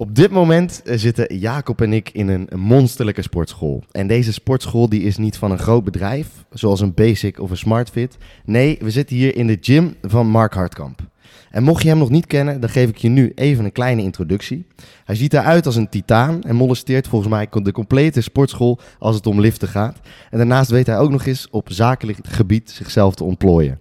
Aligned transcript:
Op 0.00 0.14
dit 0.14 0.30
moment 0.30 0.82
eh, 0.82 0.98
zitten 0.98 1.38
Jacob 1.38 1.80
en 1.80 1.92
ik 1.92 2.10
in 2.12 2.28
een 2.28 2.48
monsterlijke 2.54 3.22
sportschool. 3.22 3.82
En 3.90 4.06
deze 4.06 4.32
sportschool 4.32 4.88
die 4.88 5.02
is 5.02 5.16
niet 5.16 5.36
van 5.36 5.50
een 5.50 5.58
groot 5.58 5.84
bedrijf, 5.84 6.28
zoals 6.50 6.80
een 6.80 6.94
Basic 6.94 7.40
of 7.40 7.50
een 7.50 7.56
SmartFit. 7.56 8.16
Nee, 8.44 8.78
we 8.80 8.90
zitten 8.90 9.16
hier 9.16 9.36
in 9.36 9.46
de 9.46 9.58
gym 9.60 9.94
van 10.02 10.26
Mark 10.26 10.54
Hartkamp. 10.54 11.00
En 11.50 11.62
mocht 11.62 11.82
je 11.82 11.88
hem 11.88 11.98
nog 11.98 12.10
niet 12.10 12.26
kennen, 12.26 12.60
dan 12.60 12.70
geef 12.70 12.88
ik 12.88 12.96
je 12.96 13.08
nu 13.08 13.32
even 13.34 13.64
een 13.64 13.72
kleine 13.72 14.02
introductie. 14.02 14.66
Hij 15.04 15.14
ziet 15.14 15.34
eruit 15.34 15.66
als 15.66 15.76
een 15.76 15.88
titaan 15.88 16.42
en 16.42 16.56
molesteert 16.56 17.08
volgens 17.08 17.30
mij 17.30 17.48
de 17.62 17.72
complete 17.72 18.20
sportschool 18.20 18.78
als 18.98 19.14
het 19.14 19.26
om 19.26 19.40
liften 19.40 19.68
gaat. 19.68 20.00
En 20.30 20.38
daarnaast 20.38 20.70
weet 20.70 20.86
hij 20.86 20.98
ook 20.98 21.10
nog 21.10 21.26
eens 21.26 21.48
op 21.50 21.72
zakelijk 21.72 22.18
gebied 22.22 22.70
zichzelf 22.70 23.14
te 23.14 23.24
ontplooien. 23.24 23.80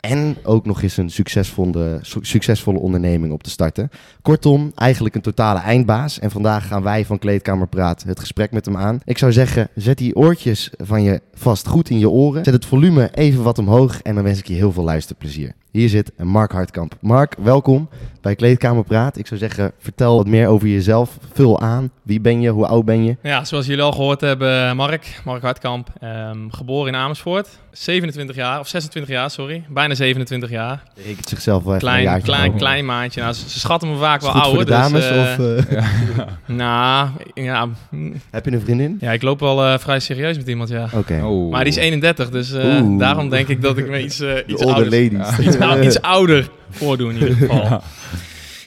En 0.00 0.36
ook 0.42 0.66
nog 0.66 0.82
eens 0.82 0.96
een 0.96 1.10
succesvolle, 1.10 1.98
su- 2.02 2.24
succesvolle 2.24 2.78
onderneming 2.78 3.32
op 3.32 3.42
te 3.42 3.50
starten. 3.50 3.90
Kortom, 4.22 4.72
eigenlijk 4.74 5.14
een 5.14 5.20
totale 5.20 5.58
eindbaas. 5.58 6.18
En 6.18 6.30
vandaag 6.30 6.66
gaan 6.66 6.82
wij 6.82 7.04
van 7.04 7.18
Kleedkamer 7.18 7.66
Praat 7.66 8.02
het 8.02 8.20
gesprek 8.20 8.50
met 8.50 8.64
hem 8.64 8.76
aan. 8.76 9.00
Ik 9.04 9.18
zou 9.18 9.32
zeggen, 9.32 9.68
zet 9.74 9.98
die 9.98 10.16
oortjes 10.16 10.70
van 10.78 11.02
je 11.02 11.20
vast 11.34 11.66
goed 11.66 11.90
in 11.90 11.98
je 11.98 12.10
oren. 12.10 12.44
Zet 12.44 12.54
het 12.54 12.64
volume 12.64 13.10
even 13.14 13.42
wat 13.42 13.58
omhoog 13.58 14.02
en 14.02 14.14
dan 14.14 14.24
wens 14.24 14.38
ik 14.38 14.46
je 14.46 14.54
heel 14.54 14.72
veel 14.72 14.84
luisterplezier. 14.84 15.52
Hier 15.76 15.88
zit 15.88 16.12
Mark 16.22 16.52
Hartkamp. 16.52 16.96
Mark, 17.00 17.34
welkom 17.42 17.88
bij 18.20 18.34
Kleedkamer 18.34 18.84
Praat. 18.84 19.18
Ik 19.18 19.26
zou 19.26 19.40
zeggen, 19.40 19.72
vertel 19.78 20.16
wat 20.16 20.26
meer 20.26 20.46
over 20.48 20.68
jezelf. 20.68 21.18
Vul 21.32 21.60
aan. 21.60 21.90
Wie 22.02 22.20
ben 22.20 22.40
je? 22.40 22.48
Hoe 22.50 22.66
oud 22.66 22.84
ben 22.84 23.04
je? 23.04 23.16
Ja, 23.22 23.44
zoals 23.44 23.66
jullie 23.66 23.82
al 23.82 23.92
gehoord 23.92 24.20
hebben, 24.20 24.76
Mark, 24.76 25.20
Mark 25.24 25.42
Hartkamp, 25.42 25.88
ehm, 26.00 26.38
geboren 26.50 26.92
in 26.92 26.98
Amersfoort, 26.98 27.48
27 27.72 28.36
jaar, 28.36 28.60
of 28.60 28.68
26 28.68 29.10
jaar, 29.14 29.30
sorry, 29.30 29.64
bijna 29.68 29.94
27 29.94 30.50
jaar. 30.50 30.82
Rekent 31.06 31.28
zichzelf 31.28 31.64
wel 31.64 31.74
even 31.74 31.86
een 31.88 31.92
Klein, 31.94 32.04
jaartje 32.04 32.32
klein, 32.32 32.56
klein 32.56 32.84
maatje. 32.84 33.20
Nou, 33.20 33.32
ze, 33.34 33.48
ze 33.48 33.58
schatten 33.58 33.90
me 33.90 33.96
vaak 33.96 34.20
wel 34.20 34.32
het 34.34 34.42
ouder. 34.42 34.54
voor 34.54 34.64
de 34.64 34.70
dames? 34.70 35.08
dus, 35.08 35.10
eh, 35.10 35.56
of, 35.58 35.66
eh, 35.66 36.26
Nou, 36.56 37.08
ja, 37.34 37.68
heb 38.30 38.44
je 38.44 38.52
een 38.52 38.60
vriendin? 38.60 38.96
ja, 39.00 39.12
ik 39.12 39.22
loop 39.22 39.40
wel 39.40 39.64
eh, 39.64 39.78
vrij 39.78 40.00
serieus 40.00 40.36
met 40.36 40.48
iemand, 40.48 40.68
ja. 40.68 40.88
Oké. 40.94 41.20
Oh. 41.24 41.50
Maar 41.50 41.64
die 41.64 41.72
is 41.72 41.78
31, 41.78 42.30
dus 42.30 42.52
eh, 42.52 42.98
daarom 42.98 43.28
denk 43.28 43.48
ik 43.48 43.62
dat 43.62 43.78
ik 43.78 43.88
me 43.88 44.02
iets, 44.04 44.16
De 44.16 44.44
iets, 44.46 44.62
older 44.62 44.74
ouder, 44.84 45.02
ladies. 45.10 45.46
iets, 45.46 45.56
ou- 45.70 45.82
iets 45.82 46.00
ouder 46.00 46.48
voordoe 46.70 47.10
in 47.12 47.18
ieder 47.18 47.34
geval. 47.34 47.80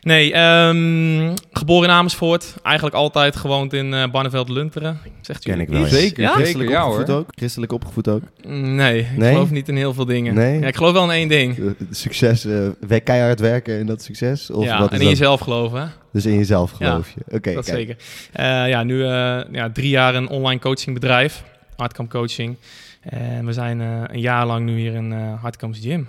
Nee, 0.01 0.33
ehm, 0.33 1.35
geboren 1.51 1.89
in 1.89 1.95
Amersfoort. 1.95 2.55
Eigenlijk 2.63 2.95
altijd 2.95 3.35
gewoond 3.35 3.73
in 3.73 3.93
eh 3.93 4.03
Barneveld-Lunteren. 4.11 4.99
Zegt 5.21 5.43
Ken 5.43 5.51
jullie 5.57 5.67
ik 5.67 5.73
wel, 5.73 5.81
ja. 5.81 5.87
Zeker, 5.87 6.21
Ja? 6.21 6.27
zeker. 6.27 6.41
Christelijk 6.41 6.69
Ja 6.69 6.85
opgevoed 6.85 7.07
hoor. 7.07 7.17
ook? 7.17 7.27
Christelijk 7.35 7.71
opgevoed 7.71 8.07
ook? 8.09 8.21
Nee, 8.47 8.99
ik 8.99 9.17
Nee? 9.17 9.31
geloof 9.33 9.51
niet 9.51 9.67
in 9.69 9.75
heel 9.75 9.93
veel 9.93 10.05
dingen. 10.05 10.33
Nee? 10.33 10.59
Ja, 10.59 10.67
ik 10.67 10.75
geloof 10.75 10.91
wel 10.93 11.03
in 11.03 11.09
één 11.09 11.27
ding. 11.27 11.57
Eh, 11.57 11.65
Succes, 11.91 12.45
eh, 12.45 12.67
wij 12.87 13.01
keihard 13.01 13.39
werken 13.39 13.79
en 13.79 13.85
dat 13.85 14.01
succes? 14.03 14.51
Of 14.51 14.63
ja, 14.65 14.79
wat 14.79 14.87
en 14.89 14.93
in 14.95 14.99
dat? 15.01 15.09
jezelf 15.09 15.39
geloven, 15.39 15.79
hè? 15.81 15.85
Dus 16.13 16.25
in 16.25 16.35
jezelf 16.35 16.71
Ja, 16.79 16.89
geloof 16.89 17.09
je? 17.09 17.35
Oké, 17.35 17.53
dat 17.53 17.65
kijk. 17.65 17.77
zeker. 17.77 17.95
Eh, 18.31 18.69
ja, 18.69 18.83
nu 18.83 19.03
eh, 19.03 19.39
ja, 19.51 19.69
drie 19.73 19.89
jaar 19.89 20.15
een 20.15 20.29
online 20.29 20.59
coachingbedrijf, 20.59 21.43
Hardcamp 21.75 22.09
Coaching. 22.09 22.55
En 23.01 23.45
we 23.45 23.53
zijn 23.53 23.81
eh, 23.81 23.87
een 24.07 24.19
jaar 24.21 24.45
lang 24.45 24.65
nu 24.65 24.77
hier 24.79 24.93
in 24.93 25.11
eh 25.13 25.41
Hardcamps 25.41 25.79
Gym. 25.79 26.07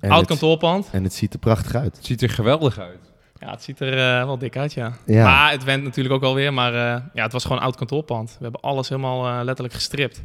En 0.00 0.10
Oud 0.10 0.18
het- 0.20 0.28
kantoorpand. 0.28 0.88
En 0.92 1.02
het 1.02 1.12
ziet 1.14 1.32
er 1.32 1.38
prachtig 1.38 1.74
uit. 1.74 1.96
Het 1.96 2.06
ziet 2.06 2.22
er 2.22 2.30
geweldig 2.30 2.78
uit. 2.78 2.98
Ja, 3.40 3.50
het 3.50 3.62
ziet 3.62 3.80
er 3.80 3.92
eh, 3.92 4.24
wel 4.26 4.38
dik 4.38 4.56
uit, 4.56 4.72
ja. 4.72 4.92
Ja. 5.06 5.24
Maar 5.24 5.50
het 5.50 5.64
went 5.64 5.82
natuurlijk 5.84 6.14
ook 6.14 6.22
alweer. 6.22 6.52
Maar 6.54 6.72
eh, 6.74 7.02
ja, 7.14 7.22
het 7.22 7.32
was 7.32 7.42
gewoon 7.42 7.58
een 7.58 7.64
oud 7.64 7.76
kantoorpand. 7.76 8.30
We 8.38 8.42
hebben 8.42 8.60
alles 8.60 8.88
helemaal 8.88 9.26
eh, 9.26 9.44
letterlijk 9.44 9.74
gestript. 9.74 10.22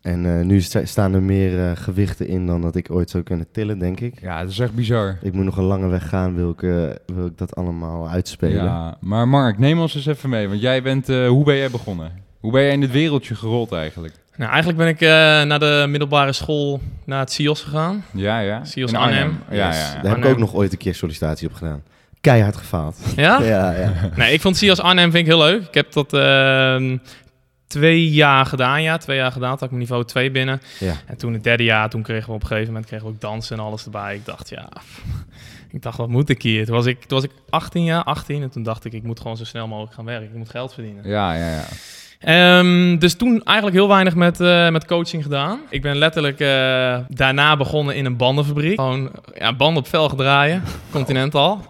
En 0.00 0.38
eh, 0.38 0.44
nu 0.44 0.60
sta- 0.60 0.84
staan 0.84 1.14
er 1.14 1.22
meer 1.22 1.76
gewichten 1.76 2.26
in 2.28 2.46
dan 2.46 2.60
dat 2.60 2.76
ik 2.76 2.90
ooit 2.90 3.10
zou 3.10 3.22
kunnen 3.22 3.46
tillen, 3.52 3.78
denk 3.78 4.00
ik. 4.00 4.20
Ja, 4.20 4.38
het 4.38 4.50
is 4.50 4.58
echt 4.58 4.74
bizar. 4.74 5.18
Ik 5.22 5.32
moet 5.32 5.44
nog 5.44 5.56
een 5.56 5.64
lange 5.64 5.88
weg 5.88 6.08
gaan, 6.08 6.34
wil 6.34 6.50
ik, 6.50 6.60
wil 7.06 7.26
ik 7.26 7.38
dat 7.38 7.56
allemaal 7.56 8.08
uitspelen. 8.08 8.64
Ja, 8.64 8.96
maar 9.00 9.28
Mark, 9.28 9.58
neem 9.58 9.80
ons 9.80 9.94
eens 9.94 10.06
even 10.06 10.28
mee. 10.30 10.48
Want 10.48 10.60
jij 10.60 10.82
bent, 10.82 11.08
eh, 11.08 11.28
hoe 11.28 11.44
ben 11.44 11.56
jij 11.56 11.70
begonnen? 11.70 12.12
Hoe 12.40 12.52
ben 12.52 12.62
jij 12.62 12.72
in 12.72 12.80
dit 12.80 12.90
wereldje 12.90 13.34
gerold 13.34 13.72
eigenlijk? 13.72 14.14
Nou, 14.36 14.50
eigenlijk 14.50 14.78
ben 14.78 14.88
ik 14.88 15.00
eh, 15.00 15.08
naar 15.42 15.58
de 15.58 15.84
middelbare 15.88 16.32
school 16.32 16.80
naar 17.04 17.20
het 17.20 17.32
CIOS 17.32 17.62
gegaan. 17.62 18.04
Ja, 18.12 18.38
ja. 18.40 18.64
Sios 18.64 18.90
In 18.90 18.96
Arnhem. 18.98 19.38
Ja, 19.50 19.66
Yes. 19.68 19.76
ja, 19.78 19.82
Daar 19.82 19.94
ja. 19.94 19.94
heb 19.94 20.04
ik 20.04 20.12
Arnhem. 20.12 20.30
ook 20.30 20.38
nog 20.38 20.54
ooit 20.54 20.72
een 20.72 20.78
keer 20.78 20.94
sollicitatie 20.94 21.48
op 21.48 21.54
gedaan. 21.54 21.82
Keihard 22.20 22.56
gefaald. 22.56 22.96
Ja? 23.16 23.42
ja, 23.54 23.72
ja. 23.72 23.92
Nee, 24.16 24.32
ik 24.32 24.40
vond 24.40 24.56
CIOS 24.56 24.80
Arnhem 24.80 25.10
vind 25.10 25.26
ik 25.26 25.32
heel 25.32 25.42
leuk. 25.42 25.62
Ik 25.66 25.74
heb 25.74 25.92
dat 25.92 26.12
ehm, 26.12 26.96
twee 27.66 28.10
jaar 28.10 28.46
gedaan, 28.46 28.82
ja. 28.82 28.96
Twee 28.96 29.16
jaar 29.16 29.32
gedaan, 29.32 29.48
toen 29.50 29.58
had 29.58 29.62
ik 29.62 29.68
mijn 29.70 29.80
niveau 29.82 30.04
2 30.04 30.30
binnen. 30.30 30.60
ja. 30.78 30.94
En 31.06 31.16
toen 31.16 31.32
het 31.32 31.44
derde 31.44 31.64
jaar, 31.64 31.90
toen 31.90 32.02
kregen 32.02 32.28
we 32.28 32.34
op 32.34 32.40
een 32.40 32.46
gegeven 32.46 32.68
moment 32.72 32.86
kregen 32.86 33.06
we 33.06 33.12
ook 33.12 33.20
dansen 33.20 33.58
en 33.58 33.64
alles 33.64 33.84
erbij. 33.84 34.14
Ik 34.14 34.24
dacht, 34.24 34.48
ja, 34.48 34.68
ik 35.70 35.82
dacht, 35.82 35.96
wat 35.98 36.08
moet 36.08 36.28
ik 36.28 36.42
hier? 36.42 36.66
Toen 36.66 36.74
was 36.74 36.86
ik, 36.86 36.98
toen 37.04 37.20
was 37.20 37.24
ik 37.24 37.30
18 37.50 37.84
jaar, 37.84 38.04
18. 38.04 38.42
En 38.42 38.50
toen 38.50 38.62
dacht 38.62 38.84
ik, 38.84 38.92
ik 38.92 39.02
moet 39.02 39.20
gewoon 39.20 39.36
zo 39.36 39.44
snel 39.44 39.66
mogelijk 39.68 39.94
gaan 39.94 40.04
werken. 40.04 40.28
Ik 40.28 40.34
moet 40.34 40.50
geld 40.50 40.74
verdienen. 40.74 41.08
Ja, 41.08 41.34
ja, 41.34 41.50
ja. 41.50 41.64
Ehm, 42.20 42.98
dus 42.98 43.14
toen 43.14 43.42
eigenlijk 43.42 43.76
heel 43.76 43.88
weinig 43.88 44.14
met, 44.14 44.40
eh, 44.40 44.70
met 44.70 44.84
coaching 44.86 45.22
gedaan. 45.22 45.60
Ik 45.70 45.82
ben 45.82 45.96
letterlijk 45.96 46.40
eh, 46.40 46.98
daarna 47.08 47.56
begonnen 47.56 47.96
in 47.96 48.04
een 48.04 48.16
bandenfabriek. 48.16 48.74
Gewoon 48.74 49.10
ja, 49.34 49.52
banden 49.52 49.82
op 49.82 49.88
velgen 49.88 50.16
draaien, 50.16 50.62
Continental. 50.90 51.60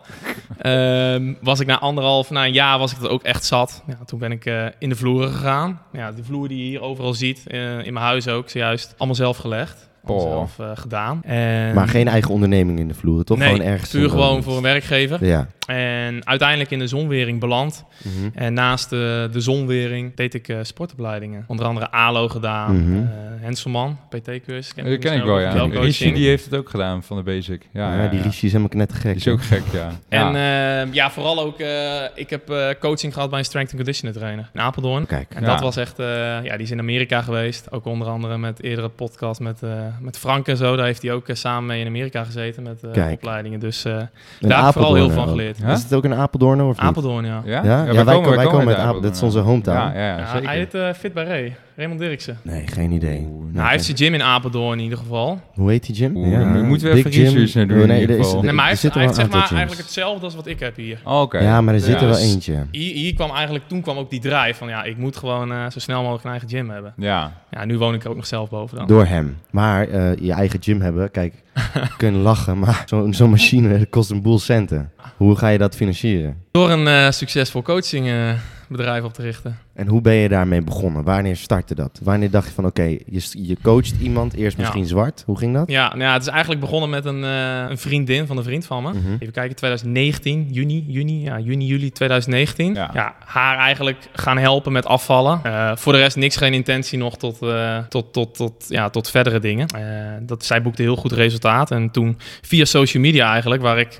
Ehm, 0.58 1.32
was 1.40 1.60
ik 1.60 1.66
na 1.66 1.78
anderhalf, 1.78 2.30
na 2.30 2.44
een 2.44 2.52
jaar 2.52 2.78
was 2.78 2.92
ik 2.92 3.00
dat 3.00 3.10
ook 3.10 3.22
echt 3.22 3.44
zat. 3.44 3.82
Ja, 3.86 3.98
toen 4.04 4.18
ben 4.18 4.32
ik 4.32 4.46
eh, 4.46 4.66
in 4.78 4.88
de 4.88 4.96
vloeren 4.96 5.30
gegaan. 5.30 5.80
Ja, 5.92 6.12
de 6.12 6.24
vloer 6.24 6.48
die 6.48 6.58
je 6.58 6.64
hier 6.64 6.80
overal 6.82 7.14
ziet, 7.14 7.42
in 7.84 7.92
mijn 7.92 8.06
huis 8.06 8.28
ook, 8.28 8.48
zojuist, 8.48 8.94
allemaal 8.96 9.16
zelf 9.16 9.36
gelegd. 9.36 9.90
Oh. 10.06 10.20
zelf 10.20 10.58
eh, 10.58 10.70
gedaan. 10.74 11.22
En 11.24 11.74
Maar 11.74 11.88
geen 11.88 12.08
eigen 12.08 12.30
onderneming 12.30 12.78
in 12.78 12.88
de 12.88 12.94
vloeren, 12.94 13.24
toch? 13.24 13.38
Nee, 13.38 13.48
gewoon 13.48 13.66
ergens. 13.66 13.90
puur 13.90 14.10
gewoon 14.10 14.42
voor 14.42 14.56
een 14.56 14.62
werkgever. 14.62 15.24
Ja. 15.26 15.46
En 15.70 16.26
uiteindelijk 16.26 16.70
in 16.70 16.78
de 16.78 16.86
zonwering 16.86 17.40
beland. 17.40 17.84
Mhm. 18.02 18.28
En 18.34 18.52
naast 18.54 18.90
de, 18.90 19.28
de 19.32 19.40
zonwering 19.40 20.14
deed 20.16 20.34
ik 20.34 20.48
eh, 20.48 20.58
sportopleidingen. 20.62 21.44
Onder 21.46 21.66
andere 21.66 21.90
ALO 21.90 22.28
gedaan, 22.28 22.76
Mhm. 22.84 23.02
eh, 23.02 23.08
Henselman, 23.40 23.98
PT-cursus. 24.08 24.72
Dat 24.74 24.98
ken 24.98 25.12
ik 25.16 25.22
wel, 25.24 25.38
ja. 25.40 25.52
Rishi 25.70 26.12
die 26.12 26.28
heeft 26.28 26.44
het 26.44 26.54
ook 26.54 26.70
gedaan 26.70 27.02
van 27.02 27.16
de 27.16 27.22
Basic. 27.22 27.68
Ja, 27.72 27.94
Ja, 27.94 28.02
ja, 28.02 28.08
die 28.08 28.18
ja. 28.18 28.24
Rishi 28.24 28.46
is 28.46 28.52
helemaal 28.52 28.76
net 28.76 28.92
gek. 28.92 29.02
Die 29.02 29.14
is 29.14 29.28
ook 29.28 29.42
gek, 29.42 29.62
ja. 29.72 29.90
En 30.08 30.32
ja. 30.32 30.82
eh, 30.82 30.92
ja, 30.92 31.10
vooral 31.10 31.40
ook, 31.40 31.58
eh, 31.58 32.02
ik 32.14 32.30
heb 32.30 32.50
eh, 32.50 32.68
coaching 32.80 33.12
gehad 33.12 33.30
bij 33.30 33.38
een 33.38 33.44
strength 33.44 33.68
and 33.70 33.76
conditioning 33.82 34.16
trainer 34.18 34.50
in 34.54 34.60
Apeldoorn. 34.60 35.06
Kijk. 35.06 35.34
En 35.34 35.42
Ja. 35.42 35.48
dat 35.48 35.60
was 35.60 35.76
echt, 35.76 35.98
eh, 35.98 36.06
ja, 36.42 36.52
die 36.52 36.60
is 36.60 36.70
in 36.70 36.78
Amerika 36.78 37.22
geweest. 37.22 37.72
Ook 37.72 37.84
onder 37.84 38.08
andere 38.08 38.38
met 38.38 38.62
eerdere 38.62 38.88
podcast 38.88 39.40
met, 39.40 39.62
eh, 39.62 39.70
met 40.00 40.18
Frank 40.18 40.48
en 40.48 40.56
zo. 40.56 40.76
Daar 40.76 40.86
heeft 40.86 41.02
hij 41.02 41.12
ook 41.12 41.26
samen 41.32 41.66
mee 41.66 41.80
in 41.80 41.86
Amerika 41.86 42.24
gezeten 42.24 42.62
met 42.62 42.82
eh, 42.82 43.10
opleidingen. 43.12 43.60
Dus 43.60 43.84
eh, 43.84 43.92
daar 44.40 44.58
heb 44.58 44.66
ik 44.66 44.72
vooral 44.72 44.94
heel 44.94 45.10
van 45.10 45.28
geleerd. 45.28 45.59
Ja? 45.66 45.72
Is 45.72 45.82
het 45.82 45.94
ook 45.94 46.04
een 46.04 46.14
Apeldoorn 46.14 46.60
of 46.62 46.66
niet? 46.66 46.78
Apeldoorn, 46.78 47.24
ja. 47.24 47.40
Ja? 47.44 47.62
Ja? 47.64 47.84
Ja, 47.84 48.04
wij 48.04 48.14
komen- 48.14 48.36
wij 48.36 48.46
komen 48.46 48.66
uit 48.76 48.76
Apel- 48.86 49.00
dat 49.00 49.14
is 49.14 49.22
onze 49.22 49.38
hometown. 49.38 49.78
Ja, 49.78 49.92
ja, 49.94 50.06
ja, 50.08 50.18
Ja, 50.18 50.30
zeker. 50.32 50.48
hij 50.48 50.56
heet 50.58 50.74
eh, 50.74 50.92
Fit 50.92 51.12
bij 51.12 51.24
Ray, 51.24 51.56
Raymond 51.80 52.00
Dirksen. 52.00 52.38
Nee, 52.42 52.66
geen 52.66 52.90
idee. 52.92 53.18
Oeh, 53.18 53.38
Nee, 53.44 53.52
Nou, 53.52 53.62
hij 53.62 53.70
heeft 53.72 53.84
zijn 53.84 53.96
gym 53.96 54.14
in 54.14 54.22
Apeldoorn 54.22 54.78
in 54.78 54.84
ieder 54.84 54.98
geval. 54.98 55.40
Hoe 55.54 55.70
heet 55.70 55.86
die 55.86 55.94
gym? 55.94 56.16
Oeh, 56.16 56.38
dan 56.38 56.66
moeten 56.66 56.88
we 56.88 56.94
Big 56.94 57.04
even 57.04 57.22
research 57.34 57.54
naar 57.54 57.66
doen 57.66 57.76
Oh, 57.76 57.82
in 57.82 57.88
nee, 57.88 58.00
ieder 58.00 58.14
er 58.14 58.20
is- 58.20 58.26
geval. 58.26 58.42
Nee, 58.42 58.52
maar 58.52 58.64
hij 58.64 58.74
er 58.74 58.80
heeft, 58.82 58.94
hij 58.94 59.04
zeg 59.14 59.28
maar 59.28 59.38
gyms. 59.40 59.50
eigenlijk 59.50 59.80
hetzelfde 59.80 60.24
als 60.24 60.34
wat 60.34 60.46
ik 60.46 60.60
heb 60.60 60.76
hier. 60.76 61.00
Oh, 61.04 61.20
Oké. 61.20 61.38
Ja, 61.38 61.60
maar 61.60 61.74
er 61.74 61.80
zit 61.80 61.94
er 61.94 62.00
wel 62.00 62.10
Dus- 62.10 62.32
eentje. 62.32 62.66
Hier, 62.70 62.94
hier 62.94 63.14
kwam 63.14 63.30
eigenlijk, 63.30 63.68
toen 63.68 63.80
kwam 63.80 63.96
ook 63.96 64.10
die 64.10 64.20
drive 64.20 64.54
van 64.54 64.68
ja, 64.68 64.82
ik 64.84 64.96
moet 64.96 65.16
gewoon 65.16 65.52
eh, 65.52 65.70
zo 65.70 65.78
snel 65.78 66.00
mogelijk 66.00 66.24
een 66.24 66.30
eigen 66.30 66.48
gym 66.48 66.70
hebben. 66.70 66.92
Ja. 66.96 67.32
Ja, 67.50 67.64
nu 67.64 67.78
woon 67.78 67.94
ik 67.94 68.04
er 68.04 68.10
ook 68.10 68.16
nog 68.16 68.26
zelf 68.26 68.48
boven 68.50 68.76
dan. 68.76 68.86
Door 68.86 69.04
hem. 69.04 69.36
Maar 69.50 69.88
eh, 69.88 70.14
je 70.20 70.32
eigen 70.32 70.62
gym 70.62 70.80
hebben, 70.80 71.10
kijk, 71.10 71.34
kunnen 71.96 72.20
lachen, 72.20 72.58
maar 72.58 72.82
zo'n 72.86 73.14
zo'n 73.14 73.30
machine 73.30 73.86
kost 73.90 74.10
een 74.10 74.22
boel 74.22 74.38
centen. 74.38 74.92
Hoe 75.16 75.36
ga 75.36 75.48
je 75.48 75.58
dat 75.58 75.76
financieren? 75.76 76.36
Door 76.50 76.70
een 76.70 76.86
eh, 76.86 77.10
succesvol 77.10 77.62
coachingbedrijf 77.62 79.04
op 79.04 79.12
te 79.14 79.22
richten. 79.22 79.58
En 79.80 79.86
hoe 79.88 80.00
ben 80.00 80.14
je 80.14 80.28
daarmee 80.28 80.62
begonnen? 80.62 81.02
Wanneer 81.04 81.36
startte 81.36 81.74
dat? 81.74 82.00
Wanneer 82.02 82.30
dacht 82.30 82.46
je 82.46 82.52
van, 82.54 82.66
oké, 82.66 82.82
je, 82.82 83.22
je 83.32 83.56
coacht 83.62 83.94
iemand, 84.00 84.34
eerst 84.34 84.56
Ja. 84.56 84.62
misschien 84.62 84.86
zwart. 84.86 85.22
Hoe 85.26 85.38
ging 85.38 85.54
dat? 85.54 85.70
Ja, 85.70 85.88
nou 85.88 86.00
ja, 86.00 86.12
het 86.12 86.22
is 86.22 86.28
eigenlijk 86.28 86.60
begonnen 86.60 86.90
met 86.90 87.04
een, 87.04 87.24
eh, 87.24 87.64
een 87.68 87.78
vriendin 87.78 88.26
van 88.26 88.36
een 88.36 88.42
vriend 88.42 88.66
van 88.66 88.82
me. 88.82 88.88
Mhm. 88.92 89.12
Even 89.18 89.32
kijken, 89.32 89.56
2019, 89.56 90.46
juni, 90.50 90.84
juni, 90.88 91.22
ja, 91.22 91.38
juni, 91.38 91.66
juli 91.66 91.90
2019. 91.92 92.74
Ja. 92.74 92.90
Ja, 92.94 93.14
haar 93.24 93.56
eigenlijk 93.58 94.08
gaan 94.12 94.38
helpen 94.38 94.72
met 94.72 94.86
afvallen. 94.86 95.40
Eh, 95.42 95.70
voor 95.76 95.92
de 95.92 95.98
rest 95.98 96.16
niks, 96.16 96.36
geen 96.36 96.54
intentie 96.54 96.98
nog 96.98 97.16
tot, 97.16 97.42
eh, 97.42 97.78
tot, 97.88 98.12
tot, 98.12 98.34
tot, 98.34 98.64
ja, 98.68 98.88
tot 98.90 99.10
verdere 99.10 99.38
dingen. 99.40 99.66
Eh, 99.66 99.82
dat, 100.22 100.44
zij 100.44 100.62
boekte 100.62 100.82
heel 100.82 100.96
goed 100.96 101.12
resultaat. 101.12 101.70
En 101.70 101.90
toen 101.90 102.18
via 102.42 102.64
social 102.64 103.02
media 103.02 103.32
eigenlijk, 103.32 103.62
waar 103.62 103.78
ik 103.78 103.98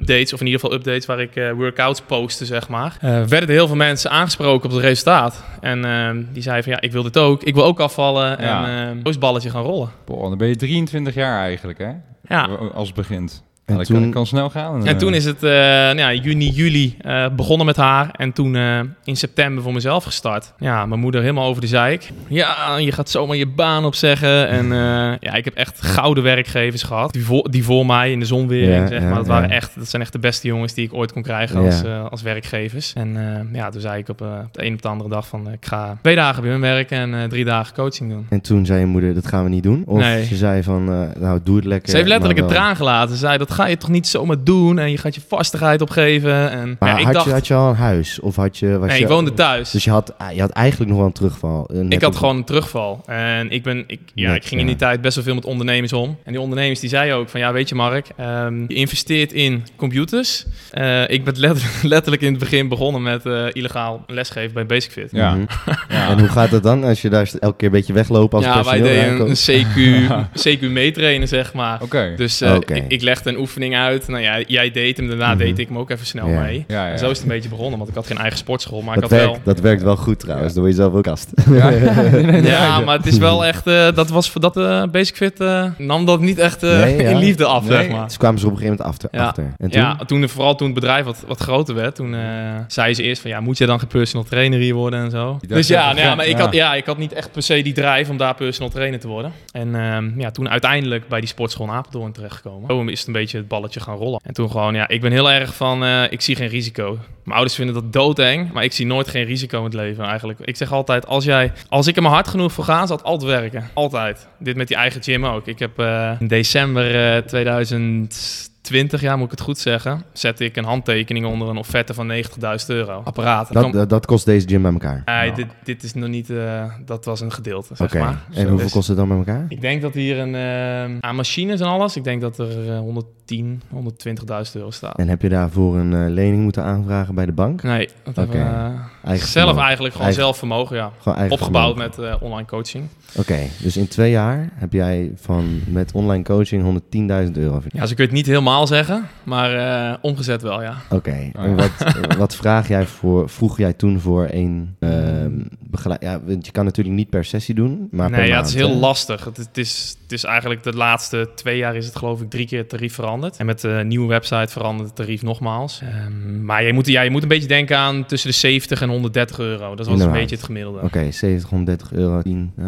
dates, 0.00 0.32
of 0.32 0.40
in 0.40 0.46
ieder 0.46 0.60
geval 0.60 0.76
updates, 0.76 1.06
waar 1.06 1.20
ik 1.20 1.36
eh, 1.36 1.50
workouts 1.52 2.00
postte, 2.00 2.44
zeg 2.44 2.68
maar. 2.68 2.96
eh, 3.00 3.10
werden 3.10 3.48
er 3.48 3.54
heel 3.54 3.66
veel 3.66 3.76
mensen 3.76 4.10
aangesproken 4.10 4.68
op 4.68 4.74
het 4.76 4.84
resultaat. 4.84 5.16
En 5.60 5.84
eh, 5.84 6.24
die 6.32 6.42
zeiden 6.42 6.64
van, 6.64 6.72
ja, 6.72 6.80
ik 6.80 6.92
wil 6.92 7.02
dit 7.02 7.18
ook. 7.18 7.42
Ik 7.42 7.54
wil 7.54 7.64
ook 7.64 7.80
afvallen. 7.80 8.42
Ja. 8.42 8.66
En 8.66 8.88
eh 8.88 9.02
zo 9.02 9.08
is 9.08 9.10
het 9.10 9.18
balletje 9.18 9.50
gaan 9.50 9.62
rollen. 9.62 9.90
Boah, 10.04 10.28
dan 10.28 10.38
ben 10.38 10.48
je 10.48 10.56
23 10.56 11.14
jaar 11.14 11.40
eigenlijk, 11.40 11.78
hè? 11.78 11.92
Ja. 12.28 12.44
Als 12.74 12.86
het 12.86 12.96
begint. 12.96 13.42
En 13.68 13.76
dat 13.76 13.86
toen, 13.86 14.00
kan, 14.00 14.10
kan 14.10 14.26
snel 14.26 14.50
gaan. 14.50 14.86
En 14.86 14.98
toen 14.98 15.14
is 15.14 15.24
het 15.24 15.42
eh, 15.42 15.50
nou 15.50 15.96
ja, 15.96 16.12
juni, 16.12 16.48
juli 16.50 16.96
eh, 17.00 17.26
begonnen 17.36 17.66
met 17.66 17.76
haar. 17.76 18.08
En 18.12 18.32
toen 18.32 18.56
eh, 18.56 18.80
in 19.04 19.16
september 19.16 19.62
voor 19.62 19.72
mezelf 19.72 20.04
gestart. 20.04 20.52
Ja, 20.58 20.86
mijn 20.86 21.00
moeder 21.00 21.20
helemaal 21.20 21.46
over 21.48 21.60
de 21.60 21.66
zeik. 21.66 22.10
Ja, 22.28 22.76
je 22.76 22.92
gaat 22.92 23.10
zomaar 23.10 23.36
je 23.36 23.46
baan 23.46 23.84
opzeggen. 23.84 24.48
En 24.48 24.64
eh, 24.72 25.12
ja, 25.20 25.34
ik 25.34 25.44
heb 25.44 25.54
echt 25.54 25.80
gouden 25.82 26.24
werkgevers 26.24 26.82
gehad. 26.82 27.12
Die 27.12 27.24
voor, 27.24 27.50
die 27.50 27.64
voor 27.64 27.86
mij 27.86 28.12
in 28.12 28.20
de 28.20 28.26
zonwering, 28.26 28.72
Ja, 28.82 28.86
zeg 28.86 29.00
ja, 29.02 29.06
maar. 29.08 29.16
Dat, 29.16 29.26
waren 29.26 29.48
ja. 29.48 29.54
echt, 29.54 29.70
dat 29.76 29.88
zijn 29.88 30.02
echt 30.02 30.12
de 30.12 30.18
beste 30.18 30.46
jongens 30.46 30.74
die 30.74 30.84
ik 30.84 30.94
ooit 30.94 31.12
kon 31.12 31.22
krijgen 31.22 31.60
Ja. 31.62 31.66
als, 31.66 31.84
als 32.10 32.22
werkgevers. 32.22 32.92
En 32.92 33.16
eh, 33.16 33.54
ja, 33.58 33.70
toen 33.70 33.80
zei 33.80 33.98
ik 33.98 34.08
op, 34.08 34.20
op 34.20 34.48
de 34.52 34.64
een 34.64 34.72
op 34.72 34.82
de 34.82 34.88
andere 34.88 35.10
dag 35.10 35.28
van... 35.28 35.50
ik 35.52 35.66
ga 35.66 35.98
twee 36.02 36.14
dagen 36.16 36.42
bij 36.42 36.50
hun 36.50 36.60
werken 36.60 37.14
en 37.14 37.28
drie 37.28 37.44
dagen 37.44 37.74
coaching 37.74 38.10
doen. 38.10 38.26
en 38.28 38.40
toen 38.40 38.66
zei 38.66 38.80
je 38.80 38.86
moeder, 38.86 39.14
dat 39.14 39.26
gaan 39.26 39.42
we 39.44 39.48
niet 39.50 39.62
doen? 39.62 39.82
Of 39.86 39.98
Nee. 39.98 40.24
ze 40.24 40.36
zei 40.36 40.62
van, 40.62 40.84
nou 41.20 41.40
doe 41.44 41.56
het 41.56 41.64
lekker. 41.64 41.90
Ze 41.90 41.96
heeft 41.96 42.08
letterlijk 42.08 42.40
een 42.40 42.46
traan 42.46 42.76
gelaten. 42.76 43.10
Ze 43.14 43.16
zei, 43.20 43.38
dat 43.38 43.50
ga 43.58 43.66
je 43.66 43.76
toch 43.76 43.88
niet 43.90 44.06
zomaar 44.06 44.44
doen? 44.44 44.78
En 44.78 44.90
je 44.90 44.98
gaat 44.98 45.14
je 45.14 45.20
vastigheid 45.28 45.80
opgeven. 45.80 46.50
En 46.50 46.76
Maar 46.78 46.88
ja, 46.88 46.98
ik 46.98 47.04
had, 47.04 47.14
dacht... 47.14 47.26
je, 47.26 47.32
had 47.32 47.46
je 47.46 47.54
al 47.54 47.68
een 47.68 47.74
huis? 47.74 48.20
Of 48.20 48.36
had 48.36 48.58
je... 48.58 48.78
Was 48.78 48.88
nee, 48.88 48.98
je, 48.98 49.02
ik 49.02 49.10
woonde 49.10 49.34
thuis. 49.34 49.70
Dus 49.70 49.84
je 49.84 49.90
had, 49.90 50.14
je 50.34 50.40
had 50.40 50.50
eigenlijk 50.50 50.90
nog 50.90 50.98
wel 50.98 51.06
een 51.06 51.12
terugval. 51.12 51.70
ik 51.88 52.02
had 52.02 52.12
op- 52.12 52.18
gewoon 52.18 52.36
een 52.36 52.44
terugval. 52.44 53.02
En 53.06 53.50
ik, 53.50 53.62
ben, 53.62 53.84
ik, 53.86 54.00
ja, 54.14 54.28
Net, 54.28 54.36
ik 54.36 54.48
ging 54.48 54.60
in 54.60 54.66
ja. 54.66 54.72
die 54.72 54.80
tijd 54.80 55.00
best 55.00 55.14
wel 55.14 55.24
veel 55.24 55.34
met 55.34 55.44
ondernemers 55.44 55.92
om. 55.92 56.18
En 56.24 56.32
die 56.32 56.40
ondernemers 56.40 56.80
die 56.80 56.88
zeiden 56.88 57.16
ook 57.16 57.28
van... 57.28 57.40
Ja, 57.40 57.52
weet 57.52 57.68
je 57.68 57.74
Mark, 57.74 58.06
ehm, 58.16 58.60
je 58.60 58.74
investeert 58.74 59.32
in 59.32 59.64
computers. 59.76 60.46
Eh, 60.70 61.08
ik 61.08 61.24
ben 61.24 61.34
letterlijk, 61.46 61.82
letterlijk 61.82 62.22
in 62.22 62.30
het 62.30 62.38
begin 62.38 62.68
begonnen 62.68 63.02
met 63.02 63.26
eh, 63.26 63.44
illegaal 63.52 64.04
lesgeven 64.06 64.54
bij 64.54 64.66
Basic 64.66 64.90
Fit. 64.90 65.08
Ja. 65.12 65.34
Mhm. 65.34 65.44
Ja. 65.88 66.08
En 66.08 66.18
hoe 66.18 66.28
gaat 66.28 66.50
dat 66.50 66.62
dan 66.62 66.84
als 66.84 67.02
je 67.02 67.08
daar 67.08 67.30
elke 67.40 67.56
keer 67.56 67.66
een 67.66 67.74
beetje 67.74 67.92
weglopen 67.92 68.36
als 68.38 68.46
ja, 68.46 68.52
wij 68.54 68.62
personeel 68.62 68.84
deden 68.84 69.04
een, 69.04 69.10
aankomt? 69.10 69.48
een 69.48 70.34
CQ, 70.34 70.58
CQ 70.68 70.72
meetrainen, 70.72 71.28
zeg 71.28 71.52
maar. 71.52 71.82
Oké. 71.82 72.14
Dus 72.16 72.40
eh, 72.40 72.54
ik, 72.54 72.84
ik 72.88 73.02
legde 73.02 73.30
een 73.30 73.38
oefening 73.48 73.76
uit. 73.76 74.08
Nou 74.08 74.22
ja, 74.22 74.40
jij 74.46 74.70
deed 74.70 74.96
hem, 74.96 75.08
daarna 75.08 75.28
Mhm. 75.28 75.38
deed 75.38 75.58
ik 75.58 75.68
hem 75.68 75.78
ook 75.78 75.90
even 75.90 76.06
snel 76.06 76.28
Ja. 76.28 76.40
mee. 76.40 76.64
Ja, 76.68 76.86
ja. 76.86 76.92
En 76.92 76.98
zo 76.98 77.04
is 77.10 77.16
het 77.18 77.22
een 77.22 77.28
beetje 77.32 77.48
begonnen, 77.48 77.78
want 77.78 77.90
ik 77.90 77.94
had 77.96 78.06
geen 78.06 78.18
eigen 78.18 78.38
sportschool. 78.38 78.82
Maar 78.82 78.94
Dat 78.94 79.04
ik 79.04 79.10
had 79.10 79.18
werkt, 79.18 79.32
wel... 79.44 79.54
dat 79.54 79.60
werkt 79.62 79.82
wel 79.82 79.96
goed 79.96 80.18
trouwens, 80.20 80.52
dan 80.54 80.62
word 80.62 80.74
je 80.74 80.80
zelf 80.82 80.94
ook 80.94 81.02
kast. 81.02 81.30
Ja, 81.50 81.68
ja. 81.78 82.02
Ja, 82.42 82.80
maar 82.80 82.96
het 82.96 83.06
is 83.06 83.18
wel 83.18 83.44
echt... 83.44 83.66
eh, 83.66 83.92
dat 83.94 84.08
was 84.08 84.30
voor 84.30 84.40
dat 84.40 84.56
eh, 84.56 84.82
Basic 84.92 85.16
Fit... 85.16 85.40
eh, 85.40 85.64
nam 85.78 86.04
dat 86.06 86.20
niet 86.20 86.38
echt 86.38 86.62
eh, 86.62 86.78
Nee, 86.78 87.02
ja. 87.02 87.08
in 87.10 87.16
liefde 87.18 87.44
af, 87.44 87.62
Nee. 87.68 87.70
zeg 87.82 87.90
maar. 87.90 88.04
Dus 88.06 88.16
kwamen 88.16 88.40
ze 88.40 88.46
op 88.46 88.52
een 88.52 88.58
gegeven 88.58 88.76
moment 88.84 89.02
achter. 89.02 89.18
Ja. 89.20 89.26
achter. 89.26 89.44
En 89.58 89.70
toen? 89.70 89.80
Ja, 89.80 89.96
toen, 90.06 90.28
vooral 90.28 90.54
toen 90.54 90.66
het 90.66 90.74
bedrijf 90.74 91.04
wat, 91.04 91.24
wat 91.26 91.40
groter 91.40 91.74
werd, 91.74 91.94
toen 91.94 92.14
eh 92.14 92.20
zei 92.68 92.94
ze 92.94 93.02
eerst 93.02 93.20
van 93.20 93.30
ja, 93.30 93.40
moet 93.40 93.58
je 93.58 93.66
dan 93.66 93.78
geen 93.78 93.88
personal 93.88 94.26
trainer 94.26 94.58
hier 94.58 94.74
worden 94.74 95.00
en 95.04 95.10
zo. 95.10 95.38
Dus 95.46 95.68
ja, 95.68 95.86
nou 95.92 96.00
ja, 96.06 96.14
maar 96.14 96.26
ik, 96.26 96.38
had, 96.38 96.52
ja, 96.54 96.74
ik 96.74 96.86
had 96.86 96.98
niet 96.98 97.12
echt 97.12 97.32
per 97.32 97.42
se 97.42 97.62
die 97.62 97.72
drive 97.72 98.10
om 98.10 98.16
daar 98.16 98.34
personal 98.34 98.70
trainer 98.70 99.00
te 99.00 99.08
worden. 99.08 99.32
En 99.52 99.74
ehm, 99.74 100.20
ja, 100.20 100.30
toen 100.30 100.48
uiteindelijk 100.48 101.08
bij 101.08 101.20
die 101.20 101.28
sportschool 101.28 101.66
in 101.66 101.72
Apeldoorn 101.72 102.12
terechtgekomen. 102.12 102.68
Zo 102.70 102.84
is 102.84 102.98
het 102.98 103.06
een 103.06 103.12
beetje 103.12 103.37
het 103.38 103.48
balletje 103.48 103.80
gaan 103.80 103.96
rollen. 103.96 104.20
En 104.22 104.34
toen 104.34 104.50
gewoon, 104.50 104.74
ja, 104.74 104.88
ik 104.88 105.00
ben 105.00 105.12
heel 105.12 105.30
erg 105.30 105.54
van, 105.54 105.84
eh, 105.84 106.02
ik 106.10 106.20
zie 106.20 106.36
geen 106.36 106.48
risico. 106.48 106.98
Mijn 107.24 107.36
ouders 107.36 107.54
vinden 107.54 107.74
dat 107.74 107.92
doodeng, 107.92 108.52
maar 108.52 108.64
ik 108.64 108.72
zie 108.72 108.86
nooit 108.86 109.08
geen 109.08 109.24
risico 109.24 109.58
in 109.58 109.64
het 109.64 109.74
leven 109.74 110.04
eigenlijk. 110.04 110.38
Ik 110.40 110.56
zeg 110.56 110.72
altijd, 110.72 111.06
als, 111.06 111.24
jij, 111.24 111.52
als 111.68 111.86
ik 111.86 111.96
er 111.96 112.02
maar 112.02 112.12
hard 112.12 112.28
genoeg 112.28 112.52
voor 112.52 112.64
ga, 112.64 112.86
zal 112.86 112.96
het 112.96 113.04
altijd 113.04 113.30
werken. 113.30 113.70
Altijd. 113.74 114.28
Dit 114.38 114.56
met 114.56 114.68
die 114.68 114.76
eigen 114.76 115.02
gym 115.02 115.26
ook. 115.26 115.46
Ik 115.46 115.58
heb 115.58 115.78
eh, 115.78 116.12
in 116.18 116.26
december 116.26 116.94
eh, 116.94 117.16
uh, 117.16 117.22
2000 117.22 118.50
20 118.68 119.00
jaar, 119.00 119.16
moet 119.16 119.24
ik 119.24 119.30
het 119.30 119.40
goed 119.40 119.58
zeggen, 119.58 120.04
zette 120.12 120.44
ik 120.44 120.56
een 120.56 120.64
handtekening 120.64 121.26
onder 121.26 121.48
een 121.48 121.56
offerte 121.56 121.94
van 121.94 122.12
90.000 122.12 122.22
euro. 122.66 123.00
Apparaat. 123.04 123.52
Dat, 123.88 124.06
kost 124.06 124.24
deze 124.24 124.48
gym 124.48 124.62
bij 124.62 124.72
elkaar? 124.72 125.02
Nee, 125.04 125.30
nou. 125.30 125.34
dit, 125.34 125.46
dit, 125.64 125.82
is 125.82 125.94
nog 125.94 126.08
niet, 126.08 126.30
eh, 126.30 126.64
dat 126.84 127.04
was 127.04 127.20
een 127.20 127.32
gedeelte, 127.32 127.74
zeg 127.74 127.94
En 127.94 128.48
hoeveel 128.48 128.68
kost 128.70 128.88
het 128.88 128.96
dan 128.96 129.08
bij 129.08 129.16
elkaar? 129.16 129.44
Ik 129.48 129.60
denk 129.60 129.82
dat 129.82 129.94
hier 129.94 130.18
een, 130.18 130.34
eh, 130.34 131.00
aan 131.00 131.16
machines 131.16 131.60
en 131.60 131.66
alles, 131.66 131.96
ik 131.96 132.04
denk 132.04 132.20
dat 132.20 132.38
er 132.38 132.72
eh, 132.72 132.78
110, 132.78 133.62
120.000 133.68 134.56
euro 134.56 134.70
staat. 134.70 134.98
En 134.98 135.08
heb 135.08 135.22
je 135.22 135.28
daarvoor 135.28 135.76
een 135.76 136.10
lening 136.10 136.42
moeten 136.42 136.64
aanvragen 136.64 137.14
bij 137.14 137.26
de 137.26 137.32
bank? 137.32 137.62
Nee, 137.62 137.88
dat 138.12 138.26
okay. 138.26 138.72
eigen 139.04 139.28
zelf 139.28 139.58
eigenlijk, 139.58 139.94
gewoon 139.94 140.12
zelf 140.12 140.38
vermogen, 140.38 140.76
ja. 140.76 140.92
Opgebouwd 141.28 141.76
met 141.76 141.98
online 142.20 142.46
coaching. 142.46 142.84
Oké, 143.16 143.38
dus 143.62 143.76
in 143.76 143.88
twee 143.88 144.10
jaar 144.10 144.48
heb 144.54 144.72
jij 144.72 145.12
van, 145.16 145.60
met 145.66 145.92
online 145.92 146.24
coaching 146.24 146.62
110.000 146.62 147.32
euro 147.32 147.52
verdiend? 147.52 147.72
Ja, 147.72 147.80
dus 147.80 147.90
ik 147.90 147.96
weet 147.96 148.12
niet 148.12 148.26
helemaal 148.26 148.57
zeggen, 148.66 149.08
maar 149.22 149.52
eh, 149.54 149.94
omgezet 150.00 150.42
wel, 150.42 150.62
ja. 150.62 150.74
Oké, 150.90 151.30
Oh, 151.36 151.44
en 151.44 151.50
ja. 151.50 151.54
wat, 151.56 152.16
wat 152.16 152.34
vraag 152.36 152.68
jij 152.68 152.86
voor, 152.86 153.28
vroeg 153.28 153.58
jij 153.58 153.72
toen 153.72 154.00
voor 154.00 154.26
een 154.30 154.76
ehm 154.78 155.40
begeleid? 155.70 156.02
Ja, 156.02 156.20
want 156.24 156.46
je 156.46 156.52
kan 156.52 156.64
natuurlijk 156.64 156.96
niet 156.96 157.10
per 157.10 157.24
sessie 157.24 157.54
doen, 157.54 157.88
maar 157.90 158.08
per 158.08 158.18
nee, 158.18 158.28
ja, 158.28 158.34
maand, 158.34 158.46
het 158.46 158.54
is 158.54 158.60
heel 158.60 158.74
hè? 158.74 158.80
lastig. 158.80 159.24
Het, 159.24 159.36
het 159.36 159.58
is, 159.58 159.96
het 160.02 160.12
is 160.12 160.24
eigenlijk 160.24 160.62
de 160.62 160.72
laatste 160.72 161.30
twee 161.34 161.56
jaar 161.56 161.76
is 161.76 161.86
het 161.86 161.96
geloof 161.96 162.20
ik 162.20 162.30
drie 162.30 162.46
keer 162.46 162.58
het 162.58 162.68
tarief 162.68 162.94
veranderd. 162.94 163.36
En 163.36 163.46
met 163.46 163.60
de 163.60 163.82
nieuwe 163.86 164.08
website 164.08 164.52
verandert 164.52 164.88
het 164.88 164.96
tarief 164.96 165.22
nogmaals. 165.22 165.80
Ehm, 165.82 166.44
maar 166.44 166.62
je 166.64 166.72
moet, 166.72 166.86
ja, 166.86 167.00
je 167.00 167.10
moet 167.10 167.22
een 167.22 167.28
beetje 167.28 167.48
denken 167.48 167.76
aan 167.78 168.06
tussen 168.06 168.30
de 168.30 168.36
70 168.36 168.80
en 168.82 168.88
130 168.88 169.38
euro. 169.38 169.74
Dat 169.74 169.86
was 169.86 170.00
een 170.00 170.12
beetje 170.12 170.36
het 170.36 170.44
gemiddelde. 170.44 170.80
Oké, 170.82 171.10
70, 171.10 171.48
130 171.48 171.92
euro, 171.92 172.22
10. 172.22 172.52
Ah, 172.58 172.64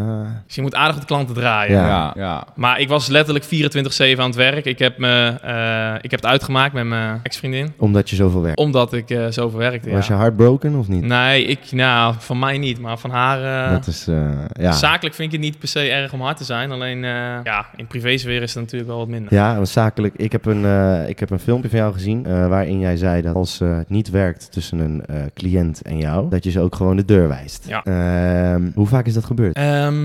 Dus 0.47 0.55
je 0.55 0.62
moet 0.62 0.75
aardig 0.75 0.94
op 0.94 1.00
de 1.00 1.06
klanten 1.06 1.35
draaien. 1.35 1.76
Ja. 1.76 1.87
Ja, 1.88 2.12
ja. 2.17 2.47
Maar 2.55 2.81
ik 2.81 2.88
was 2.88 3.08
letterlijk 3.08 3.44
24-7 3.44 4.20
aan 4.20 4.26
het 4.26 4.35
werk. 4.35 4.64
Ik 4.64 4.79
heb, 4.79 4.99
me, 4.99 5.38
eh, 5.43 5.94
ik 6.00 6.11
heb 6.11 6.20
het 6.20 6.31
uitgemaakt 6.31 6.73
met 6.73 6.85
mijn 6.85 7.20
ex-vriendin. 7.23 7.73
omdat 7.76 8.11
je 8.11 8.17
zoveel 8.17 8.43
werkt. 8.43 8.58
Omdat 8.58 8.93
ik 8.93 9.11
eh 9.11 9.26
zoveel 9.29 9.58
werkte, 9.58 9.91
Was 9.91 10.06
je 10.06 10.12
heartbroken 10.12 10.75
of 10.75 10.88
niet? 10.88 11.05
Nee, 11.05 11.44
ik, 11.44 11.73
nou, 11.73 12.14
van 12.19 12.38
mij 12.38 12.58
niet. 12.58 12.81
Maar 12.81 12.89
van 12.98 13.10
haar... 13.10 13.66
eh, 13.66 13.72
Dat 13.72 13.87
is, 13.87 14.08
eh, 14.08 14.31
ja. 14.52 14.72
Zakelijk 14.72 15.14
vind 15.14 15.32
ik 15.32 15.38
het 15.38 15.48
niet 15.50 15.58
per 15.58 15.69
se 15.69 15.81
erg 15.90 16.12
om 16.12 16.20
hard 16.20 16.37
te 16.37 16.44
zijn. 16.44 16.70
Alleen 16.70 17.04
eh, 17.04 17.10
ja, 17.44 17.66
in 17.76 17.87
privésfeer 17.87 18.42
is 18.42 18.54
het 18.54 18.62
natuurlijk 18.62 18.90
wel 18.90 18.98
wat 18.98 19.08
minder. 19.08 19.34
Ja, 19.34 19.54
want 19.54 19.69
zakelijk. 19.69 20.14
Ik 20.16 20.32
heb 20.32 20.44
een, 20.46 20.64
ik 21.08 21.19
heb 21.19 21.31
een 21.31 21.38
filmpje 21.38 21.69
van 21.70 21.78
jou 21.78 21.92
gezien 21.92 22.48
waarin 22.48 22.78
jij 22.78 22.96
zei 22.96 23.22
dat 23.22 23.34
als 23.34 23.58
het 23.58 23.88
niet 23.90 24.10
werkt 24.10 24.52
tussen 24.52 24.78
een 24.78 25.04
cliënt 25.34 25.82
en 25.82 25.98
jou, 25.98 26.28
dat 26.31 26.44
je 26.44 26.50
ze 26.50 26.60
ook 26.60 26.75
gewoon 26.75 26.96
de 26.96 27.04
deur 27.04 27.28
wijst. 27.28 27.64
Ja. 27.69 27.82
Ehm, 27.84 28.70
hoe 28.75 28.87
vaak 28.87 29.06
is 29.06 29.14
dat 29.14 29.25
gebeurd? 29.25 29.56
Ehm, 29.56 29.96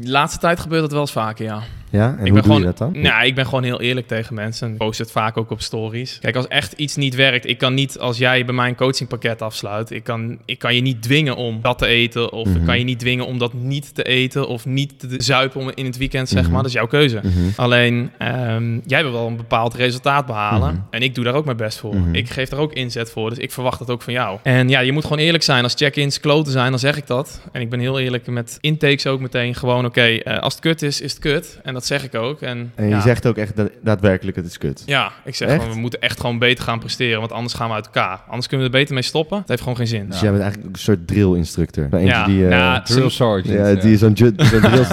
de 0.00 0.10
laatste 0.10 0.38
tijd 0.38 0.60
gebeurt 0.60 0.82
dat 0.82 0.90
wel 0.92 1.00
eens 1.00 1.12
vaker, 1.12 1.44
ja. 1.44 1.60
Ja, 1.94 2.06
en 2.08 2.12
ik 2.12 2.18
hoe 2.18 2.24
ben 2.24 2.32
doe 2.34 2.42
gewoon, 2.42 2.58
je 2.58 2.64
dat 2.66 2.78
dan? 2.78 3.00
Nou, 3.02 3.26
ik 3.26 3.34
ben 3.34 3.44
gewoon 3.44 3.62
heel 3.62 3.80
eerlijk 3.80 4.06
tegen 4.06 4.34
mensen. 4.34 4.70
Ik 4.70 4.76
post 4.76 4.98
het 4.98 5.10
vaak 5.10 5.36
ook 5.36 5.50
op 5.50 5.60
stories. 5.62 6.18
Kijk, 6.20 6.36
als 6.36 6.48
echt 6.48 6.72
iets 6.72 6.96
niet 6.96 7.14
werkt, 7.14 7.48
ik 7.48 7.58
kan 7.58 7.74
niet, 7.74 7.98
als 7.98 8.18
jij 8.18 8.44
bij 8.44 8.54
mij 8.54 8.68
een 8.68 8.74
coachingpakket 8.74 9.42
afsluit, 9.42 9.90
ik 9.90 10.04
kan, 10.04 10.38
ik 10.44 10.58
kan 10.58 10.74
je 10.74 10.80
niet 10.80 11.02
dwingen 11.02 11.36
om 11.36 11.58
dat 11.62 11.78
te 11.78 11.86
eten, 11.86 12.32
of 12.32 12.48
Mhm. 12.48 12.56
ik 12.56 12.64
kan 12.64 12.78
je 12.78 12.84
niet 12.84 12.98
dwingen 12.98 13.26
om 13.26 13.38
dat 13.38 13.52
niet 13.52 13.94
te 13.94 14.02
eten, 14.02 14.48
of 14.48 14.66
niet 14.66 14.98
te 15.00 15.14
zuipen 15.18 15.60
om 15.60 15.70
in 15.74 15.84
het 15.84 15.96
weekend, 15.96 16.28
zeg 16.28 16.42
Mhm. 16.42 16.50
maar. 16.52 16.60
Dat 16.60 16.70
is 16.70 16.76
jouw 16.76 16.86
keuze. 16.86 17.20
Mhm. 17.22 17.32
Alleen, 17.56 18.10
ehm, 18.18 18.78
jij 18.86 19.02
wil 19.02 19.12
wel 19.12 19.26
een 19.26 19.36
bepaald 19.36 19.74
resultaat 19.74 20.26
behalen. 20.26 20.72
Mhm. 20.74 20.82
En 20.90 21.02
ik 21.02 21.14
doe 21.14 21.24
daar 21.24 21.34
ook 21.34 21.44
mijn 21.44 21.56
best 21.56 21.78
voor. 21.78 21.94
Mhm. 21.96 22.14
Ik 22.14 22.30
geef 22.30 22.48
daar 22.48 22.60
ook 22.60 22.72
inzet 22.72 23.10
voor. 23.10 23.28
Dus 23.30 23.38
ik 23.38 23.52
verwacht 23.52 23.78
dat 23.78 23.90
ook 23.90 24.02
van 24.02 24.12
jou. 24.12 24.38
En 24.42 24.68
ja, 24.68 24.80
je 24.80 24.92
moet 24.92 25.02
gewoon 25.02 25.18
eerlijk 25.18 25.42
zijn. 25.44 25.62
Als 25.62 25.74
check-ins 25.74 26.20
kloten 26.20 26.52
zijn, 26.52 26.70
dan 26.70 26.78
zeg 26.78 26.96
ik 26.96 27.06
dat. 27.06 27.40
En 27.52 27.60
ik 27.60 27.70
ben 27.70 27.80
heel 27.80 27.98
eerlijk 28.00 28.26
met 28.26 28.58
intakes 28.60 29.06
ook 29.06 29.20
meteen. 29.20 29.54
Gewoon, 29.54 29.84
oké, 29.84 30.00
eh, 30.02 30.38
als 30.38 30.52
het 30.54 30.62
kut 30.62 30.82
is, 30.82 31.00
is 31.00 31.10
het 31.10 31.20
kut. 31.20 31.58
En 31.62 31.74
dat 31.74 31.83
zeg 31.86 32.04
ik 32.04 32.14
ook. 32.14 32.40
En, 32.40 32.72
En 32.74 32.84
je 32.84 32.90
ja, 32.90 33.00
zegt 33.00 33.26
ook 33.26 33.36
echt 33.36 33.56
dat, 33.56 33.70
daadwerkelijk 33.82 34.36
het 34.36 34.46
is 34.46 34.58
kut. 34.58 34.82
Ja, 34.86 35.12
ik 35.24 35.34
zeg 35.34 35.50
gewoon, 35.52 35.70
we 35.72 35.78
moeten 35.78 36.00
echt 36.00 36.20
gewoon 36.20 36.38
beter 36.38 36.64
gaan 36.64 36.78
presteren. 36.78 37.18
Want 37.20 37.32
anders 37.32 37.54
gaan 37.54 37.68
we 37.68 37.74
uit 37.74 37.84
elkaar. 37.86 38.20
Anders 38.28 38.46
kunnen 38.46 38.66
we 38.66 38.72
er 38.72 38.78
beter 38.78 38.94
mee 38.94 39.02
stoppen. 39.02 39.38
Het 39.38 39.48
heeft 39.48 39.60
gewoon 39.60 39.76
geen 39.76 39.86
zin. 39.86 40.06
Dus 40.08 40.20
jij 40.20 40.30
bent 40.30 40.42
eigenlijk 40.42 40.70
ook 40.72 40.76
een 40.76 40.82
soort 40.84 41.06
drill-instructor. 41.06 41.86
Zo 41.90 41.96
eentje 41.96 42.14
Ja, 42.14 42.24
die, 42.24 42.42
eh, 42.44 42.48
nou, 42.50 42.82
Drill 42.84 43.08
sergeant. 43.08 43.48
ja, 43.58 43.74
die 43.74 43.92
is 43.92 43.98
zo'n 43.98 44.14
drill, 44.14 44.32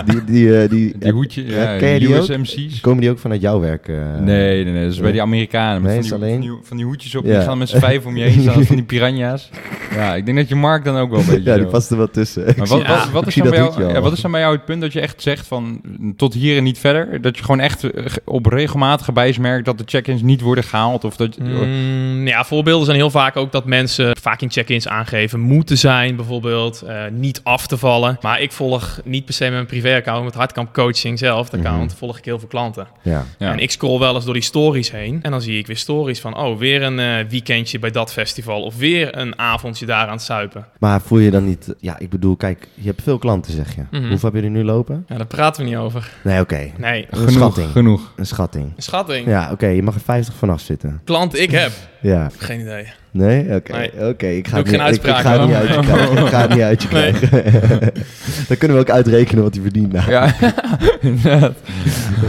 die, 0.05 0.23
die, 0.25 0.57
eh, 0.61 0.69
die, 0.69 0.97
Die 0.99 1.11
hoedje, 1.11 1.45
Ja, 1.45 1.71
ja, 1.71 1.77
ken 1.77 1.89
je 1.89 1.99
die 1.99 2.15
ook? 2.15 2.27
USMC's. 2.29 2.79
Komen 2.81 3.01
die 3.01 3.09
ook 3.09 3.19
vanuit 3.19 3.41
jouw 3.41 3.59
werk? 3.59 3.87
eh? 3.87 3.95
Nee, 4.19 4.63
nee, 4.63 4.73
nee. 4.73 4.83
Dat 4.83 4.93
is 4.93 4.99
bij 4.99 5.11
die 5.11 5.21
Amerikanen. 5.21 5.81
Nee, 5.81 5.93
van, 5.93 6.01
die, 6.03 6.13
alleen- 6.13 6.31
van, 6.31 6.41
die, 6.41 6.59
van 6.63 6.77
die 6.77 6.85
hoedjes 6.85 7.15
op. 7.15 7.25
Ja. 7.25 7.37
Die 7.37 7.47
gaan 7.47 7.57
met 7.57 7.69
z'n 7.69 7.79
vijf 7.79 8.05
om 8.05 8.17
je 8.17 8.23
heen 8.23 8.41
staan. 8.41 8.65
Van 8.65 8.75
die 8.75 8.85
piranha's. 8.85 9.49
Ja, 9.95 10.15
ik 10.15 10.25
denk 10.25 10.37
dat 10.37 10.47
je 10.49 10.55
Mark 10.55 10.83
dan 10.83 10.97
ook 10.97 11.09
wel 11.09 11.19
een 11.19 11.25
beetje 11.35 11.49
Ja, 11.49 11.57
die 11.57 11.65
past 11.65 11.91
er 11.91 11.97
wel 11.97 12.09
tussen. 12.09 12.43
Maar 12.57 12.67
wat, 12.67 12.81
Ja, 12.81 13.09
wat, 13.11 13.27
is 13.27 13.35
dan 13.35 13.49
bij 13.49 13.57
jou, 13.59 13.99
wat 14.01 14.13
is 14.13 14.21
dan 14.21 14.31
bij 14.31 14.39
jou 14.41 14.55
het 14.55 14.65
punt 14.65 14.81
dat 14.81 14.93
je 14.93 14.99
echt 14.99 15.21
zegt 15.21 15.47
van 15.47 15.81
tot 16.15 16.33
hier 16.33 16.57
en 16.57 16.63
niet 16.63 16.77
verder? 16.81 17.21
Dat 17.21 17.37
je 17.37 17.43
gewoon 17.43 17.59
echt 17.59 17.83
eh, 17.83 18.05
op 18.25 18.45
regelmatige 18.45 19.13
wijze 19.13 19.41
merkt 19.41 19.65
dat 19.65 19.77
de 19.77 19.83
check-ins 19.87 20.21
niet 20.21 20.41
worden 20.41 20.63
gehaald? 20.63 21.03
Of 21.03 21.15
dat, 21.15 21.37
Mm, 21.39 22.27
ja, 22.27 22.43
voorbeelden 22.43 22.85
zijn 22.85 22.97
heel 22.97 23.09
vaak 23.09 23.35
ook 23.35 23.51
dat 23.51 23.65
mensen 23.65 24.15
vaak 24.21 24.41
in 24.41 24.51
check-ins 24.51 24.87
aangeven 24.87 25.39
moeten 25.39 25.77
zijn, 25.77 26.15
bijvoorbeeld, 26.15 26.81
eh, 26.81 26.95
niet 27.11 27.41
af 27.43 27.67
te 27.67 27.77
vallen. 27.77 28.17
Maar 28.21 28.41
ik 28.41 28.51
volg 28.51 28.99
niet 29.03 29.25
per 29.25 29.33
se 29.33 29.43
met 29.43 29.53
mijn 29.53 29.65
privé-account, 29.65 30.23
met 30.23 30.33
Hardcamp 30.33 30.73
Coaching 30.73 31.19
zelf, 31.19 31.49
de 31.49 31.57
account, 31.57 31.89
Mhm. 31.89 31.97
volg 31.97 32.17
ik 32.17 32.25
heel 32.25 32.39
veel 32.39 32.47
klanten. 32.47 32.87
Ja. 33.01 33.25
ja. 33.37 33.51
En 33.51 33.59
ik 33.59 33.71
scroll 33.71 33.99
wel 33.99 34.15
eens 34.15 34.25
door 34.25 34.33
die 34.33 34.43
stories 34.43 34.91
heen 34.91 35.19
en 35.21 35.31
dan 35.31 35.41
zie 35.41 35.57
ik 35.57 35.67
weer 35.67 35.77
stories 35.77 36.19
van, 36.19 36.37
oh, 36.37 36.57
weer 36.57 36.81
een 36.81 36.99
eh, 36.99 37.15
weekendje 37.29 37.79
bij 37.79 37.91
dat 37.91 38.13
festival 38.13 38.61
of 38.63 38.77
weer 38.77 39.17
een 39.17 39.39
avondje 39.39 39.85
daar 39.85 40.05
aan 40.07 40.11
het 40.13 40.21
suipen. 40.21 40.65
Maar 40.79 41.01
voel 41.01 41.19
je 41.19 41.31
dan 41.31 41.45
niet... 41.45 41.73
Ja, 41.79 41.99
ik 41.99 42.09
bedoel, 42.09 42.35
kijk, 42.35 42.67
je 42.73 42.87
hebt 42.87 43.01
veel 43.01 43.17
klanten, 43.17 43.53
zeg 43.53 43.75
je. 43.75 43.81
Mhm. 43.91 44.09
Hoeveel 44.09 44.29
heb 44.31 44.39
je 44.41 44.45
er 44.45 44.53
nu 44.53 44.63
lopen? 44.63 45.05
Ja, 45.07 45.17
daar 45.17 45.25
praten 45.25 45.63
we 45.63 45.69
niet 45.69 45.77
over. 45.77 46.09
Nee, 46.23 46.39
oké. 46.39 46.70
Nee, 46.77 47.07
Een 47.09 47.17
genoeg, 47.17 47.31
schatting. 47.33 47.71
genoeg. 47.71 48.13
Een 48.15 48.25
schatting. 48.25 48.73
schatting. 48.77 49.27
Ja, 49.27 49.49
oké, 49.51 49.67
je 49.67 49.83
mag 49.83 49.95
er 49.95 50.01
50 50.01 50.33
vanaf 50.33 50.61
zitten. 50.61 51.01
Klant 51.03 51.39
ik 51.39 51.51
heb, 51.51 51.71
Ja. 52.01 52.29
geen 52.37 52.59
idee. 52.59 52.87
Nee? 53.11 53.55
Oké, 53.55 53.71
Nee. 53.71 53.91
oké. 54.09 54.27
Ik 54.27 54.47
ga 54.47 54.57
het 54.57 54.67
ik 54.67 54.73
geen 54.75 54.85
niet, 54.85 54.95
ik, 54.95 55.03
ik 55.03 55.09
uitspraak 55.09 55.21
ga 55.21 55.31
het 55.31 55.45
niet 55.47 55.55
uit 55.55 55.73
je 55.73 55.79
krijgen. 55.79 56.17
Ik 56.23 56.27
ga 56.27 56.41
het 56.41 56.49
niet 56.49 56.61
uit 56.61 56.81
je 56.81 56.87
Nee. 56.91 57.11
krijgen. 57.11 57.93
Dan 58.47 58.57
kunnen 58.57 58.77
we 58.77 58.83
ook 58.83 58.89
uitrekenen 58.89 59.43
wat 59.43 59.53
hij 59.53 59.63
verdient. 59.63 59.91
Nou, 59.93 60.11
Ja, 60.11 60.33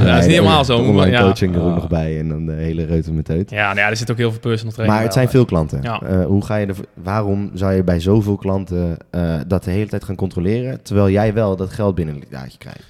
dat 0.05 0.19
is 0.19 0.27
niet 0.27 0.35
helemaal 0.37 0.65
zo, 0.65 0.77
Online 0.77 0.97
maar 0.97 1.11
ja. 1.11 1.21
coaching 1.21 1.55
er 1.55 1.63
ook 1.63 1.75
nog 1.75 1.89
bij 1.89 2.19
en 2.19 2.29
dan 2.29 2.47
de 2.47 2.53
hele 2.53 2.85
reuter 2.85 3.13
met 3.13 3.31
uit. 3.31 3.51
Ja, 3.51 3.67
nou 3.67 3.79
ja, 3.79 3.91
er 3.91 3.97
zit 3.97 4.11
ook 4.11 4.17
heel 4.17 4.31
veel 4.31 4.41
personal 4.41 4.73
training 4.73 4.97
Maar 4.99 5.07
het 5.07 5.15
zijn 5.17 5.29
veel 5.29 5.45
klanten. 5.45 5.83
Ja. 5.83 6.01
Eh, 6.03 6.25
hoe 6.25 6.45
ga 6.45 6.57
je 6.57 6.67
er, 6.67 6.75
waarom 7.03 7.51
zou 7.55 7.73
je 7.73 7.83
bij 7.85 8.01
zoveel 8.01 8.37
klanten 8.37 8.97
eh, 9.11 9.35
dat 9.47 9.65
de 9.65 9.71
hele 9.71 9.87
tijd 9.89 10.05
gaan 10.05 10.15
controleren, 10.17 10.83
terwijl 10.83 11.11
jij 11.11 11.35
wel 11.35 11.57
dat 11.57 11.73
geld 11.73 11.95
binnen 11.95 12.15
een 12.15 12.25
jaartje 12.31 12.59
krijgt? 12.59 12.81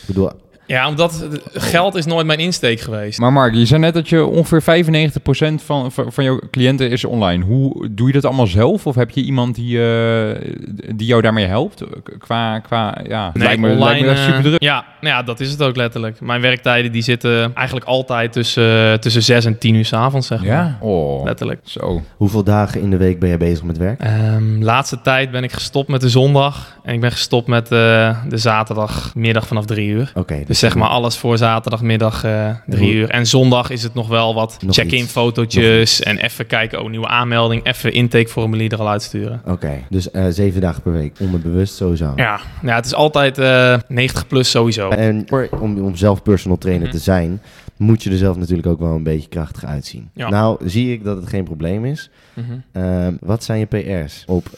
Ik 0.00 0.06
bedoel, 0.06 0.30
Ja, 0.70 0.88
omdat 0.88 1.26
geld 1.52 1.94
is 1.94 2.06
nooit 2.06 2.26
mijn 2.26 2.38
insteek 2.38 2.80
geweest. 2.80 3.18
Maar 3.18 3.32
Mark, 3.32 3.54
je 3.54 3.66
zei 3.66 3.80
net 3.80 3.94
dat 3.94 4.08
je 4.08 4.24
ongeveer 4.24 4.62
95% 4.62 5.64
van, 5.64 5.92
van, 5.92 6.12
van 6.12 6.24
jouw 6.24 6.40
cliënten 6.50 6.90
is 6.90 7.04
online. 7.04 7.44
Hoe 7.44 7.88
doe 7.90 8.06
je 8.06 8.12
dat 8.12 8.24
allemaal 8.24 8.46
zelf? 8.46 8.86
Of 8.86 8.94
heb 8.94 9.10
je 9.10 9.22
iemand 9.22 9.54
die, 9.54 9.82
eh, 9.82 10.52
die 10.94 11.06
jou 11.06 11.22
daarmee 11.22 11.46
helpt? 11.46 11.84
Qua, 12.18 12.58
qua 12.58 12.98
ja, 13.08 13.30
lijkt 13.34 13.60
me, 13.60 13.68
lijkt 13.68 14.00
me 14.04 14.08
echt 14.10 14.18
eh, 14.18 14.24
super 14.24 14.42
druk. 14.42 14.62
Ja, 14.62 14.84
nou 15.00 15.14
ja, 15.14 15.22
dat 15.22 15.40
is 15.40 15.50
het 15.50 15.62
ook 15.62 15.76
letterlijk. 15.76 16.20
Mijn 16.20 16.40
werktijden 16.40 16.92
die 16.92 17.02
zitten 17.02 17.54
eigenlijk 17.54 17.86
altijd 17.86 18.32
tussen, 18.32 19.00
tussen 19.00 19.22
6 19.22 19.44
en 19.44 19.58
10 19.58 19.74
uur 19.74 19.84
's 19.84 19.92
avonds, 19.92 20.26
zeg 20.26 20.38
maar. 20.38 20.48
Ja? 20.48 20.78
Oh, 20.80 21.24
Letterlijk. 21.24 21.60
zo. 21.64 22.02
hoeveel 22.16 22.44
dagen 22.44 22.80
in 22.80 22.90
de 22.90 22.96
week 22.96 23.18
ben 23.18 23.28
je 23.30 23.36
bezig 23.36 23.64
met 23.64 23.78
werk? 23.78 24.00
Ehm, 24.00 24.62
laatste 24.62 25.00
tijd 25.00 25.30
ben 25.30 25.42
ik 25.44 25.52
gestopt 25.52 25.88
met 25.88 26.00
de 26.00 26.08
zondag. 26.08 26.78
En 26.82 26.94
ik 26.94 27.00
ben 27.00 27.12
gestopt 27.12 27.46
met 27.46 27.64
eh, 27.64 28.16
de 28.28 28.36
zaterdagmiddag 28.36 29.46
vanaf 29.46 29.66
3 29.66 29.88
uur. 29.88 30.12
Oké, 30.14 30.42
Dus 30.46 30.58
zeg 30.60 30.74
maar 30.74 30.88
alles 30.88 31.16
voor 31.16 31.38
zaterdagmiddag 31.38 32.20
3 32.20 32.78
hoe- 32.78 32.92
uur. 32.92 33.08
En 33.10 33.26
zondag 33.26 33.70
is 33.70 33.82
het 33.82 33.94
nog 33.94 34.08
wel 34.08 34.34
wat 34.34 34.58
check-in 34.68 35.04
fotootjes. 35.06 36.02
En 36.02 36.18
even 36.18 36.46
kijken, 36.46 36.82
oh, 36.82 36.90
nieuwe 36.90 37.06
aanmelding. 37.08 37.64
Even 37.66 37.92
intakeformulier 37.92 38.72
er 38.72 38.78
al 38.78 38.88
uitsturen. 38.88 39.42
Oké, 39.46 39.72
dus 39.90 40.10
eh, 40.10 40.24
zeven 40.28 40.60
dagen 40.60 40.82
per 40.82 40.92
week, 40.92 41.16
onderbewust 41.20 41.74
sowieso. 41.74 42.12
Ja, 42.16 42.40
ja 42.62 42.74
het 42.74 42.84
is 42.86 42.94
altijd 42.94 43.38
eh 43.38 43.76
90 43.88 44.26
plus 44.26 44.50
sowieso. 44.50 44.88
En 44.88 45.26
om, 45.60 45.78
om 45.80 45.96
zelf 45.96 46.22
personal 46.22 46.58
trainer 46.58 46.86
Mhm. 46.86 46.96
te 46.96 47.02
zijn, 47.02 47.40
moet 47.76 48.02
je 48.02 48.10
er 48.10 48.16
zelf 48.16 48.36
natuurlijk 48.36 48.68
ook 48.68 48.78
wel 48.80 48.94
een 48.94 49.02
beetje 49.02 49.28
krachtig 49.28 49.64
uitzien. 49.64 50.10
Ja. 50.14 50.28
Nou, 50.28 50.68
zie 50.68 50.92
ik 50.92 51.04
dat 51.04 51.16
het 51.16 51.28
geen 51.28 51.44
probleem 51.44 51.84
is. 51.84 52.10
Mhm. 52.34 52.46
Ehm, 52.72 53.12
wat 53.20 53.44
zijn 53.44 53.58
je 53.58 53.66
PR's 53.66 54.24
op... 54.26 54.48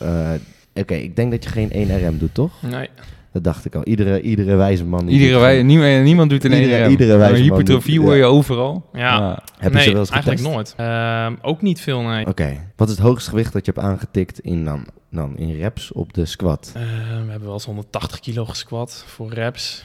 Oké, 0.75 0.95
ik 0.95 1.17
denk 1.17 1.31
dat 1.31 1.45
je 1.45 1.51
geen 1.51 1.71
1RM 1.73 2.19
doet, 2.19 2.35
toch? 2.35 2.53
Nee. 2.61 2.89
Dat 3.33 3.45
dacht 3.45 3.65
ik 3.65 3.75
al. 3.75 3.85
Iedere, 3.85 4.21
iedere 4.21 4.55
wijze 4.57 4.85
man... 4.85 5.09
Iedere 5.09 5.31
doet 5.33 5.41
wij, 5.41 5.57
geen- 5.57 5.67
niemand, 5.67 6.03
niemand 6.03 6.31
doet 6.31 6.45
een 6.45 6.53
Iedere- 6.53 6.87
1RM. 6.87 6.91
iedere 6.91 7.17
wijze 7.17 7.33
man 7.35 7.43
hypertrofie 7.43 8.01
hoor 8.01 8.15
je 8.15 8.21
ja. 8.21 8.27
overal. 8.27 8.89
Ja. 8.93 9.43
Heb 9.59 9.73
je 9.73 9.81
ze 9.81 9.91
wel 9.91 10.01
eens 10.01 10.11
eigenlijk 10.11 10.43
nooit. 10.43 10.75
Ehm, 10.77 11.35
ook 11.43 11.63
niet 11.63 11.81
veel, 11.81 12.03
nee. 12.03 12.27
Oké. 12.27 12.57
Wat 12.77 12.89
is 12.89 12.95
het 12.97 13.05
hoogste 13.05 13.31
gewicht 13.31 13.53
dat 13.53 13.67
je 13.67 13.73
hebt 13.75 13.87
aangetikt 13.87 14.41
in, 14.41 14.65
dan, 14.65 14.87
dan 15.11 15.37
in 15.37 15.57
reps 15.57 15.93
op 15.93 16.13
de 16.13 16.25
squat? 16.25 16.73
Ehm, 16.75 16.85
we 17.25 17.31
hebben 17.31 17.45
wel 17.45 17.53
eens 17.53 17.65
180 17.65 18.21
kilo 18.21 18.45
gesquat 18.45 19.05
voor 19.07 19.33
reps. 19.33 19.85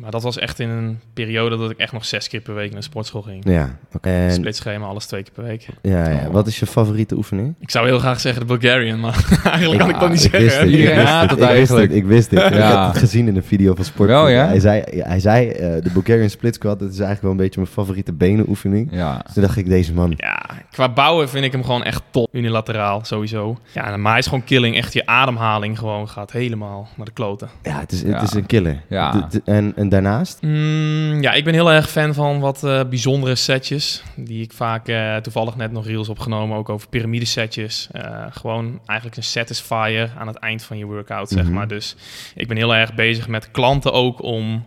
Maar 0.00 0.10
dat 0.10 0.22
was 0.22 0.38
echt 0.38 0.58
in 0.60 0.68
een 0.68 1.00
periode 1.14 1.56
dat 1.56 1.70
ik 1.70 1.78
echt 1.78 1.92
nog 1.92 2.04
zes 2.04 2.28
keer 2.28 2.40
per 2.40 2.54
week 2.54 2.70
naar 2.70 2.78
de 2.80 2.86
sportschool 2.86 3.22
ging. 3.22 3.44
Ja, 3.48 3.76
oké. 3.94 4.30
Splitschema, 4.30 4.86
alles 4.86 5.06
twee 5.06 5.22
keer 5.22 5.32
per 5.32 5.44
week. 5.44 5.66
ja, 5.82 6.08
ja. 6.08 6.26
Oh. 6.26 6.32
Wat 6.32 6.46
is 6.46 6.58
je 6.58 6.66
favoriete 6.66 7.16
oefening? 7.16 7.54
Ik 7.60 7.70
zou 7.70 7.86
heel 7.86 7.98
graag 7.98 8.20
zeggen 8.20 8.40
de 8.40 8.46
Bulgarian, 8.58 9.00
maar 9.00 9.24
eigenlijk 9.44 9.80
kan 9.80 9.90
ik 9.90 10.00
dat 10.00 10.10
niet 10.10 10.24
ik 10.24 10.30
wist 10.30 10.44
zeggen. 10.50 10.68
ik 10.68 10.74
Iedereen 10.78 11.22
ik 11.22 11.28
wist 11.30 11.40
eigenlijk. 11.40 11.90
Ik 11.92 12.04
wist 12.04 12.30
het. 12.30 12.42
Ik 12.42 12.54
Ja. 12.54 12.84
heb 12.84 12.92
het 12.92 12.98
gezien 13.02 13.28
in 13.28 13.34
de 13.34 13.42
video 13.42 13.74
van 13.74 13.84
Sport. 13.84 14.08
Wel, 14.08 14.28
ja? 14.28 14.46
Hij 14.46 14.60
zei, 14.60 14.82
hij 14.86 15.20
zei 15.20 15.48
eh, 15.48 15.82
de 15.82 15.90
Bulgarian 15.92 16.30
Split 16.30 16.54
Squat, 16.54 16.78
dat 16.78 16.88
is 16.88 16.94
eigenlijk 16.94 17.22
wel 17.22 17.30
een 17.30 17.36
beetje 17.36 17.60
mijn 17.60 17.72
favoriete 17.72 18.12
benenoefening. 18.12 18.88
Ja. 18.90 19.20
Dus 19.24 19.32
toen 19.34 19.42
dacht 19.42 19.56
ik, 19.56 19.66
deze 19.68 19.92
man... 19.94 20.12
Ja, 20.16 20.42
qua 20.70 20.88
bouwen 20.88 21.28
vind 21.28 21.44
ik 21.44 21.52
hem 21.52 21.64
gewoon 21.64 21.82
echt 21.84 22.02
top. 22.10 22.28
Unilateraal, 22.32 23.04
sowieso. 23.04 23.58
Ja, 23.72 23.96
maar 23.96 24.10
hij 24.10 24.20
is 24.20 24.26
gewoon 24.26 24.44
killing. 24.44 24.76
Echt 24.76 24.92
je 24.92 25.06
ademhaling 25.06 25.78
gewoon 25.78 26.08
gaat 26.08 26.32
helemaal 26.32 26.88
naar 26.96 27.06
de 27.06 27.12
kloten. 27.12 27.48
Ja, 27.62 27.80
het 27.80 27.92
is, 27.92 28.00
Ja. 28.02 28.08
het 28.12 28.22
is 28.22 28.32
een 28.34 28.46
killer. 28.46 28.82
Ja. 28.88 29.10
De- 29.10 29.26
de- 29.30 29.42
en, 29.44 29.72
en 29.84 29.90
daarnaast? 29.90 30.38
Mm, 30.42 31.22
ja, 31.22 31.32
ik 31.32 31.44
ben 31.44 31.54
heel 31.54 31.72
erg 31.72 31.90
fan 31.90 32.14
van 32.14 32.40
wat 32.40 32.64
eh, 32.64 32.80
bijzondere 32.88 33.34
setjes. 33.34 34.02
Die 34.16 34.42
ik 34.42 34.52
vaak 34.52 34.88
eh, 34.88 35.16
toevallig 35.16 35.56
net 35.56 35.72
nog 35.72 35.86
reels 35.86 36.08
opgenomen. 36.08 36.56
Ook 36.56 36.68
over 36.68 36.88
piramidesetjes. 36.88 37.88
Eh 37.92 38.02
gewoon 38.30 38.80
eigenlijk 38.86 39.18
een 39.18 39.24
satisfier 39.24 40.10
aan 40.18 40.26
het 40.26 40.36
eind 40.36 40.62
van 40.62 40.78
je 40.78 40.84
workout, 40.84 41.28
zeg 41.28 41.44
Mhm. 41.44 41.52
maar. 41.52 41.68
Dus 41.68 41.96
ik 42.34 42.48
ben 42.48 42.56
heel 42.56 42.74
erg 42.74 42.94
bezig 42.94 43.28
met 43.28 43.50
klanten 43.50 43.92
ook 43.92 44.22
om 44.22 44.64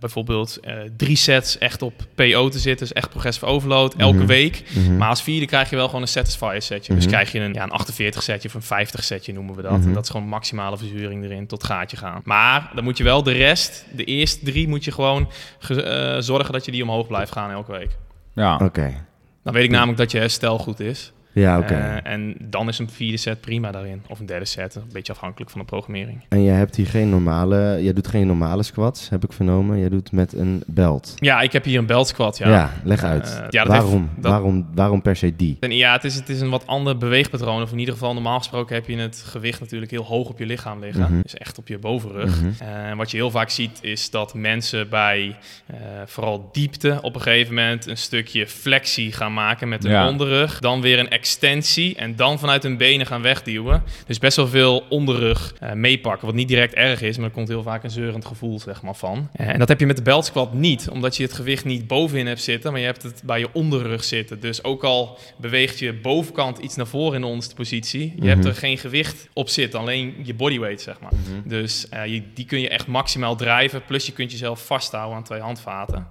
bijvoorbeeld 0.00 0.60
drie 0.96 1.16
sets 1.16 1.58
echt 1.58 1.82
op 1.82 1.92
PO 2.14 2.48
te 2.48 2.58
zitten. 2.58 2.86
Dus 2.86 2.96
echt 2.96 3.10
progressive 3.10 3.46
overload, 3.46 3.94
elke 3.94 4.16
Mhm. 4.16 4.26
week. 4.26 4.62
Mhm. 4.74 4.96
Maar 4.96 5.08
als 5.08 5.22
vierde 5.22 5.46
krijg 5.46 5.70
je 5.70 5.76
wel 5.76 5.86
gewoon 5.86 6.02
een 6.02 6.08
satisfier 6.08 6.62
setje. 6.62 6.94
Dus 6.94 7.06
krijg 7.06 7.32
je 7.32 7.40
een, 7.40 7.52
ja, 7.54 7.62
een 7.62 7.70
48 7.70 8.22
setje 8.22 8.48
of 8.48 8.54
een 8.54 8.62
50 8.62 9.04
setje 9.04 9.32
noemen 9.32 9.54
we 9.54 9.62
dat. 9.62 9.72
En 9.84 9.92
dat 9.92 10.04
is 10.04 10.10
gewoon 10.10 10.26
maximale 10.28 10.76
verzuring 10.78 11.24
erin 11.24 11.46
tot 11.46 11.64
gaatje 11.64 11.96
gaan. 11.96 12.20
Maar 12.24 12.70
dan 12.74 12.84
moet 12.84 12.98
je 12.98 13.04
wel 13.04 13.22
de 13.22 13.32
rest, 13.32 13.84
de 13.92 14.04
eerste 14.04 14.44
drie, 14.50 14.68
moet 14.68 14.84
je 14.84 14.92
gewoon 14.92 15.28
ge- 15.58 15.82
eh, 15.82 16.20
zorgen 16.22 16.52
dat 16.52 16.64
je 16.64 16.70
die 16.70 16.82
omhoog 16.82 17.06
blijft 17.06 17.32
gaan 17.32 17.50
elke 17.50 17.72
week. 17.72 17.96
Ja. 18.34 18.56
Oké. 18.64 19.06
Dan 19.44 19.52
weet 19.52 19.64
ik 19.64 19.70
namelijk 19.70 19.98
dat 19.98 20.10
je 20.10 20.18
herstel 20.18 20.58
goed 20.58 20.80
is. 20.80 21.12
Ja, 21.38 21.58
oké. 21.58 21.74
Eh, 21.74 22.12
en 22.12 22.34
dan 22.40 22.68
is 22.68 22.78
een 22.78 22.90
vierde 22.90 23.16
set 23.16 23.40
prima 23.40 23.70
daarin. 23.70 24.02
Of 24.08 24.20
een 24.20 24.26
derde 24.26 24.44
set, 24.44 24.74
een 24.74 24.82
beetje 24.92 25.12
afhankelijk 25.12 25.50
van 25.50 25.60
de 25.60 25.66
programmering. 25.66 26.24
En 26.28 26.42
jij 26.44 26.54
hebt 26.54 26.76
hier 26.76 26.86
geen 26.86 27.08
normale... 27.10 27.78
Jij 27.82 27.92
doet 27.92 28.08
geen 28.08 28.26
normale 28.26 28.62
squats, 28.62 29.08
heb 29.08 29.24
ik 29.24 29.32
vernomen. 29.32 29.78
Jij 29.78 29.88
doet 29.88 30.12
met 30.12 30.32
een 30.32 30.62
belt. 30.66 31.14
Ja, 31.16 31.40
ik 31.40 31.52
heb 31.52 31.64
hier 31.64 31.78
een 31.78 31.86
belt 31.86 32.06
squat, 32.08 32.38
Ja, 32.38 32.48
ja. 32.48 32.72
leg 32.84 33.02
uit. 33.02 33.26
Eh, 33.28 33.44
ja, 33.50 33.64
dat 33.64 33.72
waarom, 33.72 33.92
heeft- 34.10 34.22
dat- 34.22 34.30
waarom, 34.32 34.66
waarom 34.74 35.02
per 35.02 35.16
se 35.16 35.36
die? 35.36 35.56
En 35.60 35.72
ja, 35.76 35.92
het 35.92 36.04
is, 36.04 36.14
het 36.14 36.28
is 36.28 36.40
een 36.40 36.50
wat 36.50 36.66
ander 36.66 36.96
beweegpatroon. 36.98 37.62
Of 37.62 37.72
in 37.72 37.78
ieder 37.78 37.94
geval, 37.94 38.14
normaal 38.14 38.38
gesproken 38.38 38.74
heb 38.74 38.86
je 38.88 38.96
het 38.96 39.22
gewicht 39.26 39.60
natuurlijk 39.60 39.90
heel 39.90 40.04
hoog 40.04 40.28
op 40.28 40.38
je 40.38 40.46
lichaam 40.46 40.80
liggen. 40.80 41.02
Mhm. 41.12 41.20
Dus 41.22 41.34
echt 41.34 41.58
op 41.58 41.68
je 41.68 41.78
bovenrug. 41.78 42.40
Mhm. 42.42 42.50
En 42.70 42.96
wat 42.96 43.10
je 43.10 43.16
heel 43.16 43.30
vaak 43.30 43.50
ziet, 43.50 43.78
is 43.80 44.10
dat 44.10 44.34
mensen 44.34 44.88
bij 44.88 45.36
eh, 45.66 45.76
vooral 46.06 46.48
diepte 46.52 46.98
op 47.02 47.14
een 47.14 47.20
gegeven 47.20 47.54
moment 47.54 47.86
een 47.86 47.96
stukje 47.96 48.46
flexie 48.46 49.12
gaan 49.12 49.34
maken 49.34 49.68
met 49.68 49.82
hun 49.82 49.92
Ja. 49.92 50.08
onderrug. 50.08 50.58
Dan 50.60 50.80
weer 50.80 50.98
een 50.98 51.08
extensie 51.28 51.94
en 51.96 52.16
dan 52.16 52.38
vanuit 52.38 52.62
hun 52.62 52.76
benen 52.76 53.06
gaan 53.06 53.22
wegduwen. 53.22 53.82
Dus 54.06 54.18
best 54.18 54.36
wel 54.36 54.48
veel 54.48 54.84
onderrug 54.88 55.54
eh, 55.60 55.72
meepakken, 55.72 56.26
wat 56.26 56.34
niet 56.34 56.48
direct 56.48 56.74
erg 56.74 57.00
is, 57.02 57.16
maar 57.16 57.26
er 57.26 57.32
komt 57.32 57.48
heel 57.48 57.62
vaak 57.62 57.84
een 57.84 57.90
zeurend 57.90 58.24
gevoel 58.24 58.60
zeg 58.60 58.82
maar, 58.82 58.94
van. 58.94 59.28
Eh, 59.32 59.48
en 59.48 59.58
dat 59.58 59.68
heb 59.68 59.80
je 59.80 59.86
met 59.86 59.96
de 59.96 60.02
belt 60.02 60.24
squat 60.24 60.52
niet, 60.52 60.88
omdat 60.88 61.16
je 61.16 61.22
het 61.22 61.32
gewicht 61.32 61.64
niet 61.64 61.86
bovenin 61.86 62.26
hebt 62.26 62.42
zitten, 62.42 62.70
maar 62.70 62.80
je 62.80 62.86
hebt 62.86 63.02
het 63.02 63.22
bij 63.24 63.38
je 63.38 63.48
onderrug 63.52 64.04
zitten. 64.04 64.40
Dus 64.40 64.64
ook 64.64 64.84
al 64.84 65.18
beweegt 65.36 65.78
je 65.78 65.92
bovenkant 65.94 66.58
iets 66.58 66.76
naar 66.76 66.86
voren 66.86 67.14
in 67.14 67.20
de 67.20 67.26
onderste 67.26 67.54
positie, 67.54 68.14
je 68.20 68.28
hebt 68.28 68.38
Mhm. 68.40 68.48
er 68.48 68.54
geen 68.54 68.78
gewicht 68.78 69.28
op 69.32 69.48
zitten, 69.48 69.80
alleen 69.80 70.14
je 70.22 70.34
bodyweight 70.34 70.80
zeg 70.80 71.00
maar. 71.00 71.12
Dus 71.44 71.88
eh, 71.88 72.06
je, 72.06 72.22
die 72.34 72.44
kun 72.44 72.60
je 72.60 72.68
echt 72.68 72.86
maximaal 72.86 73.36
drijven. 73.36 73.82
Plus 73.86 74.06
je 74.06 74.12
kunt 74.12 74.30
jezelf 74.30 74.66
vasthouden 74.66 75.16
aan 75.16 75.24
twee 75.24 75.40
handvaten. 75.40 76.06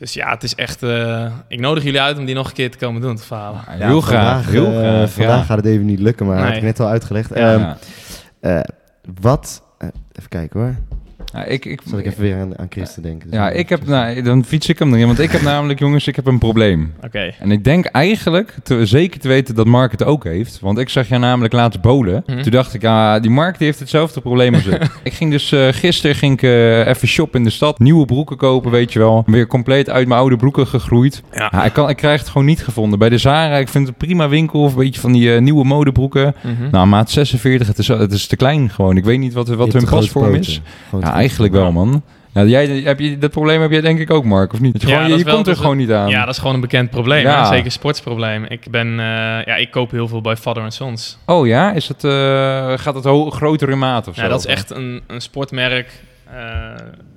Dus 0.00 0.12
ja, 0.12 0.30
het 0.30 0.42
is 0.42 0.54
echt... 0.54 0.82
eh, 0.82 1.32
ik 1.48 1.60
nodig 1.60 1.82
jullie 1.84 2.00
uit 2.00 2.18
om 2.18 2.24
die 2.24 2.34
nog 2.34 2.46
een 2.48 2.52
keer 2.54 2.70
te 2.70 2.78
komen 2.78 3.00
doen, 3.00 3.16
te 3.16 3.22
falen. 3.22 3.60
Ja, 3.78 3.86
heel 3.86 4.00
graag. 4.00 4.24
Vandaag, 4.44 4.50
heel 4.50 4.66
eh, 4.66 4.78
graag. 4.78 5.10
vandaag 5.10 5.38
ja. 5.38 5.42
gaat 5.44 5.56
het 5.56 5.66
even 5.66 5.86
niet 5.86 5.98
lukken, 5.98 6.26
maar 6.26 6.36
Nee. 6.36 6.44
had 6.44 6.54
ik 6.56 6.62
net 6.62 6.80
al 6.80 6.86
uitgelegd. 6.88 7.28
Ja. 7.34 7.52
Ehm, 7.52 7.60
Ja. 7.60 7.76
eh, 8.40 8.60
wat... 9.20 9.62
even 10.12 10.28
kijken 10.28 10.60
hoor. 10.60 10.74
Ja, 11.32 11.44
ik, 11.44 11.64
ik, 11.64 11.80
Zal 11.84 11.98
ik 11.98 12.06
even 12.06 12.22
weer 12.22 12.36
aan, 12.36 12.58
aan 12.58 12.66
Christen 12.70 13.02
denken. 13.02 13.30
Dus 13.30 13.38
ja, 13.38 13.50
ik 13.50 13.68
heb, 13.68 13.86
nou, 13.86 14.22
dan 14.22 14.44
fiets 14.44 14.68
ik 14.68 14.78
hem 14.78 14.94
erin. 14.94 15.06
Want 15.06 15.18
ik 15.18 15.30
heb 15.30 15.42
namelijk, 15.52 15.78
jongens, 15.78 16.06
ik 16.06 16.16
heb 16.16 16.26
een 16.26 16.38
probleem. 16.38 16.94
Oké. 17.04 17.32
En 17.38 17.50
ik 17.50 17.64
denk 17.64 17.84
eigenlijk, 17.86 18.54
te, 18.62 18.86
zeker 18.86 19.20
te 19.20 19.28
weten 19.28 19.54
dat 19.54 19.66
Mark 19.66 19.90
het 19.90 20.04
ook 20.04 20.24
heeft. 20.24 20.60
Want 20.60 20.78
ik 20.78 20.88
zag 20.88 21.08
jou 21.08 21.20
namelijk 21.20 21.52
laatst 21.52 21.80
bolen. 21.80 22.22
Mhm. 22.26 22.42
Toen 22.42 22.52
dacht 22.52 22.74
ik, 22.74 22.82
ja, 22.82 23.20
die 23.20 23.30
Mark 23.30 23.58
die 23.58 23.66
heeft 23.66 23.78
hetzelfde 23.78 24.20
probleem 24.20 24.54
als 24.54 24.66
ik. 24.66 24.90
ik 25.02 25.12
ging 25.12 25.30
dus 25.30 25.52
eh, 25.52 25.68
gisteren 25.70 26.16
ging 26.16 26.32
ik, 26.32 26.42
eh, 26.42 26.86
even 26.86 27.08
shoppen 27.08 27.38
in 27.38 27.44
de 27.44 27.52
stad. 27.52 27.78
Nieuwe 27.78 28.04
broeken 28.04 28.36
kopen, 28.36 28.70
weet 28.70 28.92
je 28.92 28.98
wel. 28.98 29.22
Weer 29.26 29.46
compleet 29.46 29.90
uit 29.90 30.08
mijn 30.08 30.20
oude 30.20 30.36
broeken 30.36 30.66
gegroeid. 30.66 31.22
Ja. 31.34 31.48
Ja, 31.52 31.64
ik, 31.64 31.72
kan, 31.72 31.88
ik 31.88 31.96
krijg 31.96 32.20
het 32.20 32.28
gewoon 32.28 32.46
niet 32.46 32.64
gevonden. 32.64 32.98
Bij 32.98 33.08
de 33.08 33.18
Zara, 33.18 33.56
ik 33.56 33.68
vind 33.68 33.86
het 33.86 33.96
een 34.00 34.06
prima 34.06 34.28
winkel. 34.28 34.62
Of 34.62 34.72
een 34.72 34.78
beetje 34.78 35.00
van 35.00 35.12
die 35.12 35.34
eh, 35.34 35.40
nieuwe 35.40 35.64
modebroeken. 35.64 36.34
Mhm. 36.42 36.70
Nou, 36.70 36.86
maat 36.86 37.10
46, 37.10 37.66
het 37.66 37.78
is, 37.78 37.88
het 37.88 38.12
is 38.12 38.26
te 38.26 38.36
klein 38.36 38.70
gewoon. 38.70 38.96
Ik 38.96 39.04
weet 39.04 39.18
niet 39.18 39.32
wat, 39.32 39.48
wat 39.48 39.72
hun 39.72 39.84
pasvorm 39.84 40.34
is. 40.34 40.60
Grote 40.88 41.06
Ja. 41.06 41.19
Eigenlijk 41.20 41.52
wel, 41.52 41.72
man. 41.72 42.02
Ja, 42.34 42.42
jij, 42.44 42.66
heb 42.66 43.00
je, 43.00 43.18
dat 43.18 43.30
probleem 43.30 43.60
heb 43.60 43.70
jij 43.70 43.80
denk 43.80 43.98
ik 43.98 44.10
ook, 44.10 44.24
Mark, 44.24 44.52
of 44.52 44.60
niet? 44.60 44.82
Je 44.82 44.88
Ja, 44.88 45.08
wel- 45.08 45.34
komt 45.34 45.46
er 45.46 45.56
gewoon 45.56 45.76
niet 45.76 45.92
aan. 45.92 46.08
Ja, 46.08 46.24
dat 46.24 46.34
is 46.34 46.38
gewoon 46.40 46.54
een 46.54 46.60
bekend 46.60 46.90
probleem. 46.90 47.22
Ja. 47.22 47.40
hè? 47.40 47.46
Zeker 47.46 47.64
een 47.64 47.70
sportsprobleem. 47.70 48.44
Ik 48.44 48.70
ben... 48.70 48.86
eh, 48.90 49.04
ja, 49.44 49.56
ik 49.56 49.70
koop 49.70 49.90
heel 49.90 50.08
veel 50.08 50.20
bij 50.20 50.36
Father 50.36 50.72
Sons. 50.72 51.18
Oh 51.26 51.46
ja? 51.46 51.72
Is 51.72 51.88
het, 51.88 52.04
eh, 52.04 52.10
gaat 52.78 52.94
het 52.94 53.04
ho- 53.04 53.30
grotere 53.30 53.74
maat 53.76 54.08
of 54.08 54.14
zo? 54.14 54.22
Ja, 54.22 54.28
dat 54.28 54.38
is 54.38 54.46
echt 54.46 54.70
een, 54.70 55.02
een 55.06 55.20
sportmerk. 55.20 55.90
eh, 56.32 56.36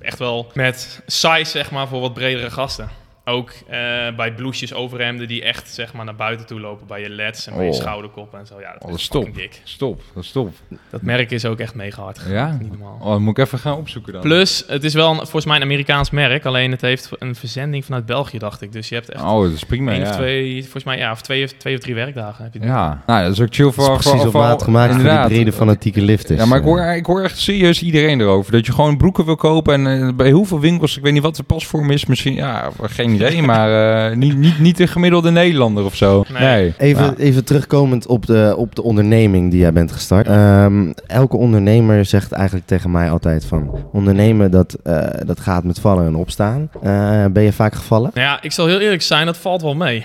echt 0.00 0.18
wel 0.18 0.50
met 0.54 1.02
size, 1.06 1.44
zeg 1.50 1.70
maar, 1.70 1.88
voor 1.88 2.00
wat 2.00 2.14
bredere 2.14 2.50
gasten. 2.50 2.88
Ook 3.26 3.50
eh, 3.50 3.78
bij 4.16 4.34
blouses, 4.36 4.74
overhemden 4.74 5.28
die 5.28 5.42
echt 5.42 5.74
zeg 5.74 5.92
maar 5.92 6.04
naar 6.04 6.14
buiten 6.14 6.46
toe 6.46 6.60
lopen. 6.60 6.86
Bij 6.86 7.00
je 7.00 7.08
leds 7.08 7.46
en 7.46 7.54
bij 7.56 7.64
je 7.64 7.70
Oh. 7.70 7.76
schouderkop 7.76 8.34
en 8.34 8.46
zo. 8.46 8.60
Ja, 8.60 8.72
dat 8.72 8.82
Oh, 8.82 8.88
dat 8.88 8.96
is 8.96 9.02
is 9.02 9.08
top. 9.08 9.24
fucking 9.24 9.42
dik. 9.50 9.60
Stop, 9.64 10.02
dat 10.14 10.22
is 10.24 10.30
top. 10.30 10.52
Dat 10.90 11.02
merk 11.02 11.30
is 11.30 11.44
ook 11.44 11.58
echt 11.58 11.74
mega 11.74 12.02
hard. 12.02 12.20
Ja? 12.28 12.56
Niet 12.60 12.70
normaal. 12.70 12.98
Oh, 13.00 13.10
dan 13.10 13.22
moet 13.22 13.38
ik 13.38 13.44
even 13.44 13.58
gaan 13.58 13.76
opzoeken 13.76 14.12
dan. 14.12 14.22
Plus, 14.22 14.64
het 14.66 14.84
is 14.84 14.94
wel 14.94 15.10
een, 15.10 15.16
volgens 15.16 15.44
mij 15.44 15.56
een 15.56 15.62
Amerikaans 15.62 16.10
merk. 16.10 16.44
Alleen 16.46 16.70
het 16.70 16.80
heeft 16.80 17.10
een 17.18 17.34
verzending 17.34 17.84
vanuit 17.84 18.06
België, 18.06 18.38
dacht 18.38 18.62
ik. 18.62 18.72
Dus 18.72 18.88
je 18.88 18.94
hebt 18.94 19.08
echt 19.10 19.22
Oh, 19.24 19.42
dat 19.42 19.52
is 19.52 19.64
prima, 19.64 19.90
één 19.92 20.00
ja. 20.00 20.08
of 20.08 20.14
twee, 20.14 20.62
volgens 20.62 20.84
mij, 20.84 20.98
ja, 20.98 21.10
of 21.10 21.20
twee, 21.22 21.44
of 21.44 21.52
twee 21.52 21.74
of 21.74 21.80
drie 21.80 21.94
werkdagen. 21.94 22.44
Heb 22.44 22.52
je 22.54 22.60
Ja, 22.60 23.02
nou, 23.06 23.22
dat 23.22 23.32
is 23.32 23.40
ook 23.40 23.54
chill 23.54 23.66
Het 23.66 23.74
voor... 23.74 23.84
is 23.84 23.90
precies 23.90 24.10
voor, 24.10 24.24
op 24.26 24.30
voor- 24.30 24.40
maat 24.40 24.62
gemaakt 24.62 24.86
voor 24.86 24.98
die 24.98 25.04
inderdaad. 25.08 25.28
brede 25.32 25.52
fanatieke 25.52 26.00
lifters. 26.00 26.38
Ja, 26.40 26.46
maar 26.46 26.58
ik 26.58 26.64
hoor, 26.64 26.80
ik 26.80 27.06
hoor 27.06 27.22
echt 27.22 27.38
serieus 27.38 27.82
iedereen 27.82 28.20
erover. 28.20 28.52
Dat 28.52 28.66
je 28.66 28.72
gewoon 28.72 28.96
broeken 28.96 29.24
wil 29.24 29.36
kopen. 29.36 29.86
En 29.86 30.06
eh, 30.08 30.14
bij 30.14 30.26
heel 30.26 30.44
veel 30.44 30.60
winkels, 30.60 30.96
ik 30.96 31.02
weet 31.02 31.12
niet 31.12 31.22
wat 31.22 31.36
de 31.36 31.42
pasvorm 31.42 31.90
is. 31.90 32.06
Misschien, 32.06 32.34
ja, 32.34 32.70
geen 32.82 33.13
idee. 33.14 33.42
maar 33.42 34.08
eh, 34.10 34.16
niet, 34.16 34.36
niet, 34.38 34.58
niet 34.58 34.76
de 34.76 34.86
gemiddelde 34.86 35.30
Nederlander 35.30 35.84
of 35.84 35.94
zo. 35.96 36.24
Nee. 36.32 36.42
Nee. 36.42 36.74
Even, 36.78 37.04
Ja. 37.04 37.14
even 37.16 37.44
terugkomend 37.44 38.06
op 38.06 38.26
de, 38.26 38.54
op 38.56 38.74
de 38.74 38.82
onderneming 38.82 39.50
die 39.50 39.60
jij 39.60 39.72
bent 39.72 39.92
gestart. 39.92 40.26
Ehm, 40.26 40.92
elke 41.06 41.36
ondernemer 41.36 42.04
zegt 42.04 42.32
eigenlijk 42.32 42.66
tegen 42.66 42.90
mij 42.90 43.10
altijd 43.10 43.44
van... 43.44 43.70
ondernemen, 43.92 44.50
dat, 44.50 44.76
eh, 44.82 44.98
dat 45.26 45.40
gaat 45.40 45.64
met 45.64 45.78
vallen 45.80 46.06
en 46.06 46.14
opstaan. 46.16 46.68
Eh, 46.82 47.24
ben 47.30 47.42
je 47.42 47.52
vaak 47.52 47.74
gevallen? 47.74 48.10
Nou 48.14 48.26
ja, 48.26 48.38
ik 48.42 48.52
zal 48.52 48.66
heel 48.66 48.80
eerlijk 48.80 49.02
zijn, 49.02 49.26
dat 49.26 49.36
valt 49.36 49.62
wel 49.62 49.74
mee. 49.74 50.04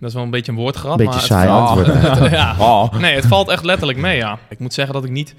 Dat 0.00 0.08
is 0.08 0.14
wel 0.14 0.24
een 0.24 0.30
beetje 0.30 0.52
een 0.52 0.58
woordgrap. 0.58 0.96
Beetje 0.96 1.12
maar 1.12 1.20
saai 1.22 1.48
het, 1.48 1.58
antwoord. 1.58 1.86
het- 2.18 2.30
ja. 2.40 2.54
Oh. 2.58 2.92
Nee, 2.98 3.14
het 3.14 3.26
valt 3.26 3.48
echt 3.48 3.64
letterlijk 3.64 3.98
mee, 3.98 4.16
ja. 4.16 4.38
Ik 4.48 4.58
moet 4.58 4.74
zeggen 4.74 4.94
dat 4.94 5.04
ik 5.04 5.10
niet... 5.10 5.34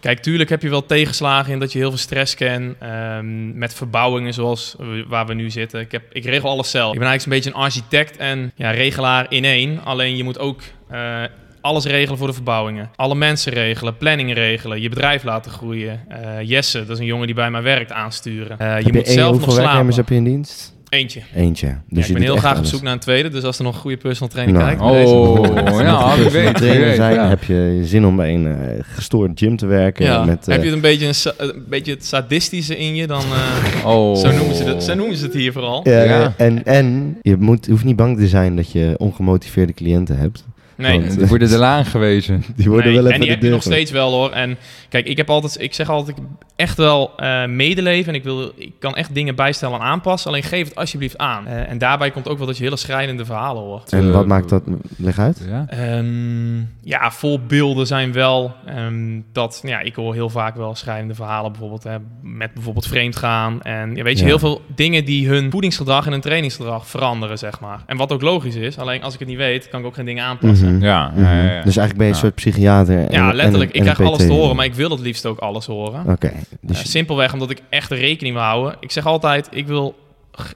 Kijk, 0.00 0.18
tuurlijk 0.20 0.50
heb 0.50 0.62
je 0.62 0.68
wel 0.68 0.86
tegenslagen 0.86 1.52
in 1.52 1.58
dat 1.58 1.72
je 1.72 1.78
heel 1.78 1.88
veel 1.88 1.98
stress 1.98 2.34
kent. 2.34 2.74
ehm, 2.80 3.58
met 3.58 3.74
verbouwingen 3.74 4.34
zoals 4.34 4.76
waar 5.08 5.26
we 5.26 5.34
nu 5.34 5.50
zitten. 5.50 5.80
Ik, 5.80 5.92
heb, 5.92 6.02
ik 6.12 6.24
regel 6.24 6.48
alles 6.50 6.70
zelf. 6.70 6.92
Ik 6.92 6.98
ben 6.98 7.08
eigenlijk 7.08 7.24
een 7.38 7.42
beetje 7.44 7.58
een 7.60 7.64
architect 7.66 8.16
en 8.16 8.52
ja, 8.54 8.70
regelaar 8.70 9.26
in 9.28 9.44
één. 9.44 9.84
Alleen 9.84 10.16
je 10.16 10.24
moet 10.24 10.38
ook... 10.38 10.60
eh, 10.88 11.22
alles 11.60 11.84
regelen 11.84 12.18
voor 12.18 12.26
de 12.26 12.32
verbouwingen. 12.32 12.90
Alle 12.96 13.14
mensen 13.14 13.52
regelen, 13.52 13.96
planning 13.96 14.34
regelen, 14.34 14.80
je 14.80 14.88
bedrijf 14.88 15.22
laten 15.22 15.50
groeien. 15.50 16.00
Eh, 16.08 16.48
Jesse, 16.48 16.78
dat 16.78 16.90
is 16.90 16.98
een 16.98 17.04
jongen 17.04 17.26
die 17.26 17.34
bij 17.34 17.50
mij 17.50 17.62
werkt, 17.62 17.92
aansturen. 17.92 18.58
Eh, 18.58 18.80
je 18.80 18.92
moet 18.92 19.02
één- 19.06 19.14
zelf 19.14 19.30
hoeveel 19.30 19.46
nog 19.46 19.56
werknemers 19.56 19.94
slapen. 19.94 20.14
heb 20.14 20.24
je 20.24 20.30
in 20.30 20.34
dienst? 20.36 20.73
Eentje. 20.94 21.20
Eentje. 21.34 21.66
Dus 21.66 21.76
Ja, 21.88 22.00
je 22.00 22.06
ik 22.06 22.12
ben 22.12 22.22
heel 22.22 22.36
graag 22.36 22.58
op 22.58 22.64
zoek 22.64 22.82
naar 22.82 22.92
een 22.92 22.98
tweede. 22.98 23.28
Dus 23.28 23.42
als 23.42 23.58
er 23.58 23.64
nog 23.64 23.74
een 23.74 23.80
goede 23.80 23.96
personal 23.96 24.28
trainer 24.28 24.54
Nou, 24.54 24.66
kijkt... 24.66 24.82
deze- 24.92 25.12
Oh, 25.14 25.80
ja, 25.82 26.16
wie 26.16 26.30
weet. 26.30 26.54
trainer 26.56 26.94
zijn, 26.94 27.14
ja. 27.14 27.28
heb 27.28 27.44
je 27.44 27.80
zin 27.84 28.06
om 28.06 28.16
bij 28.16 28.34
een 28.34 28.46
eh, 28.46 28.54
gestoord 28.82 29.30
gym 29.34 29.56
te 29.56 29.66
werken. 29.66 30.04
Ja. 30.04 30.24
Met, 30.24 30.48
eh, 30.48 30.54
Heb 30.54 30.64
je 30.64 30.70
een 30.70 30.80
beetje, 30.80 31.32
een, 31.38 31.64
beetje 31.68 31.92
het 31.92 32.04
sadistische 32.04 32.78
in 32.78 32.94
je, 32.94 33.06
dan... 33.06 33.20
eh, 33.22 33.86
Oh. 33.86 34.16
zo, 34.16 34.30
noemen 34.32 34.54
ze 34.56 34.64
het, 34.64 34.82
zo 34.82 34.94
noemen 34.94 35.16
ze 35.16 35.24
het 35.24 35.34
hier 35.34 35.52
vooral. 35.52 35.88
Ja, 35.88 36.02
Ja. 36.02 36.34
En, 36.36 36.64
en 36.64 37.18
je 37.22 37.36
moet, 37.36 37.64
je 37.64 37.70
hoeft 37.70 37.84
niet 37.84 37.96
bang 37.96 38.18
te 38.18 38.28
zijn 38.28 38.56
dat 38.56 38.72
je 38.72 38.94
ongemotiveerde 38.98 39.72
cliënten 39.72 40.18
hebt. 40.18 40.44
Nee, 40.76 41.00
Want- 41.00 41.18
Die 41.18 41.26
worden 41.26 41.48
de 41.48 41.56
laan 41.58 41.84
gewezen. 41.84 42.44
Die 42.56 42.68
worden 42.68 42.86
Nee, 42.92 42.94
wel 42.94 43.02
even 43.04 43.14
en 43.14 43.20
die 43.20 43.28
de 43.28 43.34
heb 43.34 43.42
je 43.44 43.50
nog 43.50 43.62
steeds 43.62 43.90
wel 43.90 44.10
hoor. 44.12 44.30
En 44.30 44.56
kijk, 44.88 45.06
ik 45.06 45.16
heb 45.16 45.30
altijd, 45.30 45.60
ik 45.60 45.74
zeg 45.74 45.88
altijd, 45.90 46.16
echt 46.56 46.76
wel 46.76 47.12
eh, 47.16 47.46
medeleven 47.46 48.08
en 48.08 48.14
ik, 48.18 48.24
wil, 48.24 48.52
ik 48.56 48.72
kan 48.78 48.94
echt 48.96 49.14
dingen 49.14 49.34
bijstellen 49.34 49.78
en 49.80 49.84
aanpassen. 49.86 50.30
Alleen 50.30 50.42
geef 50.42 50.68
het 50.68 50.76
alsjeblieft 50.76 51.18
aan. 51.18 51.46
Eh, 51.46 51.70
en 51.70 51.78
daarbij 51.78 52.10
komt 52.10 52.28
ook 52.28 52.38
wel 52.38 52.46
dat 52.46 52.56
je 52.56 52.62
hele 52.64 52.76
schrijnende 52.76 53.24
verhalen 53.24 53.62
hoort. 53.62 53.92
En 53.92 54.06
Eh, 54.08 54.12
wat 54.12 54.26
maakt 54.26 54.48
dat? 54.48 54.62
Leg 54.96 55.18
uit. 55.18 55.42
Ja. 55.48 55.66
Ehm, 55.68 56.56
ja, 56.82 57.10
voorbeelden 57.10 57.86
zijn 57.86 58.12
wel 58.12 58.54
ehm, 58.66 59.20
dat, 59.32 59.60
nou 59.62 59.74
ja, 59.74 59.80
ik 59.80 59.94
hoor 59.94 60.14
heel 60.14 60.30
vaak 60.30 60.56
wel 60.56 60.74
schrijnende 60.74 61.14
verhalen 61.14 61.50
bijvoorbeeld, 61.50 61.82
hè, 61.84 61.96
met 62.22 62.54
bijvoorbeeld 62.54 62.86
vreemd 62.86 63.16
gaan. 63.16 63.62
En 63.62 63.94
ja, 63.96 64.02
weet 64.02 64.16
je, 64.18 64.22
Ja. 64.22 64.28
heel 64.28 64.38
veel 64.38 64.62
dingen 64.74 65.04
die 65.04 65.28
hun 65.28 65.50
voedingsgedrag 65.50 66.06
en 66.06 66.12
hun 66.12 66.20
trainingsgedrag 66.20 66.86
veranderen, 66.88 67.38
zeg 67.38 67.60
maar. 67.60 67.82
En 67.86 67.96
wat 67.96 68.12
ook 68.12 68.22
logisch 68.22 68.54
is, 68.56 68.78
alleen 68.78 69.02
als 69.02 69.12
ik 69.14 69.18
het 69.18 69.28
niet 69.28 69.36
weet, 69.36 69.68
kan 69.68 69.80
ik 69.80 69.86
ook 69.86 69.94
geen 69.94 70.04
dingen 70.04 70.24
aanpassen. 70.24 70.63
Ja, 70.80 71.08
Mhm. 71.08 71.22
ja, 71.24 71.32
ja, 71.32 71.42
ja. 71.42 71.62
Dus 71.62 71.76
eigenlijk 71.76 71.96
ben 71.96 72.06
je 72.06 72.12
een 72.12 72.18
soort 72.18 72.34
psychiater. 72.34 72.98
en- 72.98 73.12
Ja, 73.12 73.32
letterlijk. 73.32 73.72
ik 73.72 73.80
krijg 73.82 74.00
alles 74.00 74.18
te 74.26 74.32
horen, 74.32 74.56
maar 74.56 74.64
ik 74.64 74.74
wil 74.74 74.90
het 74.90 75.00
liefst 75.00 75.26
ook 75.26 75.38
alles 75.38 75.66
horen. 75.66 76.04
Oké. 76.08 76.32
Dus 76.60 76.78
Eh, 76.78 76.84
simpelweg 76.84 77.32
omdat 77.32 77.50
ik 77.50 77.60
echt 77.68 77.90
rekening 77.90 78.34
mee 78.34 78.44
houden. 78.44 78.76
Ik 78.80 78.90
zeg 78.92 79.06
altijd, 79.06 79.48
ik 79.50 79.66
wil, 79.66 79.94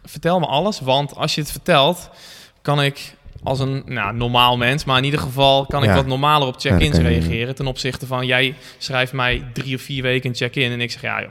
vertel 0.04 0.38
me 0.40 0.46
alles, 0.46 0.80
want 0.80 1.16
als 1.16 1.34
je 1.34 1.40
het 1.40 1.50
vertelt, 1.50 2.10
kan 2.62 2.82
ik 2.82 3.16
als 3.42 3.60
een 3.60 3.82
nou, 3.86 4.14
normaal 4.16 4.56
mens, 4.56 4.84
maar 4.84 4.98
in 4.98 5.04
ieder 5.04 5.20
geval 5.20 5.66
kan 5.66 5.82
ik 5.82 5.90
wat 5.90 6.06
normaler 6.06 6.48
op 6.48 6.54
check-ins 6.60 6.96
reageren 7.08 7.54
ten 7.54 7.66
opzichte 7.66 8.06
van 8.06 8.26
jij 8.26 8.54
schrijft 8.78 9.12
mij 9.12 9.44
drie 9.52 9.74
of 9.74 9.80
vier 9.82 10.02
weken 10.02 10.28
een 10.30 10.36
check-in 10.36 10.72
en 10.72 10.80
ik 10.80 10.90
zeg 10.90 11.00
ja, 11.02 11.20
joh, 11.20 11.30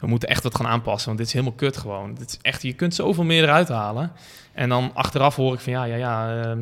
we 0.00 0.06
moeten 0.06 0.28
echt 0.28 0.42
wat 0.42 0.54
gaan 0.54 0.66
aanpassen, 0.66 1.06
want 1.06 1.18
dit 1.18 1.26
is 1.26 1.32
helemaal 1.32 1.54
kut 1.56 1.76
gewoon. 1.76 2.14
Dit 2.18 2.28
is 2.28 2.38
echt, 2.42 2.62
je 2.62 2.72
kunt 2.72 2.94
zoveel 2.94 3.24
meer 3.24 3.42
eruit 3.42 3.68
halen. 3.68 4.12
En 4.52 4.68
dan 4.68 4.90
achteraf 4.94 5.36
hoor 5.36 5.54
ik 5.54 5.60
van 5.60 5.72
ja, 5.72 5.84
ja, 5.84 5.96
ja, 5.96 6.42
ehm, 6.42 6.58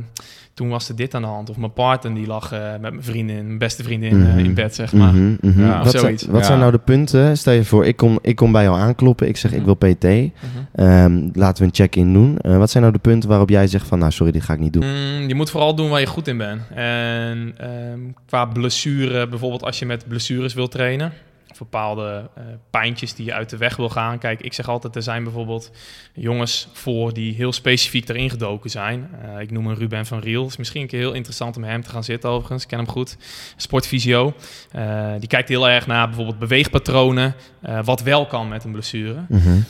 toen 0.61 0.69
was 0.69 0.89
er 0.89 0.97
dit 0.97 1.15
aan 1.15 1.23
de 1.23 1.29
hand. 1.29 1.51
Of 1.51 1.57
mijn 1.57 1.73
partner 1.73 2.15
die 2.15 2.27
lag 2.27 2.53
eh, 2.53 2.71
met 2.71 2.81
mijn 2.81 3.03
vriendin, 3.03 3.47
mijn 3.47 3.59
beste 3.59 3.83
vriendin 3.83 4.11
eh, 4.13 4.29
Mhm. 4.29 4.39
in 4.39 4.55
bed, 4.55 4.75
zeg 4.75 4.93
maar. 4.93 5.13
Mhm, 5.15 5.35
mhm. 5.41 5.61
Ja. 5.61 5.77
Wat, 5.77 5.85
Of 5.85 5.91
zijn, 5.91 6.03
zoiets. 6.03 6.25
wat 6.27 6.41
Ja. 6.41 6.47
zijn 6.47 6.59
nou 6.59 6.71
de 6.73 6.79
punten? 6.79 7.37
Stel 7.39 7.53
je 7.53 7.65
voor, 7.65 7.87
ik 7.87 7.97
kom, 7.97 8.19
ik 8.23 8.37
kom 8.37 8.53
bij 8.53 8.63
jou 8.63 8.79
aankloppen. 8.79 9.29
Ik 9.29 9.37
zeg, 9.37 9.53
ik 9.53 9.65
wil 9.65 9.75
PT. 9.75 10.05
Ehm, 10.05 11.29
laten 11.33 11.63
we 11.63 11.69
een 11.69 11.75
check-in 11.75 12.13
doen. 12.13 12.39
Eh, 12.39 12.57
wat 12.57 12.71
zijn 12.71 12.83
nou 12.83 12.95
de 12.95 13.01
punten 13.03 13.29
waarop 13.29 13.49
jij 13.49 13.67
zegt 13.67 13.87
van... 13.87 13.99
Nou, 13.99 14.13
sorry, 14.13 14.33
dit 14.33 14.43
ga 14.43 14.53
ik 14.53 14.59
niet 14.59 14.73
doen. 14.73 14.85
Mm, 14.85 15.29
je 15.29 15.35
moet 15.35 15.51
vooral 15.51 15.75
doen 15.75 15.89
waar 15.91 16.01
je 16.01 16.07
goed 16.07 16.29
in 16.29 16.37
bent. 16.39 16.61
En 16.75 17.55
ehm, 17.57 17.99
qua 18.27 18.45
blessure, 18.45 19.29
bijvoorbeeld 19.29 19.63
als 19.65 19.79
je 19.79 19.87
met 19.87 20.09
blessures 20.09 20.55
wilt 20.55 20.71
trainen, 20.71 21.13
bepaalde 21.61 22.31
eh, 22.35 22.43
pijntjes 22.71 23.15
die 23.15 23.27
je 23.27 23.33
uit 23.33 23.51
de 23.51 23.57
weg 23.57 23.77
wil 23.77 23.89
gaan. 23.89 24.19
Kijk, 24.19 24.41
ik 24.41 24.53
zeg 24.53 24.69
altijd, 24.69 24.97
er 24.97 25.03
zijn 25.03 25.23
bijvoorbeeld 25.23 25.71
jongens 26.13 26.69
voor 26.73 27.13
die 27.13 27.35
heel 27.35 27.53
specifiek 27.53 28.09
erin 28.09 28.31
gedoken 28.31 28.71
zijn. 28.71 29.11
Eh, 29.23 29.41
ik 29.41 29.51
noem 29.51 29.67
een 29.67 29.75
Ruben 29.75 30.07
van 30.07 30.19
Riel. 30.19 30.43
Het 30.43 30.51
is 30.51 30.57
misschien 30.57 30.81
een 30.81 30.87
keer 30.87 30.99
heel 30.99 31.13
interessant 31.13 31.57
om 31.57 31.65
hem 31.65 31.83
te 31.83 31.91
gaan 31.91 32.05
zitten 32.05 32.31
overigens. 32.31 32.63
Ik 32.63 32.69
ken 32.69 32.79
hem 32.79 32.89
goed. 32.89 33.17
Sportfysio. 33.57 34.35
Eh, 34.71 35.13
die 35.19 35.29
kijkt 35.29 35.49
heel 35.49 35.69
erg 35.69 35.87
naar 35.87 36.07
bijvoorbeeld 36.07 36.39
beweegpatronen. 36.39 37.35
wat 37.85 38.03
wel 38.03 38.27
kan 38.27 38.49
met 38.49 38.65
een 38.65 38.73
blessure. 38.73 39.25
Mhm. 39.29 39.61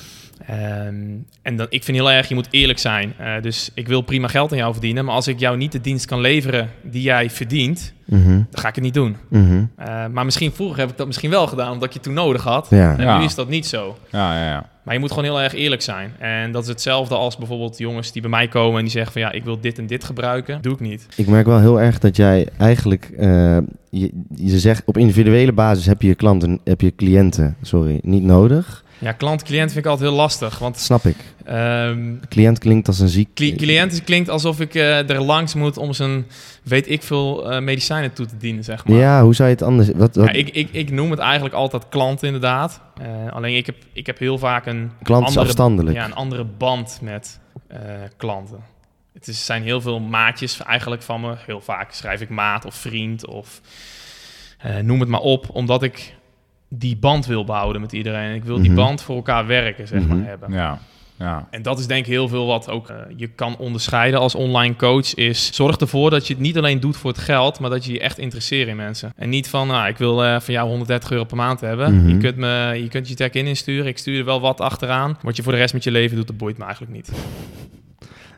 Ehm, 0.47 0.95
en 1.43 1.57
dan, 1.57 1.67
ik 1.69 1.85
vind 1.85 1.97
heel 1.97 2.11
erg, 2.11 2.29
je 2.29 2.35
moet 2.35 2.49
eerlijk 2.51 2.79
zijn. 2.79 3.13
Eh, 3.19 3.33
dus 3.43 3.71
ik 3.75 3.89
wil 3.89 4.01
prima 4.01 4.29
geld 4.29 4.53
aan 4.53 4.59
jou 4.59 4.73
verdienen. 4.73 5.05
Maar 5.05 5.15
als 5.15 5.29
ik 5.29 5.39
jou 5.39 5.57
niet 5.57 5.73
de 5.73 5.81
dienst 5.81 6.07
kan 6.07 6.21
leveren 6.21 6.69
die 6.83 7.03
jij 7.03 7.31
verdient, 7.31 7.93
Mhm. 8.07 8.29
dan 8.29 8.47
ga 8.61 8.69
ik 8.69 8.75
het 8.75 8.85
niet 8.85 8.95
doen. 8.95 9.17
Mhm. 9.29 9.65
Eh, 9.77 10.07
maar 10.07 10.25
misschien 10.25 10.53
vroeger 10.53 10.79
heb 10.79 10.91
ik 10.91 10.97
dat 10.97 11.07
misschien 11.07 11.31
wel 11.31 11.47
gedaan, 11.47 11.73
omdat 11.73 11.89
ik 11.89 11.95
je 11.95 12.01
toen 12.01 12.15
nodig 12.15 12.43
had. 12.43 12.67
Ja. 12.71 12.97
En 12.97 13.05
Ja. 13.05 13.19
nu 13.19 13.25
is 13.25 13.35
dat 13.35 13.49
niet 13.49 13.67
zo. 13.67 13.97
Ja, 14.11 14.35
ja, 14.39 14.47
ja. 14.49 14.69
Maar 14.83 14.95
je 14.95 15.01
moet 15.01 15.11
gewoon 15.11 15.25
heel 15.25 15.41
erg 15.41 15.55
eerlijk 15.55 15.83
zijn. 15.83 16.13
En 16.19 16.53
dat 16.53 16.63
is 16.63 16.69
hetzelfde 16.69 17.15
als 17.15 17.37
bijvoorbeeld 17.37 17.79
jongens 17.79 18.13
die 18.13 18.23
bij 18.23 18.31
mij 18.31 18.49
komen 18.49 18.77
en 18.77 18.83
die 18.83 18.91
zeggen 18.93 19.13
van 19.13 19.21
ja, 19.23 19.33
ik 19.33 19.45
wil 19.45 19.61
dit 19.61 19.79
en 19.79 19.87
dit 19.87 20.05
gebruiken. 20.05 20.59
Doe 20.63 20.73
ik 20.73 20.81
niet. 20.81 21.07
Ik 21.17 21.27
merk 21.27 21.47
wel 21.47 21.61
heel 21.61 21.81
erg 21.81 21.99
dat 21.99 22.17
jij 22.17 22.49
eigenlijk... 22.59 23.11
eh, 23.19 23.59
je, 23.91 24.11
je 24.35 24.59
zegt, 24.59 24.83
op 24.85 24.97
individuele 24.99 25.53
basis 25.53 25.87
heb 25.87 26.03
je 26.03 26.09
je 26.09 26.15
klanten, 26.15 26.61
heb 26.65 26.81
je 26.81 26.95
cliënten, 26.95 27.57
sorry, 27.63 27.99
niet 28.03 28.23
nodig. 28.23 28.85
Ja, 29.01 29.13
klant-cliënt 29.13 29.73
vind 29.73 29.85
ik 29.85 29.91
altijd 29.91 30.09
heel 30.09 30.19
lastig. 30.19 30.59
Want 30.59 30.79
snap 30.79 31.05
ik. 31.05 31.17
ehm, 31.45 32.15
Cliënt 32.29 32.59
klinkt 32.59 32.87
als 32.89 32.99
een 32.99 33.09
ziek... 33.09 33.29
cli- 33.35 33.55
cliënt 33.57 34.05
klinkt 34.05 34.29
alsof 34.29 34.61
ik 34.61 34.75
eh, 34.75 35.11
er 35.11 35.23
langs 35.23 35.55
moet 35.55 35.77
om 35.77 35.93
zijn, 35.93 36.27
weet 36.63 36.91
ik 36.91 37.03
veel, 37.03 37.51
eh, 37.53 37.61
medicijnen 37.63 38.13
toe 38.13 38.27
te 38.27 38.37
dienen, 38.37 38.65
zeg 38.65 38.87
maar. 38.87 38.97
Ja, 38.99 39.23
hoe 39.23 39.35
zou 39.35 39.49
je 39.49 39.55
het 39.55 39.65
anders... 39.65 39.89
Wat, 39.95 40.15
wat, 40.17 40.27
Ja, 40.27 40.33
ik, 40.33 40.49
ik, 40.49 40.69
ik 40.73 40.91
noem 40.91 41.11
het 41.11 41.19
eigenlijk 41.19 41.55
altijd 41.55 41.89
klant 41.89 42.23
inderdaad. 42.23 42.81
Eh, 43.01 43.33
alleen 43.33 43.57
ik 43.57 43.67
heb, 43.67 43.77
ik 43.93 44.07
heb 44.07 44.19
heel 44.19 44.39
vaak 44.39 44.67
een 44.67 44.91
klant 45.03 45.27
andere, 45.27 45.45
afstandelijk. 45.47 45.97
ja, 45.97 46.05
een 46.05 46.15
andere 46.15 46.45
band 46.45 46.99
met 47.03 47.39
klanten. 48.17 48.59
Het 49.13 49.29
is, 49.29 49.45
zijn 49.45 49.63
heel 49.63 49.81
veel 49.81 50.01
maatjes 50.01 50.63
eigenlijk 50.63 51.03
van 51.03 51.21
me. 51.21 51.35
Heel 51.47 51.61
vaak 51.61 51.93
schrijf 51.93 52.21
ik 52.21 52.29
maat 52.29 52.65
of 52.65 52.75
vriend 52.75 53.27
of 53.27 53.61
noem 54.83 55.01
het 55.01 55.09
maar 55.09 55.21
op. 55.21 55.47
Omdat 55.53 55.83
ik 55.83 56.15
die 56.73 56.97
band 56.97 57.27
wil 57.27 57.45
behouden 57.45 57.81
met 57.81 57.93
iedereen. 57.93 58.35
Ik 58.35 58.45
wil 58.45 58.57
die 58.61 58.71
Mhm. 58.71 58.75
band 58.81 59.03
voor 59.03 59.17
elkaar 59.17 59.47
werken, 59.47 59.89
zeg 59.89 60.01
Mhm. 60.01 60.17
maar, 60.17 60.27
hebben. 60.27 60.53
Ja, 60.53 60.79
ja. 61.19 61.49
En 61.51 61.63
dat 61.63 61.79
is 61.79 61.87
denk 61.87 62.05
ik 62.05 62.11
heel 62.13 62.29
veel 62.29 62.47
wat 62.47 62.69
ook 62.71 62.89
eh, 62.89 62.97
je 63.17 63.27
kan 63.27 63.57
onderscheiden 63.57 64.21
als 64.21 64.35
online 64.35 64.77
coach. 64.77 65.15
Is 65.15 65.55
zorg 65.55 65.77
ervoor 65.77 66.11
dat 66.11 66.27
je 66.27 66.33
het 66.33 66.43
niet 66.43 66.57
alleen 66.57 66.81
doet 66.81 66.97
voor 66.97 67.11
het 67.11 67.21
geld, 67.21 67.61
maar 67.61 67.71
dat 67.71 67.85
je 67.85 67.93
je 67.93 68.01
echt 68.01 68.19
interesseert 68.19 68.69
in 68.69 68.77
mensen. 68.77 69.13
En 69.17 69.29
niet 69.29 69.49
van, 69.49 69.67
nou, 69.67 69.89
ik 69.89 69.97
wil 69.99 70.25
eh, 70.25 70.41
van 70.41 70.55
jou 70.55 70.69
130 70.69 71.11
euro 71.11 71.25
per 71.25 71.37
maand 71.37 71.61
hebben. 71.61 71.95
Mhm. 71.97 72.09
Je 72.09 72.17
kunt 72.17 72.37
me, 72.37 72.79
je 72.83 72.89
kunt 72.89 73.09
je 73.09 73.15
check-in 73.15 73.47
insturen. 73.47 73.87
Ik 73.87 73.99
stuur 73.99 74.19
er 74.19 74.25
wel 74.25 74.41
wat 74.41 74.61
achteraan. 74.61 75.19
Wat 75.23 75.37
je 75.37 75.43
voor 75.43 75.53
de 75.53 75.59
rest 75.59 75.75
met 75.75 75.85
je 75.85 75.91
leven 75.91 76.17
doet, 76.17 76.27
dat 76.27 76.37
boeit 76.37 76.59
me 76.59 76.65
eigenlijk 76.65 76.93
niet. 76.93 77.11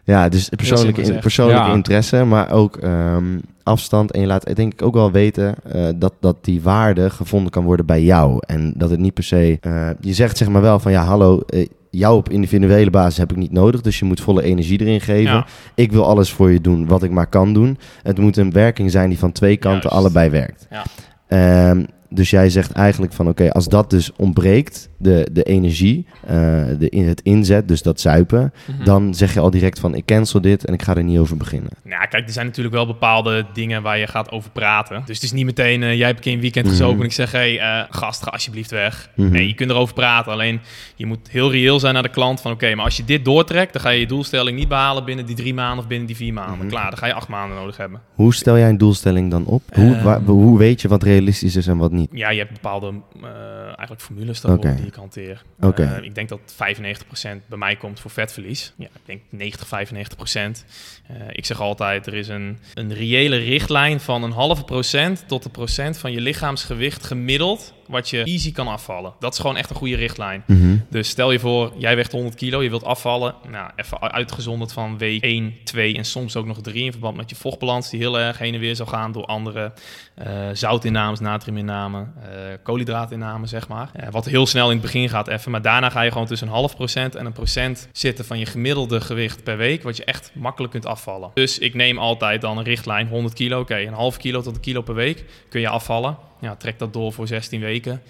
Ja, 0.05 0.29
dus 0.29 0.49
persoonlijke, 0.49 1.01
gezegd. 1.01 1.21
persoonlijke 1.21 1.63
Ja. 1.69 1.75
interesse, 1.75 2.25
maar 2.25 2.51
ook 2.51 2.77
ehm, 2.77 3.39
afstand. 3.63 4.11
En 4.13 4.21
je 4.21 4.27
laat 4.27 4.57
denk 4.57 4.73
ik 4.73 4.83
ook 4.83 4.95
wel 4.95 5.11
weten 5.11 5.55
eh, 5.73 5.89
dat, 5.97 6.13
dat 6.21 6.37
die 6.45 6.63
waarde 6.63 7.11
gevonden 7.11 7.51
kan 7.51 7.65
worden 7.65 7.87
bij 7.87 8.03
jou. 8.03 8.39
En 8.47 8.73
dat 8.77 8.91
het 8.91 9.01
niet 9.01 9.15
per 9.15 9.25
se... 9.25 9.59
eh, 9.61 9.89
je 10.01 10.13
zegt 10.13 10.37
zeg 10.37 10.49
maar 10.49 10.63
wel 10.63 10.79
van 10.79 10.93
ja, 10.93 11.05
hallo, 11.05 11.41
eh, 11.41 11.67
jou 11.91 12.17
op 12.17 12.29
individuele 12.29 12.91
basis 12.91 13.19
heb 13.19 13.31
ik 13.31 13.37
niet 13.37 13.53
nodig. 13.53 13.81
Dus 13.81 13.99
je 13.99 14.05
moet 14.05 14.21
volle 14.21 14.43
energie 14.43 14.81
erin 14.81 15.01
geven. 15.01 15.33
Ja, 15.33 15.47
Ik 15.75 15.93
wil 15.93 16.05
alles 16.07 16.33
voor 16.33 16.51
je 16.51 16.61
doen 16.61 16.87
wat 16.87 17.03
ik 17.03 17.11
maar 17.11 17.27
kan 17.27 17.53
doen. 17.53 17.79
Het 18.03 18.19
moet 18.19 18.37
een 18.37 18.53
werking 18.53 18.91
zijn 18.91 19.09
die 19.09 19.19
van 19.19 19.33
twee 19.33 19.57
kanten 19.57 19.81
Juist. 19.91 19.97
allebei 19.97 20.31
werkt. 20.31 20.67
Ja. 20.71 20.85
Ehm, 21.29 21.85
dus 22.15 22.31
jij 22.31 22.51
zegt 22.51 22.73
eigenlijk 22.73 23.13
van 23.13 23.29
oké, 23.29 23.53
als 23.53 23.69
dat 23.69 23.91
dus 23.91 24.11
ontbreekt, 24.17 24.89
de, 24.99 25.29
de 25.33 25.43
energie, 25.43 26.07
eh, 26.27 26.37
de, 26.79 26.89
in 26.89 27.09
het 27.09 27.21
inzet, 27.23 27.69
dus 27.69 27.83
dat 27.83 28.01
zuipen, 28.01 28.53
Mhm. 28.67 28.85
dan 28.85 29.15
zeg 29.15 29.35
je 29.35 29.41
al 29.41 29.51
direct 29.51 29.81
van 29.81 29.95
ik 29.95 30.05
cancel 30.05 30.41
dit 30.41 30.65
en 30.65 30.75
ik 30.75 30.83
ga 30.83 30.97
er 30.97 31.05
niet 31.05 31.19
over 31.19 31.37
beginnen. 31.37 31.71
Nou, 31.85 32.07
kijk, 32.09 32.27
er 32.27 32.33
zijn 32.33 32.47
natuurlijk 32.47 32.75
wel 32.75 32.87
bepaalde 32.87 33.45
dingen 33.53 33.83
waar 33.83 33.99
je 33.99 34.07
gaat 34.07 34.31
over 34.31 34.51
praten. 34.51 35.03
Dus 35.07 35.15
het 35.15 35.25
is 35.25 35.33
niet 35.33 35.45
meteen, 35.45 35.83
eh, 35.83 35.97
jij 35.97 36.07
hebt 36.07 36.17
een 36.19 36.25
keer 36.25 36.33
een 36.35 36.41
weekend 36.41 36.65
Mhm. 36.65 36.75
gezopen 36.75 36.99
en 36.99 37.05
ik 37.05 37.13
zeg, 37.13 37.33
hé, 37.33 37.39
hey, 37.57 37.59
eh, 37.81 37.87
gast, 37.91 38.23
ga 38.23 38.31
alsjeblieft 38.31 38.71
weg. 38.71 39.11
Mhm. 39.17 39.31
Nee, 39.31 39.47
je 39.47 39.55
kunt 39.55 39.71
erover 39.71 39.95
praten. 39.95 40.33
Alleen, 40.33 40.61
je 40.97 41.07
moet 41.07 41.29
heel 41.31 41.51
reëel 41.51 41.81
zijn 41.81 41.95
naar 41.95 42.03
de 42.03 42.09
klant 42.09 42.41
van, 42.41 42.53
oké, 42.53 42.75
maar 42.75 42.85
als 42.85 42.97
je 42.97 43.05
dit 43.05 43.25
doortrekt, 43.25 43.73
dan 43.73 43.83
ga 43.83 43.89
je 43.91 44.01
je 44.01 44.07
doelstelling 44.07 44.59
niet 44.59 44.69
behalen 44.69 45.05
binnen 45.05 45.27
die 45.27 45.37
drie 45.37 45.55
maanden 45.55 45.79
of 45.79 45.87
binnen 45.87 46.07
die 46.07 46.17
vier 46.17 46.33
maanden. 46.33 46.69
Klaar, 46.69 46.91
dan 46.91 46.99
ga 46.99 47.07
je 47.07 47.15
acht 47.15 47.29
maanden 47.29 47.57
nodig 47.59 47.77
hebben. 47.77 48.01
Hoe 48.15 48.35
stel 48.35 48.59
jij 48.59 48.69
een 48.69 48.79
doelstelling 48.79 49.31
dan 49.31 49.45
op? 49.45 49.63
Hoe, 49.75 49.95
Ehm. 49.95 50.05
waar- 50.05 50.21
hoe 50.21 50.59
weet 50.59 50.81
je 50.81 50.89
wat 50.89 51.03
realistisch 51.03 51.57
is 51.57 51.67
en 51.67 51.77
wat 51.77 51.93
niet? 51.93 52.02
Ja, 52.11 52.31
je 52.31 52.39
hebt 52.39 52.53
bepaalde 52.53 52.93
eh, 53.23 53.65
eigenlijk 53.65 54.01
formules 54.01 54.41
daarvoor 54.41 54.77
die 54.77 54.87
ik 54.87 54.95
hanteer. 54.95 55.43
Eh, 55.61 56.03
ik 56.03 56.15
denk 56.15 56.29
dat 56.29 56.41
95% 56.55 57.47
bij 57.49 57.59
mij 57.59 57.77
komt 57.77 58.01
voor 58.01 58.11
vetverlies. 58.11 58.73
Ja, 58.77 58.87
ik 58.87 59.01
denk 59.05 59.21
90, 59.31 59.67
95%. 59.67 60.65
Eh, 61.07 61.17
ik 61.33 61.47
zeg 61.47 61.61
altijd, 61.61 62.07
er 62.07 62.15
is 62.15 62.29
een, 62.29 62.59
een 62.75 62.95
reële 62.95 63.37
richtlijn 63.37 64.01
van 64.01 64.23
een 64.23 64.33
halve 64.33 64.65
procent 64.65 65.25
tot 65.27 65.45
een 65.45 65.51
procent 65.51 65.99
van 65.99 66.13
je 66.13 66.21
lichaamsgewicht 66.21 67.05
gemiddeld, 67.05 67.75
wat 67.87 68.11
je 68.11 68.23
easy 68.23 68.53
kan 68.53 68.69
afvallen. 68.69 69.13
Dat 69.19 69.33
is 69.33 69.39
gewoon 69.39 69.57
echt 69.57 69.71
een 69.71 69.77
goede 69.77 69.97
richtlijn. 69.97 70.43
Mhm. 70.47 70.77
Dus 70.91 71.09
stel 71.09 71.33
je 71.33 71.39
voor, 71.39 71.73
jij 71.77 71.97
weegt 71.97 72.13
100 72.13 72.35
kilo, 72.35 72.63
je 72.63 72.69
wilt 72.69 72.85
afvallen. 72.85 73.35
Nou, 73.51 73.71
even 73.77 74.01
uitgezonderd 74.01 74.73
van 74.73 74.99
week 74.99 75.23
1, 75.23 75.55
2 75.65 75.97
en 75.97 76.05
soms 76.05 76.37
ook 76.37 76.47
nog 76.47 76.61
3 76.61 76.85
in 76.85 76.91
verband 76.91 77.17
met 77.17 77.31
je 77.31 77.37
vochtbalans, 77.37 77.91
die 77.91 78.01
heel 78.01 78.19
erg 78.19 78.39
heen 78.39 78.55
en 78.55 78.61
weer 78.61 78.77
zal 78.77 78.87
gaan 78.87 79.13
door 79.13 79.25
andere 79.25 79.73
eh 80.15 80.49
zoutinnames, 80.53 81.21
natriuminname, 81.21 81.92
eh 82.01 82.31
koolhydraatinname, 82.63 83.47
zeg 83.47 83.69
maar. 83.69 83.91
Wat 84.11 84.25
heel 84.25 84.47
snel 84.47 84.67
in 84.67 84.73
het 84.73 84.83
begin 84.83 85.09
gaat 85.09 85.29
even, 85.29 85.51
maar 85.51 85.63
daarna 85.63 85.91
ga 85.91 86.03
je 86.03 86.11
gewoon 86.11 86.27
tussen 86.27 86.47
een 86.47 86.55
half 86.55 86.77
procent 86.77 87.15
en 87.15 87.27
een 87.27 87.33
procent 87.33 87.89
zitten 87.93 88.25
van 88.25 88.39
je 88.39 88.47
gemiddelde 88.47 89.01
gewicht 89.01 89.43
per 89.43 89.57
week, 89.57 89.83
wat 89.83 89.97
je 89.97 90.05
echt 90.05 90.31
makkelijk 90.35 90.73
kunt 90.73 90.87
afvallen. 90.87 91.31
Dus 91.35 91.59
ik 91.59 91.75
neem 91.75 91.99
altijd 91.99 92.41
dan 92.41 92.59
een 92.59 92.65
richtlijn, 92.65 93.09
100 93.09 93.35
kilo, 93.35 93.61
oké, 93.61 93.77
een 93.79 93.93
half 93.93 94.17
kilo 94.17 94.41
tot 94.41 94.55
een 94.55 94.61
kilo 94.61 94.83
per 94.83 94.95
week 94.95 95.25
kun 95.49 95.61
je 95.61 95.69
afvallen. 95.69 96.17
Ja, 96.41 96.57
trek 96.57 96.79
dat 96.79 96.93
door 96.93 97.13
voor 97.13 97.27
16 97.27 97.61
weken 97.61 98.03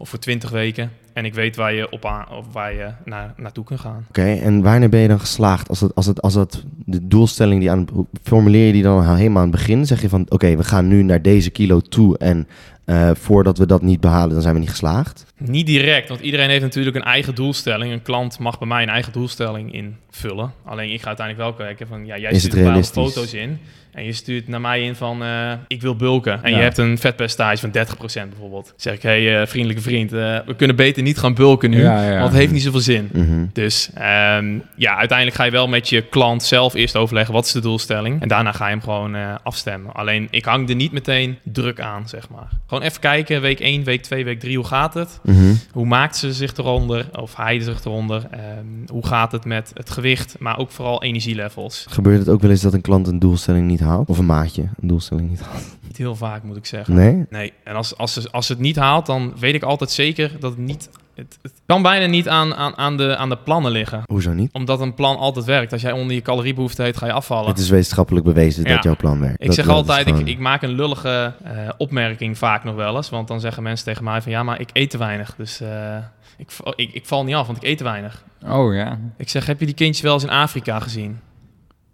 of 0.00 0.08
voor 0.08 0.18
20 0.18 0.50
weken. 0.50 0.90
En 1.12 1.24
ik 1.24 1.34
weet 1.34 1.56
waar 1.56 1.74
je, 1.74 1.90
op 1.90 2.04
aan, 2.04 2.26
waar 2.52 2.74
je 2.74 2.90
naar, 3.04 3.34
naartoe 3.36 3.64
kunt 3.64 3.80
gaan. 3.80 4.06
Oké, 4.08 4.32
en 4.32 4.62
wanneer 4.62 4.88
ben 4.88 5.00
je 5.00 5.08
dan 5.08 5.20
geslaagd? 5.20 5.68
Als 5.68 5.80
het, 5.80 5.94
als 5.94 6.06
het, 6.06 6.22
als 6.22 6.34
het 6.34 6.64
de 6.84 7.06
doelstelling 7.06 7.60
die 7.60 7.70
aan 7.70 7.86
formuleer 8.22 8.66
je 8.66 8.72
die 8.72 8.82
dan 8.82 9.16
helemaal 9.16 9.42
aan 9.42 9.48
het 9.48 9.56
begin? 9.56 9.86
Zeg 9.86 10.00
je 10.00 10.08
van 10.08 10.26
oké, 10.28 10.56
we 10.56 10.64
gaan 10.64 10.88
nu 10.88 11.02
naar 11.02 11.22
deze 11.22 11.50
kilo 11.50 11.80
toe 11.80 12.18
en 12.18 12.48
eh, 12.90 13.10
voordat 13.14 13.58
we 13.58 13.66
dat 13.66 13.82
niet 13.82 14.00
behalen, 14.00 14.30
dan 14.30 14.42
zijn 14.42 14.54
we 14.54 14.60
niet 14.60 14.70
geslaagd. 14.70 15.26
Niet 15.36 15.66
direct, 15.66 16.08
want 16.08 16.20
iedereen 16.20 16.48
heeft 16.48 16.62
natuurlijk 16.62 16.96
een 16.96 17.02
eigen 17.02 17.34
doelstelling. 17.34 17.92
Een 17.92 18.02
klant 18.02 18.38
mag 18.38 18.58
bij 18.58 18.68
mij 18.68 18.82
een 18.82 18.88
eigen 18.88 19.12
doelstelling 19.12 19.72
invullen. 19.72 20.52
Alleen 20.64 20.92
ik 20.92 21.00
ga 21.00 21.06
uiteindelijk 21.06 21.46
wel 21.46 21.66
kijken 21.66 21.86
van, 21.86 22.06
ja, 22.06 22.18
jij 22.18 22.34
stuurt 22.34 22.54
bepaalde 22.54 22.68
realistisch? 22.68 23.14
foto's 23.14 23.32
in. 23.32 23.58
En 23.92 24.04
je 24.04 24.12
stuurt 24.12 24.48
naar 24.48 24.60
mij 24.60 24.82
in 24.82 24.94
van, 24.94 25.22
eh, 25.22 25.52
ik 25.66 25.80
wil 25.80 25.96
bulken. 25.96 26.42
En 26.42 26.50
Ja. 26.50 26.56
je 26.56 26.62
hebt 26.62 26.78
een 26.78 26.98
vetpercentage 26.98 27.56
van 27.60 27.70
30% 27.70 28.30
bijvoorbeeld. 28.30 28.72
zeg 28.76 28.94
ik, 28.94 29.02
hé 29.02 29.08
hey, 29.08 29.40
eh, 29.40 29.46
vriendelijke 29.46 29.82
vriend, 29.82 30.12
eh, 30.12 30.38
we 30.46 30.54
kunnen 30.56 30.76
beter 30.76 31.02
niet 31.02 31.18
gaan 31.18 31.34
bulken 31.34 31.70
nu. 31.70 31.82
Ja, 31.82 32.02
ja. 32.02 32.18
Want 32.18 32.28
het 32.30 32.40
heeft 32.40 32.52
niet 32.52 32.62
zoveel 32.62 32.80
zin. 32.80 33.08
Mhm. 33.12 33.46
Dus 33.52 33.90
ehm, 33.94 34.58
ja, 34.76 34.96
uiteindelijk 34.96 35.36
ga 35.36 35.44
je 35.44 35.50
wel 35.50 35.68
met 35.68 35.88
je 35.88 36.02
klant 36.02 36.42
zelf 36.42 36.74
eerst 36.74 36.96
overleggen 36.96 37.34
wat 37.34 37.44
is 37.46 37.52
de 37.52 37.60
doelstelling. 37.60 38.22
En 38.22 38.28
daarna 38.28 38.52
ga 38.52 38.64
je 38.64 38.70
hem 38.70 38.82
gewoon 38.82 39.16
afstemmen. 39.42 39.92
Alleen 39.92 40.28
ik 40.30 40.44
hang 40.44 40.68
er 40.68 40.74
niet 40.74 40.92
meteen 40.92 41.38
druk 41.42 41.80
aan, 41.80 42.08
zeg 42.08 42.28
maar. 42.28 42.48
Gewoon 42.66 42.84
even 42.84 43.00
kijken, 43.00 43.40
week 43.40 43.60
1, 43.60 43.84
week 43.84 44.02
2, 44.02 44.24
week 44.24 44.40
3, 44.40 44.56
hoe 44.56 44.66
gaat 44.66 44.94
het? 44.94 45.20
Mhm. 45.22 45.52
Hoe 45.72 45.86
maakt 45.86 46.16
ze 46.16 46.32
zich 46.32 46.56
eronder? 46.56 47.06
Of 47.20 47.36
hij 47.36 47.60
zich 47.60 47.84
eronder? 47.84 48.22
Ehm, 48.30 48.42
hoe 48.86 49.06
gaat 49.06 49.32
het 49.32 49.44
met 49.44 49.70
het 49.74 49.90
gewicht? 49.90 50.36
Maar 50.38 50.58
ook 50.58 50.70
vooral 50.70 51.02
energielevels. 51.02 51.86
Gebeurt 51.88 52.18
het 52.18 52.28
ook 52.28 52.40
wel 52.40 52.50
eens 52.50 52.60
dat 52.60 52.74
een 52.74 52.80
klant 52.80 53.06
een 53.06 53.18
doelstelling 53.18 53.66
niet 53.66 53.79
haalt? 53.80 54.08
Of 54.08 54.18
een 54.18 54.26
maatje 54.26 54.62
een 54.62 54.88
doelstelling 54.88 55.28
niet 55.30 55.40
haalt? 55.40 55.76
Niet 55.86 55.96
heel 55.96 56.16
vaak, 56.16 56.42
moet 56.42 56.56
ik 56.56 56.66
zeggen. 56.66 56.94
Nee? 56.94 57.26
Nee, 57.30 57.52
en 57.64 57.74
als, 57.74 57.96
als, 57.96 58.12
ze, 58.12 58.28
als 58.30 58.46
ze 58.46 58.52
het 58.52 58.60
niet 58.60 58.76
haalt, 58.76 59.06
dan 59.06 59.32
weet 59.38 59.54
ik 59.54 59.62
altijd 59.62 59.90
zeker 59.90 60.30
dat 60.40 60.50
het 60.50 60.60
niet... 60.60 60.90
Het, 61.14 61.38
het 61.42 61.52
kan 61.66 61.82
bijna 61.82 62.06
niet 62.06 62.28
aan, 62.28 62.54
aan, 62.54 62.76
aan, 62.76 62.96
de, 62.96 63.16
aan 63.16 63.28
de 63.28 63.36
plannen 63.36 63.72
liggen. 63.72 64.02
Hoezo 64.06 64.32
niet? 64.32 64.52
Omdat 64.52 64.80
een 64.80 64.94
plan 64.94 65.16
altijd 65.16 65.44
werkt. 65.44 65.72
Als 65.72 65.82
jij 65.82 65.92
onder 65.92 66.14
je 66.14 66.22
caloriebehoefte 66.22 66.82
heet, 66.82 66.96
ga 66.96 67.06
je 67.06 67.12
afvallen. 67.12 67.48
Het 67.48 67.58
is 67.58 67.68
wetenschappelijk 67.68 68.24
bewezen 68.24 68.64
Ja. 68.64 68.74
dat 68.74 68.84
jouw 68.84 68.96
plan 68.96 69.20
werkt. 69.20 69.40
Ik 69.40 69.46
Dat- 69.46 69.54
zeg 69.54 69.68
altijd, 69.68 70.06
gewoon- 70.06 70.20
ik, 70.20 70.26
ik 70.26 70.38
maak 70.38 70.62
een 70.62 70.70
lullige 70.72 71.32
eh, 71.44 71.52
opmerking 71.78 72.38
vaak 72.38 72.64
nog 72.64 72.74
wel 72.74 72.96
eens. 72.96 73.10
Want 73.10 73.28
dan 73.28 73.40
zeggen 73.40 73.62
mensen 73.62 73.84
tegen 73.86 74.04
mij 74.04 74.22
van 74.22 74.32
ja, 74.32 74.42
maar 74.42 74.60
ik 74.60 74.70
eet 74.72 74.90
te 74.90 74.98
weinig. 74.98 75.34
Dus 75.36 75.60
eh, 75.60 75.96
ik, 76.36 76.50
val- 76.50 76.72
ik, 76.76 76.92
ik 76.92 77.06
val 77.06 77.24
niet 77.24 77.34
af, 77.34 77.46
want 77.46 77.58
ik 77.58 77.64
eet 77.68 77.78
te 77.78 77.84
weinig. 77.84 78.24
Oh 78.46 78.74
ja. 78.74 78.98
Ik 79.16 79.28
zeg, 79.28 79.46
heb 79.46 79.60
je 79.60 79.66
die 79.66 79.74
kindjes 79.74 80.00
wel 80.04 80.14
eens 80.14 80.22
in 80.22 80.30
Afrika 80.30 80.80
gezien? 80.80 81.10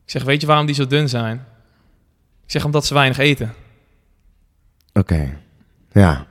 Ik 0.04 0.10
zeg, 0.12 0.24
weet 0.24 0.40
je 0.40 0.46
waarom 0.46 0.66
die 0.66 0.74
zo 0.74 0.86
dun 0.86 1.08
zijn? 1.08 1.44
Ik 2.46 2.52
zeg, 2.52 2.64
omdat 2.64 2.86
ze 2.86 2.94
weinig 2.94 3.18
eten. 3.18 3.52
Oké. 4.92 5.36
Ja. 5.92 6.26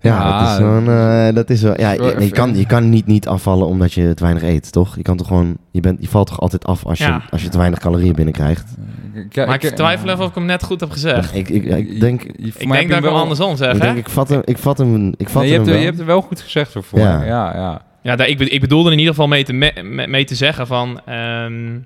Ja, 0.00 0.10
Ja, 0.16 0.38
dat 0.40 0.48
is 0.50 0.56
zo'n... 0.56 0.88
eh, 0.88 1.34
dat 1.34 1.50
is 1.50 1.62
wel... 1.62 1.80
Ja, 1.80 1.90
je, 1.92 2.16
je 2.20 2.30
kan, 2.30 2.56
je 2.56 2.66
kan 2.66 2.88
niet 2.90 3.06
niet 3.06 3.28
afvallen 3.28 3.66
omdat 3.66 3.92
je 3.92 4.14
te 4.14 4.22
weinig 4.22 4.42
eet, 4.42 4.72
toch? 4.72 4.96
Je 4.96 5.02
kan 5.02 5.16
toch 5.16 5.26
gewoon... 5.26 5.56
Je, 5.70 5.80
bent, 5.80 6.02
je 6.02 6.08
valt 6.08 6.26
toch 6.26 6.40
altijd 6.40 6.64
af 6.66 6.84
als 6.86 6.98
je, 6.98 7.04
Ja. 7.04 7.22
als 7.30 7.42
je 7.42 7.48
te 7.48 7.58
weinig 7.58 7.78
calorieën 7.78 8.14
binnenkrijgt? 8.14 8.74
Ja, 9.30 9.46
maar 9.46 9.64
ik 9.64 9.74
twijfel 9.74 10.08
even 10.08 10.22
of 10.22 10.28
ik 10.28 10.34
hem 10.34 10.44
net 10.44 10.62
goed 10.62 10.80
heb 10.80 10.90
gezegd. 10.90 11.34
Ik, 11.34 11.48
ik, 11.48 11.64
ik 11.64 12.00
denk... 12.00 12.20
Voor 12.22 12.32
Ik 12.38 12.66
mij 12.68 12.78
denk 12.78 12.90
dat 12.90 12.98
je 12.98 13.04
ik 13.04 13.10
hem 13.10 13.20
andersom 13.20 13.56
zeg, 13.56 13.74
Ik, 13.74 13.80
denk, 13.80 13.96
ik 13.98 14.08
vat 14.08 14.28
hem, 14.28 14.42
ik 14.44 14.58
vat 14.58 14.78
hem, 14.78 15.14
ik 15.16 15.28
vat 15.28 15.42
Nee, 15.42 15.50
je, 15.50 15.56
hem 15.56 15.62
hebt, 15.62 15.66
wel. 15.66 15.78
je 15.78 15.84
hebt 15.84 15.98
het 15.98 16.06
wel 16.06 16.20
goed 16.22 16.40
gezegd 16.40 16.74
ervoor. 16.74 16.98
Ja. 16.98 17.22
Ja, 17.24 17.26
ja. 17.26 17.54
ja. 17.54 17.82
Ja, 18.02 18.16
daar- 18.16 18.28
ik, 18.28 18.40
ik 18.40 18.60
bedoelde 18.60 18.90
in 18.92 18.98
ieder 18.98 19.12
geval 19.14 19.28
mee 19.28 19.44
te, 19.44 19.52
me- 19.52 19.82
me- 19.82 20.06
mee 20.06 20.24
te 20.24 20.34
zeggen 20.34 20.66
van... 20.66 21.00
ehm, 21.06 21.78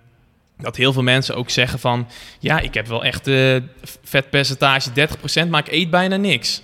dat 0.58 0.76
heel 0.76 0.92
veel 0.92 1.02
mensen 1.02 1.36
ook 1.36 1.50
zeggen 1.50 1.78
van... 1.78 2.08
Ja, 2.38 2.60
ik 2.60 2.74
heb 2.74 2.86
wel 2.86 3.04
echt 3.04 3.26
eh 3.26 3.56
vetpercentage 4.04 4.90
30%, 5.44 5.48
maar 5.48 5.60
ik 5.60 5.72
eet 5.72 5.90
bijna 5.90 6.16
niks. 6.16 6.62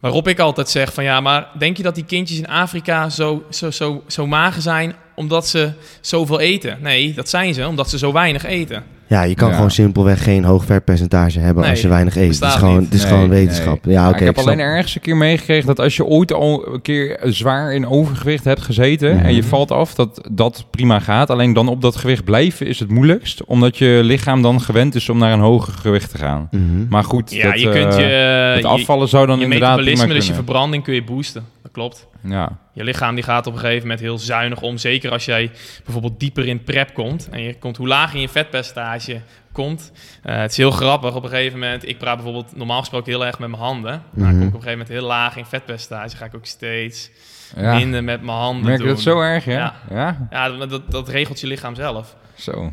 Waarop 0.00 0.28
ik 0.28 0.38
altijd 0.38 0.68
zeg 0.68 0.94
van 0.94 1.04
ja, 1.04 1.20
maar 1.20 1.48
denk 1.58 1.76
je 1.76 1.82
dat 1.82 1.94
die 1.94 2.04
kindjes 2.04 2.38
in 2.38 2.48
Afrika 2.48 3.08
zo, 3.08 3.44
zo, 3.50 3.70
zo, 3.70 4.02
zo 4.06 4.26
mager 4.26 4.62
zijn 4.62 4.94
omdat 5.14 5.48
ze 5.48 5.72
zoveel 6.00 6.40
eten? 6.40 6.78
Nee, 6.80 7.14
dat 7.14 7.28
zijn 7.28 7.54
ze 7.54 7.66
omdat 7.66 7.90
ze 7.90 7.98
zo 7.98 8.12
weinig 8.12 8.44
eten. 8.44 8.84
Ja, 9.12 9.22
je 9.22 9.34
kan 9.34 9.48
Ja. 9.48 9.54
gewoon 9.54 9.70
simpelweg 9.70 10.22
geen 10.22 10.44
hoog 10.44 10.64
vetpercentage 10.64 11.38
hebben 11.38 11.62
Nee, 11.62 11.70
als 11.70 11.80
je 11.82 11.88
weinig 11.88 12.16
eet. 12.16 12.34
Het 12.34 12.44
is 12.48 12.54
gewoon, 12.54 12.82
het 12.84 12.94
is 12.94 13.00
Nee, 13.02 13.12
gewoon 13.12 13.28
wetenschap. 13.28 13.84
Ja, 13.84 13.90
Ja, 13.92 14.08
oké. 14.08 14.18
ik 14.18 14.24
heb 14.24 14.38
alleen 14.38 14.58
ergens 14.60 14.94
een 14.94 15.00
keer 15.00 15.16
meegekregen 15.16 15.66
dat 15.66 15.80
als 15.80 15.96
je 15.96 16.04
ooit 16.04 16.32
al 16.32 16.68
een 16.74 16.82
keer 16.82 17.18
zwaar 17.22 17.74
in 17.74 17.86
overgewicht 17.88 18.44
hebt 18.44 18.60
gezeten 18.62 19.16
Mhm. 19.16 19.24
en 19.24 19.34
je 19.34 19.42
valt 19.44 19.70
af, 19.70 19.94
dat 19.94 20.28
dat 20.30 20.64
prima 20.70 20.98
gaat. 20.98 21.30
Alleen 21.30 21.52
dan 21.52 21.68
op 21.68 21.80
dat 21.82 21.96
gewicht 21.96 22.24
blijven 22.24 22.66
is 22.66 22.78
het 22.78 22.90
moeilijkst, 22.90 23.44
omdat 23.44 23.76
je 23.78 24.00
lichaam 24.02 24.42
dan 24.42 24.60
gewend 24.60 24.94
is 24.94 25.08
om 25.08 25.18
naar 25.18 25.32
een 25.32 25.40
hoger 25.40 25.72
gewicht 25.72 26.10
te 26.10 26.18
gaan. 26.18 26.48
Mhm. 26.50 26.62
Maar 26.88 27.04
goed, 27.04 27.32
Ja, 27.32 27.50
dat, 27.50 27.60
je 27.60 27.70
eh, 27.70 27.80
kunt 27.80 27.94
je, 27.94 28.02
het 28.02 28.60
je, 28.62 28.66
afvallen 28.66 29.08
zou 29.08 29.26
dan 29.26 29.38
je 29.38 29.44
inderdaad 29.44 29.74
prima 29.76 29.84
metabolisme, 29.90 30.14
dus 30.14 30.26
je 30.26 30.32
kunnen. 30.32 30.44
verbranding 30.44 30.82
kun 30.84 30.94
je 30.94 31.04
boosten. 31.04 31.44
Dat 31.72 31.82
klopt. 31.82 32.06
Ja. 32.20 32.58
Je 32.72 32.84
lichaam 32.84 33.14
die 33.14 33.24
gaat 33.24 33.46
op 33.46 33.52
een 33.52 33.58
gegeven 33.58 33.82
moment 33.82 34.00
heel 34.00 34.18
zuinig 34.18 34.60
om. 34.62 34.78
Zeker 34.78 35.10
als 35.10 35.24
jij 35.24 35.50
bijvoorbeeld 35.84 36.20
dieper 36.20 36.46
in 36.48 36.62
prep 36.64 36.94
komt. 36.94 37.28
En 37.30 37.42
je 37.42 37.58
komt, 37.58 37.76
hoe 37.76 37.88
lager 37.88 38.20
je 38.20 38.28
vetpercentage 38.28 39.20
komt. 39.52 39.92
Eh, 40.22 40.36
het 40.40 40.50
is 40.50 40.56
heel 40.56 40.70
grappig. 40.70 41.14
Op 41.14 41.22
een 41.22 41.28
gegeven 41.30 41.58
moment, 41.58 41.88
ik 41.88 41.98
praat 41.98 42.14
bijvoorbeeld 42.14 42.56
normaal 42.56 42.78
gesproken 42.78 43.12
heel 43.12 43.26
erg 43.26 43.38
met 43.38 43.48
mijn 43.48 43.62
handen. 43.62 44.02
Mhm. 44.10 44.24
kom 44.30 44.30
ik 44.30 44.36
op 44.38 44.42
een 44.42 44.50
gegeven 44.50 44.70
moment 44.70 44.88
heel 44.88 45.06
laag 45.06 45.36
in 45.36 45.44
vetpercentage. 45.44 46.16
Ga 46.16 46.24
ik 46.24 46.34
ook 46.34 46.46
steeds 46.46 47.10
ja. 47.56 47.74
minder 47.74 48.04
met 48.04 48.22
mijn 48.22 48.38
handen 48.38 48.64
Merk 48.64 48.78
je 48.78 48.84
doen. 48.84 48.92
dat 48.94 49.02
zo 49.02 49.20
erg, 49.20 49.44
ja? 49.44 49.74
Ja. 49.90 49.96
Ja, 49.96 50.26
Ja, 50.30 50.48
dat, 50.56 50.70
dat, 50.70 50.90
dat 50.90 51.08
regelt 51.08 51.40
je 51.40 51.46
lichaam 51.46 51.74
zelf. 51.74 52.16
zo. 52.34 52.72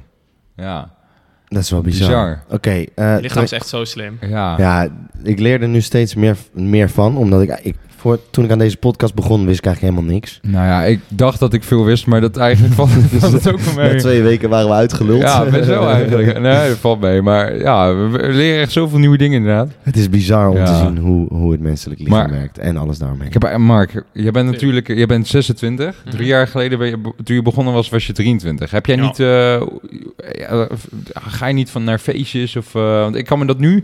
Ja. 0.55 0.97
Dat 1.47 1.61
is 1.63 1.69
wel 1.69 1.81
bizar. 1.81 2.07
Bizar. 2.07 2.43
Oké. 2.49 2.85
eh, 2.95 3.15
lichaam 3.19 3.43
is 3.43 3.51
echt 3.51 3.67
zo 3.67 3.83
slim. 3.85 4.17
Ja. 4.21 4.57
Ja, 4.57 4.87
ik 5.23 5.39
leer 5.39 5.61
er 5.61 5.67
nu 5.67 5.81
steeds 5.81 6.15
meer, 6.15 6.37
meer 6.53 6.89
van. 6.89 7.17
Omdat 7.17 7.41
ik, 7.41 7.59
ik 7.63 7.75
voor, 7.99 8.19
toen 8.31 8.43
ik 8.45 8.51
aan 8.51 8.57
deze 8.57 8.77
podcast 8.77 9.13
begon, 9.13 9.45
wist 9.45 9.57
ik 9.59 9.65
eigenlijk 9.65 9.95
helemaal 9.95 10.15
niks. 10.15 10.39
Nou 10.41 10.65
ja, 10.65 10.83
ik 10.83 10.99
dacht 11.07 11.39
dat 11.39 11.53
ik 11.53 11.63
veel 11.63 11.85
wist, 11.85 12.05
maar 12.07 12.21
dat 12.21 12.37
eigenlijk 12.37 12.73
valt, 12.73 12.89
valt 13.19 13.33
het 13.33 13.51
ook 13.53 13.59
wel 13.59 13.73
Na 13.75 13.81
mee. 13.89 13.95
twee 13.99 14.21
weken 14.21 14.49
waren 14.49 14.67
we 14.67 14.73
uitgeluld. 14.73 15.21
Ja, 15.21 15.45
best 15.45 15.67
wel 15.67 15.89
eigenlijk. 15.89 16.39
Nee, 16.39 16.67
dat 16.69 16.77
valt 16.77 16.99
mee. 16.99 17.21
Maar 17.21 17.57
ja, 17.57 17.95
we 17.95 18.27
leren 18.31 18.61
echt 18.61 18.71
zoveel 18.71 18.99
nieuwe 18.99 19.17
dingen 19.17 19.37
inderdaad. 19.37 19.69
Het 19.81 19.97
is 19.97 20.09
bizar 20.09 20.49
om 20.49 20.57
Ja. 20.57 20.65
te 20.65 20.75
zien 20.75 20.97
hoe, 20.97 21.27
hoe 21.33 21.51
het 21.51 21.61
menselijk 21.61 21.99
lichaam 21.99 22.17
Maar- 22.17 22.29
werkt. 22.29 22.57
En 22.57 22.77
alles 22.77 22.97
daaromheen. 22.97 23.27
Ik 23.27 23.33
heb, 23.41 23.57
Mark, 23.57 24.03
je 24.13 24.31
bent 24.31 24.49
natuurlijk 24.51 24.87
je 24.87 25.05
bent 25.05 25.27
26. 25.27 26.01
Mhm. 26.05 26.15
Drie 26.15 26.27
jaar 26.27 26.47
geleden, 26.47 26.77
ben 26.77 26.87
je, 26.87 26.97
toen 27.23 27.35
je 27.35 27.41
begonnen 27.41 27.73
was, 27.73 27.89
was 27.89 28.07
je 28.07 28.13
23. 28.13 28.71
Heb 28.71 28.85
jij 28.85 28.95
Ja. 28.95 29.01
niet, 29.05 29.19
eh, 29.19 29.61
ga 31.13 31.47
je 31.47 31.53
niet 31.53 31.69
van 31.69 31.83
naar 31.83 31.99
feestjes? 31.99 32.55
Of, 32.55 32.75
eh, 32.75 32.81
want 32.81 33.15
ik 33.15 33.25
kan 33.25 33.39
me 33.39 33.45
dat 33.45 33.59
nu, 33.59 33.83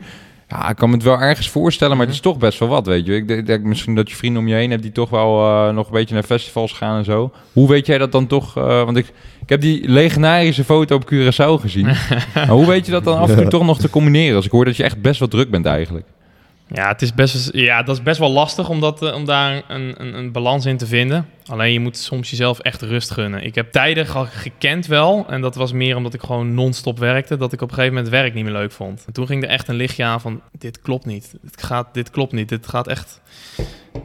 ja, 0.50 0.70
ik 0.70 0.76
kan 0.76 0.90
me 0.90 0.96
het 0.96 1.04
wel 1.04 1.20
ergens 1.20 1.50
voorstellen, 1.50 1.98
maar 1.98 2.06
het 2.06 2.16
is 2.16 2.22
toch 2.22 2.38
best 2.38 2.60
wel 2.60 2.68
wat, 2.68 2.86
weet 2.86 3.06
je. 3.06 3.16
Ik 3.16 3.28
denk, 3.28 3.48
denk 3.48 3.64
misschien 3.64 3.96
dat 3.96 4.10
je 4.10 4.16
vrienden 4.16 4.42
om 4.42 4.48
je 4.48 4.56
heen 4.56 4.70
hebt 4.70 4.82
die 4.82 4.92
toch 4.92 5.10
wel 5.10 5.46
eh, 5.46 5.74
nog 5.74 5.86
een 5.86 5.94
beetje 5.94 6.14
naar 6.14 6.24
festivals 6.24 6.74
gaan 6.74 6.98
en 6.98 7.06
zo. 7.06 7.32
Hoe 7.54 7.68
weet 7.68 7.86
jij 7.86 7.98
dat 7.98 8.12
dan 8.12 8.28
toch? 8.28 8.58
eh, 8.58 8.84
want 8.84 8.98
ik, 8.98 9.06
ik 9.42 9.50
heb 9.50 9.62
die 9.62 9.90
legendarische 9.90 10.64
foto 10.64 10.96
op 10.96 11.14
Curaçao 11.14 11.62
gezien. 11.62 11.86
maar 12.36 12.48
hoe 12.48 12.68
weet 12.68 12.86
je 12.86 12.92
dat 12.92 13.04
dan 13.04 13.18
af 13.18 13.30
en 13.30 13.36
toe 13.36 13.48
toch 13.48 13.66
nog 13.66 13.80
te 13.80 13.90
combineren? 13.90 14.36
Als 14.36 14.46
ik 14.46 14.52
hoor 14.52 14.66
dat 14.66 14.78
je 14.78 14.84
echt 14.84 15.02
best 15.02 15.20
wel 15.20 15.28
druk 15.28 15.50
bent 15.50 15.66
eigenlijk. 15.66 16.06
Ja, 16.68 16.88
het 16.88 17.02
is 17.02 17.14
best, 17.14 17.50
ja, 17.54 17.84
dat 17.84 17.96
is 17.98 18.04
best 18.04 18.20
wel 18.20 18.32
lastig 18.32 18.70
om, 18.70 18.80
dat, 18.80 19.02
eh, 19.04 19.14
om 19.14 19.26
daar 19.26 19.62
een, 19.68 19.96
een, 19.98 20.14
een 20.18 20.32
balans 20.32 20.66
in 20.66 20.78
te 20.78 20.86
vinden. 20.88 21.30
Alleen 21.46 21.74
je 21.74 21.80
moet 21.80 21.98
soms 21.98 22.30
jezelf 22.30 22.60
echt 22.60 22.82
rust 22.82 23.12
gunnen. 23.12 23.44
Ik 23.44 23.56
heb 23.56 23.72
tijden 23.72 24.06
ge- 24.08 24.26
gekend 24.26 24.86
wel. 24.88 25.26
En 25.30 25.42
dat 25.42 25.56
was 25.56 25.72
meer 25.72 25.96
omdat 25.96 26.14
ik 26.14 26.22
gewoon 26.22 26.54
non-stop 26.54 27.00
werkte. 27.00 27.38
Dat 27.38 27.54
ik 27.54 27.62
op 27.62 27.68
een 27.70 27.74
gegeven 27.76 27.96
moment 27.96 28.14
werk 28.14 28.34
niet 28.34 28.44
meer 28.44 28.54
leuk 28.54 28.72
vond. 28.72 29.04
En 29.08 29.14
toen 29.14 29.28
ging 29.28 29.44
er 29.44 29.50
echt 29.50 29.68
een 29.68 29.76
lichtje 29.76 30.04
aan 30.04 30.22
van... 30.22 30.42
Dit 30.52 30.82
klopt 30.82 31.06
niet. 31.06 31.36
Dit, 31.42 31.64
gaat, 31.64 31.94
dit 31.94 32.10
klopt 32.10 32.32
niet. 32.32 32.50
Dit 32.50 32.68
gaat 32.68 32.88
echt... 32.88 33.22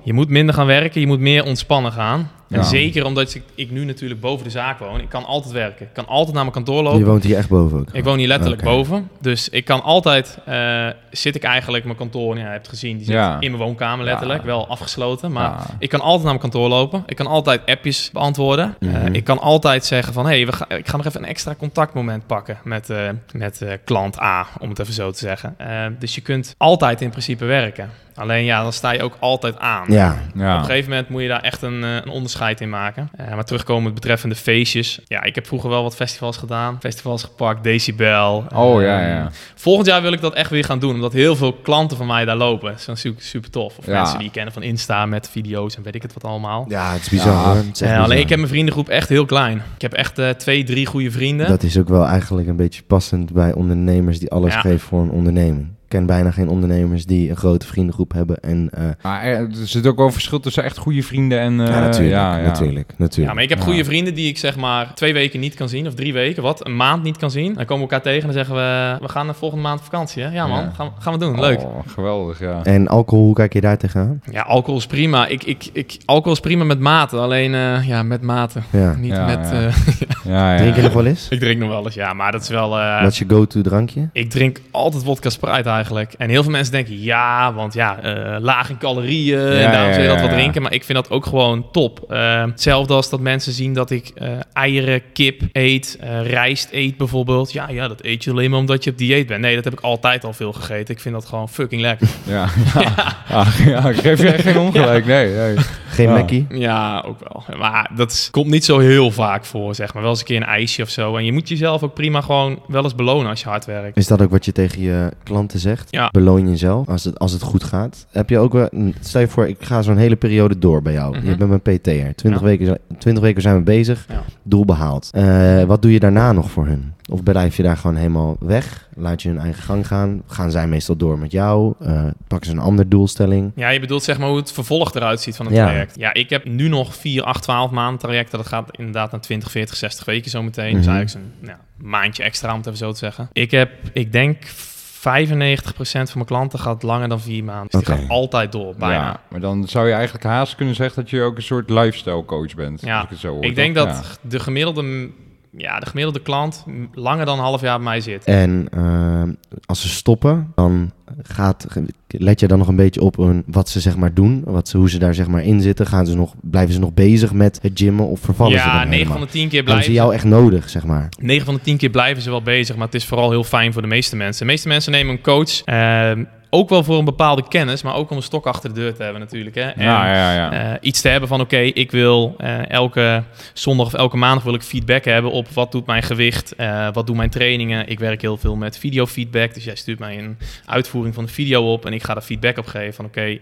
Je 0.05 0.12
moet 0.12 0.29
minder 0.29 0.55
gaan 0.55 0.66
werken. 0.66 1.01
Je 1.01 1.07
moet 1.07 1.20
meer 1.20 1.44
ontspannen 1.44 1.92
gaan. 1.92 2.31
En 2.51 2.57
Ja. 2.59 2.63
zeker 2.63 3.05
omdat 3.05 3.35
ik, 3.35 3.43
ik 3.55 3.71
nu 3.71 3.85
natuurlijk 3.85 4.21
boven 4.21 4.45
de 4.45 4.51
zaak 4.51 4.79
woon. 4.79 5.01
Ik 5.01 5.09
kan 5.09 5.25
altijd 5.25 5.53
werken. 5.53 5.87
Ik 5.87 5.93
kan 5.93 6.07
altijd 6.07 6.35
naar 6.35 6.43
mijn 6.43 6.55
kantoor 6.55 6.83
lopen. 6.83 6.99
Je 6.99 7.05
woont 7.05 7.23
hier 7.25 7.37
echt 7.37 7.49
boven 7.49 7.79
ook? 7.79 7.89
Ik 7.93 8.05
woon 8.05 8.19
hier 8.19 8.29
letterlijk 8.29 8.63
boven. 8.63 9.09
Dus 9.21 9.49
ik 9.49 9.65
kan 9.65 9.83
altijd, 9.83 10.39
eh, 10.47 10.87
zit 11.11 11.35
ik 11.35 11.43
eigenlijk 11.43 11.85
mijn 11.85 11.97
kantoor, 11.97 12.37
ja, 12.37 12.45
je 12.45 12.51
hebt 12.51 12.69
gezien, 12.69 12.97
die 12.97 13.07
zit 13.07 13.15
Ja. 13.15 13.37
in 13.41 13.51
mijn 13.51 13.63
woonkamer 13.63 14.05
letterlijk, 14.05 14.41
Ja. 14.41 14.47
wel 14.47 14.69
afgesloten. 14.69 15.33
Maar 15.33 15.67
ik 15.79 15.89
kan 15.89 16.01
altijd 16.01 16.23
naar 16.23 16.29
mijn 16.39 16.51
kantoor 16.51 16.69
lopen. 16.69 17.03
Ik 17.07 17.17
kan 17.17 17.27
altijd 17.27 17.61
appjes 17.67 18.11
beantwoorden. 18.13 18.77
Eh, 18.81 18.89
Mhm. 18.89 19.15
ik 19.15 19.25
kan 19.25 19.39
altijd 19.39 19.85
zeggen 19.85 20.13
van, 20.13 20.25
hé, 20.27 20.31
hey, 20.37 20.47
we 20.47 20.53
ga- 20.53 20.69
ik 20.69 20.89
ga 20.89 20.97
nog 20.97 21.07
even 21.07 21.23
een 21.23 21.29
extra 21.29 21.55
contactmoment 21.59 22.27
pakken 22.27 22.59
met, 22.65 22.91
eh, 22.91 23.09
met 23.33 23.65
klant 23.85 24.21
A, 24.21 24.47
om 24.61 24.69
het 24.69 24.79
even 24.79 24.95
zo 24.95 25.11
te 25.11 25.19
zeggen. 25.19 25.57
Dus 25.99 26.15
je 26.15 26.21
kunt 26.21 26.55
altijd 26.59 27.01
in 27.01 27.11
principe 27.11 27.45
werken. 27.45 27.91
Alleen 28.15 28.45
ja, 28.45 28.63
dan 28.63 28.73
sta 28.73 28.91
je 28.91 29.03
ook 29.03 29.17
altijd 29.21 29.59
aan. 29.59 29.85
Ja. 29.89 30.17
Op 30.35 30.41
een 30.41 30.65
gegeven 30.65 30.91
moment 30.91 31.09
moet 31.09 31.23
je 31.23 31.29
daar 31.29 31.41
echt 31.43 31.63
een, 31.63 31.83
een 31.83 32.09
onderscheid 32.09 32.39
in 32.40 32.68
maken. 32.70 33.09
Eh, 33.16 33.35
maar 33.35 33.44
terugkomend 33.44 33.94
betreffende 33.94 34.35
feestjes. 34.35 35.00
Ja, 35.05 35.22
ik 35.22 35.35
heb 35.35 35.46
vroeger 35.46 35.70
wel 35.70 35.83
wat 35.83 35.94
festivals 35.96 36.37
gedaan. 36.37 36.76
Festivals 36.81 37.22
gepakt, 37.22 37.64
Decibel. 37.64 38.44
Oh, 38.55 38.81
ja, 38.83 39.00
Ehm, 39.00 39.09
ja. 39.09 39.31
Volgend 39.55 39.87
jaar 39.87 40.03
wil 40.03 40.12
ik 40.12 40.20
dat 40.20 40.35
echt 40.35 40.50
weer 40.50 40.64
gaan 40.64 40.79
doen. 40.79 40.94
Omdat 40.94 41.12
heel 41.12 41.37
veel 41.37 41.53
klanten 41.53 41.96
van 41.96 42.07
mij 42.07 42.24
daar 42.24 42.37
lopen. 42.37 42.74
Dat 42.87 42.88
is 42.96 43.00
super, 43.00 43.22
super 43.22 43.50
tof. 43.50 43.79
Of 43.79 43.87
Ja. 43.87 43.92
mensen 43.98 44.16
die 44.18 44.26
je 44.26 44.33
kennen 44.33 44.53
van 44.53 44.62
Insta 44.62 45.07
met 45.07 45.29
video's 45.31 45.76
en 45.76 45.83
weet 45.83 45.94
ik 45.94 46.03
het 46.03 46.12
wat 46.12 46.24
allemaal. 46.24 46.64
ja 46.68 46.92
het 46.92 47.00
is 47.00 47.09
bizar 47.09 47.33
Ja. 47.33 47.55
Het 47.57 47.74
is 47.74 47.81
Eh, 47.81 47.88
alleen 47.88 48.03
bizar. 48.05 48.18
ik 48.18 48.29
heb 48.29 48.38
mijn 48.38 48.50
vriendengroep 48.50 48.88
echt 48.88 49.09
heel 49.09 49.26
klein. 49.26 49.62
Ik 49.74 49.83
heb 49.83 49.92
echt 49.92 50.18
eh, 50.18 50.29
twee, 50.29 50.64
drie 50.64 50.87
goede 50.87 51.11
vrienden. 51.11 51.48
Dat 51.48 51.62
is 51.62 51.79
ook 51.79 51.88
wel 51.88 52.07
eigenlijk 52.07 52.48
een 52.48 52.57
beetje 52.57 52.83
passend 52.83 53.33
bij 53.33 53.53
ondernemers 53.53 54.18
die 54.18 54.31
alles 54.31 54.55
Ja. 54.55 54.61
geven 54.61 54.81
voor 54.81 55.03
een 55.03 55.11
onderneming. 55.11 55.68
Ik 55.90 55.96
ken 55.96 56.07
bijna 56.07 56.31
geen 56.31 56.48
ondernemers 56.48 57.07
die 57.07 57.31
een 57.31 57.37
grote 57.37 57.66
vriendengroep 57.66 58.12
hebben. 58.12 58.37
En, 58.40 58.68
eh, 58.72 58.85
Maar 59.03 59.22
er 59.22 59.37
er 59.38 59.48
zit 59.66 59.87
ook 59.87 59.96
wel 59.96 60.07
een 60.07 60.12
verschil 60.12 60.40
tussen 60.40 60.64
echt 60.64 60.76
goede 60.79 61.03
vrienden 61.03 61.40
en... 61.40 61.61
eh, 61.61 61.66
ja, 61.66 61.81
natuurlijk, 61.81 62.14
ja, 62.14 62.37
ja. 62.37 62.42
natuurlijk, 62.46 62.92
natuurlijk. 62.96 63.29
Ja, 63.29 63.35
maar 63.35 63.42
ik 63.42 63.48
heb 63.48 63.59
Ja. 63.59 63.64
goede 63.64 63.85
vrienden 63.85 64.14
die 64.14 64.29
ik 64.29 64.38
zeg 64.38 64.57
maar 64.57 64.94
twee 64.94 65.12
weken 65.12 65.40
niet 65.40 65.55
kan 65.55 65.68
zien. 65.68 65.87
Of 65.87 65.94
drie 65.94 66.12
weken, 66.12 66.42
wat? 66.42 66.66
Een 66.66 66.76
maand 66.76 67.03
niet 67.03 67.16
kan 67.16 67.31
zien. 67.31 67.55
Dan 67.55 67.64
komen 67.64 67.87
we 67.87 67.92
elkaar 67.92 68.03
tegen 68.03 68.29
en 68.29 68.35
dan 68.35 68.44
zeggen 68.44 68.55
we... 68.55 68.96
We 69.00 69.09
gaan 69.09 69.26
de 69.26 69.35
volgende 69.35 69.62
maand 69.64 69.79
op 69.79 69.85
vakantie, 69.85 70.22
hè? 70.22 70.31
Ja 70.33 70.46
man, 70.46 70.59
Ja. 70.59 70.70
Gaan, 70.74 70.90
gaan 70.98 71.12
we 71.12 71.18
doen. 71.18 71.40
Leuk. 71.40 71.61
Oh, 71.61 71.79
geweldig, 71.87 72.38
ja. 72.38 72.61
En 72.64 72.88
alcohol, 72.88 73.24
hoe 73.24 73.35
kijk 73.35 73.53
je 73.53 73.61
daar 73.61 73.79
tegenaan? 73.79 74.20
Ja, 74.31 74.42
alcohol 74.42 74.79
is 74.79 74.87
prima. 74.87 75.26
Ik, 75.26 75.44
ik, 75.44 75.68
ik, 75.72 75.96
alcohol 76.05 76.33
is 76.33 76.40
prima 76.40 76.64
met 76.64 76.81
mate. 76.81 77.16
Alleen, 77.16 77.55
eh, 77.55 77.87
ja, 77.88 78.03
met 78.03 78.22
mate. 78.22 78.61
Ja. 78.70 78.94
Niet 78.94 79.12
Ja, 79.12 79.26
met... 79.26 79.53
ja. 80.25 80.53
ja. 80.53 80.59
Drink 80.59 80.77
je 80.77 80.83
nog 80.83 80.93
wel 80.93 81.07
eens? 81.07 81.27
ik 81.31 81.39
drink 81.41 81.61
nog 81.61 81.69
wel 81.69 81.85
eens, 81.85 81.95
ja. 81.95 82.13
Maar 82.13 82.33
dat 82.33 82.43
is 82.43 82.49
wel... 82.49 82.79
eh, 82.79 83.03
Wat 83.03 83.13
is 83.13 83.19
je 83.19 83.25
go-to 83.29 83.61
drankje? 83.61 84.09
Ik 84.13 84.31
drink 84.31 84.61
altijd 84.71 85.05
vodka 85.05 85.31
Sprite 85.31 85.69
eigenlijk. 85.69 86.13
En 86.19 86.29
heel 86.31 86.43
veel 86.43 86.53
mensen 86.53 86.73
denken, 86.73 87.03
ja, 87.03 87.55
want 87.55 87.75
ja, 87.75 87.99
eh, 88.03 88.41
laag 88.41 88.71
in 88.71 88.79
calorieën 88.79 89.39
Ja, 89.41 89.61
en 89.65 89.73
daarom 89.73 89.93
zul 89.93 90.03
je 90.03 90.09
dat 90.09 90.17
ja, 90.19 90.23
wel 90.23 90.31
ja. 90.33 90.39
drinken. 90.41 90.63
Maar 90.63 90.73
ik 90.73 90.85
vind 90.85 90.99
dat 90.99 91.11
ook 91.11 91.27
gewoon 91.27 91.71
top. 91.73 92.05
Eh, 92.09 92.43
hetzelfde 92.45 92.95
als 92.95 93.11
dat 93.11 93.21
mensen 93.21 93.53
zien 93.53 93.73
dat 93.75 93.91
ik 93.91 94.11
eh, 94.15 94.29
eieren, 94.53 95.03
kip 95.13 95.41
eet, 95.53 95.97
eh, 96.01 96.27
rijst 96.31 96.69
eet 96.73 96.97
bijvoorbeeld. 96.97 97.53
Ja, 97.53 97.69
ja, 97.69 97.89
dat 97.89 98.03
eet 98.05 98.25
je 98.25 98.31
alleen 98.31 98.51
maar 98.51 98.59
omdat 98.59 98.85
je 98.85 98.91
op 98.91 98.99
dieet 98.99 99.27
bent. 99.27 99.41
Nee, 99.41 99.55
dat 99.55 99.65
heb 99.65 99.73
ik 99.73 99.81
altijd 99.81 100.25
al 100.25 100.33
veel 100.33 100.53
gegeten. 100.53 100.95
Ik 100.95 101.01
vind 101.01 101.15
dat 101.15 101.27
gewoon 101.27 101.49
fucking 101.49 101.81
lekker. 101.81 102.09
Ja, 102.27 102.47
ja. 102.75 103.15
Ja, 103.29 103.47
ja, 103.71 103.89
ik 103.89 103.97
geef 103.97 104.21
je 104.23 104.31
echt 104.31 104.43
geen 104.43 104.59
ongelijk, 104.59 105.07
nee. 105.07 105.35
nee. 105.35 105.57
Geen 105.89 106.09
Ja. 106.09 106.15
Mackie? 106.17 106.47
Ja, 106.51 107.05
ook 107.07 107.19
wel. 107.21 107.59
Maar 107.59 107.91
dat 107.97 108.29
komt 108.31 108.47
niet 108.51 108.65
zo 108.65 108.79
heel 108.79 109.11
vaak 109.11 109.45
voor, 109.45 109.75
zeg 109.75 109.95
maar. 109.95 110.03
Wel 110.03 110.10
eens 110.11 110.18
een 110.20 110.27
keer 110.27 110.37
een 110.37 110.42
ijsje 110.42 110.83
of 110.83 110.88
zo. 110.88 111.16
En 111.16 111.25
je 111.25 111.33
moet 111.33 111.49
jezelf 111.49 111.83
ook 111.83 111.94
prima 111.94 112.20
gewoon 112.20 112.59
wel 112.68 112.83
eens 112.85 112.94
belonen 112.94 113.31
als 113.31 113.40
je 113.42 113.49
hard 113.49 113.64
werkt. 113.64 113.96
Is 113.96 114.07
dat 114.07 114.23
ook 114.23 114.31
wat 114.31 114.44
je 114.44 114.53
tegen 114.53 114.83
je 114.83 115.11
klanten 115.23 115.59
zegt? 115.59 115.88
Ja. 115.90 116.09
Beloon 116.11 116.49
jezelf 116.49 116.88
als 116.88 117.05
het, 117.05 117.18
als 117.18 117.33
het 117.33 117.42
goed 117.42 117.64
gaat. 117.64 118.07
Heb 118.11 118.31
je 118.31 118.38
ook 118.38 118.53
wel, 118.53 118.68
stel 119.01 119.20
je 119.20 119.29
voor, 119.29 119.49
ik 119.49 119.57
ga 119.61 119.83
zo'n 119.83 119.96
hele 119.96 120.16
periode 120.16 120.59
door 120.59 120.83
bij 120.83 120.92
jou. 120.92 121.16
Mhm. 121.16 121.29
Je 121.29 121.37
bent 121.37 121.49
mijn 121.62 121.79
PT'er. 121.79 122.14
20, 122.14 122.40
Ja. 122.40 122.46
weken, 122.46 122.79
20 122.99 123.23
weken 123.23 123.42
zijn 123.42 123.57
we 123.57 123.62
bezig. 123.62 124.07
Ja. 124.09 124.23
Doel 124.42 124.64
behaald. 124.64 125.09
Eh, 125.12 125.62
wat 125.64 125.83
doe 125.83 125.92
je 125.92 126.01
daarna 126.01 126.33
nog 126.33 126.51
voor 126.51 126.66
hun? 126.66 126.92
Of 127.12 127.23
blijf 127.23 127.57
je 127.57 127.62
daar 127.62 127.77
gewoon 127.77 127.96
helemaal 127.96 128.37
weg? 128.40 128.88
Laat 128.94 129.23
je 129.23 129.29
hun 129.29 129.38
eigen 129.38 129.62
gang 129.62 129.87
gaan? 129.87 130.23
Gaan 130.27 130.51
zij 130.51 130.66
meestal 130.68 130.96
door 130.96 131.18
met 131.18 131.33
jou? 131.33 131.75
Eh, 131.81 132.05
pakken 132.27 132.51
ze 132.51 132.57
een 132.57 132.62
andere 132.62 132.88
doelstelling? 132.88 133.53
Ja, 133.55 133.68
je 133.68 133.81
bedoelt 133.81 134.03
zeg 134.03 134.18
maar 134.18 134.29
hoe 134.29 134.37
het 134.37 134.53
vervolg 134.53 134.94
eruit 134.94 135.20
ziet 135.20 135.37
van 135.37 135.46
het 135.46 135.55
Ja. 135.55 135.66
traject. 135.66 135.96
Ja, 135.99 136.14
ik 136.14 136.31
heb 136.31 136.44
nu 136.44 136.68
nog 136.68 136.94
4, 136.94 137.23
8, 137.23 137.42
12 137.42 137.70
maanden 137.70 137.99
trajecten. 138.01 138.38
Dat 138.38 138.46
gaat 138.46 138.77
inderdaad 138.77 139.11
naar 139.11 139.20
20, 139.20 139.51
40, 139.51 139.77
60 139.77 140.05
weken 140.05 140.31
zometeen. 140.31 140.75
Dus 140.77 140.87
Mhm. 140.87 140.94
eigenlijk 140.94 141.27
zo'n 141.40 141.49
ja, 141.49 141.59
maandje 141.77 142.23
extra, 142.23 142.51
om 142.51 142.57
het 142.57 142.66
even 142.66 142.79
zo 142.79 142.92
te 142.92 142.99
zeggen. 142.99 143.29
Ik 143.33 143.51
heb, 143.51 143.70
ik 143.92 144.12
denk, 144.12 144.37
95% 144.44 146.11
van 146.11 146.11
mijn 146.14 146.27
klanten 146.27 146.59
gaat 146.59 146.83
langer 146.83 147.09
dan 147.09 147.20
4 147.20 147.44
maanden. 147.44 147.68
Dus 147.70 147.85
die 147.85 147.94
gaat 147.94 148.09
altijd 148.09 148.53
door, 148.53 148.75
bijna. 148.79 148.94
Ja, 148.94 149.20
maar 149.31 149.40
dan 149.40 149.68
zou 149.68 149.87
je 149.88 149.92
eigenlijk 149.94 150.25
haast 150.25 150.55
kunnen 150.55 150.75
zeggen 150.75 151.03
dat 151.03 151.11
je 151.11 151.23
ook 151.23 151.37
een 151.37 151.42
soort 151.42 151.70
lifestyle 151.70 152.25
coach 152.25 152.55
bent. 152.55 152.81
Ja, 152.81 152.94
als 152.94 153.05
ik 153.05 153.11
het 153.11 153.18
zo 153.18 153.33
hoor, 153.33 153.44
ik 153.44 153.55
denk 153.55 153.75
dat 153.75 154.18
de 154.23 154.40
gemiddelde, 154.40 155.09
ja, 155.57 155.79
de 155.79 155.87
gemiddelde 155.87 156.21
klant 156.21 156.65
langer 156.93 157.25
dan 157.25 157.39
een 157.39 157.45
half 157.45 157.61
jaar 157.61 157.77
bij 157.77 157.85
mij 157.85 158.01
zit. 158.01 158.25
En 158.25 158.69
eh, 158.71 159.23
als 159.67 159.81
ze 159.81 159.89
stoppen, 159.89 160.53
dan 160.55 160.91
gaat, 161.23 161.67
let 162.09 162.41
je 162.41 162.47
dan 162.47 162.59
nog 162.59 162.69
een 162.69 162.77
beetje 162.77 163.01
op 163.01 163.17
hun, 163.17 163.43
wat 163.47 163.69
ze 163.69 163.81
zeg 163.81 163.97
maar 163.97 164.15
doen? 164.15 164.43
Wat 164.45 164.69
ze, 164.69 164.77
hoe 164.77 164.91
ze 164.91 164.99
daar 164.99 165.15
zeg 165.15 165.27
maar 165.27 165.45
in 165.45 165.61
zitten? 165.61 165.87
Gaan 165.87 166.07
ze 166.07 166.17
nog, 166.17 166.35
blijven 166.43 166.75
ze 166.75 166.81
nog 166.81 166.95
bezig 166.95 167.33
met 167.33 167.59
het 167.63 167.73
gymmen 167.75 168.07
of 168.07 168.21
vervallen 168.21 168.59
ze 168.59 168.67
ja, 168.67 168.79
dan 168.79 168.89
9 168.89 168.93
helemaal? 168.93 169.17
van 169.17 169.27
de 169.27 169.33
10 169.33 169.49
keer 169.49 169.63
blijven 169.63 169.85
ze 169.85 169.93
jou 169.93 170.15
echt 170.15 170.25
nodig, 170.25 170.69
zeg 170.69 170.85
maar? 170.85 171.09
9 171.21 171.45
van 171.45 171.55
de 171.55 171.61
10 171.61 171.77
keer 171.77 171.91
blijven 171.91 172.23
ze 172.23 172.31
wel 172.31 172.43
bezig, 172.43 172.77
maar 172.77 172.87
het 172.87 172.95
is 172.95 173.05
vooral 173.05 173.31
heel 173.31 173.45
fijn 173.45 173.73
voor 173.73 173.83
de 173.83 173.89
meeste 173.89 174.17
mensen. 174.17 174.47
De 174.47 174.53
meeste 174.53 174.69
mensen 174.69 174.93
nemen 174.93 175.15
een 175.15 175.23
coach, 175.23 175.63
ehm, 175.65 176.25
ook 176.51 176.69
wel 176.69 176.85
voor 176.85 176.99
een 176.99 177.05
bepaalde 177.05 177.49
kennis, 177.49 177.83
maar 177.83 177.95
ook 177.95 178.11
om 178.11 178.17
een 178.17 178.23
stok 178.23 178.47
achter 178.47 178.75
de 178.75 178.81
deur 178.81 178.95
te 178.95 179.03
hebben 179.03 179.21
natuurlijk. 179.21 179.55
Hè? 179.55 179.69
En, 179.69 179.85
Ja, 179.85 180.15
ja, 180.15 180.35
ja. 180.35 180.53
eh, 180.53 180.77
iets 180.81 181.01
te 181.01 181.09
hebben 181.09 181.29
van 181.29 181.41
oké, 181.41 181.59
ik 181.59 181.91
wil 181.91 182.35
eh, 182.39 182.71
elke 182.71 183.25
zondag 183.53 183.87
of 183.87 183.95
elke 183.95 184.17
maandag 184.17 184.45
wil 184.45 184.55
ik 184.55 184.63
feedback 184.63 185.05
hebben 185.05 185.31
op 185.31 185.49
wat 185.49 185.73
doet 185.73 185.87
mijn 185.87 186.03
gewicht, 186.03 186.55
eh, 186.55 186.89
wat 186.93 187.07
doen 187.07 187.17
mijn 187.17 187.31
trainingen. 187.31 187.89
Ik 187.89 187.99
werk 187.99 188.21
heel 188.21 188.37
veel 188.37 188.57
met 188.57 188.79
videofeedback, 188.79 189.55
dus 189.55 189.65
jij 189.65 189.75
stuurt 189.75 189.99
mij 189.99 190.19
een 190.19 190.39
uitvoering 190.65 191.15
van 191.15 191.25
de 191.25 191.33
video 191.33 191.73
op 191.73 191.87
en 191.87 191.93
ik 191.93 192.03
ga 192.03 192.17
er 192.17 192.23
feedback 192.23 192.59
op 192.59 192.67
geven 192.67 192.95
van 192.95 193.05
oké, 193.05 193.21
eh, 193.21 193.39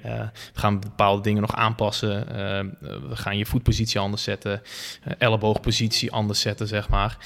we 0.52 0.60
gaan 0.60 0.80
bepaalde 0.80 1.22
dingen 1.22 1.40
nog 1.40 1.54
aanpassen. 1.54 2.26
We 3.08 3.16
gaan 3.16 3.38
je 3.38 3.46
voetpositie 3.46 4.00
anders 4.00 4.22
zetten, 4.22 4.62
elleboogpositie 5.18 6.12
anders 6.12 6.40
zetten, 6.40 6.66
zeg 6.66 6.88
maar. 6.88 7.16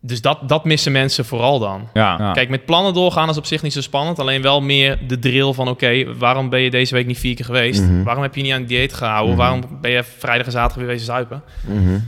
Dus 0.00 0.20
dat, 0.20 0.38
dat 0.48 0.64
missen 0.64 0.92
mensen 0.92 1.24
vooral 1.24 1.58
dan. 1.58 1.88
ja, 1.92 2.16
ja. 2.18 2.32
Kijk, 2.32 2.48
met 2.48 2.64
plannen 2.64 2.94
doorgaan 2.94 3.28
is 3.28 3.36
op 3.36 3.46
zich 3.46 3.62
niet 3.62 3.72
zo 3.72 3.80
spannend. 3.80 4.18
Alleen 4.18 4.42
wel 4.42 4.60
meer 4.60 4.98
de 5.06 5.18
drill 5.18 5.52
van... 5.52 5.68
oké, 5.68 6.16
waarom 6.18 6.48
ben 6.48 6.60
je 6.60 6.70
deze 6.70 6.94
week 6.94 7.06
niet 7.06 7.18
vier 7.18 7.34
keer 7.34 7.44
geweest? 7.44 7.82
Mhm. 7.82 8.02
Waarom 8.02 8.22
heb 8.22 8.34
je 8.34 8.42
niet 8.42 8.52
aan 8.52 8.58
het 8.58 8.68
dieet 8.68 8.92
gehouden? 8.92 9.34
Mhm. 9.34 9.38
Waarom 9.42 9.60
ben 9.80 9.90
je 9.90 10.04
vrijdag 10.18 10.46
en 10.46 10.52
zaterdag 10.52 10.78
weer 10.78 10.86
wezen 10.86 11.06
zuipen? 11.06 11.42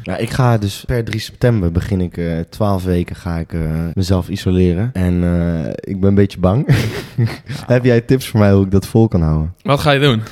Ja, 0.03 0.17
ik 0.17 0.31
ga 0.31 0.59
dus 0.59 0.85
per 0.87 1.05
3 1.05 1.21
september 1.21 1.73
begin 1.73 2.01
ik 2.01 2.17
eh 2.17 2.39
12 2.51 2.85
weken 2.85 3.17
ga 3.17 3.37
ik 3.37 3.53
eh, 3.53 3.61
mezelf 3.95 4.29
isoleren. 4.29 4.91
En 4.93 5.25
eh, 5.25 5.93
ik 5.93 6.01
ben 6.01 6.09
een 6.09 6.15
beetje 6.15 6.39
bang. 6.39 6.67
Heb 7.67 7.85
jij 7.85 8.01
tips 8.01 8.27
voor 8.27 8.41
mij 8.41 8.53
hoe 8.53 8.65
ik 8.65 8.71
dat 8.71 8.87
vol 8.87 9.09
kan 9.09 9.23
houden? 9.23 9.55
Wat 9.63 9.81
ga 9.81 9.91
je 9.91 10.01
doen? 10.01 10.23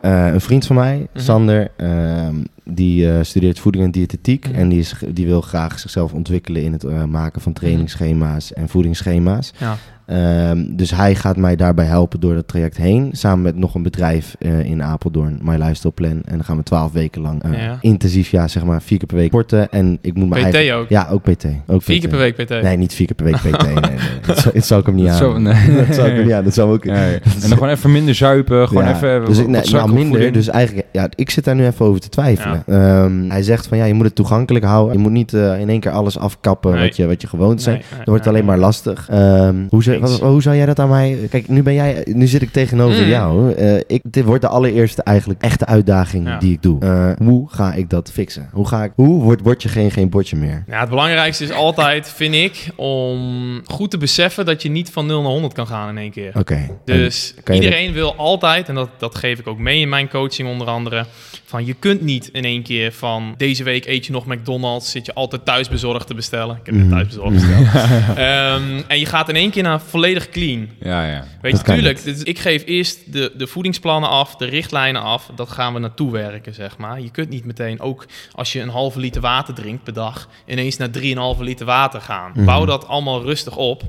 Eh, 0.00 0.32
een 0.32 0.40
vriend 0.40 0.66
van 0.66 0.76
mij, 0.76 1.06
Mhm. 1.12 1.24
Sander, 1.24 1.70
ehm, 1.76 2.34
die 2.64 3.10
eh, 3.12 3.18
studeert 3.22 3.58
voeding 3.58 3.84
en 3.84 3.90
diëtetiek. 3.90 4.48
Mhm. 4.48 4.54
En 4.58 4.68
die, 4.68 4.78
is, 4.78 4.94
die 5.14 5.26
wil 5.26 5.40
graag 5.40 5.78
zichzelf 5.78 6.12
ontwikkelen 6.12 6.62
in 6.62 6.72
het 6.72 6.84
eh, 6.84 7.04
maken 7.04 7.40
van 7.40 7.52
trainingsschema's 7.52 8.52
en 8.52 8.68
voedingsschema's. 8.68 9.52
Ja. 9.58 9.76
Ehm, 10.10 10.64
dus 10.68 10.90
hij 10.90 11.14
gaat 11.14 11.36
mij 11.36 11.56
daarbij 11.56 11.84
helpen 11.84 12.20
door 12.20 12.34
dat 12.34 12.48
traject 12.48 12.76
heen. 12.76 13.08
Samen 13.12 13.42
met 13.42 13.56
nog 13.56 13.74
een 13.74 13.82
bedrijf 13.82 14.36
eh, 14.38 14.64
in 14.64 14.82
Apeldoorn, 14.82 15.38
My 15.42 15.56
Lifestyle 15.56 15.92
Plan. 15.92 16.10
En 16.10 16.22
dan 16.34 16.44
gaan 16.44 16.56
we 16.56 16.62
twaalf 16.62 16.92
weken 16.92 17.22
lang 17.22 17.42
eh, 17.42 17.62
Ja. 17.62 17.78
intensief, 17.80 18.30
ja, 18.30 18.48
zeg 18.48 18.64
maar 18.64 18.82
vier 18.82 18.98
keer 18.98 19.06
per 19.06 19.16
week 19.16 19.28
sporten. 19.28 19.70
En 19.70 19.98
ik 20.00 20.14
moet 20.14 20.28
mijn 20.28 20.48
PT 20.48 20.54
eigen... 20.54 20.74
ook? 20.76 20.88
Ja, 20.88 21.08
ook 21.10 21.22
PT. 21.22 21.44
Ook 21.66 21.82
Vier 21.82 21.96
PT. 21.96 22.00
keer 22.00 22.08
per 22.10 22.18
week 22.18 22.34
PT? 22.34 22.62
Nee, 22.62 22.76
niet 22.76 22.94
vier 22.94 23.06
keer 23.06 23.16
per 23.16 23.24
week 23.24 23.36
PT. 23.36 23.62
nee, 23.64 23.74
nee, 23.74 23.82
nee. 23.82 23.98
Dat, 24.26 24.38
zou, 24.38 24.54
dat 24.54 24.64
zou 24.66 24.80
ik 24.80 24.86
hem 24.86 24.94
niet 24.94 25.08
aan. 25.08 25.16
Zo, 25.16 25.38
nee. 25.38 25.76
dat 25.86 25.94
zou 25.94 26.08
ik 26.08 26.14
hem 26.14 26.24
niet 26.24 26.32
aan. 26.34 26.44
Dat 26.44 26.54
zou 26.54 26.72
ook... 26.72 26.84
Ja, 26.84 27.04
ja. 27.04 27.12
En 27.12 27.20
dan 27.40 27.50
gewoon 27.50 27.68
even 27.68 27.92
minder 27.92 28.14
zuipen, 28.14 28.68
gewoon 28.68 28.84
Ja, 28.84 28.94
even 28.94 29.24
dus 29.24 29.38
ik, 29.38 29.46
nee, 29.48 29.62
nou 29.70 29.92
minder. 29.92 30.32
Dus 30.32 30.48
eigenlijk, 30.48 30.86
ja, 30.92 31.08
ik 31.14 31.30
zit 31.30 31.44
daar 31.44 31.54
nu 31.54 31.66
even 31.66 31.86
over 31.86 32.00
te 32.00 32.08
twijfelen. 32.08 32.62
Ehm, 32.66 33.28
hij 33.30 33.42
zegt 33.42 33.66
van 33.66 33.78
ja, 33.78 33.84
je 33.84 33.94
moet 33.94 34.04
het 34.04 34.14
toegankelijk 34.14 34.64
houden. 34.64 34.92
Je 34.96 35.02
moet 35.02 35.12
niet 35.12 35.34
eh, 35.34 35.60
in 35.60 35.68
één 35.68 35.80
keer 35.80 35.90
alles 35.90 36.18
afkappen 36.18 36.72
Nee. 36.72 36.86
wat, 36.86 36.96
je, 36.96 37.06
wat 37.06 37.20
je 37.20 37.26
gewoond 37.28 37.54
bent. 37.54 37.66
Nee, 37.66 37.74
nee, 37.76 37.84
Dan 37.90 38.04
wordt 38.04 38.24
het 38.24 38.34
alleen 38.34 38.44
maar 38.44 38.58
lastig. 38.58 39.06
Ehm, 39.10 39.54
hoe, 39.68 39.82
ze, 39.82 39.98
eens. 40.00 40.18
wat- 40.18 40.30
hoe 40.30 40.42
zou 40.42 40.56
jij 40.56 40.66
dat 40.66 40.78
aan 40.78 40.88
mij... 40.88 41.18
Kijk, 41.30 41.48
nu, 41.48 41.62
ben 41.62 41.74
jij, 41.74 42.02
nu 42.12 42.26
zit 42.26 42.42
ik 42.42 42.52
tegenover 42.52 43.02
Mm. 43.02 43.08
jou. 43.08 43.52
Eh, 43.54 43.76
ik, 43.86 44.00
dit 44.02 44.24
wordt 44.24 44.42
de 44.42 44.48
allereerste 44.48 45.02
eigenlijk 45.02 45.42
echte 45.42 45.66
uitdaging 45.66 46.26
Ja. 46.26 46.38
die 46.38 46.52
ik 46.52 46.62
doe. 46.62 46.80
Eh, 46.80 47.26
hoe 47.26 47.48
ga 47.50 47.72
ik 47.72 47.90
dat 47.90 48.10
fixen? 48.12 48.48
Hoe, 48.52 48.66
ga 48.68 48.84
ik, 48.84 48.92
hoe 48.94 49.22
wordt 49.22 49.42
word 49.42 49.62
je 49.62 49.68
geen, 49.68 49.90
geen 49.90 50.08
bordje 50.08 50.36
meer? 50.36 50.64
Ja, 50.68 50.80
het 50.80 50.88
belangrijkste 50.88 51.44
is 51.44 51.52
altijd, 51.52 52.08
vind 52.16 52.34
ik, 52.34 52.68
om 52.76 53.60
goed 53.66 53.90
te 53.90 53.98
beseffen 53.98 54.44
dat 54.46 54.62
je 54.62 54.70
niet 54.70 54.90
van 54.90 55.06
0 55.06 55.22
naar 55.22 55.30
100 55.30 55.52
kan 55.54 55.66
gaan 55.66 55.88
in 55.88 55.98
één 55.98 56.10
keer. 56.10 56.32
Oké. 56.38 56.58
Dus 56.84 57.34
iedereen 57.52 57.92
wil 57.92 58.14
altijd, 58.16 58.68
en 58.68 58.74
dat, 58.74 58.88
dat 58.98 59.14
geef 59.14 59.38
ik 59.38 59.46
ook 59.46 59.58
mee 59.58 59.80
in 59.80 59.88
mijn 59.88 60.08
coaching 60.08 60.48
onder 60.48 60.66
andere, 60.66 61.06
van 61.50 61.66
je 61.66 61.74
kunt 61.74 62.00
niet 62.00 62.28
in 62.32 62.44
één 62.44 62.62
keer 62.62 62.92
van 62.92 63.34
deze 63.36 63.64
week 63.64 63.86
eet 63.86 64.06
je 64.06 64.12
nog 64.12 64.26
McDonald's, 64.26 64.90
zit 64.90 65.06
je 65.06 65.14
altijd 65.14 65.44
thuisbezorgd 65.44 66.06
te 66.06 66.14
bestellen. 66.14 66.56
Ik 66.56 66.66
heb 66.66 66.74
net 66.74 66.84
Mhm. 66.84 66.94
thuisbezorgd 66.94 67.32
besteld. 67.34 67.66
Ehm, 68.16 68.80
en 68.86 68.98
je 68.98 69.06
gaat 69.06 69.28
in 69.28 69.36
één 69.36 69.50
keer 69.50 69.62
naar 69.62 69.80
volledig 69.80 70.28
clean. 70.28 70.68
Ja, 70.80 71.06
ja. 71.06 71.24
Weet 71.42 71.52
Dat 71.52 71.66
je, 71.66 71.72
tuurlijk, 71.72 71.98
ik 72.22 72.38
geef 72.38 72.62
eerst 72.66 73.12
de, 73.12 73.32
de 73.36 73.46
voedingsplannen 73.46 74.10
af, 74.10 74.36
de 74.36 74.44
richtlijnen 74.44 75.02
af. 75.02 75.30
Dat 75.34 75.48
gaan 75.50 75.72
we 75.74 75.78
naartoe 75.80 76.12
werken, 76.12 76.54
zeg 76.54 76.76
maar. 76.78 77.00
Je 77.00 77.10
kunt 77.10 77.28
niet 77.28 77.44
meteen, 77.44 77.80
ook 77.80 78.06
als 78.32 78.52
je 78.52 78.60
een 78.60 78.68
halve 78.68 78.98
liter 79.00 79.20
water 79.20 79.54
drinkt 79.54 79.82
per 79.84 79.92
dag, 79.92 80.28
ineens 80.46 80.76
naar 80.76 80.88
3,5 80.90 81.40
liter 81.40 81.66
water 81.66 82.00
gaan. 82.00 82.30
Mhm. 82.34 82.44
Bouw 82.44 82.64
dat 82.64 82.86
allemaal 82.86 83.22
rustig 83.22 83.56
op. 83.56 83.82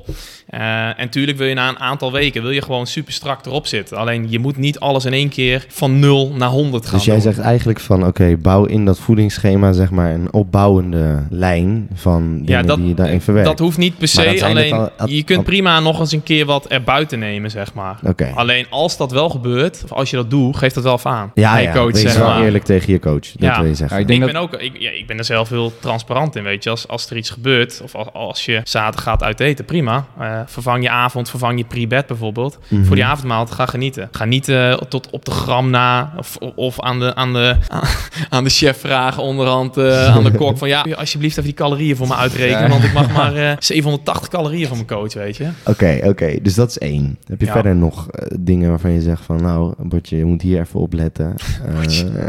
Eh, 0.46 0.98
en 1.00 1.08
tuurlijk 1.10 1.38
wil 1.38 1.46
je 1.46 1.54
na 1.54 1.68
een 1.68 1.78
aantal 1.78 2.12
weken, 2.12 2.42
wil 2.42 2.50
je 2.50 2.62
gewoon 2.62 2.86
super 2.86 3.12
strak 3.12 3.46
erop 3.46 3.66
zitten. 3.66 3.96
Alleen 3.96 4.30
je 4.30 4.38
moet 4.38 4.56
niet 4.56 4.78
alles 4.80 5.04
in 5.04 5.12
één 5.12 5.28
keer 5.28 5.64
van 5.68 5.98
0 5.98 6.32
naar 6.34 6.48
100 6.48 6.84
gaan 6.86 6.94
Dus 6.94 7.04
jij 7.04 7.14
doen. 7.14 7.22
zegt 7.22 7.38
eigenlijk 7.52 7.80
van, 7.80 8.06
oké, 8.06 8.36
bouw 8.36 8.64
in 8.64 8.84
dat 8.84 8.98
voedingsschema 8.98 9.72
zeg 9.72 9.90
maar 9.90 10.10
een 10.14 10.32
opbouwende 10.32 11.22
lijn 11.30 11.88
van 11.94 12.42
dingen 12.44 12.66
dat- 12.66 12.76
die 12.78 12.88
je 12.88 12.94
daarin 12.94 13.20
verwerkt. 13.20 13.48
Dat 13.48 13.58
hoeft 13.58 13.78
niet 13.78 13.98
per 13.98 14.08
se, 14.08 14.44
alleen 14.44 14.72
al- 14.72 14.90
al- 14.98 15.08
je 15.08 15.22
kunt 15.22 15.44
prima 15.44 15.80
nog 15.80 16.00
eens 16.00 16.12
een 16.12 16.22
keer 16.22 16.46
wat 16.46 16.66
erbuiten 16.66 17.18
nemen, 17.18 17.50
zeg 17.50 17.74
maar. 17.74 17.98
Oké. 18.04 18.32
Alleen 18.34 18.66
als 18.70 18.96
dat 18.96 19.12
wel 19.12 19.28
gebeurt, 19.28 19.80
of 19.84 19.92
als 19.92 20.10
je 20.10 20.16
dat 20.16 20.30
doet, 20.30 20.56
geef 20.56 20.72
dat 20.72 20.84
wel 20.84 20.94
even 20.94 21.10
aan. 21.10 21.30
Ja, 21.34 21.52
Hey, 21.52 21.62
ja. 21.62 21.72
coach, 21.72 21.92
Wees 21.92 22.00
zeg 22.02 22.16
wel 22.16 22.26
maar. 22.28 22.42
eerlijk 22.44 22.64
tegen 22.64 22.92
je 22.92 22.98
coach. 22.98 23.20
Dat 23.20 23.30
Ja. 23.38 23.56
wil 23.60 23.68
je 23.68 23.74
zeggen. 23.74 23.96
Ja, 23.96 24.02
ik 24.02 24.08
denk 24.08 24.20
ik 24.20 24.32
dat- 24.32 24.50
ben 24.50 24.58
ook, 24.60 24.62
ik, 24.62 24.80
ja, 24.80 24.90
ik 24.90 25.06
ben 25.06 25.18
er 25.18 25.24
zelf 25.24 25.48
heel 25.48 25.72
transparant 25.80 26.36
in, 26.36 26.42
weet 26.42 26.64
je. 26.64 26.70
Als, 26.70 26.88
als 26.88 27.10
er 27.10 27.16
iets 27.16 27.30
gebeurt, 27.30 27.80
of 27.84 27.94
als, 27.94 28.06
als 28.12 28.44
je 28.44 28.60
zaterdag 28.64 29.02
gaat 29.02 29.22
uit 29.22 29.40
eten, 29.40 29.64
prima. 29.64 30.04
Eh, 30.20 30.40
vervang 30.46 30.82
je 30.82 30.90
avond, 30.90 31.30
vervang 31.30 31.58
je 31.58 31.64
pre-bed 31.64 32.06
bijvoorbeeld. 32.06 32.58
Mhm. 32.68 32.84
Voor 32.84 32.94
die 32.96 33.04
avondmaal, 33.04 33.46
ga 33.46 33.66
genieten. 33.66 34.08
Ga 34.12 34.24
niet 34.24 34.48
eh, 34.48 34.72
tot 34.72 35.10
op 35.10 35.24
de 35.24 35.30
gram 35.30 35.70
na, 35.70 36.12
of, 36.18 36.36
of 36.54 36.80
aan, 36.80 36.98
de, 36.98 37.14
aan, 37.14 37.32
de, 37.32 37.41
aan 38.28 38.44
de 38.44 38.50
chef 38.50 38.80
vragen 38.80 39.22
onderhand, 39.22 39.76
eh, 39.76 40.14
aan 40.16 40.24
de 40.24 40.30
kok. 40.32 40.58
Van 40.58 40.68
ja, 40.68 40.86
alsjeblieft 40.94 41.36
even 41.36 41.48
die 41.48 41.58
calorieën 41.58 41.96
voor 41.96 42.06
me 42.06 42.14
uitrekenen, 42.14 42.62
Ja. 42.62 42.68
want 42.68 42.84
ik 42.84 42.92
mag 42.92 43.12
maar 43.16 43.34
eh, 43.36 43.56
780 43.58 44.28
calorieën 44.28 44.66
van 44.68 44.76
mijn 44.76 44.88
coach, 44.88 45.14
weet 45.14 45.36
je. 45.36 45.48
Oké, 45.66 46.00
oké. 46.04 46.36
Dus 46.42 46.54
dat 46.54 46.68
is 46.68 46.78
één. 46.78 47.18
Heb 47.26 47.40
je 47.40 47.46
Ja. 47.46 47.52
verder 47.52 47.76
nog 47.76 48.08
eh, 48.10 48.36
dingen 48.40 48.68
waarvan 48.68 48.90
je 48.92 49.00
zegt 49.00 49.24
van... 49.24 49.42
Nou, 49.42 49.74
Bordje, 49.78 50.16
je 50.16 50.24
moet 50.24 50.42
hier 50.42 50.60
even 50.60 50.80
op 50.80 50.92
letten. 50.92 51.34
Bordje. 51.74 52.10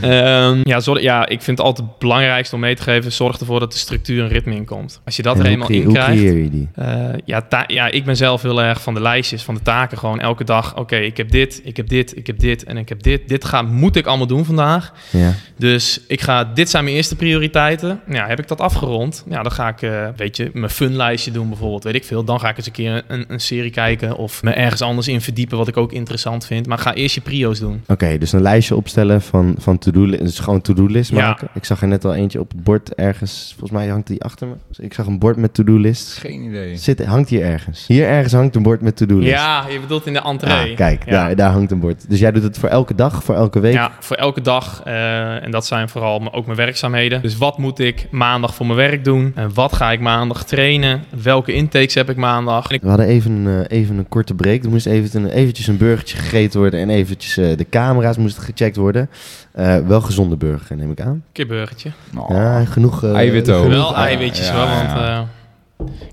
Eh, 0.00 0.12
Ehm, 0.24 0.60
ja, 0.62 0.80
zorg, 0.80 1.00
ja, 1.00 1.26
ik 1.28 1.42
vind 1.42 1.58
het 1.58 1.66
altijd 1.66 1.88
het 1.88 1.98
belangrijkste 1.98 2.54
om 2.54 2.60
mee 2.60 2.74
te 2.74 2.82
geven, 2.82 3.12
zorg 3.12 3.38
ervoor 3.40 3.60
dat 3.60 3.72
de 3.72 3.78
structuur 3.78 4.22
en 4.22 4.28
ritme 4.28 4.54
in 4.54 4.64
komt. 4.64 5.00
Als 5.04 5.16
je 5.16 5.22
dat 5.22 5.34
en 5.34 5.40
er 5.40 5.44
hoe 5.46 5.52
eenmaal 5.54 5.68
in 5.68 5.84
Hoe 5.84 5.92
krijgt... 5.92 6.10
creëer 6.10 6.36
je 6.42 6.50
die? 6.50 6.68
Eh, 6.74 7.08
ja, 7.24 7.46
ja, 7.66 7.86
ik 7.90 8.04
ben 8.04 8.16
zelf 8.16 8.42
heel 8.42 8.62
erg 8.62 8.82
van 8.82 8.94
de 8.94 9.00
lijstjes, 9.00 9.42
van 9.42 9.54
de 9.54 9.62
taken. 9.62 9.98
Gewoon 9.98 10.20
elke 10.20 10.44
dag, 10.44 10.76
oké, 10.76 10.96
ik 10.96 11.16
heb 11.16 11.30
dit, 11.30 11.60
ik 11.64 11.76
heb 11.76 11.88
dit, 11.88 12.16
ik 12.16 12.26
heb 12.26 12.33
dit 12.40 12.64
en 12.64 12.76
ik 12.76 12.88
heb 12.88 13.02
dit. 13.02 13.28
Dit 13.28 13.44
ga, 13.44 13.62
moet 13.62 13.96
ik 13.96 14.06
allemaal 14.06 14.26
doen 14.26 14.44
vandaag. 14.44 14.92
Ja. 15.10 15.32
Dus 15.56 16.00
ik 16.08 16.20
ga, 16.20 16.44
dit 16.44 16.70
zijn 16.70 16.84
mijn 16.84 16.96
eerste 16.96 17.16
prioriteiten. 17.16 18.00
Ja, 18.08 18.26
heb 18.26 18.38
ik 18.38 18.48
dat 18.48 18.60
afgerond? 18.60 19.24
Ja, 19.28 19.42
dan 19.42 19.52
ga 19.52 19.68
ik, 19.68 19.82
eh, 19.82 20.08
weet 20.16 20.36
je, 20.36 20.50
mijn 20.52 20.70
funlijstje 20.70 21.30
doen 21.30 21.48
bijvoorbeeld, 21.48 21.84
weet 21.84 21.94
ik 21.94 22.04
veel. 22.04 22.24
Dan 22.24 22.40
ga 22.40 22.48
ik 22.48 22.56
eens 22.56 22.66
een 22.66 22.72
keer 22.72 23.02
een, 23.08 23.24
een 23.28 23.40
serie 23.40 23.70
kijken 23.70 24.16
of 24.16 24.42
me 24.42 24.50
ergens 24.50 24.82
anders 24.82 25.08
in 25.08 25.20
verdiepen 25.20 25.58
wat 25.58 25.68
ik 25.68 25.76
ook 25.76 25.92
interessant 25.92 26.46
vind. 26.46 26.66
Maar 26.66 26.78
ga 26.78 26.94
eerst 26.94 27.14
je 27.14 27.20
prio's 27.20 27.58
doen. 27.58 27.82
Oké, 27.86 28.18
dus 28.18 28.32
een 28.32 28.42
lijstje 28.42 28.76
opstellen 28.76 29.22
van, 29.22 29.54
van 29.58 29.78
to-do 29.78 30.04
list. 30.04 30.22
Dus 30.22 30.38
gewoon 30.38 30.60
to-do-list 30.60 31.10
Ja. 31.10 31.16
maken. 31.16 31.48
Ik 31.54 31.64
zag 31.64 31.80
er 31.82 31.88
net 31.88 32.04
al 32.04 32.14
eentje 32.14 32.40
op 32.40 32.50
het 32.50 32.64
bord 32.64 32.94
ergens. 32.94 33.48
Volgens 33.58 33.70
mij 33.80 33.88
hangt 33.88 34.06
die 34.06 34.22
achter 34.22 34.46
me. 34.46 34.54
Dus 34.68 34.78
ik 34.78 34.94
zag 34.94 35.06
een 35.06 35.18
bord 35.18 35.36
met 35.36 35.54
to-do-list. 35.54 36.18
Geen 36.18 36.42
idee. 36.42 36.76
Zit, 36.76 37.04
hangt 37.04 37.28
hier 37.28 37.42
ergens. 37.42 37.84
Hier 37.86 38.06
ergens 38.06 38.32
hangt 38.32 38.56
een 38.56 38.62
bord 38.62 38.80
met 38.80 38.96
to-do-list. 38.96 39.30
Ja, 39.32 39.64
je 39.70 39.80
bedoelt 39.80 40.06
in 40.06 40.12
de 40.12 40.20
entree. 40.22 40.70
Ah, 40.70 40.76
kijk, 40.76 41.04
Ja. 41.04 41.10
daar, 41.10 41.36
daar 41.36 41.50
hangt 41.52 41.70
een 41.70 41.80
bord. 41.80 42.04
Dus 42.08 42.18
jij 42.24 42.32
doet 42.32 42.42
het 42.42 42.58
voor 42.58 42.68
elke 42.68 42.94
dag, 42.94 43.24
voor 43.24 43.34
elke 43.34 43.60
week? 43.60 43.72
Ja, 43.72 43.90
voor 44.00 44.16
elke 44.16 44.40
dag. 44.40 44.80
eh, 44.84 45.44
en 45.44 45.50
dat 45.50 45.66
zijn 45.66 45.88
vooral 45.88 46.32
ook 46.32 46.44
mijn 46.46 46.58
werkzaamheden. 46.58 47.22
Dus 47.22 47.36
wat 47.38 47.58
moet 47.58 47.78
ik 47.78 48.06
maandag 48.10 48.54
voor 48.54 48.66
mijn 48.66 48.78
werk 48.78 49.04
doen? 49.04 49.32
En 49.34 49.54
wat 49.54 49.72
ga 49.72 49.92
ik 49.92 50.00
maandag 50.00 50.44
trainen? 50.44 51.04
Welke 51.22 51.52
intakes 51.52 51.94
heb 51.94 52.10
ik 52.10 52.16
maandag? 52.16 52.70
Ik- 52.70 52.82
We 52.82 52.88
hadden 52.88 53.06
even, 53.06 53.64
eh, 53.68 53.78
even 53.78 53.98
een 53.98 54.08
korte 54.08 54.34
break. 54.34 54.62
Er 54.64 54.70
moest 54.70 54.86
even 54.86 55.24
een, 55.24 55.30
eventjes 55.30 55.66
een 55.66 55.76
burgertje 55.76 56.16
gegeten 56.16 56.60
worden 56.60 56.80
en 56.80 56.90
eventjes 56.90 57.36
eh, 57.36 57.56
de 57.56 57.68
camera's 57.68 58.16
moesten 58.16 58.42
gecheckt 58.42 58.76
worden. 58.76 59.10
Eh, 59.52 59.76
wel 59.78 60.00
gezonde 60.00 60.36
burger, 60.36 60.76
neem 60.76 60.90
ik 60.90 61.00
aan. 61.00 61.24
kipburgertje. 61.32 61.90
Oh. 62.16 62.28
Ja, 62.30 62.64
genoeg... 62.64 63.02
eh, 63.04 63.14
Eiwitten 63.14 63.54
ook. 63.54 63.68
Wel 63.68 63.96
eiwitjes 63.96 64.46
ja, 64.48 64.54
wel, 64.54 64.66
want... 64.66 64.90
eh, 64.90 65.20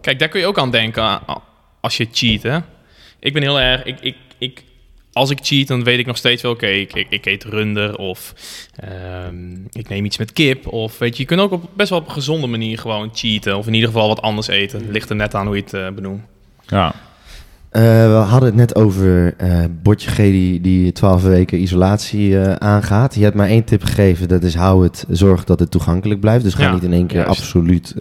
kijk, 0.01 0.19
daar 0.19 0.27
kun 0.29 0.39
je 0.39 0.45
ook 0.47 0.57
aan 0.59 0.71
denken 0.71 1.19
als 1.81 1.97
je 1.97 2.07
cheat, 2.11 2.43
hè? 2.43 2.57
Ik 3.19 3.33
ben 3.33 3.41
heel 3.41 3.59
erg... 3.59 3.83
Ik, 3.83 3.99
ik, 3.99 4.15
ik, 4.37 4.63
als 5.13 5.29
ik 5.29 5.39
cheat, 5.41 5.67
dan 5.67 5.83
weet 5.83 5.99
ik 5.99 6.05
nog 6.05 6.17
steeds 6.17 6.41
wel... 6.41 6.51
Oké, 6.51 6.67
ik, 6.67 6.93
ik, 6.93 7.07
ik 7.09 7.25
eet 7.25 7.43
runder 7.43 7.97
of 7.97 8.33
ehm, 8.75 9.53
ik 9.71 9.89
neem 9.89 10.05
iets 10.05 10.17
met 10.17 10.33
kip. 10.33 10.67
Of 10.67 10.97
weet 10.97 11.15
je, 11.15 11.21
je 11.21 11.27
kunt 11.27 11.41
ook 11.41 11.75
best 11.75 11.89
wel 11.89 11.99
op 11.99 12.05
een 12.05 12.13
gezonde 12.13 12.47
manier 12.47 12.77
gewoon 12.77 13.09
cheaten. 13.13 13.57
Of 13.57 13.67
in 13.67 13.73
ieder 13.73 13.89
geval 13.89 14.07
wat 14.07 14.21
anders 14.21 14.47
eten. 14.47 14.91
Ligt 14.91 15.09
er 15.09 15.15
net 15.15 15.35
aan 15.35 15.45
hoe 15.45 15.55
je 15.55 15.61
het 15.61 15.73
eh, 15.73 15.89
benoemt. 15.89 16.23
Ja. 16.67 16.95
Eh, 17.71 17.81
we 17.81 18.23
hadden 18.27 18.47
het 18.49 18.57
net 18.57 18.75
over 18.75 19.35
Bordje 19.83 20.09
G 20.09 20.15
die, 20.15 20.61
die 20.61 20.91
12 20.91 21.23
weken 21.23 21.61
isolatie 21.61 22.39
eh, 22.39 22.53
aangaat. 22.55 23.15
Je 23.15 23.23
hebt 23.23 23.35
maar 23.35 23.47
één 23.47 23.63
tip 23.63 23.83
gegeven, 23.83 24.27
dat 24.27 24.43
is 24.43 24.55
hou 24.55 24.83
het, 24.83 25.05
zorg 25.09 25.43
dat 25.43 25.59
het 25.59 25.71
toegankelijk 25.71 26.19
blijft. 26.19 26.43
Dus 26.43 26.53
ga 26.53 26.63
Ja, 26.63 26.73
niet 26.73 26.83
in 26.83 26.93
één 26.93 27.07
keer 27.07 27.21
juist. 27.23 27.39
absoluut 27.39 27.95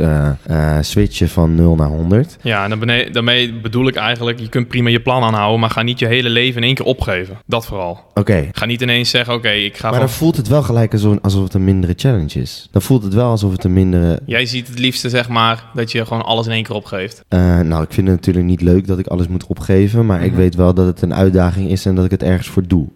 switchen 0.81 1.29
van 1.29 1.55
0 1.55 1.75
naar 1.75 1.89
100. 1.89 2.37
Ja, 2.43 2.69
en 2.71 2.79
bene- 2.79 3.11
daarmee 3.11 3.55
bedoel 3.55 3.89
ik 3.89 3.97
eigenlijk... 3.97 4.39
Je 4.41 4.49
kunt 4.49 4.69
prima 4.69 4.89
je 4.89 5.01
plan 5.01 5.23
aanhouden, 5.23 5.61
maar 5.61 5.71
ga 5.71 5.83
niet 5.83 5.99
je 5.99 6.07
hele 6.07 6.29
leven 6.29 6.57
in 6.61 6.67
één 6.67 6.75
keer 6.75 6.87
opgeven. 6.87 7.39
Dat 7.47 7.67
vooral. 7.67 8.01
Oké, 8.15 8.49
Ga 8.53 8.65
niet 8.67 8.81
ineens 8.83 9.11
zeggen, 9.11 9.35
oké, 9.35 9.51
ik 9.51 9.77
ga 9.77 9.83
maar 9.83 9.99
van... 9.99 10.07
dan 10.07 10.15
voelt 10.17 10.37
het 10.37 10.49
wel 10.49 10.63
gelijk 10.63 10.93
alsof, 10.93 11.17
alsof 11.23 11.43
het 11.45 11.55
een 11.55 11.65
mindere 11.65 11.93
challenge 11.97 12.41
is. 12.41 12.69
Dan 12.71 12.83
voelt 12.83 13.03
het 13.03 13.15
wel 13.15 13.31
alsof 13.31 13.53
het 13.53 13.65
een 13.65 13.73
mindere... 13.73 14.21
Jij 14.27 14.47
ziet 14.47 14.69
het 14.69 14.79
liefste, 14.79 15.09
zeg 15.09 15.29
maar, 15.29 15.65
dat 15.75 15.93
je 15.93 16.07
gewoon 16.07 16.23
alles 16.25 16.47
in 16.47 16.53
één 16.53 16.63
keer 16.63 16.77
opgeeft. 16.77 17.25
Nou, 17.65 17.83
ik 17.83 17.93
vind 17.93 18.07
het 18.07 18.17
natuurlijk 18.17 18.47
niet 18.47 18.63
leuk 18.63 18.87
dat 18.87 18.99
ik 18.99 19.07
alles 19.07 19.29
moet 19.29 19.43
opgeven. 19.43 19.59
Maar 20.05 20.23
ik 20.25 20.31
Mhm. 20.31 20.41
weet 20.41 20.55
wel 20.55 20.75
dat 20.75 20.87
het 20.87 21.03
een 21.03 21.15
uitdaging 21.15 21.71
is 21.71 21.87
en 21.87 21.95
dat 21.95 22.05
ik 22.05 22.11
het 22.11 22.23
ergens 22.23 22.49
voor 22.49 22.67
doe. 22.67 22.87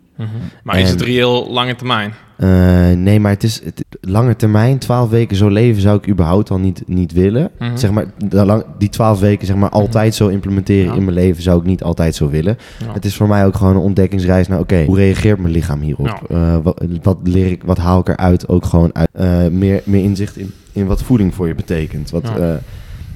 Maar 0.62 0.79
is 0.81 0.90
het 0.90 1.00
reëel 1.03 1.50
lange 1.50 1.74
termijn? 1.74 2.12
Eh, 2.37 2.90
nee, 2.90 3.20
maar 3.20 3.31
het 3.31 3.42
is 3.42 3.61
het, 3.64 3.85
lange 4.00 4.37
termijn, 4.37 4.79
12 4.79 5.11
weken 5.11 5.37
zo 5.37 5.48
leven 5.48 5.83
zou 5.83 5.96
ik 5.98 6.09
überhaupt 6.09 6.50
al 6.50 6.59
niet, 6.59 6.83
niet 6.87 7.12
willen. 7.12 7.50
Mhm. 7.59 7.77
Zeg 7.77 7.90
maar, 7.90 8.05
lang- 8.31 8.64
die 8.79 8.88
12 8.88 9.20
weken 9.20 9.46
zeg 9.46 9.57
maar 9.57 9.68
altijd 9.70 10.14
zo 10.14 10.29
implementeren 10.29 10.90
Ja. 10.90 10.94
in 10.96 11.05
mijn 11.05 11.16
leven 11.16 11.42
zou 11.42 11.59
ik 11.61 11.66
niet 11.66 11.83
altijd 11.83 12.14
zo 12.14 12.29
willen. 12.31 12.57
Ja. 12.87 12.92
Het 12.92 13.05
is 13.05 13.16
voor 13.16 13.29
mij 13.29 13.46
ook 13.46 13.55
gewoon 13.57 13.74
een 13.77 13.83
ontdekkingsreis 13.83 14.48
naar, 14.48 14.59
oké, 14.59 14.85
hoe 14.85 14.96
reageert 14.96 15.38
mijn 15.38 15.53
lichaam 15.53 15.81
hierop? 15.81 16.07
Ja. 16.29 16.37
Eh, 16.37 16.57
wat, 16.62 16.85
wat 17.03 17.18
leer 17.22 17.50
ik, 17.50 17.62
wat 17.64 17.79
haal 17.79 18.00
ik 18.00 18.09
eruit? 18.09 18.48
Ook 18.48 18.64
gewoon 18.64 18.90
uit, 18.94 19.09
eh, 19.12 19.46
meer, 19.50 19.81
meer 19.85 20.03
inzicht 20.03 20.37
in, 20.37 20.53
in 20.72 20.87
wat 20.87 21.03
voeding 21.03 21.35
voor 21.35 21.46
je 21.46 21.55
betekent. 21.55 22.11
Wat, 22.11 22.31
Ja. 22.37 22.61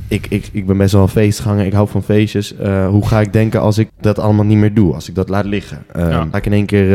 Ik, 0.09 0.27
ik, 0.29 0.49
ik 0.53 0.67
ben 0.67 0.77
best 0.77 0.93
wel 0.93 1.03
een 1.03 1.09
feestganger, 1.09 1.67
ik 1.67 1.73
hou 1.73 1.89
van 1.89 2.03
feestjes. 2.03 2.57
Eh, 2.57 2.89
hoe 2.89 3.07
ga 3.07 3.21
ik 3.21 3.33
denken 3.33 3.61
als 3.61 3.79
ik 3.79 3.89
dat 4.01 4.19
allemaal 4.19 4.45
niet 4.45 4.59
meer 4.59 4.75
doe? 4.75 4.95
Als 4.95 5.09
ik 5.09 5.15
dat 5.15 5.29
laat 5.29 5.45
liggen? 5.45 5.83
Ja. 5.95 6.27
Ga 6.31 6.37
ik 6.37 6.47
in 6.47 6.53
één 6.53 6.67
keer 6.67 6.95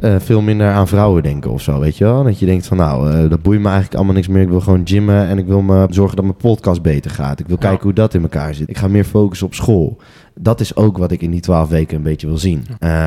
eh, 0.00 0.16
veel 0.18 0.40
minder 0.40 0.70
aan 0.70 0.88
vrouwen 0.88 1.22
denken 1.22 1.50
of 1.50 1.62
zo, 1.62 1.80
weet 1.80 1.96
je 1.96 2.04
wel? 2.04 2.22
Dat 2.24 2.38
je 2.38 2.46
denkt 2.46 2.66
van 2.66 2.76
nou, 2.76 3.28
dat 3.28 3.42
boeit 3.42 3.58
me 3.60 3.66
eigenlijk 3.66 3.94
allemaal 3.96 4.14
niks 4.14 4.28
meer. 4.28 4.42
Ik 4.42 4.48
wil 4.48 4.60
gewoon 4.60 4.80
gymmen 4.84 5.26
en 5.26 5.38
ik 5.38 5.46
wil 5.46 5.60
me 5.60 5.86
zorgen 5.90 6.16
dat 6.16 6.24
mijn 6.24 6.36
podcast 6.36 6.82
beter 6.82 7.10
gaat. 7.10 7.40
Ik 7.40 7.46
wil 7.46 7.56
Ja. 7.60 7.66
kijken 7.68 7.82
hoe 7.84 7.92
dat 7.92 8.14
in 8.14 8.22
elkaar 8.22 8.54
zit. 8.54 8.68
Ik 8.68 8.78
ga 8.78 8.88
meer 8.88 9.04
focussen 9.04 9.46
op 9.46 9.54
school. 9.54 9.96
Dat 10.40 10.60
is 10.60 10.76
ook 10.76 10.98
wat 10.98 11.10
ik 11.10 11.22
in 11.22 11.30
die 11.30 11.40
12 11.40 11.68
weken 11.68 11.96
een 11.96 12.02
beetje 12.02 12.26
wil 12.26 12.38
zien. 12.38 12.64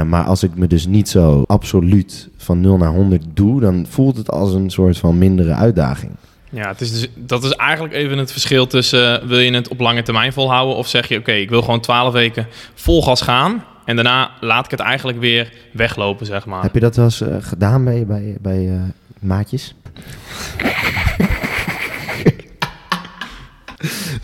Maar 0.08 0.24
als 0.24 0.44
ik 0.44 0.56
me 0.56 0.68
dus 0.68 0.88
niet 0.88 1.10
zo 1.10 1.44
absoluut 1.48 2.30
van 2.38 2.62
0 2.62 2.78
naar 2.78 2.90
100 2.94 3.24
doe, 3.34 3.60
dan 3.62 3.86
voelt 3.90 4.18
het 4.18 4.32
als 4.32 4.54
een 4.54 4.70
soort 4.70 4.98
van 4.98 5.18
mindere 5.18 5.54
uitdaging. 5.54 6.12
Ja, 6.54 6.68
het 6.68 6.82
is 6.82 6.92
dus, 6.92 7.08
dat 7.16 7.44
is 7.44 7.52
eigenlijk 7.52 7.94
even 7.94 8.18
het 8.18 8.32
verschil 8.32 8.68
tussen... 8.68 9.22
eh, 9.22 9.28
wil 9.28 9.40
je 9.40 9.54
het 9.54 9.68
op 9.68 9.80
lange 9.80 10.04
termijn 10.04 10.34
volhouden 10.34 10.76
of 10.76 10.88
zeg 10.88 11.08
je... 11.08 11.18
oké, 11.18 11.32
ik 11.32 11.50
wil 11.50 11.62
gewoon 11.62 11.80
12 11.80 12.14
weken 12.14 12.48
vol 12.74 13.04
gas 13.04 13.22
gaan... 13.22 13.64
en 13.86 13.96
daarna 13.96 14.32
laat 14.40 14.66
ik 14.66 14.72
het 14.72 14.80
eigenlijk 14.80 15.20
weer 15.20 15.54
weglopen, 15.74 16.26
zeg 16.26 16.46
maar. 16.46 16.62
Heb 16.62 16.74
je 16.74 16.80
dat 16.80 16.96
wel 16.96 17.06
eens 17.06 17.22
eh, 17.22 17.36
gedaan 17.40 17.84
bij, 17.84 18.06
bij, 18.06 18.36
bij 18.42 18.70
eh, 18.70 18.82
maatjes? 19.20 19.76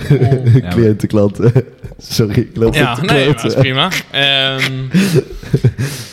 Cliënten, 0.69 1.07
klanten. 1.07 1.51
Sorry, 1.97 2.39
ik 2.39 2.49
loop 2.53 2.73
Ja, 2.73 3.01
nee, 3.01 3.25
maar 3.25 3.35
dat 3.35 3.43
is 3.45 3.53
prima. 3.53 3.89
Ehm, 4.11 4.63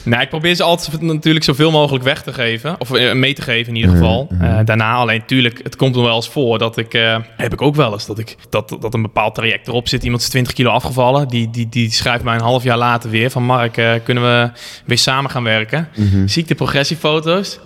Nou, 0.05 0.23
ik 0.23 0.29
probeer 0.29 0.55
ze 0.55 0.63
altijd 0.63 1.03
natuurlijk 1.03 1.45
zoveel 1.45 1.71
mogelijk 1.71 2.05
weg 2.05 2.23
te 2.23 2.33
geven. 2.33 2.81
Of 2.81 2.93
eh, 2.93 3.13
mee 3.13 3.35
te 3.35 3.43
geven 3.43 3.69
in 3.69 3.81
ieder 3.81 3.91
geval. 3.91 4.29
Eh, 4.41 4.59
daarna 4.65 4.93
alleen, 4.95 5.27
tuurlijk, 5.27 5.61
het 5.63 5.77
komt 5.77 5.95
nog 5.95 6.05
wel 6.05 6.17
eens 6.17 6.29
voor 6.29 6.59
dat 6.59 6.77
ik... 6.77 6.95
eh, 6.95 7.17
heb 7.37 7.53
ik 7.53 7.63
ook 7.63 7.75
wel 7.75 7.93
eens, 7.93 8.07
dat, 8.07 8.19
ik, 8.19 8.37
dat, 8.51 8.77
dat 8.81 8.95
een 8.95 9.03
bepaald 9.03 9.35
traject 9.35 9.69
erop 9.69 9.89
zit. 9.89 10.05
Iemand 10.05 10.23
is 10.23 10.29
20 10.29 10.53
kilo 10.53 10.71
afgevallen. 10.71 11.29
Die, 11.29 11.51
die, 11.51 11.69
die 11.69 11.91
schrijft 11.91 12.25
mij 12.25 12.35
een 12.35 12.41
half 12.41 12.63
jaar 12.63 12.79
later 12.79 13.11
weer 13.11 13.31
van... 13.31 13.43
Mark, 13.43 13.73
kunnen 14.05 14.23
we 14.23 14.51
weer 14.85 14.99
samen 14.99 15.31
gaan 15.31 15.45
werken? 15.45 15.89
Mhm. 15.97 16.27
Zie 16.27 16.43
ik 16.43 16.49
de 16.49 16.55
progressiefoto's. 16.55 17.59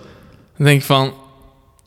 Dan 0.57 0.65
denk 0.65 0.79
ik 0.79 0.85
van, 0.85 1.13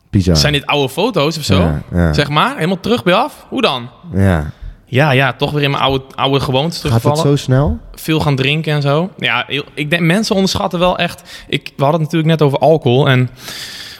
Bizar. 0.09 0.35
zijn 0.35 0.53
dit 0.53 0.65
oude 0.65 0.89
foto's 0.89 1.37
of 1.37 1.43
zo? 1.43 1.59
Ja, 1.59 1.83
ja. 1.93 2.13
Zeg 2.13 2.29
maar, 2.29 2.55
helemaal 2.55 2.79
terug 2.79 3.03
bij 3.03 3.13
af? 3.13 3.45
Hoe 3.49 3.61
dan? 3.61 3.89
ja. 4.13 4.51
Ja, 4.93 5.11
ja, 5.11 5.33
toch 5.33 5.51
weer 5.51 5.63
in 5.63 5.71
mijn 5.71 5.83
oude, 5.83 6.03
oude 6.15 6.39
gewoontes 6.39 6.81
Gaat 6.81 6.91
dat 6.91 7.01
terugvallen. 7.01 7.37
zo 7.37 7.43
snel? 7.43 7.79
Veel 7.93 8.19
gaan 8.19 8.35
drinken 8.35 8.73
en 8.73 8.81
zo. 8.81 9.09
Ja, 9.17 9.47
ik 9.73 9.89
denk, 9.89 10.01
mensen 10.01 10.35
onderschatten 10.35 10.79
wel 10.79 10.97
echt... 10.97 11.43
Ik, 11.47 11.71
we 11.75 11.83
hadden 11.83 12.01
het 12.01 12.11
natuurlijk 12.11 12.39
net 12.39 12.47
over 12.47 12.59
alcohol. 12.59 13.09
En 13.09 13.29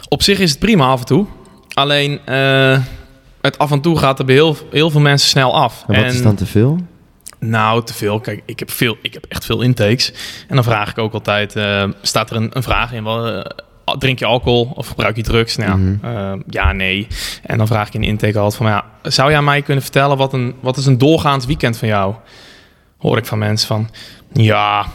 op 0.08 0.22
zich 0.22 0.38
is 0.38 0.50
het 0.50 0.58
prima 0.58 0.86
af 0.86 1.00
en 1.00 1.06
toe. 1.06 1.26
Alleen, 1.72 2.20
eh, 2.24 2.78
het 3.40 3.58
af 3.58 3.70
en 3.70 3.80
toe 3.80 3.98
gaat 3.98 4.18
er 4.18 4.24
bij 4.24 4.34
heel, 4.34 4.56
heel 4.70 4.90
veel 4.90 5.00
mensen 5.00 5.28
snel 5.28 5.54
af. 5.54 5.84
En 5.88 6.02
wat 6.02 6.12
is 6.12 6.22
dan 6.22 6.34
te 6.34 6.46
veel? 6.46 6.78
Nou, 7.38 7.84
te 7.84 7.94
veel. 7.94 8.20
Kijk, 8.20 8.42
ik 8.46 8.58
heb, 8.58 8.70
veel, 8.70 8.96
ik 9.02 9.12
heb 9.14 9.24
echt 9.28 9.44
veel 9.44 9.60
intakes. 9.62 10.12
En 10.48 10.54
dan 10.54 10.64
vraag 10.64 10.90
ik 10.90 10.98
ook 10.98 11.12
altijd... 11.14 11.56
eh, 11.56 11.84
staat 12.02 12.30
er 12.30 12.36
een, 12.36 12.50
een 12.52 12.62
vraag 12.62 12.92
in? 12.92 13.04
Wel, 13.04 13.26
eh, 13.26 13.44
drink 13.98 14.18
je 14.18 14.24
alcohol 14.24 14.72
of 14.74 14.88
gebruik 14.88 15.16
je 15.16 15.22
drugs? 15.22 15.56
Nou, 15.56 15.78
Mhm. 15.78 16.04
eh, 16.16 16.32
ja, 16.48 16.72
nee. 16.72 17.06
En 17.42 17.58
dan 17.58 17.66
vraag 17.66 17.86
ik 17.86 17.94
in 17.94 18.00
de 18.00 18.06
intake 18.06 18.38
altijd 18.38 18.56
van... 18.56 18.66
Ja, 18.66 18.84
zou 19.02 19.30
jij 19.30 19.42
mij 19.42 19.62
kunnen 19.62 19.82
vertellen... 19.82 20.16
Wat, 20.16 20.32
een, 20.32 20.54
wat 20.60 20.76
is 20.76 20.86
een 20.86 20.98
doorgaans 20.98 21.46
weekend 21.46 21.78
van 21.78 21.88
jou? 21.88 22.14
Hoor 22.98 23.16
ik 23.18 23.26
van 23.26 23.38
mensen 23.38 23.66
van... 23.68 23.90
Ja, 24.32 24.86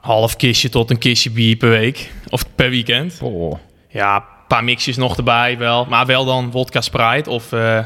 half 0.00 0.36
kistje 0.36 0.68
tot 0.68 0.90
een 0.90 0.98
kistje 0.98 1.30
bier 1.30 1.56
per 1.56 1.68
week. 1.70 2.10
Of 2.28 2.44
per 2.54 2.70
weekend. 2.70 3.18
Oh. 3.22 3.54
Ja, 3.88 4.16
een 4.16 4.22
paar 4.48 4.64
mixjes 4.64 4.96
nog 4.96 5.16
erbij 5.16 5.58
wel. 5.58 5.84
Maar 5.84 6.06
wel 6.06 6.24
dan 6.24 6.48
vodka 6.52 6.80
Sprite 6.80 7.30
of 7.30 7.52
eh 7.52 7.78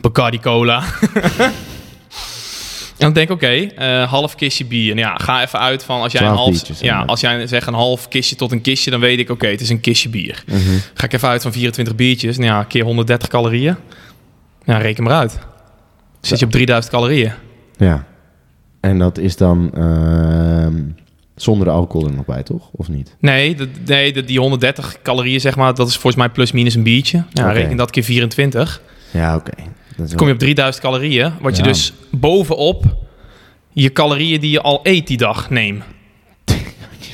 Bacardi 0.00 0.40
Cola. 0.40 0.82
en 2.98 3.04
dan 3.04 3.12
denk 3.12 3.28
ik, 3.28 3.34
oké, 3.34 3.46
eh, 3.46 4.10
half 4.10 4.34
kistje 4.34 4.64
bier. 4.64 4.94
Nou 4.94 5.08
ja, 5.08 5.16
ga 5.16 5.42
even 5.42 5.58
uit 5.58 5.84
van 5.84 6.00
als 6.00 6.12
jij 6.12 6.20
een 6.20 6.26
12 6.26 6.44
half... 6.44 6.52
biertjes, 6.52 6.80
Ja, 6.80 7.02
als 7.02 7.20
jij 7.20 7.46
zegt 7.46 7.66
een 7.66 7.74
half 7.74 8.08
kistje 8.08 8.36
tot 8.36 8.52
een 8.52 8.60
kistje, 8.60 8.90
dan 8.90 9.00
weet 9.00 9.18
ik, 9.18 9.30
oké, 9.30 9.46
het 9.46 9.60
is 9.60 9.70
een 9.70 9.80
kistje 9.80 10.08
bier. 10.08 10.44
Mhm. 10.46 10.58
Ga 10.94 11.04
ik 11.04 11.12
even 11.12 11.28
uit 11.28 11.42
van 11.42 11.52
24 11.52 11.94
biertjes. 11.94 12.36
Nou 12.36 12.50
ja, 12.50 12.62
keer 12.62 12.84
130 12.84 13.28
calorieën. 13.28 13.76
Ja, 14.64 14.78
reken 14.78 15.04
maar 15.04 15.12
uit. 15.12 15.38
Zit 16.20 16.38
je 16.38 16.44
op 16.44 16.50
3000 16.50 16.94
calorieën. 16.94 17.32
Ja. 17.76 18.06
En 18.80 18.98
dat 18.98 19.18
is 19.18 19.36
dan 19.36 19.70
ehm, 19.74 20.82
zonder 21.34 21.66
de 21.66 21.72
alcohol 21.72 22.06
er 22.06 22.14
nog 22.14 22.24
bij, 22.24 22.42
toch? 22.42 22.68
Of 22.72 22.88
niet? 22.88 23.16
Nee, 23.20 23.54
de, 23.54 23.68
nee 23.86 24.12
de, 24.12 24.24
die 24.24 24.38
130 24.38 24.96
calorieën, 25.02 25.40
zeg 25.40 25.56
maar, 25.56 25.74
dat 25.74 25.88
is 25.88 25.94
volgens 25.94 26.16
mij 26.16 26.28
plus 26.28 26.52
minus 26.52 26.74
een 26.74 26.82
biertje. 26.82 27.24
Ja, 27.32 27.50
reken 27.50 27.76
dat 27.76 27.90
keer 27.90 28.04
24. 28.04 28.82
Ja, 29.10 29.36
oké. 29.36 29.52
Dat 29.98 30.08
Dan 30.08 30.16
kom 30.16 30.26
je 30.26 30.32
op 30.32 30.38
3000 30.38 30.84
calorieën, 30.84 31.32
wat 31.40 31.56
je 31.56 31.62
Ja. 31.62 31.68
dus 31.68 31.92
bovenop 32.10 32.84
je 33.72 33.92
calorieën 33.92 34.40
die 34.40 34.50
je 34.50 34.60
al 34.60 34.80
eet 34.82 35.06
die 35.06 35.16
dag 35.16 35.50
neemt. 35.50 35.82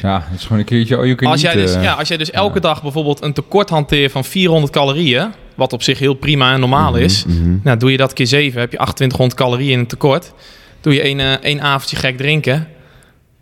Ja, 0.03 0.24
het 0.30 0.39
is 0.39 0.43
gewoon 0.45 0.59
een 0.59 0.64
keertje... 0.64 0.99
Oh, 0.99 1.07
je 1.07 1.14
kunt 1.14 1.30
Als 1.30 1.41
jij, 1.41 1.55
niet, 1.55 1.64
dus, 1.64 1.74
eh, 1.74 1.82
ja, 1.82 1.93
als 1.93 2.09
jij 2.09 2.16
dus 2.16 2.30
elke 2.30 2.55
ja. 2.55 2.61
dag 2.61 2.82
bijvoorbeeld 2.82 3.22
een 3.22 3.32
tekort 3.32 3.70
hanteert 3.70 4.12
van 4.12 4.24
400 4.24 4.72
calorieën, 4.72 5.32
wat 5.55 5.72
op 5.72 5.82
zich 5.82 5.99
heel 5.99 6.14
prima 6.14 6.53
en 6.53 6.61
normaal 6.61 6.93
Mhm, 6.93 7.01
is, 7.03 7.24
mhm. 7.24 7.57
nou, 7.62 7.78
doe 7.78 7.91
je 7.91 7.97
dat 7.97 8.12
keer 8.12 8.26
7, 8.26 8.61
heb 8.61 8.70
je 8.70 8.76
2800 8.76 9.35
calorieën 9.41 9.72
in 9.72 9.78
een 9.78 9.87
tekort. 9.87 10.32
Doe 10.80 10.95
je 10.95 11.01
één, 11.01 11.20
eh, 11.20 11.32
één 11.32 11.61
avondje 11.61 11.97
gek 11.97 12.16
drinken, 12.16 12.68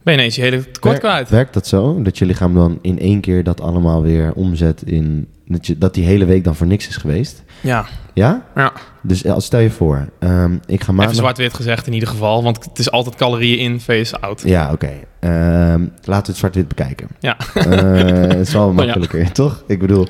ben 0.03 0.15
je 0.15 0.19
ineens 0.21 0.35
je 0.35 0.43
hele 0.43 0.71
tekort 0.71 1.01
Wer- 1.03 1.11
kwijt. 1.11 1.29
Werkt 1.31 1.55
dat 1.55 1.67
zo? 1.67 2.03
Dat 2.03 2.19
je 2.19 2.27
lichaam 2.27 2.55
dan 2.55 2.79
in 2.83 2.99
één 2.99 3.21
keer 3.21 3.45
dat 3.45 3.61
allemaal 3.61 4.03
weer 4.03 4.33
omzet 4.35 4.83
in... 4.83 5.29
Dat, 5.47 5.67
je, 5.67 5.79
dat 5.79 5.95
die 5.95 6.05
hele 6.05 6.25
week 6.25 6.45
dan 6.45 6.55
voor 6.57 6.67
niks 6.67 6.89
is 6.89 6.97
geweest? 6.97 7.43
Ja, 7.61 7.87
Ja? 8.15 8.43
ja. 8.55 8.73
Dus 9.03 9.23
eh, 9.25 9.35
stel 9.39 9.61
je 9.61 9.71
voor, 9.71 10.09
ehm, 10.19 10.53
ik 10.55 10.61
ga 10.67 10.75
even 10.83 10.95
maandag... 10.95 11.15
zwart-wit 11.15 11.55
gezegd 11.55 11.87
in 11.87 11.93
ieder 11.93 12.09
geval, 12.09 12.43
want 12.43 12.65
het 12.65 12.79
is 12.79 12.91
altijd 12.91 13.15
calorieën 13.15 13.59
in, 13.59 13.81
face 13.81 14.21
out. 14.21 14.43
Ja, 14.45 14.73
oké. 14.73 14.91
Ehm, 15.21 15.81
laten 16.03 16.25
we 16.27 16.31
het 16.31 16.37
zwart-wit 16.37 16.69
bekijken. 16.69 17.09
Ja. 17.21 17.37
Eh, 17.55 18.29
het 18.29 18.39
is 18.49 18.53
wel 18.53 18.67
Oh, 18.69 18.75
ja. 18.77 18.85
makkelijker, 18.85 19.33
toch? 19.33 19.63
Ik 19.67 19.79
bedoel, 19.79 20.07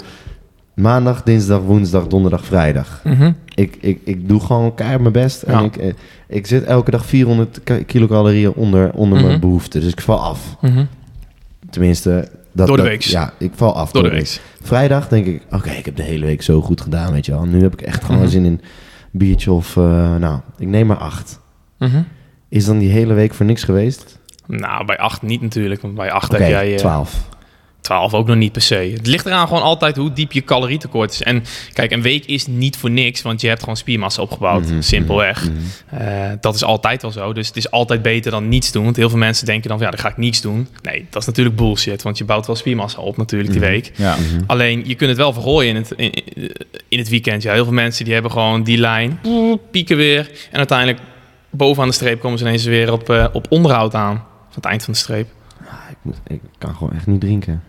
maandag, 0.74 1.22
dinsdag, 1.22 1.61
woensdag, 1.61 2.07
donderdag, 2.07 2.44
vrijdag. 2.44 3.00
Mhm. 3.05 3.32
Ik, 3.55 3.76
ik, 3.80 4.00
ik 4.05 4.28
doe 4.28 4.40
gewoon 4.40 4.74
keihard 4.74 5.00
mijn 5.00 5.12
best. 5.12 5.42
En 5.42 5.53
Ja. 5.59 5.64
ik, 5.64 5.76
eh, 5.76 5.92
ik 6.28 6.46
zit 6.46 6.64
elke 6.64 6.90
dag 6.90 7.07
400 7.07 7.61
ka- 7.64 7.82
kilocalorieën 7.86 8.53
onder, 8.53 8.92
onder 8.92 9.18
Mhm. 9.18 9.26
mijn 9.26 9.40
behoefte. 9.40 9.78
Dus 9.80 9.92
ik 9.92 10.00
val 10.00 10.20
af. 10.20 10.57
Mhm. 10.61 10.84
Tenminste... 11.70 12.28
Dat, 12.53 12.66
Door 12.66 12.76
de 12.76 12.82
week. 12.82 13.03
Ja, 13.03 13.32
ik 13.38 13.53
val 13.55 13.74
af 13.76 13.90
Door 13.90 14.03
de 14.03 14.09
week. 14.11 14.40
Vrijdag 14.62 15.09
denk 15.09 15.26
ik, 15.26 15.42
oké, 15.50 15.70
ik 15.70 15.84
heb 15.84 15.96
de 15.96 16.03
hele 16.03 16.26
week 16.26 16.42
zo 16.42 16.61
goed 16.61 16.80
gedaan, 16.80 17.12
weet 17.12 17.26
je 17.26 17.32
wel. 17.32 17.44
Nu 17.44 17.62
heb 17.62 17.72
ik 17.72 17.82
echt 17.82 18.05
gewoon 18.05 18.20
Mhm. 18.20 18.30
zin 18.30 18.44
in 18.44 18.61
biertje 19.11 19.53
of... 19.53 19.76
eh, 19.76 20.16
nou, 20.16 20.40
ik 20.59 20.66
neem 20.66 20.86
maar 20.86 20.96
acht. 20.96 21.40
Mhm. 21.78 22.03
Is 22.48 22.64
dan 22.64 22.78
die 22.78 22.90
hele 22.90 23.14
week 23.14 23.34
voor 23.34 23.46
niks 23.46 23.64
geweest? 23.64 24.18
Nou, 24.46 24.84
bij 24.86 24.98
8 24.98 25.22
niet 25.22 25.40
natuurlijk, 25.40 25.80
want 25.82 25.94
bij 25.94 26.11
8 26.12 26.32
Oké, 26.32 26.42
heb 26.42 26.50
jij... 26.50 26.72
eh, 26.72 26.78
12. 26.78 27.28
12 27.83 28.14
ook 28.14 28.26
nog 28.26 28.37
niet 28.37 28.53
per 28.53 28.62
se. 28.62 28.74
Het 28.97 29.07
ligt 29.07 29.26
eraan 29.26 29.47
gewoon 29.49 29.62
altijd 29.62 29.97
hoe 29.97 30.12
diep 30.12 30.33
je 30.33 30.45
calorietekort 30.45 31.12
is. 31.12 31.22
En 31.22 31.45
kijk, 31.72 31.91
een 31.91 32.03
week 32.03 32.24
is 32.24 32.47
niet 32.47 32.76
voor 32.76 32.91
niks, 32.91 33.22
want 33.22 33.41
je 33.41 33.49
hebt 33.49 33.61
gewoon 33.61 33.76
spiermassa 33.76 34.22
opgebouwd. 34.22 34.66
Mhm, 34.66 34.80
Simpelweg. 34.80 35.49
mhm. 35.51 36.03
Eh, 36.03 36.30
dat 36.41 36.55
is 36.55 36.64
altijd 36.64 37.03
wel 37.03 37.11
zo. 37.11 37.33
Dus 37.33 37.47
het 37.47 37.57
is 37.57 37.70
altijd 37.70 38.03
beter 38.03 38.30
dan 38.30 38.49
niets 38.49 38.72
doen. 38.72 38.85
Want 38.85 38.97
heel 38.97 39.09
veel 39.09 39.18
mensen 39.18 39.47
denken 39.47 39.68
dan 39.68 39.78
van 39.78 39.87
ja, 39.87 39.93
dan 39.93 40.03
ga 40.03 40.09
ik 40.11 40.16
niets 40.16 40.41
doen. 40.41 40.68
Nee, 40.83 41.07
dat 41.11 41.20
is 41.20 41.26
natuurlijk 41.26 41.57
bullshit. 41.57 42.03
Want 42.03 42.18
je 42.18 42.24
bouwt 42.24 42.47
wel 42.47 42.57
spiermassa 42.57 43.01
op 43.01 43.16
natuurlijk 43.16 43.51
die 43.53 43.61
Mhm. 43.61 43.70
week. 43.70 43.93
Ja. 43.97 44.16
Mhm. 44.16 44.43
Alleen 44.47 44.83
je 44.87 44.95
kunt 44.95 45.09
het 45.11 45.18
wel 45.18 45.33
vergooien 45.33 45.70
in 45.70 45.76
het, 45.76 45.91
in, 45.97 46.12
in 46.89 46.99
het 46.99 47.09
weekend. 47.09 47.43
Ja, 47.43 47.53
heel 47.53 47.64
veel 47.64 47.72
mensen 47.72 48.05
die 48.05 48.12
hebben 48.12 48.30
gewoon 48.33 48.62
die 48.62 48.78
lijn, 48.78 49.20
pieken 49.70 49.97
weer. 49.97 50.30
En 50.51 50.59
uiteindelijk 50.59 50.99
bovenaan 51.51 51.89
de 51.89 51.95
streep 51.95 52.20
komen 52.20 52.39
ze 52.39 52.45
ineens 52.45 52.64
weer 52.64 52.93
op, 52.93 53.11
eh, 53.11 53.26
op 53.33 53.47
onderhoud 53.49 53.95
aan. 53.95 54.16
Van 54.16 54.55
het 54.62 54.64
eind 54.64 54.85
van 54.85 54.93
de 54.93 54.99
streep. 54.99 55.28
Ik, 55.91 55.97
moet, 56.03 56.16
ik 56.26 56.41
kan 56.59 56.74
gewoon 56.74 56.93
echt 56.93 57.07
niet 57.07 57.20
drinken. 57.20 57.62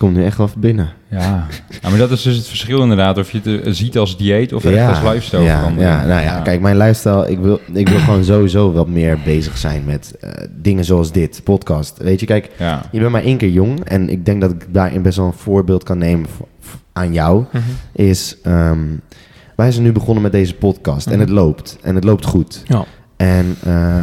Komt 0.00 0.16
nu 0.16 0.24
echt 0.24 0.36
wel 0.36 0.50
binnen. 0.56 0.92
Ja. 1.10 1.46
ja, 1.82 1.88
maar 1.88 1.98
dat 1.98 2.10
is 2.10 2.22
dus 2.22 2.36
het 2.36 2.46
verschil 2.46 2.82
inderdaad. 2.82 3.18
Of 3.18 3.30
je 3.32 3.40
het 3.42 3.64
eh, 3.64 3.72
ziet 3.72 3.98
als 3.98 4.16
dieet 4.16 4.52
of 4.52 4.64
echt 4.64 4.88
als 4.88 5.12
lifestyle 5.12 5.42
ja, 5.42 5.72
ja, 5.78 6.04
nou 6.06 6.22
ja, 6.22 6.40
kijk, 6.40 6.60
mijn 6.60 6.76
lifestyle, 6.76 7.30
ik 7.30 7.38
wil, 7.38 7.60
ik 7.72 7.88
wil 7.88 7.98
gewoon 7.98 8.24
sowieso 8.34 8.72
wat 8.72 8.88
meer 8.88 9.18
bezig 9.24 9.58
zijn 9.58 9.84
met 9.84 10.14
eh, 10.20 10.30
dingen 10.50 10.84
zoals 10.84 11.12
dit, 11.12 11.40
podcast. 11.44 11.98
Weet 11.98 12.20
je, 12.20 12.26
kijk, 12.26 12.50
Ja. 12.58 12.82
je 12.92 12.98
bent 13.00 13.10
maar 13.12 13.22
één 13.22 13.36
keer 13.36 13.48
jong 13.50 13.84
en 13.84 14.08
ik 14.08 14.24
denk 14.24 14.40
dat 14.40 14.50
ik 14.50 14.66
daarin 14.70 15.02
best 15.02 15.16
wel 15.16 15.26
een 15.26 15.32
voorbeeld 15.32 15.82
kan 15.82 15.98
nemen 15.98 16.28
aan 16.92 17.12
jou. 17.12 17.44
Is, 17.92 18.36
ehm, 18.42 18.78
wij 19.56 19.72
zijn 19.72 19.84
nu 19.84 19.92
begonnen 19.92 20.22
met 20.22 20.32
deze 20.32 20.54
podcast 20.54 21.06
en 21.06 21.12
Mhm. 21.12 21.20
het 21.20 21.30
loopt. 21.30 21.78
En 21.82 21.94
het 21.94 22.04
loopt 22.04 22.24
goed. 22.26 22.62
Ja. 22.66 22.84
En 23.16 23.56
eh, 23.64 24.02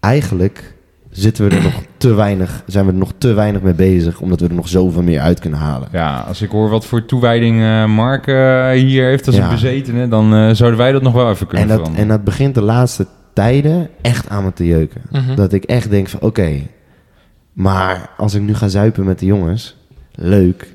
eigenlijk 0.00 0.71
zitten 1.12 1.48
we 1.48 1.56
er 1.56 1.62
nog 1.62 1.82
te 1.96 2.14
weinig, 2.14 2.62
zijn 2.66 2.86
we 2.86 2.92
er 2.92 2.98
nog 2.98 3.12
te 3.18 3.32
weinig 3.32 3.62
mee 3.62 3.74
bezig, 3.74 4.20
omdat 4.20 4.40
we 4.40 4.48
er 4.48 4.54
nog 4.54 4.68
zoveel 4.68 5.02
meer 5.02 5.20
uit 5.20 5.40
kunnen 5.40 5.58
halen. 5.58 5.88
Ja, 5.92 6.16
als 6.28 6.42
ik 6.42 6.50
hoor 6.50 6.68
wat 6.70 6.86
voor 6.86 7.04
toewijding 7.04 7.60
eh, 7.62 7.86
Mark 7.86 8.26
eh, 8.26 8.70
hier 8.70 9.04
heeft 9.04 9.26
als 9.26 9.36
Ja. 9.36 9.44
een 9.44 9.50
bezetene, 9.50 10.08
dan 10.08 10.34
eh, 10.34 10.50
zouden 10.50 10.78
wij 10.78 10.92
dat 10.92 11.02
nog 11.02 11.12
wel 11.12 11.30
even 11.30 11.46
kunnen 11.46 11.62
En 11.62 11.68
dat, 11.68 11.78
veranderen. 11.78 12.10
en 12.10 12.16
dat 12.16 12.24
begint 12.24 12.54
de 12.54 12.62
laatste 12.62 13.06
tijden 13.32 13.88
echt 14.02 14.28
aan 14.28 14.44
me 14.44 14.52
te 14.52 14.66
jeuken. 14.66 15.00
Mhm. 15.10 15.34
Dat 15.34 15.52
ik 15.52 15.64
echt 15.64 15.90
denk 15.90 16.08
van 16.08 16.20
oké, 16.20 16.50
maar 17.52 18.10
als 18.16 18.34
ik 18.34 18.42
nu 18.42 18.54
ga 18.54 18.68
zuipen 18.68 19.04
met 19.04 19.18
de 19.18 19.26
jongens, 19.26 19.76
leuk. 20.14 20.74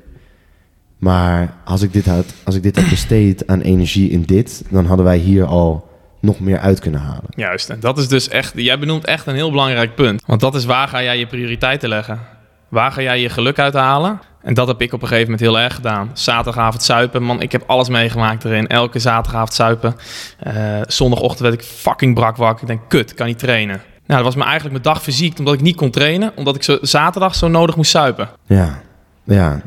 Maar 0.98 1.54
als 1.64 1.82
ik 1.82 1.92
dit 1.92 2.06
had, 2.06 2.24
als 2.44 2.54
ik 2.54 2.62
dit 2.62 2.76
had 2.76 2.88
besteed 2.88 3.46
aan 3.46 3.60
energie 3.60 4.10
in 4.10 4.22
dit, 4.22 4.64
dan 4.70 4.86
hadden 4.86 5.04
wij 5.04 5.16
hier 5.18 5.44
al 5.44 5.87
nog 6.20 6.40
meer 6.40 6.58
uit 6.58 6.80
kunnen 6.80 7.00
halen. 7.00 7.24
Juist, 7.30 7.70
en 7.70 7.80
dat 7.80 7.98
is 7.98 8.08
dus 8.08 8.28
echt, 8.28 8.52
jij 8.56 8.78
benoemt 8.78 9.04
echt 9.04 9.26
een 9.26 9.34
heel 9.34 9.50
belangrijk 9.50 9.94
punt. 9.94 10.22
Want 10.26 10.40
dat 10.40 10.54
is 10.54 10.64
waar 10.64 10.88
ga 10.88 11.02
jij 11.02 11.18
je 11.18 11.26
prioriteiten 11.26 11.88
leggen? 11.88 12.20
Waar 12.68 12.92
ga 12.92 13.02
jij 13.02 13.20
je 13.20 13.28
geluk 13.28 13.58
uithalen? 13.58 14.20
En 14.42 14.54
dat 14.54 14.66
heb 14.66 14.80
ik 14.80 14.92
op 14.92 15.02
een 15.02 15.08
gegeven 15.08 15.30
moment 15.30 15.48
heel 15.48 15.58
erg 15.58 15.74
gedaan. 15.74 16.10
Zaterdagavond 16.12 16.82
zuipen, 16.82 17.22
man, 17.22 17.40
ik 17.42 17.52
heb 17.52 17.64
alles 17.66 17.88
meegemaakt 17.88 18.44
erin. 18.44 18.66
Elke 18.66 18.98
zaterdagavond 18.98 19.54
zuipen. 19.54 19.96
Eh, 20.38 20.54
zondagochtend 20.86 21.40
werd 21.40 21.54
ik 21.54 21.62
fucking 21.62 22.14
brak 22.14 22.36
wakker. 22.36 22.62
Ik 22.62 22.68
denk, 22.68 22.80
kut, 22.88 23.14
kan 23.14 23.26
niet 23.26 23.38
trainen. 23.38 23.82
Nou, 24.06 24.22
dat 24.22 24.34
was 24.34 24.34
me 24.34 24.50
eigenlijk 24.50 24.72
mijn 24.72 24.94
dag 24.94 25.02
verziekt, 25.02 25.38
omdat 25.38 25.54
ik 25.54 25.60
niet 25.60 25.76
kon 25.76 25.90
trainen. 25.90 26.32
Omdat 26.34 26.56
ik 26.56 26.62
zo, 26.62 26.78
zaterdag 26.80 27.34
zo 27.34 27.48
nodig 27.48 27.76
moest 27.76 27.90
zuipen. 27.90 28.28
Ja, 28.46 28.80
ja. 29.24 29.60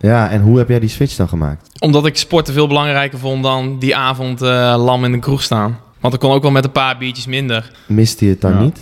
Ja, 0.00 0.30
en 0.30 0.40
hoe 0.40 0.58
heb 0.58 0.68
jij 0.68 0.78
die 0.78 0.88
switch 0.88 1.16
dan 1.16 1.28
gemaakt? 1.28 1.70
Omdat 1.78 2.06
ik 2.06 2.16
sporten 2.16 2.54
veel 2.54 2.66
belangrijker 2.66 3.18
vond 3.18 3.42
dan 3.42 3.78
die 3.78 3.96
avond 3.96 4.42
eh, 4.42 4.74
lam 4.84 5.04
in 5.04 5.12
de 5.12 5.18
kroeg 5.18 5.42
staan. 5.42 5.78
Want 6.00 6.14
ik 6.14 6.20
kon 6.20 6.30
ook 6.32 6.42
wel 6.42 6.50
met 6.50 6.64
een 6.64 6.72
paar 6.72 6.98
biertjes 6.98 7.26
minder. 7.26 7.70
Miste 7.86 8.24
je 8.24 8.30
het 8.30 8.40
dan 8.40 8.52
Ja. 8.52 8.60
niet? 8.60 8.78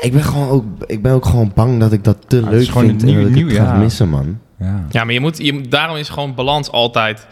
Ik 0.00 0.12
ben, 0.12 0.22
gewoon 0.22 0.48
ook, 0.48 0.64
ik 0.86 1.02
ben 1.02 1.12
ook 1.12 1.24
gewoon 1.24 1.52
bang 1.54 1.80
dat 1.80 1.92
ik 1.92 2.04
dat 2.04 2.16
te 2.28 2.36
het 2.36 2.44
is 2.46 2.50
leuk 2.50 2.66
gewoon 2.68 2.84
vind 2.86 3.02
een 3.02 3.08
en 3.08 3.14
nieuw- 3.14 3.28
dat 3.28 3.36
ik 3.38 3.44
het 3.46 3.56
ja. 3.56 3.74
missen, 3.74 4.08
man. 4.08 4.38
Ja. 4.58 4.86
Ja, 4.90 5.04
maar 5.04 5.12
je 5.12 5.20
moet, 5.20 5.38
je, 5.38 5.52
moet- 5.52 5.70
daarom 5.70 5.96
is 5.96 6.08
gewoon 6.08 6.34
balans 6.34 6.70
altijd 6.70 7.26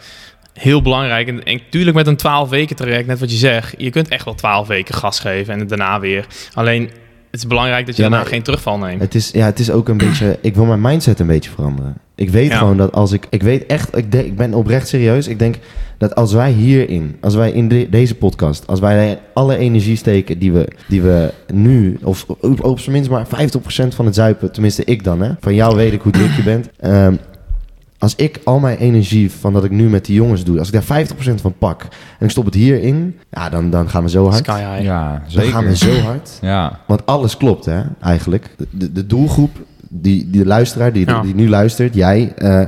heel 0.53 0.81
belangrijk. 0.81 1.27
En, 1.27 1.43
en 1.43 1.59
tuurlijk 1.69 1.95
met 1.97 2.07
een 2.07 2.15
12 2.15 2.49
weken 2.49 2.75
traject, 2.75 3.07
net 3.07 3.19
wat 3.19 3.31
je 3.31 3.37
zegt, 3.37 3.73
je 3.77 3.89
kunt 3.89 4.07
echt 4.07 4.25
wel 4.25 4.33
12 4.35 4.67
weken 4.67 4.95
gas 4.95 5.19
geven 5.19 5.53
en 5.59 5.67
daarna 5.67 5.99
weer. 5.99 6.25
Alleen 6.53 6.81
het 7.31 7.39
is 7.39 7.47
belangrijk 7.47 7.85
dat 7.85 7.95
je 7.95 8.03
Ja, 8.03 8.09
daarna 8.09 8.25
geen 8.25 8.43
terugval 8.43 8.77
neemt. 8.77 9.01
Het 9.01 9.15
is, 9.15 9.31
ja, 9.31 9.45
het 9.45 9.59
is 9.59 9.71
ook 9.71 9.89
een 9.89 9.97
beetje. 9.97 10.37
Ik 10.41 10.55
wil 10.55 10.65
mijn 10.65 10.81
mindset 10.81 11.19
een 11.19 11.27
beetje 11.27 11.49
veranderen. 11.49 11.97
Ik 12.21 12.29
weet 12.29 12.49
Ja. 12.51 12.57
gewoon 12.57 12.77
dat 12.77 12.91
als 12.91 13.11
ik. 13.11 13.27
Ik 13.29 13.43
weet 13.43 13.65
echt. 13.65 13.97
Ik, 13.97 14.11
denk, 14.11 14.25
ik 14.25 14.35
ben 14.35 14.53
oprecht 14.53 14.87
serieus. 14.87 15.27
Ik 15.27 15.39
denk 15.39 15.55
dat 15.97 16.15
als 16.15 16.33
wij 16.33 16.51
hierin. 16.51 17.17
Als 17.21 17.35
wij 17.35 17.51
in 17.51 17.67
de- 17.67 17.87
deze 17.89 18.15
podcast. 18.15 18.67
Als 18.67 18.79
wij 18.79 19.19
alle 19.33 19.57
energie 19.57 19.95
steken 19.95 20.39
die 20.39 20.51
we, 20.51 20.67
die 20.87 21.01
we 21.01 21.33
nu. 21.53 21.97
Of 22.03 22.25
op, 22.27 22.63
op 22.63 22.79
zijn 22.79 22.95
minst 22.95 23.09
maar 23.09 23.27
50% 23.27 23.95
van 23.95 24.05
het 24.05 24.15
zuipen. 24.15 24.51
Tenminste, 24.51 24.83
ik 24.85 25.03
dan. 25.03 25.21
Hè, 25.21 25.31
van 25.39 25.55
jou 25.55 25.75
weet 25.75 25.93
ik 25.93 26.01
hoe 26.01 26.11
druk 26.11 26.31
je 26.35 26.43
bent. 26.43 26.69
Ehm, 26.79 27.15
als 27.97 28.15
ik 28.15 28.39
al 28.43 28.59
mijn 28.59 28.77
energie 28.77 29.31
van 29.31 29.53
dat 29.53 29.63
ik 29.63 29.71
nu 29.71 29.89
met 29.89 30.05
die 30.05 30.15
jongens 30.15 30.43
doe. 30.43 30.59
Als 30.59 30.67
ik 30.67 30.73
daar 30.73 30.83
50% 30.83 31.41
van 31.41 31.53
pak. 31.57 31.81
En 32.19 32.25
ik 32.25 32.29
stop 32.31 32.45
het 32.45 32.53
hierin. 32.53 33.17
Ja, 33.31 33.49
dan, 33.49 33.69
dan 33.69 33.89
gaan 33.89 34.03
we 34.03 34.09
zo 34.09 34.23
hard. 34.29 34.37
Sky 34.45 34.59
high. 34.71 34.83
Ja, 34.83 35.11
Dan 35.11 35.31
zeker. 35.31 35.51
gaan 35.51 35.65
we 35.65 35.75
zo 35.77 35.91
hard. 35.99 36.37
Ja, 36.41 36.79
Want 36.87 37.05
alles 37.05 37.37
klopt, 37.37 37.65
hè, 37.65 37.81
eigenlijk. 38.01 38.55
De, 38.69 38.91
de 38.91 39.05
doelgroep, 39.07 39.51
die, 39.93 40.29
die 40.29 40.45
luisteraar 40.45 40.93
die, 40.93 41.05
Ja. 41.07 41.21
die 41.21 41.35
nu 41.35 41.49
luistert, 41.49 41.93
jij, 41.93 42.33
eh, 42.35 42.65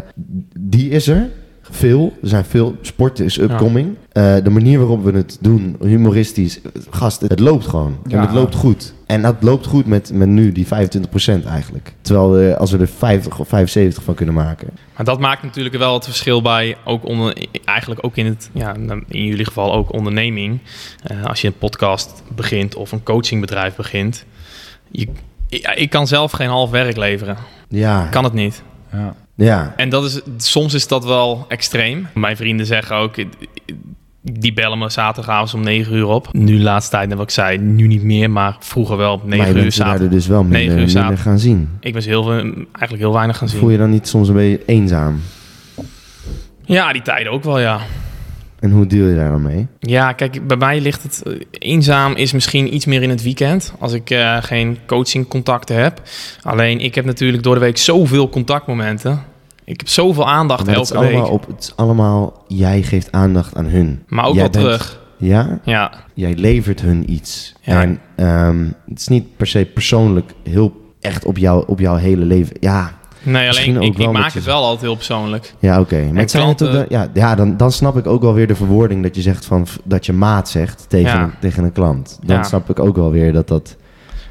die 0.60 0.90
is 0.90 1.08
er. 1.08 1.30
Veel. 1.62 2.14
Er 2.22 2.28
zijn 2.28 2.46
veel. 2.46 2.76
Sport 2.82 3.20
is 3.20 3.40
upcoming. 3.40 3.96
Eh, 4.12 4.36
de 4.44 4.50
manier 4.50 4.80
waarop 4.80 5.04
we 5.04 5.12
het 5.12 5.38
doen, 5.42 5.76
humoristisch. 5.82 6.60
Gast, 6.90 7.22
het 7.22 7.40
loopt 7.40 7.68
gewoon. 7.68 7.98
En 8.10 8.20
het 8.20 8.32
loopt 8.32 8.56
goed. 8.56 8.94
En 9.06 9.22
dat 9.22 9.36
loopt 9.40 9.66
goed 9.66 9.86
met, 9.86 10.12
met 10.14 10.28
nu 10.28 10.52
die 10.52 10.66
25% 10.68 11.46
eigenlijk. 11.46 11.94
Terwijl 12.02 12.56
als 12.56 12.72
we 12.72 12.78
er 12.78 12.88
50 12.88 13.40
of 13.40 13.48
75 13.48 14.04
van 14.04 14.14
kunnen 14.14 14.36
maken. 14.36 14.68
Maar 14.96 15.06
dat 15.06 15.20
maakt 15.20 15.44
natuurlijk 15.44 15.78
wel 15.78 15.94
het 15.94 16.04
verschil 16.04 16.42
bij, 16.42 16.76
ook 16.86 17.06
onder, 17.06 17.48
eigenlijk 17.66 18.06
ook 18.06 18.16
in 18.18 18.26
het, 18.26 18.50
ja, 18.54 18.76
in 19.08 19.26
jullie 19.26 19.46
geval 19.46 19.74
ook 19.74 19.94
onderneming. 19.94 20.60
Eh, 21.04 21.26
als 21.26 21.42
je 21.42 21.48
een 21.48 21.58
podcast 21.58 22.24
begint 22.36 22.76
of 22.76 22.92
een 22.92 23.04
coachingbedrijf 23.04 23.76
begint. 23.76 24.26
Je, 24.92 25.08
ik, 25.54 25.74
ik 25.76 25.90
kan 25.90 26.08
zelf 26.08 26.32
geen 26.32 26.50
half 26.50 26.70
werk 26.70 26.98
leveren. 26.98 27.38
Ja. 27.70 28.08
Kan 28.12 28.24
het 28.24 28.34
niet. 28.34 28.64
ja. 28.92 29.16
Ja. 29.36 29.74
En 29.78 29.90
dat 29.90 30.04
is, 30.04 30.22
soms 30.38 30.74
is 30.74 30.88
dat 30.88 31.06
wel 31.06 31.46
extreem. 31.48 32.08
Mijn 32.14 32.38
vrienden 32.38 32.66
zeggen 32.66 32.96
ook, 32.96 33.16
die 34.22 34.54
bellen 34.54 34.78
me 34.78 34.90
zaterdagavond 34.90 35.54
om 35.54 35.64
9 35.64 35.94
uur 35.94 36.06
op. 36.06 36.34
Nu 36.34 36.62
laatste 36.62 36.92
tijd, 36.92 37.14
wat 37.14 37.24
ik 37.24 37.30
zei, 37.30 37.58
nu 37.58 37.88
niet 37.88 38.04
meer, 38.04 38.32
maar 38.32 38.56
vroeger 38.60 38.98
wel 38.98 39.14
op 39.14 39.24
9 39.24 39.38
maar 39.38 39.48
je 39.48 39.64
uur 39.64 39.72
zaterdag. 39.72 39.88
daardoor 39.90 40.18
dus 40.18 40.28
wel 40.28 40.44
Negen 40.44 40.76
minder, 40.76 40.96
uur 40.96 41.02
minder 41.02 41.18
gaan 41.18 41.40
zien. 41.40 41.70
Ik 41.80 41.94
was 41.94 42.06
heel, 42.06 42.32
eigenlijk 42.32 42.98
heel 42.98 43.14
weinig 43.14 43.38
gaan 43.38 43.50
zien. 43.50 43.60
Voel 43.60 43.70
je 43.70 43.78
dan 43.78 43.90
niet 43.90 44.08
soms 44.08 44.28
een 44.28 44.34
beetje 44.34 44.62
eenzaam? 44.66 45.22
Ja, 46.66 46.94
die 46.94 47.02
tijden 47.02 47.32
ook 47.32 47.44
wel, 47.44 47.60
ja. 47.60 47.80
En 48.64 48.72
hoe 48.72 48.88
deel 48.88 49.08
je 49.08 49.16
daar 49.16 49.30
dan 49.32 49.42
mee? 49.42 49.68
Ja, 49.80 50.12
kijk, 50.14 50.48
bij 50.48 50.58
mij 50.58 50.80
ligt 50.82 51.04
het 51.04 51.22
eh, 51.26 51.34
eenzaam 51.52 52.14
is 52.16 52.32
misschien 52.34 52.74
iets 52.74 52.86
meer 52.86 53.02
in 53.02 53.10
het 53.10 53.24
weekend. 53.24 53.74
Als 53.80 53.94
ik 53.94 54.10
eh, 54.10 54.38
geen 54.42 54.78
coachingcontacten 54.86 55.76
heb. 55.82 56.02
Alleen 56.42 56.80
ik 56.80 56.96
heb 56.96 57.06
natuurlijk 57.06 57.44
door 57.44 57.54
de 57.54 57.60
week 57.62 57.78
zoveel 57.78 58.30
contactmomenten. 58.30 59.22
Ik 59.66 59.80
heb 59.80 59.88
zoveel 59.90 60.28
aandacht 60.30 60.66
Maar 60.66 60.76
het 60.76 60.84
is 60.84 60.92
elke 60.92 61.06
week. 61.06 61.16
allemaal 61.16 61.32
op, 61.34 61.48
het 61.48 61.60
is 61.64 61.74
allemaal, 61.76 62.44
jij 62.48 62.82
geeft 62.84 63.12
aandacht 63.12 63.56
aan 63.56 63.66
hun. 63.66 64.04
Maar 64.08 64.26
ook 64.26 64.34
Jij 64.36 64.42
wel 64.44 64.52
bent- 64.52 64.64
terug. 64.64 65.02
Ja, 65.18 65.60
Ja, 65.64 65.92
jij 66.14 66.34
levert 66.34 66.82
hun 66.82 67.12
iets. 67.12 67.54
Ja. 67.62 67.82
En 67.82 68.00
ehm, 68.16 68.66
het 68.90 69.00
is 69.00 69.08
niet 69.08 69.38
per 69.38 69.48
se 69.48 69.66
persoonlijk 69.74 70.32
heel 70.44 70.94
echt 71.02 71.26
op, 71.26 71.38
jou, 71.38 71.64
op 71.68 71.80
jouw 71.80 71.96
hele 71.96 72.26
leven. 72.26 72.56
Ja, 72.60 72.94
nee, 73.24 73.50
alleen 73.50 73.82
ik, 73.82 73.98
maak 74.12 74.30
je- 74.32 74.38
het 74.38 74.44
wel 74.44 74.64
altijd 74.64 74.82
heel 74.82 74.96
persoonlijk. 74.96 75.54
ja 75.60 75.80
oké. 75.80 76.08
Maar 76.12 76.22
het 76.22 76.32
zijn 76.32 76.44
klanten- 76.44 76.86
ja, 76.90 77.08
ja 77.14 77.36
dan, 77.36 77.58
dan 77.58 77.72
snap 77.72 77.98
ik 77.98 78.08
ook 78.08 78.22
wel 78.22 78.34
weer 78.34 78.48
de 78.48 78.56
verwoording 78.56 79.04
dat 79.04 79.16
je 79.16 79.22
zegt 79.22 79.46
van 79.46 79.68
dat 79.84 80.06
je 80.06 80.14
maat 80.14 80.50
zegt 80.50 80.86
tegen, 80.90 81.18
Ja. 81.18 81.24
een, 81.24 81.32
tegen 81.40 81.64
een 81.64 81.72
klant. 81.72 82.20
Dan 82.26 82.36
Ja. 82.38 82.44
snap 82.44 82.70
ik 82.70 82.80
ook 82.80 82.96
wel 82.96 83.12
weer 83.12 83.34
dat 83.34 83.48
dat. 83.48 83.76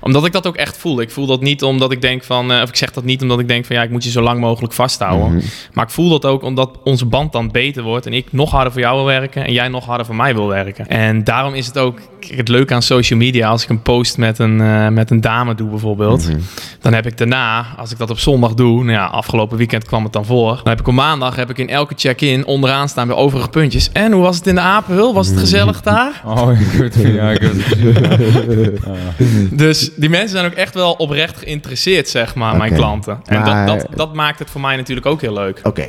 Omdat 0.00 0.26
ik 0.26 0.32
dat 0.32 0.46
ook 0.46 0.56
echt 0.56 0.76
voel. 0.76 1.00
Ik 1.00 1.10
voel 1.10 1.26
dat 1.26 1.40
niet 1.40 1.62
omdat 1.62 1.92
ik 1.92 2.00
denk 2.00 2.24
van... 2.24 2.52
eh, 2.52 2.62
of 2.62 2.68
ik 2.68 2.76
zeg 2.76 2.92
dat 2.92 3.04
niet 3.04 3.22
omdat 3.22 3.38
ik 3.40 3.48
denk 3.48 3.64
van... 3.64 3.76
ja, 3.76 3.82
ik 3.82 3.90
moet 3.90 4.04
je 4.04 4.10
zo 4.10 4.22
lang 4.22 4.40
mogelijk 4.40 4.72
vasthouden. 4.72 5.34
Mhm. 5.34 5.44
Maar 5.72 5.84
ik 5.84 5.90
voel 5.90 6.08
dat 6.08 6.24
ook 6.24 6.42
omdat 6.42 6.78
onze 6.84 7.06
band 7.06 7.32
dan 7.32 7.50
beter 7.50 7.82
wordt... 7.82 8.06
en 8.06 8.12
ik 8.12 8.32
nog 8.32 8.50
harder 8.50 8.72
voor 8.72 8.80
jou 8.80 8.96
wil 8.96 9.04
werken... 9.04 9.44
en 9.46 9.52
jij 9.52 9.68
nog 9.68 9.84
harder 9.84 10.06
voor 10.06 10.14
mij 10.16 10.34
wil 10.34 10.46
werken. 10.48 10.86
En 10.88 11.24
daarom 11.24 11.54
is 11.54 11.66
het 11.66 11.78
ook 11.78 11.98
kijk, 12.26 12.36
het 12.36 12.48
leuke 12.48 12.74
aan 12.74 12.82
social 12.82 13.18
media... 13.18 13.48
als 13.48 13.62
ik 13.62 13.68
een 13.68 13.82
post 13.82 14.18
met 14.18 14.38
een, 14.38 14.60
eh, 14.60 14.88
met 14.88 15.10
een 15.10 15.20
dame 15.20 15.54
doe 15.54 15.70
bijvoorbeeld... 15.70 16.28
Mhm. 16.28 16.38
dan 16.80 16.92
heb 16.94 17.06
ik 17.06 17.18
daarna, 17.18 17.66
als 17.76 17.92
ik 17.92 17.98
dat 17.98 18.10
op 18.10 18.18
zondag 18.18 18.54
doe... 18.54 18.76
nou 18.76 18.90
ja, 18.90 19.06
afgelopen 19.06 19.56
weekend 19.56 19.84
kwam 19.84 20.04
het 20.04 20.12
dan 20.12 20.24
voor... 20.24 20.54
dan 20.54 20.68
heb 20.68 20.80
ik 20.80 20.88
op 20.88 20.94
maandag 20.94 21.36
heb 21.36 21.50
ik 21.50 21.58
in 21.58 21.68
elke 21.68 21.94
check-in 21.96 22.46
onderaan 22.46 22.88
staan... 22.88 23.06
bij 23.06 23.16
overige 23.16 23.48
puntjes. 23.48 23.90
En 23.92 24.12
hoe 24.12 24.22
was 24.22 24.36
het 24.36 24.46
in 24.46 24.54
de 24.54 24.60
Apenhul? 24.60 25.14
Was 25.14 25.28
het 25.28 25.38
gezellig 25.38 25.80
daar? 25.80 26.22
Oh, 26.24 26.60
ik 26.60 26.80
het, 26.80 26.94
ja, 26.94 27.30
ik 27.30 27.40
het 27.40 27.62
gezien. 27.62 29.50
Dus 29.62 29.90
die 29.96 30.08
mensen 30.08 30.30
zijn 30.30 30.46
ook 30.46 30.56
echt 30.56 30.74
wel 30.74 30.92
oprecht 30.92 31.38
geïnteresseerd, 31.38 32.08
zeg 32.08 32.34
maar, 32.34 32.56
mijn 32.56 32.74
klanten. 32.74 33.20
En 33.24 33.40
Maar- 33.40 33.66
dat, 33.66 33.80
dat, 33.80 33.96
dat 33.96 34.14
maakt 34.14 34.38
het 34.38 34.50
voor 34.50 34.60
mij 34.60 34.76
natuurlijk 34.76 35.06
ook 35.06 35.20
heel 35.20 35.32
leuk. 35.32 35.60
Oké, 35.62 35.86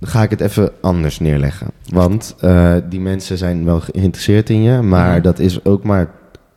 ga 0.00 0.22
ik 0.22 0.30
het 0.30 0.40
even 0.40 0.70
anders 0.80 1.18
neerleggen. 1.18 1.66
Want 1.92 2.34
eh, 2.40 2.74
die 2.88 3.00
mensen 3.00 3.38
zijn 3.38 3.64
wel 3.64 3.80
geïnteresseerd 3.80 4.50
in 4.50 4.62
je, 4.62 4.80
maar 4.80 5.22
dat 5.22 5.38
is 5.38 5.64
ook 5.64 5.84
maar 5.84 6.10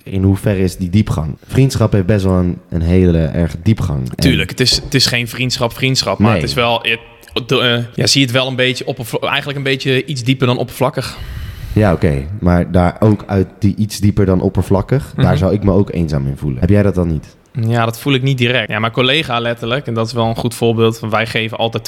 in 0.03 0.23
hoeverre 0.23 0.59
is 0.59 0.77
die 0.77 0.89
diepgang. 0.89 1.37
Vriendschap 1.47 1.91
heeft 1.91 2.05
best 2.05 2.23
wel 2.25 2.37
een, 2.37 2.57
een 2.69 2.81
hele 2.81 3.17
erg 3.25 3.55
diepgang. 3.63 4.09
En- 4.09 4.15
Tuurlijk, 4.15 4.49
het 4.49 4.59
is, 4.59 4.75
het 4.83 4.93
is 4.93 5.05
geen 5.05 5.27
vriendschap, 5.27 5.73
vriendschap, 5.73 6.19
maar 6.19 6.31
Nee. 6.31 6.39
het 6.41 6.49
is 6.49 6.55
wel... 6.55 6.79
Het, 7.33 7.49
de, 7.49 7.59
eh, 7.59 7.83
ja, 7.95 8.07
zie 8.07 8.21
het 8.21 8.31
wel 8.31 8.47
een 8.47 8.55
beetje 8.55 8.85
oppervla- 8.85 9.27
eigenlijk 9.27 9.57
een 9.57 9.63
beetje 9.63 10.05
iets 10.05 10.23
dieper 10.23 10.47
dan 10.47 10.57
oppervlakkig. 10.57 11.17
Ja, 11.73 11.93
oké. 11.93 12.25
Maar 12.39 12.71
daar 12.71 12.95
ook 12.99 13.23
uit 13.27 13.47
die 13.59 13.75
iets 13.75 13.99
dieper 13.99 14.25
dan 14.25 14.41
oppervlakkig, 14.41 15.13
daar 15.15 15.25
Mhm. 15.25 15.37
zou 15.37 15.53
ik 15.53 15.63
me 15.63 15.71
ook 15.71 15.91
eenzaam 15.91 16.27
in 16.27 16.37
voelen. 16.37 16.59
Heb 16.59 16.69
jij 16.69 16.83
dat 16.83 16.95
dan 16.95 17.07
niet? 17.07 17.35
Ja, 17.53 17.85
dat 17.85 17.99
voel 17.99 18.13
ik 18.13 18.21
niet 18.21 18.37
direct. 18.37 18.69
Ja, 18.69 18.79
mijn 18.79 18.91
collega 18.91 19.39
letterlijk, 19.39 19.87
en 19.87 19.93
dat 19.93 20.07
is 20.07 20.13
wel 20.13 20.25
een 20.25 20.35
goed 20.35 20.55
voorbeeld. 20.55 20.99
Wij 20.99 21.25
geven 21.27 21.57
altijd 21.57 21.83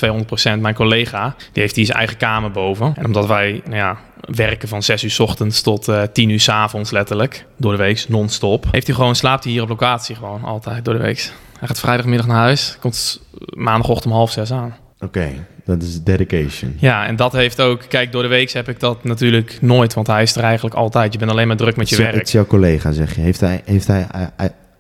200%. 0.58 0.60
Mijn 0.60 0.74
collega, 0.76 1.36
die 1.52 1.62
heeft 1.62 1.76
die 1.76 1.86
zijn 1.86 1.98
eigen 1.98 2.18
kamer 2.18 2.52
boven. 2.52 2.94
En 2.96 3.06
omdat 3.06 3.26
wij 3.28 3.62
nou 3.66 3.76
ja, 3.76 3.98
werken 4.22 4.68
van 4.68 4.84
6 4.84 5.04
uur 5.04 5.10
's 5.12 5.20
ochtends 5.20 5.62
tot 5.62 5.88
eh 5.88 6.02
10 6.14 6.30
uur 6.30 6.40
's 6.40 6.50
avonds 6.50 6.92
letterlijk, 6.92 7.46
door 7.58 7.72
de 7.72 7.78
week, 7.78 8.06
non-stop. 8.08 8.66
Heeft 8.72 8.88
hij 8.88 8.96
gewoon, 8.96 9.16
slaapt 9.16 9.44
hij 9.44 9.54
hier 9.54 9.62
op 9.62 9.70
locatie 9.70 10.16
gewoon, 10.16 10.44
altijd 10.44 10.86
door 10.86 10.94
de 10.94 11.00
week. 11.04 11.32
Hij 11.60 11.68
gaat 11.68 11.80
vrijdagmiddag 11.80 12.28
naar 12.28 12.38
huis, 12.38 12.78
komt 12.80 13.22
maandagochtend 13.56 14.12
om 14.12 14.18
half 14.18 14.32
zes 14.32 14.52
aan. 14.52 14.76
Oké, 15.00 15.30
dat 15.66 15.82
is 15.82 16.02
dedication. 16.04 16.76
Ja, 16.80 17.06
en 17.06 17.16
dat 17.16 17.32
heeft 17.32 17.62
ook, 17.62 17.82
kijk, 17.90 18.12
door 18.12 18.22
de 18.22 18.28
week 18.28 18.52
heb 18.52 18.70
ik 18.70 18.80
dat 18.80 19.04
natuurlijk 19.04 19.58
nooit, 19.62 19.94
want 19.94 20.08
hij 20.08 20.22
is 20.22 20.36
er 20.36 20.44
eigenlijk 20.44 20.76
altijd. 20.76 21.14
Je 21.14 21.20
bent 21.20 21.32
alleen 21.32 21.48
maar 21.48 21.58
druk 21.58 21.76
met 21.76 21.90
je 21.90 21.96
Het 21.96 22.00
is- 22.00 22.06
Het 22.06 22.16
werk. 22.16 22.28
is 22.28 22.34
jouw 22.34 22.46
collega, 22.46 22.92
zeg 22.92 23.16
je. 23.16 23.22
Heeft 23.22 23.40
hij, 23.40 23.62
heeft 23.66 23.88
hij 23.88 24.08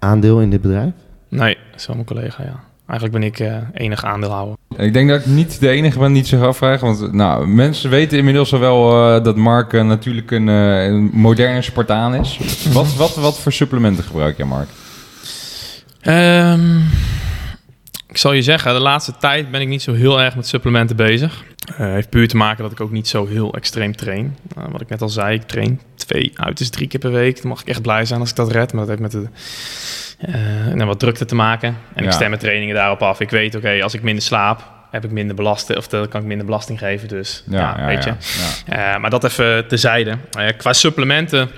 aandeel 0.03 0.41
in 0.41 0.49
dit 0.49 0.61
bedrijf? 0.61 0.91
Nee, 1.29 1.57
dat 1.71 1.79
is 1.79 1.85
wel 1.85 1.95
mijn 1.95 2.07
collega, 2.07 2.43
ja. 2.43 2.59
Eigenlijk 2.87 3.19
ben 3.19 3.23
ik 3.23 3.39
eh 3.39 3.57
enige 3.73 4.05
aandeelhouder. 4.05 4.55
Ik 4.77 4.93
denk 4.93 5.09
dat 5.09 5.19
ik 5.19 5.25
niet 5.25 5.59
de 5.59 5.69
enige 5.69 5.99
ben 5.99 6.07
die 6.07 6.17
het 6.17 6.27
zich 6.27 6.41
afvraagt. 6.41 6.81
Want 6.81 7.13
nou, 7.13 7.47
mensen 7.47 7.89
weten 7.89 8.17
inmiddels 8.17 8.53
al 8.53 8.59
wel 8.59 9.15
eh, 9.15 9.23
dat 9.23 9.35
Mark 9.35 9.73
eh, 9.73 9.83
natuurlijk 9.83 10.31
een, 10.31 10.49
eh, 10.49 10.85
een 10.85 11.09
moderne 11.13 11.61
Spartaan 11.61 12.15
is. 12.15 12.39
wat, 12.73 12.95
wat, 12.95 13.15
wat 13.15 13.39
voor 13.39 13.51
supplementen 13.51 14.03
gebruik 14.03 14.37
jij, 14.37 14.45
Mark? 14.45 14.69
Ehm, 16.01 16.77
ik 18.07 18.17
zal 18.17 18.33
je 18.33 18.41
zeggen, 18.41 18.73
de 18.73 18.79
laatste 18.79 19.13
tijd 19.19 19.51
ben 19.51 19.61
ik 19.61 19.67
niet 19.67 19.81
zo 19.81 19.93
heel 19.93 20.21
erg 20.21 20.35
met 20.35 20.47
supplementen 20.47 20.95
bezig. 20.95 21.43
Eh 21.77 21.77
heeft 21.77 22.09
puur 22.09 22.27
te 22.27 22.37
maken 22.37 22.63
dat 22.63 22.71
ik 22.71 22.81
ook 22.81 22.91
niet 22.91 23.07
zo 23.07 23.25
heel 23.25 23.53
extreem 23.53 23.95
train. 23.95 24.37
Wat 24.71 24.81
ik 24.81 24.89
net 24.89 25.01
al 25.01 25.09
zei, 25.09 25.35
ik 25.35 25.43
train 25.43 25.79
twee 26.05 26.31
uit 26.35 26.59
is 26.59 26.69
drie 26.69 26.87
keer 26.87 26.99
per 26.99 27.11
week. 27.11 27.41
Dan 27.41 27.47
mag 27.47 27.61
ik 27.61 27.67
echt 27.67 27.81
blij 27.81 28.05
zijn 28.05 28.19
als 28.19 28.29
ik 28.29 28.35
dat 28.35 28.51
red. 28.51 28.73
Maar 28.73 28.85
dat 28.85 28.97
heeft 28.97 29.01
met 29.01 29.11
de, 29.11 29.27
eh, 30.19 30.73
nou, 30.73 30.85
wat 30.85 30.99
drukte 30.99 31.25
te 31.25 31.35
maken. 31.35 31.77
En 31.93 32.03
ik 32.03 32.11
stem 32.11 32.29
mijn 32.29 32.41
trainingen 32.41 32.75
daarop 32.75 33.01
af. 33.01 33.19
Ik 33.19 33.29
weet, 33.29 33.55
oké, 33.55 33.83
als 33.83 33.93
ik 33.93 34.01
minder 34.01 34.23
slaap, 34.23 34.71
heb 34.91 35.03
ik 35.03 35.11
minder 35.11 35.35
belasting. 35.35 35.77
Of 35.77 35.87
dan 35.87 36.07
kan 36.07 36.21
ik 36.21 36.27
minder 36.27 36.45
belasting 36.45 36.79
geven. 36.79 37.07
Dus 37.07 37.43
ja, 37.49 37.85
weet 37.85 38.03
je. 38.03 38.13
ja. 38.65 38.93
Eh, 38.93 39.01
maar 39.01 39.09
dat 39.09 39.23
even 39.23 39.67
tezijde. 39.67 40.17
Eh, 40.31 40.47
qua 40.57 40.73
supplementen 40.73 41.49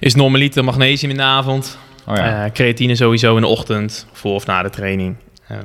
is 0.00 0.14
normaliter 0.14 0.64
magnesium 0.64 1.10
in 1.10 1.16
de 1.16 1.22
avond. 1.22 1.78
Oh 2.06 2.16
ja. 2.16 2.50
Creatine 2.52 2.94
sowieso 2.94 3.34
in 3.34 3.40
de 3.40 3.48
ochtend, 3.48 4.06
voor 4.12 4.34
of 4.34 4.46
na 4.46 4.62
de 4.62 4.70
training. 4.70 5.16
Ehm, 5.48 5.60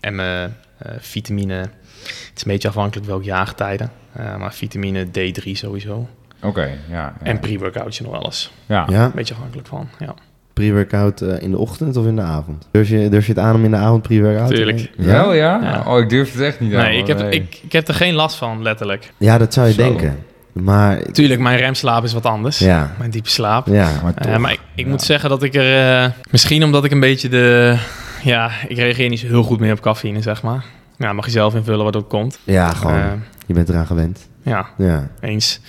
en 0.00 0.14
mijn 0.14 0.56
vitamine, 0.98 1.54
het 1.54 2.32
is 2.34 2.44
een 2.44 2.52
beetje 2.52 2.68
afhankelijk 2.68 3.06
welk 3.06 3.24
jaargetijden. 3.24 3.90
Maar 4.38 4.54
vitamine 4.54 5.06
D3 5.06 5.50
sowieso. 5.52 6.08
Oké, 6.42 6.62
ja. 6.64 6.76
Ja. 6.90 7.14
En 7.22 7.40
pre-workoutje 7.40 8.02
nog 8.02 8.12
wel 8.12 8.24
eens. 8.24 8.52
ja. 8.66 8.86
Ja? 8.90 9.04
Een 9.04 9.10
beetje 9.14 9.34
afhankelijk 9.34 9.68
van, 9.68 9.88
ja. 9.98 10.14
Pre-workout 10.52 11.20
eh, 11.20 11.42
in 11.42 11.50
de 11.50 11.58
ochtend 11.58 11.96
of 11.96 12.06
in 12.06 12.16
de 12.16 12.22
avond? 12.22 12.68
Durf 12.70 12.88
je, 12.88 13.08
durf 13.08 13.26
je 13.26 13.32
het 13.32 13.40
aan 13.40 13.54
om 13.54 13.64
in 13.64 13.70
de 13.70 13.76
avond 13.76 14.02
pre-workout 14.02 14.48
te 14.48 14.54
Tuurlijk. 14.54 14.90
Wel, 14.96 15.32
ja? 15.32 15.60
Ja. 15.62 15.84
Oh, 15.86 15.98
ik 15.98 16.08
durf 16.08 16.32
het 16.32 16.40
echt 16.42 16.60
niet 16.60 16.74
aan. 16.74 16.82
Nee, 16.84 16.98
ik 16.98 17.06
heb, 17.06 17.18
nee. 17.18 17.30
Ik, 17.30 17.60
ik 17.62 17.72
heb 17.72 17.88
er 17.88 17.94
geen 17.94 18.14
last 18.14 18.36
van, 18.36 18.62
letterlijk. 18.62 19.12
Ja, 19.16 19.38
dat 19.38 19.54
zou 19.54 19.66
je 19.66 19.72
Zo. 19.72 19.82
denken. 19.82 20.18
Maar 20.52 21.02
Tuurlijk, 21.02 21.40
mijn 21.40 21.58
remslaap 21.58 22.04
is 22.04 22.12
wat 22.12 22.26
anders. 22.26 22.58
ja, 22.58 22.92
Mijn 22.98 23.10
diepe 23.10 23.28
slaap. 23.30 23.66
ja. 23.66 23.90
Maar 24.02 24.12
Eh, 24.14 24.30
toch. 24.32 24.38
maar 24.38 24.52
ik, 24.52 24.60
ik 24.74 24.84
Ja. 24.84 24.90
moet 24.90 25.02
zeggen 25.02 25.30
dat 25.30 25.42
ik 25.42 25.54
er... 25.54 26.02
eh, 26.04 26.10
misschien 26.30 26.64
omdat 26.64 26.84
ik 26.84 26.90
een 26.90 27.00
beetje 27.00 27.28
de... 27.28 27.76
Ja, 28.22 28.50
ik 28.68 28.76
reageer 28.76 29.08
niet 29.08 29.18
zo 29.20 29.26
heel 29.26 29.42
goed 29.42 29.60
meer 29.60 29.72
op 29.72 29.80
cafeïne, 29.80 30.22
zeg 30.22 30.42
maar. 30.42 30.64
Ja, 30.96 31.12
mag 31.12 31.24
je 31.24 31.30
zelf 31.30 31.54
invullen 31.54 31.84
wat 31.84 31.96
ook 31.96 32.08
komt. 32.08 32.38
Ja, 32.44 32.72
gewoon. 32.72 33.22
Je 33.46 33.54
bent 33.54 33.68
eraan 33.68 33.86
gewend. 33.86 34.28
ja, 34.42 34.66
Ja. 34.76 35.08
eens. 35.20 35.60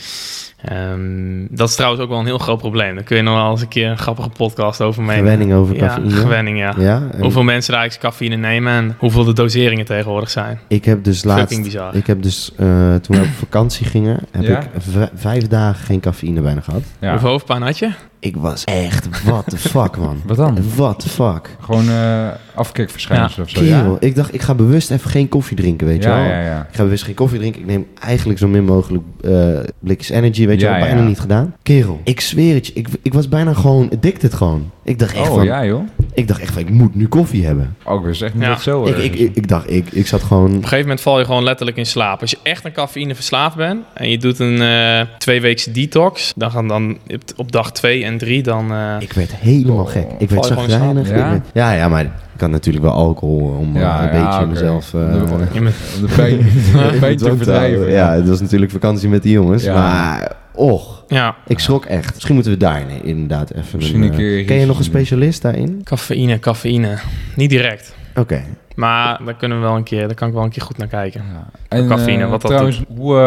Ehm, 0.64 1.46
dat 1.50 1.70
is 1.70 1.76
trouwens 1.76 2.04
ook 2.04 2.10
wel 2.10 2.20
een 2.20 2.26
heel 2.26 2.38
groot 2.38 2.58
probleem. 2.58 2.96
Daar 2.96 3.04
kun 3.04 3.18
je 3.18 3.24
nog 3.24 3.36
wel 3.36 3.52
eens 3.52 3.62
een 3.62 3.68
keer 3.68 3.90
een 3.90 3.98
grappige 3.98 4.30
podcast 4.30 4.82
over 4.82 5.04
meenemen. 5.04 5.32
Gewenning 5.32 5.60
over 5.60 5.76
Ja, 5.76 5.88
cafeïne. 5.88 6.12
gewenning, 6.12 6.58
ja. 6.58 6.74
Ja, 6.78 7.02
en 7.12 7.22
Hoeveel 7.22 7.44
mensen 7.44 7.72
daar 7.72 7.82
eigenlijk 7.82 8.12
cafeïne 8.12 8.36
nemen 8.36 8.74
en 8.74 8.96
hoeveel 8.98 9.24
de 9.24 9.34
doseringen 9.34 9.86
tegenwoordig 9.86 10.30
zijn. 10.30 10.60
ik 10.68 10.86
heb 10.86 11.04
dus 11.04 11.24
laatst... 11.24 11.64
Bizar. 11.64 11.96
Ik 11.96 12.08
heb 12.08 12.22
dus, 12.24 12.52
eh, 12.58 12.96
toen 12.96 13.16
we 13.16 13.22
op 13.22 13.28
vakantie 13.38 13.86
gingen, 13.86 14.20
heb 14.32 14.44
Ja? 14.44 14.60
ik 14.60 15.10
vijf 15.14 15.48
dagen 15.48 15.86
geen 15.86 16.00
cafeïne 16.00 16.42
bijna 16.42 16.62
gehad. 16.62 16.82
Ja. 17.00 17.12
Hoeveel 17.12 17.30
hoofdpijn 17.30 17.62
had 17.62 17.78
je? 17.78 17.90
Ik 18.22 18.36
was 18.38 18.64
echt, 18.64 19.24
what 19.24 19.50
the 19.50 19.58
fuck, 19.58 19.98
man. 19.98 20.22
Wat 20.28 20.38
dan? 20.38 20.58
What 20.76 21.00
the 21.00 21.10
fuck. 21.10 21.56
Gewoon 21.62 21.90
eh 21.90 22.28
afkikverschijnselen 22.56 23.46
of 23.46 23.52
zo, 23.52 23.60
Kerel, 23.62 23.92
ja? 23.92 23.98
ik 24.00 24.16
dacht, 24.16 24.34
ik 24.34 24.42
ga 24.42 24.54
bewust 24.56 24.92
even 24.92 25.10
geen 25.10 25.30
koffie 25.30 25.58
drinken, 25.58 25.88
weet 25.88 26.04
je 26.04 26.10
Ja, 26.10 26.16
wel. 26.16 26.24
ja, 26.30 26.42
ja. 26.42 26.68
Ik 26.70 26.76
ga 26.76 26.84
bewust 26.84 27.04
geen 27.04 27.14
koffie 27.16 27.40
drinken. 27.40 27.62
Ik 27.62 27.68
neem 27.68 27.88
eigenlijk 28.00 28.40
zo 28.40 28.48
min 28.48 28.64
mogelijk 28.66 29.04
eh, 29.22 29.60
blikjes 29.80 30.10
energy, 30.10 30.46
weet 30.50 30.60
je 30.60 30.66
Ja, 30.66 30.72
wel. 30.72 30.80
ja. 30.82 30.86
Bijna 30.94 31.08
niet 31.08 31.20
gedaan. 31.20 31.56
Kerel, 31.64 32.00
ik 32.04 32.22
zweer 32.22 32.54
het 32.56 32.68
je. 32.68 32.74
Ik, 32.74 32.88
ik 33.02 33.14
was 33.14 33.30
bijna 33.30 33.54
gewoon 33.54 33.90
addicted 33.94 34.34
gewoon. 34.34 34.72
Ik 34.84 35.00
dacht 35.00 35.16
echt 35.16 35.30
Oh, 35.30 35.36
van, 35.36 35.46
ja, 35.46 35.66
joh. 35.66 35.82
ik 36.14 36.28
dacht 36.28 36.40
echt 36.42 36.54
van, 36.54 36.62
ik 36.62 36.70
moet 36.70 36.96
nu 36.96 37.08
koffie 37.08 37.46
hebben. 37.46 37.76
Oh, 37.86 38.00
ik 38.00 38.06
wist 38.06 38.22
echt 38.22 38.34
niet 38.34 38.44
Ja. 38.44 38.58
zo 38.58 38.86
Ik, 38.86 38.98
ik, 38.98 39.16
ik, 39.16 39.36
ik 39.36 39.48
dacht, 39.48 39.72
ik, 39.72 39.88
ik 39.92 40.08
zat 40.08 40.24
gewoon... 40.24 40.46
Op 40.48 40.54
een 40.56 40.62
gegeven 40.62 40.80
moment 40.82 41.02
val 41.02 41.20
je 41.20 41.26
gewoon 41.26 41.44
letterlijk 41.44 41.78
in 41.78 41.86
slaap. 41.86 42.22
Als 42.22 42.32
je 42.32 42.38
echt 42.44 42.66
aan 42.66 42.72
cafeïne 42.72 43.16
verslaafd 43.16 43.56
bent 43.56 43.80
en 43.94 44.10
je 44.10 44.18
doet 44.18 44.40
een 44.40 44.62
eh 44.62 45.02
tweeweekse 45.18 45.72
detox, 45.72 46.34
dan 46.36 46.52
gaan 46.52 46.68
dan 46.68 46.98
op 47.36 47.52
dag 47.52 47.72
2 47.72 48.04
en 48.04 48.18
3 48.18 48.44
dan... 48.44 48.72
eh, 48.72 48.96
Ik 49.00 49.14
werd 49.14 49.36
helemaal 49.36 49.78
Oh, 49.84 49.90
gek. 49.90 50.08
Ik 50.18 50.30
werd 50.30 50.46
zagrijnig. 50.46 51.08
Ik 51.10 51.16
werd- 51.16 51.42
Ja? 51.54 51.72
ja, 51.72 51.88
maar 51.90 52.04
ik 52.36 52.42
had 52.46 52.50
natuurlijk 52.50 52.84
wel 52.86 52.94
alcohol 52.94 53.56
om 53.60 53.76
eh, 53.76 53.82
Ja, 53.82 54.12
een 54.12 54.18
ja, 54.20 54.28
beetje 54.40 54.46
mezelf... 54.46 54.94
eh, 54.94 55.00
De- 55.14 55.72
de 56.02 56.14
pijn, 56.16 56.38
de 56.92 56.98
pijn 57.00 57.18
te 57.18 57.36
verdrijven. 57.36 57.90
Ja, 57.92 58.12
het 58.14 58.28
was 58.30 58.42
natuurlijk 58.42 58.72
vakantie 58.72 59.10
met 59.10 59.24
die 59.24 59.32
jongens. 59.32 59.64
Ja. 59.64 59.74
Maar, 59.74 60.32
och, 60.60 61.04
ja, 61.08 61.36
ik 61.48 61.60
schrok 61.60 61.86
echt. 61.86 62.14
Misschien 62.14 62.34
moeten 62.34 62.52
we 62.52 62.58
daar 62.58 62.86
nee, 62.86 63.02
inderdaad 63.04 63.52
even... 63.52 63.78
Misschien 63.78 64.02
een 64.02 64.12
eh, 64.12 64.18
keer 64.18 64.46
Ken 64.46 64.60
je 64.60 64.66
nog 64.66 64.78
een 64.78 64.84
specialist 64.84 65.42
daarin? 65.42 65.82
cafeïne, 65.84 66.40
cafeïne. 66.40 66.98
Niet 67.36 67.50
direct. 67.50 67.96
Oké. 68.16 68.44
Maar 68.76 69.20
daar 69.26 69.36
kunnen 69.36 69.58
we 69.58 69.64
wel 69.64 69.76
een 69.76 69.84
keer, 69.84 70.08
daar 70.08 70.16
kan 70.16 70.28
ik 70.28 70.34
wel 70.34 70.44
een 70.44 70.50
keer 70.50 70.62
goed 70.62 70.78
naar 70.78 70.88
kijken. 70.88 71.24
Ja. 71.34 71.48
En, 71.68 71.88
Cafeïne, 71.88 72.24
eh, 72.24 72.30
wat 72.30 72.42
dat 72.42 72.52
trouwens, 72.52 72.82
hoe, 72.96 73.18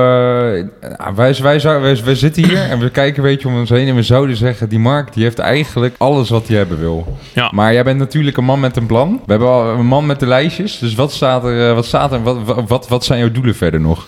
eh, 0.80 0.96
ah, 0.96 1.16
wij, 1.16 1.36
wij, 1.42 1.60
wij, 1.60 2.02
wij 2.04 2.14
zitten 2.14 2.44
hier 2.44 2.58
en 2.58 2.78
we 2.78 2.90
kijken 2.90 3.22
een 3.22 3.30
beetje 3.30 3.48
om 3.48 3.58
ons 3.58 3.70
heen 3.70 3.88
en 3.88 3.94
we 3.94 4.02
zouden 4.02 4.36
zeggen, 4.36 4.68
die 4.68 4.78
Mark 4.78 5.12
die 5.14 5.22
heeft 5.22 5.38
eigenlijk 5.38 5.94
alles 5.98 6.30
wat 6.30 6.48
hij 6.48 6.56
hebben 6.56 6.78
wil. 6.78 7.16
Ja. 7.34 7.50
Maar 7.54 7.72
jij 7.72 7.84
bent 7.84 7.98
natuurlijk 7.98 8.36
een 8.36 8.44
man 8.44 8.60
met 8.60 8.76
een 8.76 8.86
plan. 8.86 9.20
We 9.24 9.30
hebben 9.30 9.48
al 9.48 9.68
een 9.68 9.86
man 9.86 10.06
met 10.06 10.20
de 10.20 10.26
lijstjes, 10.26 10.78
dus 10.78 10.94
wat 10.94 11.12
staat 11.12 11.44
er, 11.44 11.74
wat, 11.74 11.86
staat 11.86 12.12
er 12.12 12.22
wat, 12.22 12.42
wat, 12.44 12.68
wat, 12.68 12.88
wat 12.88 13.04
zijn 13.04 13.18
jouw 13.18 13.30
doelen 13.30 13.54
verder 13.54 13.80
nog? 13.80 14.06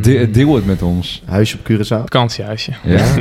De- 0.00 0.30
deel 0.30 0.54
het 0.54 0.66
met 0.66 0.82
ons. 0.82 1.22
Huisje 1.26 1.56
op 1.58 1.72
Curaçao? 1.72 2.00
vakantiehuisje. 2.00 2.72
Ja? 2.84 3.04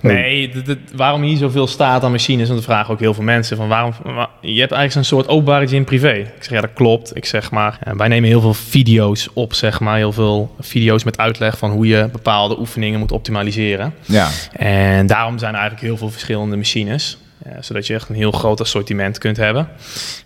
Nee, 0.00 0.48
d- 0.48 0.64
d- 0.66 0.76
waarom 0.96 1.22
hier 1.22 1.36
zoveel 1.36 1.66
staat 1.66 2.02
aan 2.04 2.10
machines, 2.10 2.48
want 2.48 2.58
dat 2.60 2.68
vragen 2.68 2.92
ook 2.94 3.00
heel 3.00 3.14
veel 3.14 3.24
mensen. 3.24 3.56
Van 3.56 3.68
waarom, 3.68 3.92
wa- 4.02 4.30
je 4.40 4.60
hebt 4.60 4.72
eigenlijk 4.72 4.92
zo'n 4.92 5.04
soort 5.18 5.28
openbare 5.28 5.68
gym 5.68 5.84
privé. 5.84 6.12
Ik 6.12 6.32
zeg, 6.40 6.50
ja, 6.52 6.60
dat 6.60 6.72
klopt. 6.74 7.16
Ik 7.16 7.24
zeg 7.24 7.50
maar, 7.50 7.78
wij 7.96 8.08
nemen 8.08 8.28
heel 8.28 8.40
veel 8.40 8.54
video's 8.54 9.28
op, 9.32 9.54
zeg 9.54 9.80
maar. 9.80 9.96
Heel 9.96 10.12
veel 10.12 10.54
video's 10.60 11.04
met 11.04 11.18
uitleg 11.18 11.58
van 11.58 11.70
hoe 11.70 11.86
je 11.86 12.08
bepaalde 12.12 12.58
oefeningen 12.58 12.98
moet 12.98 13.12
optimaliseren. 13.12 13.94
Ja. 14.06 14.28
En 14.52 15.06
daarom 15.06 15.38
zijn 15.38 15.52
er 15.54 15.58
eigenlijk 15.60 15.88
heel 15.88 15.96
veel 15.98 16.10
verschillende 16.10 16.56
machines. 16.56 17.18
Eh, 17.42 17.52
zodat 17.60 17.86
je 17.86 17.94
echt 17.94 18.08
een 18.08 18.14
heel 18.14 18.30
groot 18.30 18.60
assortiment 18.60 19.18
kunt 19.18 19.36
hebben. 19.36 19.68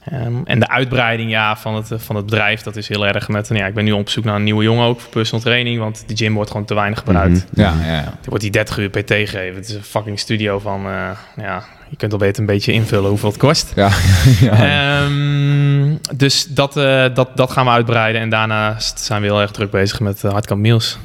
Ehm, 0.05 0.35
en 0.45 0.61
de 0.61 0.69
uitbreiding 0.69 1.31
ja, 1.31 1.57
van, 1.57 1.75
het, 1.75 1.91
eh, 1.91 1.99
van 1.99 2.17
het 2.17 2.25
bedrijf, 2.25 2.63
dat 2.63 2.77
is 2.77 2.89
heel 2.89 3.07
erg 3.07 3.29
met... 3.29 3.49
nou 3.49 3.61
Ja, 3.61 3.67
ik 3.67 3.75
ben 3.75 3.85
nu 3.85 3.93
op 3.93 4.09
zoek 4.09 4.25
naar 4.25 4.35
een 4.35 4.45
nieuwe 4.45 4.63
jongen 4.65 4.87
ook 4.87 5.01
voor 5.01 5.11
personal 5.11 5.45
training. 5.45 5.79
Want 5.79 6.05
de 6.07 6.17
gym 6.17 6.35
wordt 6.35 6.51
gewoon 6.51 6.67
te 6.67 6.75
weinig 6.75 6.99
gebruikt. 6.99 7.47
Mhm. 7.51 7.61
Ja, 7.61 7.75
ja, 7.85 7.93
ja. 7.93 8.05
Er 8.05 8.29
wordt 8.29 8.43
die 8.43 8.53
30 8.53 8.79
uur 8.79 8.91
PT 8.91 9.11
gegeven. 9.11 9.55
Het 9.55 9.69
is 9.69 9.75
een 9.75 9.83
fucking 9.83 10.19
studio 10.19 10.59
van... 10.59 10.87
eh, 10.87 11.11
ja, 11.37 11.65
je 11.93 11.99
kunt 11.99 12.13
al 12.13 12.19
beter 12.19 12.41
een 12.41 12.47
beetje 12.47 12.73
invullen 12.73 13.09
hoeveel 13.09 13.29
het 13.29 13.39
kost. 13.39 13.73
Ja, 13.75 13.91
ja. 14.41 15.03
Ehm, 15.03 15.97
dus 16.15 16.47
dat, 16.47 16.77
eh, 16.77 17.05
dat, 17.15 17.37
dat 17.37 17.51
gaan 17.51 17.65
we 17.65 17.71
uitbreiden. 17.71 18.21
En 18.21 18.29
daarnaast 18.29 19.01
zijn 19.01 19.21
we 19.21 19.27
heel 19.27 19.41
erg 19.41 19.51
druk 19.51 19.71
bezig 19.71 20.01
met 20.01 20.23
uh, 20.23 20.31
Hardcamp 20.31 20.61
Meals. 20.61 20.99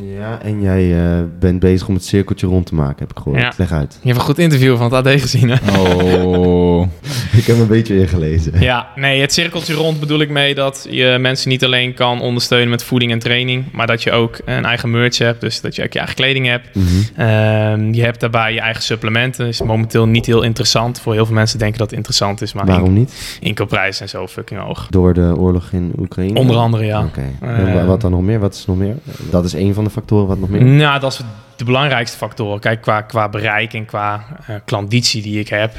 Ja, 0.00 0.38
en 0.42 0.60
jij 0.62 0.98
eh, 0.98 1.22
bent 1.38 1.60
bezig 1.60 1.88
om 1.88 1.94
het 1.94 2.04
cirkeltje 2.04 2.46
rond 2.46 2.66
te 2.66 2.74
maken, 2.74 2.98
heb 2.98 3.10
ik 3.10 3.16
gehoord. 3.22 3.40
Ja. 3.40 3.52
Leg 3.56 3.72
uit. 3.72 3.98
Je 4.00 4.06
hebt 4.08 4.18
een 4.20 4.24
goed 4.26 4.38
interview 4.38 4.76
van 4.76 4.92
het 4.94 5.06
AD 5.06 5.20
gezien, 5.20 5.48
hè? 5.50 5.78
Oh. 5.78 6.86
ik 7.40 7.44
heb 7.46 7.58
een 7.58 7.66
beetje 7.66 7.98
ingelezen. 8.00 8.60
Ja, 8.60 8.88
nee, 8.94 9.20
het 9.20 9.32
cirkeltje 9.32 9.74
rond 9.74 10.00
bedoel 10.00 10.20
ik 10.20 10.30
mee 10.30 10.54
dat 10.54 10.86
je 10.90 11.16
mensen 11.20 11.48
niet 11.48 11.64
alleen 11.64 11.94
kan 11.94 12.20
ondersteunen 12.20 12.68
met 12.70 12.82
voeding 12.82 13.12
en 13.12 13.18
training, 13.18 13.64
maar 13.72 13.86
dat 13.86 14.02
je 14.02 14.12
ook 14.12 14.38
een 14.44 14.64
eigen 14.64 14.90
merch 14.90 15.18
hebt, 15.18 15.40
dus 15.40 15.60
dat 15.60 15.76
je 15.76 15.82
ook 15.84 15.92
je 15.92 15.98
eigen 15.98 16.16
kleding 16.16 16.46
hebt. 16.46 16.68
Mhm. 16.74 16.86
Ehm, 17.16 17.92
je 17.92 18.02
hebt 18.02 18.20
daarbij 18.20 18.52
je 18.52 18.60
eigen 18.60 18.82
supplementen, 18.82 19.46
is 19.46 19.62
momenteel 19.62 20.06
niet 20.06 20.26
heel 20.26 20.42
interessant. 20.42 21.00
Voor 21.00 21.12
heel 21.12 21.26
veel 21.26 21.34
mensen 21.34 21.58
denken 21.58 21.78
dat 21.78 21.86
het 21.88 21.96
interessant 21.96 22.42
is, 22.42 22.52
maar 22.52 22.66
Waarom 22.66 22.92
niet? 22.92 23.38
inkoopprijzen 23.40 23.94
zijn 23.94 24.08
zo 24.08 24.26
fucking 24.32 24.60
hoog. 24.60 24.86
Door 24.90 25.14
de 25.14 25.34
oorlog 25.36 25.68
in 25.72 25.92
Oekraïne? 25.98 26.38
Onder 26.38 26.56
andere, 26.56 26.84
ja. 26.84 27.04
Oké. 27.04 27.24
Eh, 27.40 27.74
wa- 27.74 27.84
wat 27.84 28.00
dan 28.00 28.10
nog 28.10 28.22
meer? 28.22 28.38
Wat 28.40 28.54
is 28.54 28.66
nog 28.66 28.76
meer? 28.76 28.96
Dat 29.30 29.44
is 29.44 29.52
een 29.52 29.74
van 29.74 29.84
de 29.86 29.92
factoren. 29.92 30.26
Wat 30.26 30.38
nog 30.38 30.48
meer? 30.48 30.62
Nou, 30.64 31.00
dat 31.00 31.12
is 31.12 31.20
de 31.56 31.64
belangrijkste 31.64 32.16
factor. 32.16 32.58
Kijk, 32.60 32.80
qua, 32.82 33.00
qua 33.00 33.28
bereik 33.28 33.72
en 33.74 33.84
qua 33.84 34.24
eh 34.46 34.54
klanditie 34.64 35.22
die 35.22 35.38
ik 35.40 35.48
heb, 35.48 35.72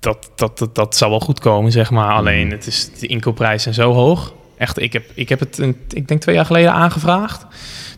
dat, 0.00 0.30
dat, 0.34 0.58
dat, 0.58 0.74
dat 0.74 0.96
zal 0.96 1.10
wel 1.10 1.20
goed 1.20 1.40
komen, 1.40 1.72
zeg 1.72 1.90
maar. 1.90 2.12
Alleen, 2.12 2.50
het 2.50 2.66
is, 2.66 2.90
de 2.98 3.06
inkoopprijzen 3.06 3.74
zijn 3.74 3.88
zo 3.88 3.94
hoog. 3.94 4.32
Echt, 4.58 4.80
ik 4.80 4.92
heb, 4.92 5.04
ik 5.14 5.28
heb 5.28 5.40
het, 5.40 5.58
een, 5.58 5.76
ik 5.88 6.08
denk 6.08 6.20
twee 6.20 6.34
jaar 6.34 6.44
geleden 6.46 6.72
aangevraagd. 6.72 7.46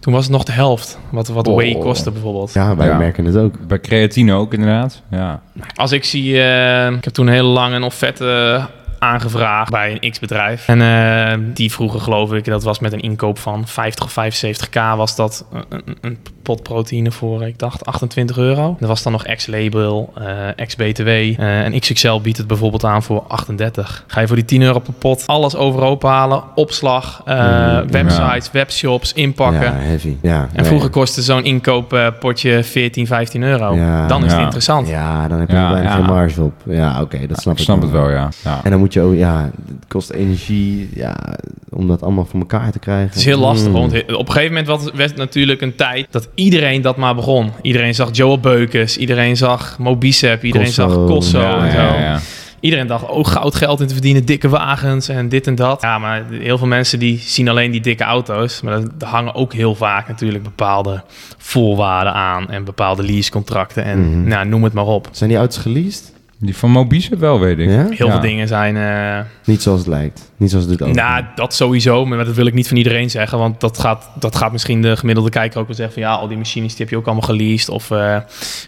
Toen 0.00 0.12
was 0.12 0.22
het 0.22 0.32
nog 0.32 0.44
de 0.44 0.52
helft, 0.52 0.98
wat, 1.10 1.28
wat 1.28 1.46
Oh. 1.48 1.54
whey 1.56 1.76
kostte 1.78 2.10
bijvoorbeeld. 2.10 2.52
Ja, 2.52 2.76
wij 2.76 2.86
Ja. 2.86 2.96
merken 2.96 3.24
het 3.24 3.36
ook. 3.36 3.66
Bij 3.66 3.80
creatine 3.80 4.32
ook 4.32 4.52
inderdaad. 4.54 5.02
Ja. 5.10 5.42
Als 5.74 5.92
ik 5.92 6.04
zie, 6.04 6.42
eh, 6.42 6.90
ik 6.90 7.04
heb 7.04 7.12
toen 7.12 7.28
heel 7.28 7.44
lang 7.46 7.74
een 7.74 7.82
offerte 7.82 8.60
aangevraagd 9.04 9.70
bij 9.70 9.98
een 10.00 10.10
X-bedrijf. 10.10 10.68
En 10.68 10.80
eh, 10.80 11.38
die 11.54 11.72
vroegen, 11.72 12.00
geloof 12.00 12.32
ik, 12.32 12.44
dat 12.44 12.62
was 12.62 12.78
met 12.78 12.92
een 12.92 13.00
inkoop 13.00 13.38
van 13.38 13.68
50 13.68 14.04
of 14.04 14.12
75k, 14.36 14.96
was 14.96 15.16
dat 15.16 15.46
een, 15.52 15.64
een- 15.68 15.98
een 16.00 16.18
pot 16.44 16.62
proteïne 16.62 17.10
voor, 17.10 17.42
ik 17.42 17.58
dacht, 17.58 17.86
28 17.86 18.36
euro. 18.38 18.76
Dat 18.80 18.88
was 18.88 19.02
dan 19.02 19.12
nog 19.12 19.24
ex-label, 19.24 20.12
eh 20.18 20.24
ex-BTW. 20.56 21.08
eh, 21.08 21.64
en 21.64 21.78
XXL 21.80 22.18
biedt 22.22 22.38
het 22.38 22.46
bijvoorbeeld 22.46 22.84
aan 22.84 23.02
voor 23.02 23.24
38. 23.28 24.04
Ga 24.06 24.20
je 24.20 24.26
voor 24.26 24.36
die 24.36 24.44
10 24.44 24.62
euro 24.62 24.78
per 24.78 24.92
pot 24.92 25.26
alles 25.26 25.56
overhoop 25.56 26.02
halen, 26.02 26.42
opslag, 26.54 27.22
eh, 27.24 27.42
Mm, 27.80 27.90
websites, 27.90 28.50
webshops, 28.50 29.12
inpakken. 29.12 29.62
Ja, 29.62 29.72
heavy. 29.72 30.16
Ja, 30.22 30.40
En 30.40 30.48
nee. 30.56 30.64
vroeger 30.64 30.90
kostte 30.90 31.22
zo'n 31.22 31.44
inkooppotje 31.44 32.62
14, 32.64 33.06
15 33.06 33.42
euro. 33.42 33.74
Ja. 33.74 34.06
dan 34.06 34.24
is 34.24 34.32
het 34.32 34.40
interessant. 34.40 34.88
Ja, 34.88 35.28
dan 35.28 35.38
heb 35.38 35.48
je 35.48 35.54
Ja, 35.54 35.66
er 35.66 35.72
bijna 35.72 35.88
ja. 35.88 35.94
geen 35.94 36.04
marge 36.04 36.42
op. 36.42 36.52
Ja, 36.66 37.00
oké, 37.00 37.26
dat 37.26 37.40
snap 37.40 37.52
ik 37.52 37.58
ik 37.58 37.64
snap 37.64 37.82
het 37.82 37.90
wel, 37.90 38.10
ja. 38.10 38.28
ja. 38.44 38.60
En 38.64 38.70
dan 38.70 38.78
moet 38.78 38.92
je 38.92 39.00
ook, 39.00 39.14
ja, 39.14 39.50
het 39.66 39.84
kost 39.88 40.10
energie, 40.10 40.88
ja, 40.94 41.16
om 41.70 41.88
dat 41.88 42.02
allemaal 42.02 42.24
voor 42.24 42.40
elkaar 42.40 42.70
te 42.72 42.78
krijgen. 42.78 43.06
Het 43.06 43.14
is 43.14 43.24
heel 43.24 43.38
lastig, 43.38 43.66
Mm. 43.68 43.72
want 43.72 43.92
op 44.12 44.26
een 44.26 44.32
gegeven 44.32 44.48
moment 44.48 44.66
was, 44.66 44.90
werd 44.94 45.16
natuurlijk 45.16 45.60
een 45.60 45.74
tijd 45.74 46.06
dat 46.10 46.28
iedereen 46.34 46.82
dat 46.82 46.96
maar 46.96 47.14
begon. 47.14 47.52
Iedereen 47.62 47.94
zag 47.94 48.08
Joel 48.12 48.38
Beukes, 48.40 48.96
iedereen 48.96 49.36
zag 49.36 49.78
Mobicep, 49.78 50.42
iedereen 50.44 50.66
Kosso. 50.66 50.88
zag 50.88 51.06
Kosso 51.06 51.40
Ja, 51.40 51.64
en 51.64 51.70
zo. 51.72 51.78
ja, 51.78 51.98
ja. 51.98 52.20
Iedereen 52.60 52.86
dacht, 52.86 53.06
oh, 53.08 53.24
goud 53.24 53.54
geld 53.54 53.80
in 53.80 53.86
te 53.86 53.92
verdienen, 53.92 54.24
dikke 54.24 54.48
wagens 54.48 55.08
en 55.08 55.28
dit 55.28 55.46
en 55.46 55.54
dat. 55.54 55.82
Ja, 55.82 55.98
maar 55.98 56.24
heel 56.30 56.58
veel 56.58 56.66
mensen 56.66 56.98
die 56.98 57.18
zien 57.18 57.48
alleen 57.48 57.70
die 57.70 57.80
dikke 57.80 58.04
auto's. 58.04 58.60
Maar 58.60 58.72
er 58.72 58.82
er 58.98 59.06
hangen 59.06 59.34
ook 59.34 59.52
heel 59.52 59.74
vaak 59.74 60.08
natuurlijk 60.08 60.42
bepaalde 60.44 61.02
voorwaarden 61.38 62.12
aan 62.12 62.50
en 62.50 62.64
bepaalde 62.64 63.02
leasecontracten 63.02 63.84
en 63.84 64.10
Mhm. 64.18 64.28
nou, 64.28 64.46
noem 64.48 64.64
het 64.64 64.72
maar 64.72 64.86
op. 64.86 65.08
Zijn 65.10 65.30
die 65.30 65.38
auto's 65.38 65.58
geleased? 65.58 66.12
Die 66.38 66.56
van 66.56 66.70
Mobise 66.70 67.16
wel, 67.16 67.40
weet 67.40 67.58
ik. 67.58 67.68
Ja? 67.68 67.86
Heel 67.90 68.06
Ja. 68.06 68.12
veel 68.12 68.20
dingen 68.20 68.48
zijn... 68.48 68.76
eh, 68.76 69.24
Niet 69.44 69.62
zoals 69.62 69.78
het 69.78 69.88
lijkt. 69.88 70.32
Niet 70.36 70.50
zoals 70.50 70.66
het 70.66 70.82
ook. 70.82 70.94
Nou, 70.94 71.24
dat 71.34 71.54
sowieso, 71.54 72.06
maar 72.06 72.24
dat 72.24 72.34
wil 72.34 72.46
ik 72.46 72.54
niet 72.54 72.68
van 72.68 72.76
iedereen 72.76 73.10
zeggen. 73.10 73.38
Want 73.38 73.60
dat 73.60 73.78
gaat, 73.78 74.10
dat 74.18 74.36
gaat 74.36 74.52
misschien 74.52 74.82
de 74.82 74.96
gemiddelde 74.96 75.30
kijker 75.30 75.60
ook 75.60 75.66
wel 75.66 75.76
zeggen 75.76 75.94
van... 75.94 76.02
ja, 76.02 76.14
al 76.14 76.28
die 76.28 76.36
machines 76.36 76.68
die 76.70 76.78
heb 76.80 76.88
je 76.90 76.96
ook 76.96 77.04
allemaal 77.06 77.28
geleased. 77.28 77.68
Of 77.68 77.90
eh, 77.90 78.18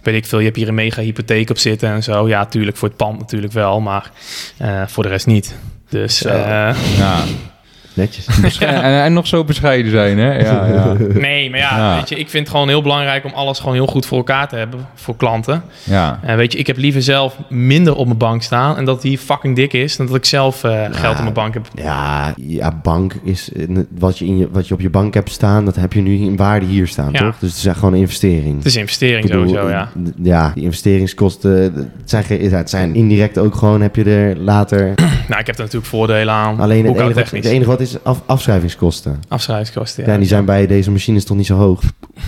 weet 0.03 0.15
ik 0.15 0.27
veel, 0.27 0.39
je 0.39 0.45
hebt 0.45 0.57
hier 0.57 0.69
een 0.69 0.75
mega 0.75 1.03
hypotheek 1.03 1.51
op 1.51 1.59
zitten 1.59 1.89
en 1.89 2.03
zo. 2.03 2.29
Ja, 2.29 2.47
tuurlijk, 2.47 2.77
voor 2.77 2.89
het 2.89 2.97
pand 2.97 3.19
natuurlijk 3.19 3.53
wel, 3.53 3.81
maar 3.81 4.11
eh, 4.59 4.83
voor 4.87 5.03
de 5.03 5.09
rest 5.09 5.27
niet. 5.27 5.55
Dus 5.89 6.25
eh, 6.25 6.77
Ja. 6.99 7.23
Netjes. 7.97 8.27
Bescheiden- 8.41 8.83
en, 8.83 9.03
en 9.03 9.13
nog 9.13 9.27
zo 9.27 9.45
bescheiden 9.45 9.91
zijn, 9.91 10.19
hè? 10.19 10.33
Ja, 10.39 10.67
ja. 10.67 10.93
nee, 11.21 11.51
maar 11.51 11.59
ja, 11.59 11.77
Ja. 11.77 11.95
weet 11.97 12.09
je, 12.09 12.15
ik 12.19 12.29
vind 12.31 12.43
het 12.47 12.53
gewoon 12.53 12.69
heel 12.69 12.83
belangrijk... 12.83 13.25
om 13.25 13.33
alles 13.35 13.59
gewoon 13.59 13.75
heel 13.75 13.87
goed 13.87 14.07
voor 14.07 14.19
elkaar 14.19 14.49
te 14.49 14.57
hebben 14.57 14.81
voor 14.95 15.17
klanten. 15.17 15.63
ja. 15.85 16.19
En 16.23 16.37
weet 16.37 16.53
je, 16.53 16.59
ik 16.59 16.67
heb 16.67 16.77
liever 16.77 17.03
zelf 17.03 17.37
minder 17.49 17.95
op 17.97 18.07
mijn 18.07 18.19
bank 18.19 18.43
staan... 18.43 18.77
en 18.77 18.85
dat 18.85 19.03
die 19.03 19.19
fucking 19.19 19.57
dik 19.57 19.73
is... 19.73 19.97
dan 19.97 20.07
dat 20.07 20.17
ik 20.17 20.25
zelf 20.25 20.65
eh, 20.65 20.85
geld 20.91 21.15
op 21.17 21.23
mijn 21.23 21.35
bank 21.35 21.55
heb. 21.55 21.67
Ja, 21.75 22.35
ja, 22.37 22.79
bank 22.83 23.15
is 23.25 23.53
eh, 23.53 23.67
wat 23.99 24.19
je, 24.19 24.25
in 24.27 24.39
je, 24.39 24.49
wat 24.53 24.69
je 24.69 24.75
op 24.75 24.81
je 24.81 24.91
bank 24.91 25.15
hebt 25.15 25.31
staan, 25.31 25.65
dat 25.65 25.77
heb 25.77 25.93
je 25.93 26.01
nu 26.01 26.17
in 26.17 26.37
waarde 26.37 26.67
hier 26.67 26.87
staan, 26.87 27.13
Ja. 27.13 27.19
toch? 27.19 27.39
Dus 27.39 27.57
het 27.57 27.67
is 27.67 27.73
gewoon 27.79 27.93
een 27.93 28.01
investering. 28.01 28.57
Het 28.57 28.67
is 28.67 28.75
een 28.75 28.81
investering 28.81 29.25
Ik 29.25 29.31
bedoel, 29.31 29.47
sowieso, 29.49 29.69
ja. 29.71 29.89
eh, 29.97 30.03
Ja, 30.23 30.53
die 30.55 30.63
investeringskosten, 30.65 31.53
het 31.63 31.89
zijn, 32.05 32.25
ge- 32.25 32.43
ja, 32.51 32.57
het 32.57 32.71
zijn 32.71 32.95
indirect 32.95 33.39
ook 33.39 33.55
gewoon, 33.55 33.81
heb 33.81 33.97
je 33.97 34.05
er 34.05 34.37
later... 34.37 34.95
Nou, 35.29 35.41
ik 35.41 35.47
heb 35.47 35.57
er 35.57 35.63
natuurlijk 35.63 35.91
voordelen 35.91 36.35
aan. 36.35 36.61
Alleen 36.61 36.85
het 36.87 36.97
enige, 36.97 37.15
wat, 37.15 37.31
het 37.31 37.45
enige 37.45 37.71
wat 37.71 37.81
is, 37.81 37.86
is 37.87 37.97
af, 38.05 38.23
afschrijvingskosten? 38.27 39.23
Afschrijvingskosten, 39.29 40.05
Ja, 40.07 40.13
ja. 40.13 40.19
die 40.19 40.27
zijn 40.29 40.45
bij 40.45 40.67
deze 40.67 40.91
machines 40.91 41.25
toch 41.25 41.37
niet 41.37 41.47
zo 41.47 41.57
hoog? 41.57 41.83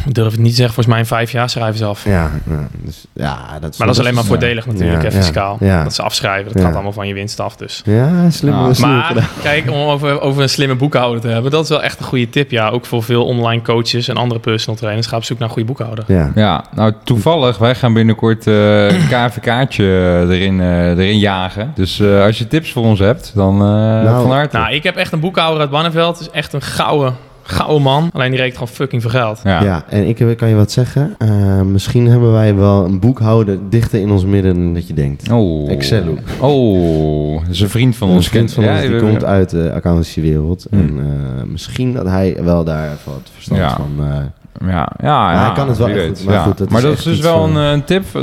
Ik 0.07 0.15
durf 0.15 0.31
het 0.31 0.41
niet 0.41 0.51
te 0.51 0.57
zeggen, 0.57 0.75
volgens 0.75 0.87
mij 0.87 0.99
in 0.99 1.07
vijf 1.07 1.33
jaar 1.33 1.51
schrijven 1.51 1.79
ze 1.79 1.85
af. 1.85 2.05
Ja, 2.05 2.31
ja, 2.51 2.69
dus, 2.85 3.05
ja 3.15 3.59
dat 3.61 3.73
is... 3.73 3.79
Maar 3.79 3.87
dat 3.87 3.97
is 3.97 4.03
alleen 4.03 4.15
maar 4.15 4.25
voordelig 4.25 4.67
natuurlijk, 4.67 5.03
ja, 5.03 5.11
fiscaal. 5.11 5.57
ja. 5.61 5.83
Dat 5.83 5.95
ze 5.95 6.03
afschrijven, 6.03 6.45
dat 6.53 6.55
Ja. 6.61 6.63
gaat 6.67 6.75
allemaal 6.75 6.93
van 6.93 7.07
je 7.09 7.15
winst 7.15 7.41
af 7.41 7.57
dus. 7.57 7.83
Ja, 7.85 8.31
slim. 8.31 8.53
Ah, 8.55 8.75
slim 8.75 8.89
Maar 8.89 9.29
kijk, 9.43 9.71
om 9.71 9.77
over, 9.89 10.21
over 10.21 10.43
een 10.43 10.49
slimme 10.49 10.75
boekhouder 10.75 11.21
te 11.21 11.29
hebben, 11.29 11.51
dat 11.51 11.63
is 11.63 11.69
wel 11.69 11.83
echt 11.83 11.99
een 11.99 12.05
goede 12.05 12.29
tip. 12.31 12.51
Ja, 12.51 12.69
ook 12.69 12.87
voor 12.87 13.03
veel 13.03 13.25
online 13.25 13.63
coaches 13.63 14.09
en 14.09 14.17
andere 14.17 14.41
personal 14.41 14.79
trainers. 14.79 15.07
Ga 15.07 15.17
op 15.17 15.25
zoek 15.25 15.39
naar 15.39 15.49
een 15.49 15.55
goede 15.55 15.69
boekhouder. 15.69 16.05
Ja. 16.07 16.33
Ja, 16.35 16.65
nou 16.75 16.93
toevallig, 17.05 17.59
wij 17.59 17.75
gaan 17.75 17.93
binnenkort 17.93 18.47
eh, 18.47 18.91
een 18.91 19.07
KVK'tje 19.09 19.85
erin, 20.31 20.61
eh, 20.61 20.89
erin 20.89 21.19
jagen. 21.19 21.73
Dus 21.75 22.01
eh, 22.01 22.23
als 22.23 22.39
je 22.39 22.47
tips 22.49 22.73
voor 22.73 22.85
ons 22.85 22.99
hebt, 22.99 23.33
dan 23.35 23.55
eh 23.63 24.17
van 24.23 24.31
harte. 24.31 24.57
Nou, 24.57 24.73
ik 24.75 24.83
heb 24.83 24.97
echt 24.97 25.13
een 25.13 25.21
boekhouder 25.21 25.47
uit 25.57 25.71
Barneveld. 25.71 26.19
Het 26.19 26.27
is 26.29 26.33
echt 26.35 26.53
een 26.53 26.63
gouden, 26.63 27.15
gouden 27.43 27.83
man. 27.83 28.11
Alleen 28.13 28.31
die 28.31 28.39
rekent 28.39 28.59
gewoon 28.59 28.75
fucking 28.75 29.03
veel 29.03 29.11
geld. 29.11 29.41
ja. 29.45 29.63
Ja. 29.63 29.85
en 29.89 30.09
ik 30.09 30.19
heb- 30.19 30.37
kan 30.37 30.49
je 30.49 30.55
wat 30.55 30.73
zeggen? 30.73 31.15
Eh, 31.19 31.61
misschien 31.61 32.07
hebben 32.07 32.33
wij 32.33 32.55
wel 32.55 32.85
een 32.85 33.01
boekhouder 33.01 33.59
dichter 33.69 34.01
in 34.01 34.11
ons 34.11 34.25
midden 34.25 34.55
dan 34.55 34.75
dat 34.75 34.87
je 34.89 34.95
denkt. 34.95 35.31
Oh. 35.33 35.71
Excel. 35.71 36.05
Oh, 36.41 37.41
dat 37.41 37.51
is 37.51 37.61
een 37.61 37.69
vriend 37.69 37.97
van 37.97 38.09
Een 38.09 38.15
ons. 38.15 38.29
vriend 38.29 38.53
van 38.53 38.65
Ja, 38.65 38.73
ons 38.73 38.81
die 38.81 38.99
komt 39.01 39.25
uit 39.25 39.51
de 39.51 39.73
accountancywereld. 39.73 40.67
Hmm. 40.71 40.79
En 40.81 40.99
eh, 40.99 41.43
misschien 41.45 41.93
dat 41.93 42.07
hij 42.07 42.37
wel 42.43 42.65
daar 42.65 42.91
wat 43.05 43.31
verstand 43.35 43.61
Ja. 43.61 43.77
van... 43.77 44.07
eh, 44.07 44.17
Ja, 44.61 44.93
ja, 45.01 45.33
ja 45.33 45.45
hij 45.45 45.53
kan 45.53 45.69
het 45.69 45.79
wel 45.79 45.89
echt 45.89 46.07
goed, 46.07 46.25
maar 46.25 46.35
ja. 46.35 46.43
goed, 46.43 46.59
dat 46.59 46.69
maar 46.69 46.79
is 46.79 46.85
dat 46.89 46.99
is 46.99 47.05
dus 47.05 47.21
wel 47.21 47.41
van- 47.41 47.57
een, 47.57 47.73
een 47.73 47.85
tip. 47.85 48.05
Eh, 48.15 48.23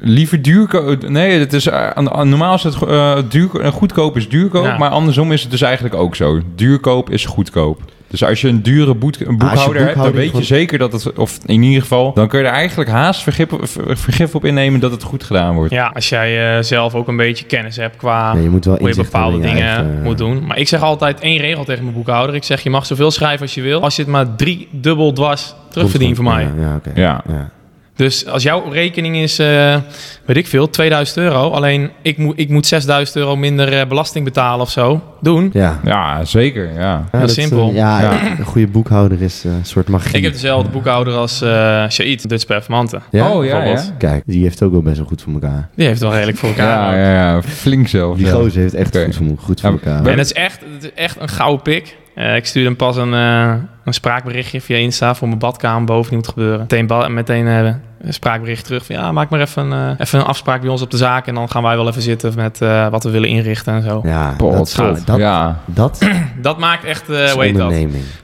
Liever 0.00 0.42
duurkoop. 0.42 1.08
Nee, 1.08 1.38
het 1.38 1.52
is, 1.52 1.66
eh, 1.66 1.96
normaal 1.96 2.54
is 2.54 2.62
het 2.62 2.76
uh, 2.88 3.16
duur, 3.28 3.72
goedkoop 3.72 4.16
is 4.16 4.28
duurkoop. 4.28 4.64
Ja. 4.64 4.78
Maar 4.78 4.90
andersom 4.90 5.32
is 5.32 5.42
het 5.42 5.50
dus 5.50 5.60
eigenlijk 5.62 5.94
ook 5.94 6.14
zo. 6.16 6.40
Duurkoop 6.54 7.10
is 7.10 7.24
goedkoop. 7.24 7.80
Dus 8.08 8.24
als 8.24 8.40
je 8.40 8.48
een 8.48 8.62
dure 8.62 8.94
boet, 8.94 9.26
een 9.26 9.38
boekhouder 9.38 9.82
hebt, 9.84 9.96
dan 9.96 10.12
weet 10.12 10.36
je 10.36 10.42
zeker 10.44 10.78
dat 10.78 10.92
het, 10.92 11.12
of 11.18 11.38
in 11.46 11.62
ieder 11.62 11.82
geval, 11.82 12.12
dan 12.14 12.28
kun 12.28 12.38
je 12.40 12.44
er 12.44 12.52
eigenlijk 12.52 12.90
haast 12.90 13.22
vergif, 13.22 13.48
ver- 13.60 13.96
vergif 13.96 14.34
op 14.34 14.44
innemen 14.44 14.80
dat 14.80 14.90
het 14.90 15.02
goed 15.02 15.24
gedaan 15.24 15.54
wordt. 15.54 15.72
Ja, 15.72 15.90
als 15.94 16.08
jij 16.08 16.56
eh, 16.56 16.62
zelf 16.62 16.94
ook 16.94 17.08
een 17.08 17.16
beetje 17.16 17.44
kennis 17.44 17.76
hebt 17.76 17.96
qua 17.96 18.32
nee, 18.34 18.42
je 18.42 18.50
moet 18.50 18.64
wel 18.64 18.76
hoe 18.78 18.88
je 18.88 18.94
bepaalde 18.96 19.40
dingen 19.40 19.62
eigen- 19.66 20.02
moet 20.02 20.18
doen. 20.18 20.46
Maar 20.46 20.58
ik 20.58 20.68
zeg 20.68 20.82
altijd 20.82 21.20
één 21.20 21.38
regel 21.38 21.64
tegen 21.64 21.82
mijn 21.82 21.94
boekhouder. 21.96 22.34
Ik 22.34 22.44
zeg, 22.44 22.62
je 22.62 22.70
mag 22.70 22.86
zoveel 22.86 23.10
schrijven 23.10 23.40
als 23.42 23.54
je 23.54 23.62
wil. 23.62 23.82
Als 23.82 23.96
je 23.96 24.02
het 24.02 24.10
maar 24.10 24.36
drie 24.36 24.68
dubbel 24.70 25.12
dwars 25.12 25.54
terugverdient 25.70 26.16
voor 26.16 26.24
mij. 26.24 26.42
Ja, 26.42 26.50
ja, 26.60 26.74
oké. 26.76 26.90
Ja. 27.00 27.22
ja. 27.28 27.50
Dus 27.96 28.26
als 28.26 28.42
jouw 28.42 28.68
rekening 28.70 29.16
is, 29.16 29.38
eh, 29.38 29.76
weet 30.24 30.36
ik 30.36 30.46
veel, 30.46 30.70
2000 30.70 31.16
euro. 31.18 31.50
Alleen 31.50 31.90
ik, 32.02 32.18
moet 32.18 32.38
ik 32.38 32.48
moet 32.48 32.66
6000 32.66 33.16
euro 33.16 33.36
minder 33.36 33.72
eh, 33.78 33.86
belasting 33.86 34.24
betalen 34.24 34.60
of 34.60 34.70
zo. 34.70 35.02
Doen. 35.20 35.50
Ja. 35.52 35.80
Ja, 35.84 36.24
zeker. 36.24 36.72
Ja. 36.72 36.80
Ja, 36.80 37.04
Heel 37.10 37.20
dat, 37.20 37.30
simpel. 37.30 37.68
eh, 37.68 37.74
ja, 37.74 38.00
Ja. 38.00 38.30
een 38.38 38.44
goede 38.44 38.66
boekhouder 38.66 39.22
is 39.22 39.44
eh, 39.44 39.52
een 39.52 39.64
soort 39.64 39.88
magie. 39.88 40.16
Ik 40.16 40.22
heb 40.22 40.32
dezelfde 40.32 40.70
boekhouder 40.70 41.14
als 41.14 41.40
eh 41.42 41.88
Shaid, 41.88 42.28
Dutch 42.28 42.46
Performante. 42.46 43.00
Ja? 43.10 43.30
Oh, 43.32 43.44
ja, 43.44 43.64
ja. 43.64 43.82
Kijk, 43.98 44.22
die 44.26 44.42
heeft 44.42 44.62
ook 44.62 44.72
wel 44.72 44.82
best 44.82 44.96
wel 44.96 45.06
goed 45.06 45.22
voor 45.22 45.32
elkaar. 45.32 45.68
Die 45.74 45.86
heeft 45.86 46.00
wel 46.00 46.12
redelijk 46.12 46.38
voor 46.38 46.48
elkaar. 46.48 46.96
Ja, 46.98 47.02
ja, 47.04 47.12
ja, 47.32 47.42
flink 47.42 47.88
zelf. 47.88 48.16
Die 48.16 48.26
ja. 48.26 48.32
gozer 48.32 48.60
heeft 48.60 48.74
echt 48.74 48.98
goed, 49.04 49.14
voor, 49.16 49.26
goed 49.38 49.60
voor 49.60 49.70
Ja, 49.70 49.76
elkaar. 49.76 50.06
En 50.12 50.18
het 50.18 50.26
is 50.26 50.32
echt, 50.32 50.60
het 50.74 50.84
is 50.84 50.92
echt 50.94 51.16
een 51.20 51.28
gouden 51.28 51.62
pik. 51.62 51.96
Eh, 52.14 52.36
ik 52.36 52.46
stuurde 52.46 52.68
hem 52.68 52.76
pas 52.76 52.96
een, 52.96 53.14
eh, 53.14 53.54
een 53.84 53.94
spraakberichtje 53.94 54.60
via 54.60 54.76
Insta 54.76 55.14
voor 55.14 55.28
mijn 55.28 55.40
badkamer 55.40 55.84
boven. 55.84 56.08
Die 56.08 56.18
moet 56.18 56.28
gebeuren. 56.28 56.58
Meteen, 56.60 57.14
meteen 57.14 57.46
eh, 57.46 57.58
een 57.58 57.80
spraakbericht 58.12 58.64
terug 58.64 58.84
van 58.86 58.94
ja, 58.96 59.12
maak 59.12 59.28
maar 59.30 59.40
even, 59.40 59.70
een, 59.70 59.90
eh, 59.98 60.00
even 60.06 60.18
een 60.18 60.24
afspraak 60.24 60.60
bij 60.60 60.70
ons 60.70 60.82
op 60.82 60.90
de 60.90 60.96
zaak. 60.96 61.26
En 61.26 61.34
dan 61.34 61.50
gaan 61.50 61.62
wij 61.62 61.76
wel 61.76 61.88
even 61.88 62.02
zitten 62.02 62.32
met 62.36 62.60
eh, 62.60 62.88
wat 62.88 63.04
we 63.04 63.10
willen 63.10 63.28
inrichten 63.28 63.74
en 63.74 63.82
zo. 63.82 64.00
Ja, 64.04 64.34
Pot, 64.36 64.76
dat, 64.76 65.02
dat, 65.04 65.16
ja. 65.18 65.60
dat 65.64 65.98
Dat 66.42 66.58
maakt 66.58 66.84
echt, 66.84 67.08
eh 67.10 67.24
is 67.24 67.30
hoe 67.32 67.42
heet 67.42 67.56
dat? 67.56 67.72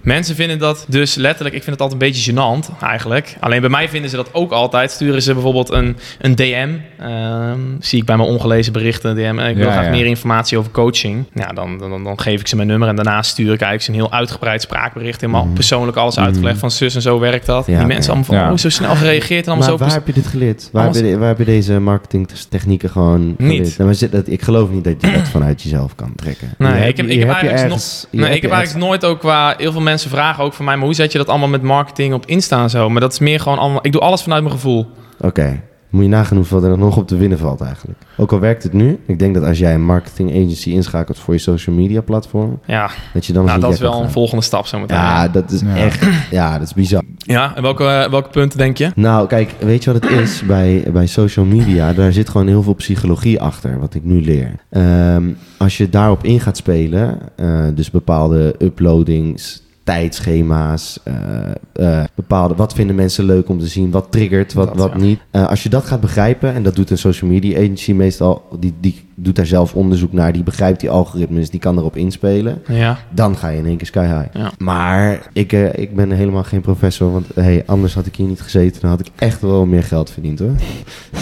Mensen 0.03 0.35
vinden 0.35 0.59
dat 0.59 0.85
dus 0.89 1.15
letterlijk, 1.15 1.55
ik 1.55 1.63
vind 1.63 1.79
het 1.81 1.85
altijd 1.91 2.03
een 2.03 2.09
beetje 2.09 2.33
gênant 2.33 2.83
eigenlijk. 2.83 3.37
Alleen 3.41 3.61
bij 3.61 3.71
mij 3.71 3.89
vinden 3.89 4.11
ze 4.11 4.17
dat 4.17 4.35
ook 4.35 4.53
altijd. 4.53 4.91
Sturen 4.91 5.23
ze 5.23 5.33
bijvoorbeeld 5.33 5.71
een, 5.71 5.97
een 6.21 6.35
DM. 6.35 6.69
ehm, 6.99 7.59
zie 7.81 7.99
ik 8.01 8.05
bij 8.07 8.17
mijn 8.17 8.29
ongelezen 8.29 8.73
berichten 8.73 9.11
een 9.11 9.17
DM. 9.37 9.39
Ik 9.39 9.57
wil 9.57 9.67
Ja, 9.67 9.73
graag 9.73 9.85
ja. 9.85 9.91
meer 9.91 10.07
informatie 10.07 10.59
over 10.59 10.71
coaching. 10.71 11.25
Ja, 11.35 11.47
dan, 11.47 11.79
dan, 11.79 12.05
dan 12.05 12.21
geef 12.21 12.41
ik 12.41 12.47
ze 12.47 12.57
mijn 12.57 12.69
nummer 12.69 12.89
en 12.89 12.97
daarna 12.97 13.23
stuur 13.23 13.53
ik 13.53 13.61
eigenlijk 13.61 13.89
een 13.89 14.07
heel 14.07 14.19
uitgebreid 14.19 14.63
spraakbericht. 14.63 15.21
Helemaal 15.21 15.45
Mhm. 15.45 15.55
persoonlijk 15.55 15.97
alles 15.97 16.17
Mhm. 16.17 16.25
uitgelegd 16.25 16.59
van 16.59 16.71
zus 16.71 16.95
en 16.95 17.03
zo 17.03 17.19
werkt 17.19 17.47
dat. 17.47 17.67
Ja, 17.67 17.79
Die 17.79 17.87
mensen 17.87 18.13
allemaal 18.13 18.25
van, 18.25 18.37
Ja. 18.37 18.51
oh, 18.51 18.57
zo 18.57 18.69
snel 18.69 18.95
gereageerd 18.97 19.47
en 19.47 19.53
allemaal 19.53 19.69
Maar 19.69 19.72
zo... 19.79 19.85
waar 19.85 19.95
heb 19.95 20.07
je 20.07 20.13
dit 20.13 20.27
geleerd? 20.27 20.69
Waar, 20.73 20.85
heb 20.95 21.05
je, 21.05 21.19
waar 21.19 21.29
heb 21.29 21.39
je 21.39 21.45
deze 21.45 21.79
marketingtechnieken 21.81 22.91
gewoon 22.91 23.35
geleerd? 23.39 23.61
Niet. 23.65 23.79
Nou, 23.79 24.09
dat, 24.11 24.27
ik 24.29 24.43
geloof 24.43 24.71
niet 24.71 24.85
dat 24.85 24.95
je 25.01 25.13
dat 25.13 25.29
vanuit 25.37 25.63
jezelf 25.63 25.95
kan 25.95 26.13
trekken. 26.17 26.49
Nee, 26.59 26.81
Je 26.83 26.87
ik 26.89 26.97
heb- 26.97 27.07
je 27.07 27.13
ik 27.13 27.19
heb 27.19 27.29
je 27.29 27.35
eigenlijk 27.35 27.65
ergens- 27.65 28.07
Nee, 28.11 28.35
ik 28.35 28.43
heb 28.43 28.51
eigenlijk 28.51 28.87
nooit 28.87 29.05
ook 29.05 29.21
qua... 29.21 29.55
Heel 29.57 29.73
veel 29.73 29.81
mensen 29.81 30.11
vragen 30.11 30.45
ook 30.45 30.53
van 30.53 30.65
mij... 30.65 30.77
maar 30.77 30.85
hoe 30.85 30.95
zet 30.95 31.13
je 31.13 31.19
dat 31.19 31.29
allemaal 31.29 31.49
met 31.49 31.63
marketing 31.63 32.15
op 32.15 32.27
Insta 32.27 32.63
en 32.63 32.71
zo? 32.71 32.91
Maar 32.91 33.01
dat 33.01 33.13
is 33.13 33.19
meer 33.19 33.41
gewoon 33.41 33.59
allemaal... 33.59 33.87
Ik 33.87 33.93
doe 33.93 34.01
alles 34.01 34.23
vanuit 34.23 34.43
mijn 34.43 34.55
gevoel. 34.55 34.87
Oké. 35.21 35.61
Moet 35.93 36.03
je 36.03 36.09
nagaan 36.09 36.37
hoeveel 36.37 36.65
er 36.65 36.79
nog 36.79 36.97
op 36.97 37.09
te 37.09 37.17
winnen 37.17 37.39
valt 37.39 37.61
eigenlijk. 37.61 37.99
Ook 38.17 38.33
al 38.33 38.41
werkt 38.41 38.63
het 38.63 38.73
nu. 38.73 38.99
Ik 39.07 39.19
denk 39.19 39.35
dat 39.35 39.45
als 39.45 39.59
jij 39.59 39.75
een 39.75 39.85
marketing 39.85 40.31
agency 40.31 40.71
inschakelt 40.71 41.19
voor 41.19 41.35
je 41.35 41.41
social 41.41 41.77
media 41.77 42.01
platform. 42.01 42.59
Ja, 42.67 42.91
Dat 43.15 43.27
je 43.27 43.33
dan 43.33 43.45
nou, 43.45 43.61
dat 43.61 43.73
is 43.73 43.81
wel 43.81 44.03
een 44.03 44.11
volgende 44.11 44.43
stap 44.45 44.67
zo 44.67 44.79
meteen. 44.79 44.97
Ja, 44.97 45.29
dat 45.29 45.51
is 45.51 45.61
Ja. 45.61 45.77
echt... 45.77 46.07
Ja, 46.31 46.53
dat 46.59 46.67
is 46.67 46.75
bizar. 46.75 47.03
Ja, 47.17 47.57
en 47.57 47.63
welke, 47.63 48.07
welke 48.11 48.29
punten 48.29 48.59
denk 48.59 48.77
je? 48.77 48.91
Nou, 48.95 49.27
kijk, 49.27 49.55
weet 49.61 49.85
je 49.85 49.93
wat 49.93 50.03
het 50.03 50.11
is 50.13 50.43
bij, 50.47 50.85
bij 50.93 51.07
social 51.07 51.45
media? 51.45 51.93
Daar 51.93 52.13
zit 52.13 52.29
gewoon 52.29 52.47
heel 52.47 52.63
veel 52.63 52.75
psychologie 52.75 53.41
achter, 53.41 53.79
wat 53.81 53.95
ik 53.95 54.05
nu 54.05 54.23
leer. 54.25 54.55
Ehm, 54.71 55.25
als 55.57 55.77
je 55.77 55.89
daarop 55.89 56.25
in 56.25 56.41
gaat 56.41 56.57
spelen, 56.57 57.19
eh, 57.37 57.65
dus 57.75 57.91
bepaalde 57.91 58.55
uploadings, 58.59 59.62
tijdschema's, 59.85 60.99
eh, 61.05 61.51
eh, 61.73 62.05
bepaalde, 62.15 62.55
wat 62.55 62.73
vinden 62.73 62.97
mensen 62.97 63.25
leuk 63.25 63.49
om 63.49 63.59
te 63.59 63.67
zien, 63.67 63.91
wat 63.91 64.07
triggert, 64.11 64.53
wat, 64.53 64.67
Dat, 64.67 64.77
wat 64.77 64.93
ja. 64.93 64.99
niet. 64.99 65.21
Eh, 65.31 65.49
als 65.49 65.63
je 65.63 65.69
dat 65.69 65.85
gaat 65.85 66.01
begrijpen, 66.01 66.55
en 66.55 66.63
dat 66.63 66.77
doet 66.77 66.91
een 66.91 66.99
social 66.99 67.31
media 67.31 67.59
agency 67.59 67.93
meestal, 67.93 68.49
die, 68.61 68.75
die 68.81 69.05
doet 69.15 69.37
daar 69.37 69.47
zelf 69.47 69.75
onderzoek 69.75 70.13
naar, 70.13 70.33
die 70.33 70.43
begrijpt 70.43 70.81
die 70.81 70.91
algoritmes, 70.91 71.51
die 71.51 71.61
kan 71.61 71.79
erop 71.79 71.97
inspelen 71.97 72.63
Ja, 72.69 72.99
dan 73.11 73.37
ga 73.37 73.49
je 73.49 73.59
in 73.59 73.67
één 73.67 73.77
keer 73.77 73.87
sky 73.87 74.05
high. 74.07 74.37
Ja. 74.39 74.51
Maar 74.59 75.19
ik, 75.33 75.53
eh, 75.53 75.75
ik 75.75 75.95
ben 75.97 76.11
helemaal 76.11 76.43
geen 76.45 76.61
professor, 76.61 77.13
want 77.13 77.27
hey, 77.35 77.63
anders 77.67 77.95
had 77.95 78.07
ik 78.07 78.17
hier 78.17 78.27
niet 78.27 78.41
gezeten. 78.41 78.81
Dan 78.81 78.91
had 78.91 79.01
ik 79.01 79.07
echt 79.19 79.41
wel 79.41 79.67
meer 79.67 79.83
geld 79.85 80.11
verdiend 80.11 80.39
hoor. 80.39 80.55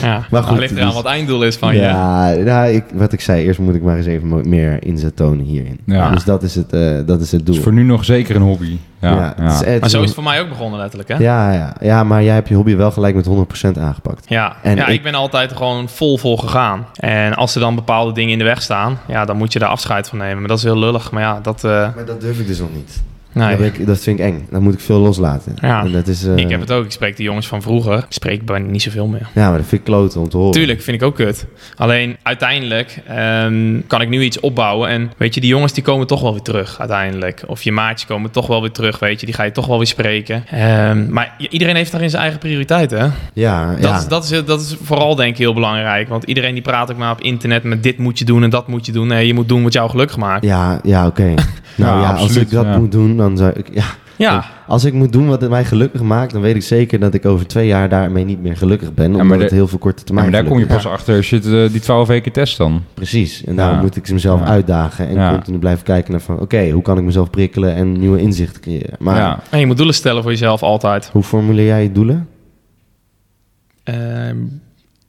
ja. 0.03 0.26
Maar 0.30 0.41
goed, 0.43 0.51
Nou, 0.51 0.61
ligt 0.61 0.72
eraan 0.72 0.84
dus- 0.86 0.95
wat 0.95 1.05
het 1.05 1.12
einddoel 1.12 1.45
is 1.45 1.57
van 1.57 1.74
je. 1.74 1.80
ja, 1.80 2.32
nou, 2.34 2.68
ik, 2.72 2.84
wat 2.95 3.12
ik 3.12 3.20
zei, 3.20 3.45
eerst 3.45 3.59
moet 3.59 3.74
ik 3.74 3.82
maar 3.82 3.97
eens 3.97 4.07
even 4.07 4.49
meer 4.49 4.84
inzet 4.84 5.16
tonen 5.16 5.45
hierin. 5.45 5.78
Ja. 5.86 6.11
Dus 6.11 6.24
dat 6.24 6.43
is 6.43 6.55
het, 6.55 6.72
eh, 6.72 6.99
dat 7.07 7.20
is 7.20 7.32
het 7.32 7.47
doel. 7.47 7.55
Dus 7.55 7.64
voor 7.64 7.72
nu 7.72 7.82
nog 7.82 8.05
zeker 8.05 8.36
een 8.36 8.43
hobby. 8.43 8.76
Ja, 9.01 9.34
ja. 9.38 9.42
het 9.44 9.53
is 9.53 9.62
echt 9.62 9.80
Maar 9.80 9.90
zo 9.90 9.98
is 10.01 10.05
het 10.05 10.14
voor 10.14 10.24
mij 10.24 10.40
ook 10.40 10.48
begonnen 10.48 10.78
letterlijk, 10.80 11.09
hè? 11.09 11.16
ja, 11.18 11.53
ja, 11.53 11.72
ja, 11.80 12.05
maar 12.05 12.22
jij 12.22 12.34
hebt 12.34 12.48
je 12.48 12.55
hobby 12.55 12.76
wel 12.76 12.90
gelijk 12.90 13.14
met 13.14 13.26
100% 13.26 13.78
aangepakt. 13.80 14.24
Ja, 14.28 14.57
En 14.62 14.76
ja 14.76 14.86
ik, 14.86 14.94
ik- 14.94 15.03
ben 15.03 15.14
altijd 15.14 15.53
gewoon 15.53 15.88
vol 15.88 16.18
voor 16.18 16.38
gegaan. 16.38 16.86
En 16.94 17.34
als 17.34 17.55
er 17.55 17.61
dan 17.61 17.74
bepaalde 17.74 18.12
dingen 18.12 18.32
in 18.32 18.38
de 18.38 18.44
weg 18.44 18.62
staan, 18.62 18.98
ja, 19.07 19.24
dan 19.24 19.36
moet 19.36 19.53
je 19.53 19.59
daar 19.59 19.68
afscheid 19.68 20.09
van 20.09 20.18
nemen. 20.18 20.38
Maar 20.38 20.48
dat 20.48 20.59
is 20.59 20.64
heel 20.64 20.78
lullig. 20.78 21.11
Maar 21.11 21.22
ja, 21.22 21.38
dat... 21.42 21.64
eh, 21.64 21.70
Maar 21.70 22.05
dat 22.07 22.20
durf 22.20 22.38
ik 22.38 22.46
dus 22.46 22.59
nog 22.59 22.72
niet. 22.74 23.03
Nee. 23.33 23.57
Dat, 23.57 23.66
ik, 23.66 23.87
dat 23.87 23.99
vind 24.01 24.18
ik 24.18 24.24
eng. 24.24 24.47
Dan 24.51 24.62
moet 24.62 24.74
ik 24.74 24.81
veel 24.81 24.99
loslaten. 24.99 25.55
Ja. 25.61 25.85
En 25.85 25.93
dat 25.93 26.07
is, 26.09 26.24
eh, 26.26 26.37
Ik 26.37 26.51
heb 26.51 26.61
het 26.61 26.72
ook. 26.72 26.85
Ik 26.85 26.91
spreek 26.91 27.16
de 27.16 27.22
jongens 27.22 27.47
van 27.47 27.62
vroeger. 27.62 27.97
Ik 27.99 28.05
spreek 28.09 28.45
bijna 28.45 28.66
niet 28.70 28.83
zoveel 28.83 29.07
meer. 29.07 29.28
Ja, 29.35 29.49
maar 29.49 29.59
dat 29.59 29.66
vind 29.66 29.81
ik 29.81 29.87
kloten 29.87 30.20
om 30.20 30.28
te 30.28 30.37
horen. 30.37 30.53
Tuurlijk, 30.53 30.83
vind 30.83 30.97
ik 30.97 31.03
ook 31.03 31.14
kut. 31.14 31.47
Alleen 31.76 32.16
uiteindelijk 32.22 32.99
ehm, 33.09 33.81
kan 33.87 34.01
ik 34.01 34.09
nu 34.09 34.22
iets 34.22 34.41
opbouwen. 34.41 34.89
En 34.89 35.12
weet 35.16 35.35
je, 35.35 35.41
die 35.41 35.51
jongens 35.51 35.72
die 35.72 35.83
komen 35.83 36.07
toch 36.07 36.20
wel 36.20 36.33
weer 36.33 36.43
terug 36.43 36.78
uiteindelijk. 36.78 37.43
Of 37.47 37.62
je 37.62 37.72
maatjes 37.72 38.07
komen 38.09 38.31
toch 38.31 38.47
wel 38.47 38.61
weer 38.61 38.70
terug, 38.70 38.99
weet 38.99 39.20
je. 39.20 39.26
Die 39.26 39.35
ga 39.35 39.43
je 39.43 39.53
toch 39.53 39.66
wel 39.66 39.76
weer 39.78 39.87
spreken. 39.87 40.45
Ehm, 40.51 41.12
maar 41.12 41.35
iedereen 41.51 41.76
heeft 41.76 41.91
daarin 41.91 42.11
zijn 42.11 42.22
eigen 42.22 42.41
prioriteiten. 42.41 42.99
hè? 43.01 43.09
Ja, 43.33 43.70
Dat, 43.70 43.81
ja. 43.83 43.97
is, 43.99 44.07
dat, 44.09 44.24
is, 44.24 44.45
dat 44.45 44.61
is 44.61 44.76
vooral 44.83 45.14
denk 45.14 45.31
ik 45.33 45.39
heel 45.39 45.55
belangrijk. 45.55 46.09
Want 46.09 46.24
iedereen 46.24 46.53
die 46.55 46.62
praat 46.62 46.91
ook 46.91 46.97
maar 46.99 47.12
op 47.12 47.20
internet 47.20 47.62
met 47.62 47.83
dit 47.83 47.99
moet 47.99 48.18
je 48.18 48.24
doen 48.24 48.43
en 48.43 48.51
dat 48.51 48.68
moet 48.68 48.87
je 48.87 48.93
doen. 48.93 49.07
Nee, 49.07 49.26
je 49.26 49.35
moet 49.35 49.49
doen 49.49 49.62
wat 49.62 49.72
jou 49.72 49.91
gelukkig 49.91 50.16
maakt. 50.16 50.45
Ja, 50.45 50.81
ja 50.83 51.07
oké. 51.07 51.35
Nou 51.76 52.01
ja, 52.01 52.11
als 52.11 52.20
absoluut, 52.22 52.43
ik 52.47 52.51
dat 52.51 52.64
ja. 52.64 52.78
moet 52.78 52.93
doen, 52.93 53.16
dan 53.20 53.36
zou 53.36 53.52
ik... 53.52 53.74
Ja, 53.74 53.84
Ja, 54.16 54.44
Als 54.66 54.84
ik 54.84 54.92
moet 54.92 55.12
doen 55.12 55.28
wat 55.28 55.48
mij 55.48 55.64
gelukkig 55.64 56.02
maakt, 56.02 56.32
dan 56.32 56.40
weet 56.40 56.54
ik 56.56 56.62
zeker 56.62 57.00
dat 57.00 57.14
ik 57.14 57.26
over 57.26 57.46
twee 57.46 57.66
jaar 57.66 57.88
daarmee 57.88 58.24
niet 58.24 58.42
meer 58.42 58.56
gelukkig 58.56 58.94
ben. 58.94 59.06
Omdat 59.10 59.26
maar 59.26 59.38
het 59.38 59.50
heel 59.50 59.68
veel 59.68 59.78
korte 59.78 59.98
Ja, 59.98 60.04
termijn 60.04 60.30
maar 60.30 60.40
daar 60.40 60.50
kom 60.50 60.58
je 60.58 60.66
pas 60.66 60.86
achter 60.86 61.16
als 61.16 61.30
je 61.30 61.36
het, 61.36 61.46
eh, 61.46 61.70
die 61.72 61.80
12 61.80 62.08
weken 62.08 62.32
test 62.32 62.56
dan. 62.56 62.82
Precies. 62.94 63.44
En 63.44 63.56
daarom 63.56 63.76
Ja. 63.76 63.82
moet 63.82 63.96
ik 63.96 64.10
mezelf 64.10 64.40
Ja. 64.40 64.46
uitdagen 64.46 65.08
en 65.08 65.14
Ja. 65.14 65.30
continu 65.32 65.58
blijven 65.58 65.84
kijken 65.84 66.10
naar 66.12 66.20
van... 66.20 66.40
Oké, 66.40 66.70
hoe 66.70 66.82
kan 66.82 66.98
ik 66.98 67.04
mezelf 67.04 67.30
prikkelen 67.30 67.74
en 67.74 67.92
nieuwe 67.92 68.20
inzichten 68.20 68.60
creëren? 68.60 68.96
Maar 68.98 69.16
ja. 69.16 69.40
en 69.50 69.58
je 69.60 69.66
moet 69.66 69.76
doelen 69.76 69.94
stellen 69.94 70.22
voor 70.22 70.30
jezelf 70.30 70.62
altijd. 70.62 71.08
hoe 71.12 71.22
formuleer 71.22 71.66
jij 71.66 71.82
je 71.82 71.92
doelen? 71.92 72.28
Ehm, 73.84 74.36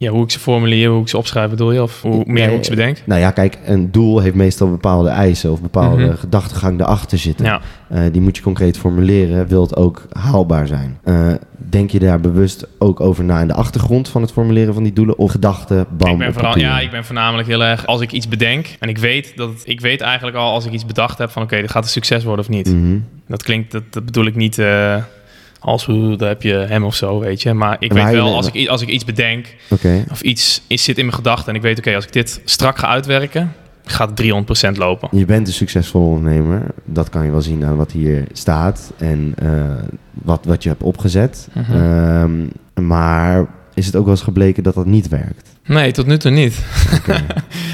Ja, 0.02 0.10
hoe 0.10 0.22
ik 0.24 0.30
ze 0.30 0.38
formuleer, 0.38 0.88
hoe 0.88 1.00
ik 1.02 1.08
ze 1.08 1.16
opschrijf, 1.16 1.50
bedoel 1.50 1.72
je? 1.72 1.82
Of 1.82 2.02
hoe, 2.02 2.22
meer 2.26 2.48
hoe 2.48 2.56
ik 2.58 2.64
ze 2.64 2.70
bedenk? 2.70 3.02
Nou 3.04 3.20
ja, 3.20 3.30
kijk, 3.30 3.58
een 3.64 3.90
doel 3.90 4.18
heeft 4.20 4.34
meestal 4.34 4.70
bepaalde 4.70 5.08
eisen 5.08 5.50
of 5.52 5.60
bepaalde 5.62 6.04
Mhm. 6.04 6.16
gedachtegang 6.16 6.80
erachter 6.80 7.18
zitten. 7.18 7.46
Ja. 7.46 7.60
Eh, 7.88 8.00
die 8.12 8.20
moet 8.20 8.36
je 8.36 8.42
concreet 8.42 8.78
formuleren, 8.78 9.46
wil 9.46 9.62
het 9.62 9.76
ook 9.76 10.06
haalbaar 10.12 10.66
zijn. 10.66 10.98
Eh, 11.04 11.28
denk 11.56 11.90
je 11.90 11.98
daar 11.98 12.20
bewust 12.20 12.66
ook 12.78 13.00
over 13.00 13.24
na 13.24 13.40
in 13.40 13.46
de 13.48 13.54
achtergrond 13.54 14.08
van 14.08 14.22
het 14.22 14.32
formuleren 14.32 14.74
van 14.74 14.82
die 14.82 14.92
doelen? 14.92 15.18
Of 15.18 15.30
gedachten, 15.30 15.86
bam, 15.96 16.10
ik 16.12 16.18
ben 16.18 16.32
vooral, 16.32 16.58
ja, 16.58 16.80
ik 16.80 16.90
ben 16.90 17.04
voornamelijk 17.04 17.48
heel 17.48 17.64
erg 17.64 17.86
als 17.86 18.00
ik 18.00 18.12
iets 18.12 18.28
bedenk 18.28 18.66
en 18.78 18.88
ik 18.88 18.98
weet 18.98 19.32
dat 19.36 19.48
het, 19.48 19.62
ik 19.64 19.80
weet 19.80 20.00
eigenlijk 20.00 20.36
al 20.36 20.52
als 20.52 20.66
ik 20.66 20.72
iets 20.72 20.86
bedacht 20.86 21.18
heb 21.18 21.30
van 21.30 21.42
oké, 21.42 21.60
dit 21.60 21.70
gaat 21.70 21.84
een 21.84 21.90
succes 21.90 22.24
worden 22.24 22.44
of 22.44 22.50
niet. 22.50 22.72
Mhm. 22.74 22.98
Dat 23.28 23.42
klinkt, 23.42 23.72
dat, 23.72 23.82
dat 23.90 24.04
bedoel 24.04 24.26
ik 24.26 24.34
niet 24.36 24.58
eh, 24.58 24.96
als 25.62 25.84
hoe 25.84 26.16
daar 26.16 26.28
heb 26.28 26.42
je 26.42 26.52
hem 26.54 26.84
of 26.84 26.94
zo, 26.94 27.18
weet 27.18 27.42
je. 27.42 27.52
Maar 27.54 27.76
ik 27.78 27.92
Maar 27.92 28.02
weet 28.04 28.12
je- 28.14 28.18
wel 28.22 28.34
als 28.34 28.50
ik, 28.52 28.68
als 28.68 28.82
ik 28.82 28.88
iets 28.88 29.04
bedenk 29.04 29.54
of 30.10 30.20
iets 30.22 30.62
is, 30.66 30.84
zit 30.84 30.98
in 30.98 31.04
mijn 31.04 31.16
gedachten 31.16 31.48
en 31.48 31.54
ik 31.54 31.62
weet 31.62 31.78
oké, 31.78 31.94
als 31.94 32.04
ik 32.04 32.12
dit 32.12 32.40
strak 32.44 32.78
ga 32.78 32.86
uitwerken, 32.86 33.52
gaat 33.84 34.08
het 34.08 34.16
300% 34.16 34.76
lopen. 34.76 35.08
Je 35.18 35.24
bent 35.24 35.46
een 35.46 35.52
succesvol 35.52 36.06
ondernemer. 36.08 36.62
Dat 36.84 37.08
kan 37.08 37.24
je 37.24 37.30
wel 37.30 37.42
zien 37.42 37.64
aan 37.64 37.76
wat 37.76 37.92
hier 37.92 38.24
staat 38.32 38.92
en 38.98 39.34
eh, 39.38 39.50
wat, 40.12 40.44
wat 40.44 40.62
je 40.62 40.68
hebt 40.68 40.82
opgezet. 40.82 41.48
Mhm. 41.52 41.72
Ehm, 41.72 42.46
maar 42.86 43.46
is 43.74 43.86
het 43.86 43.96
ook 43.96 44.04
wel 44.04 44.14
eens 44.14 44.22
gebleken 44.22 44.62
dat 44.62 44.74
dat 44.74 44.86
niet 44.86 45.08
werkt? 45.08 45.50
Nee, 45.66 45.92
tot 45.92 46.06
nu 46.06 46.18
toe 46.18 46.30
niet. 46.30 46.64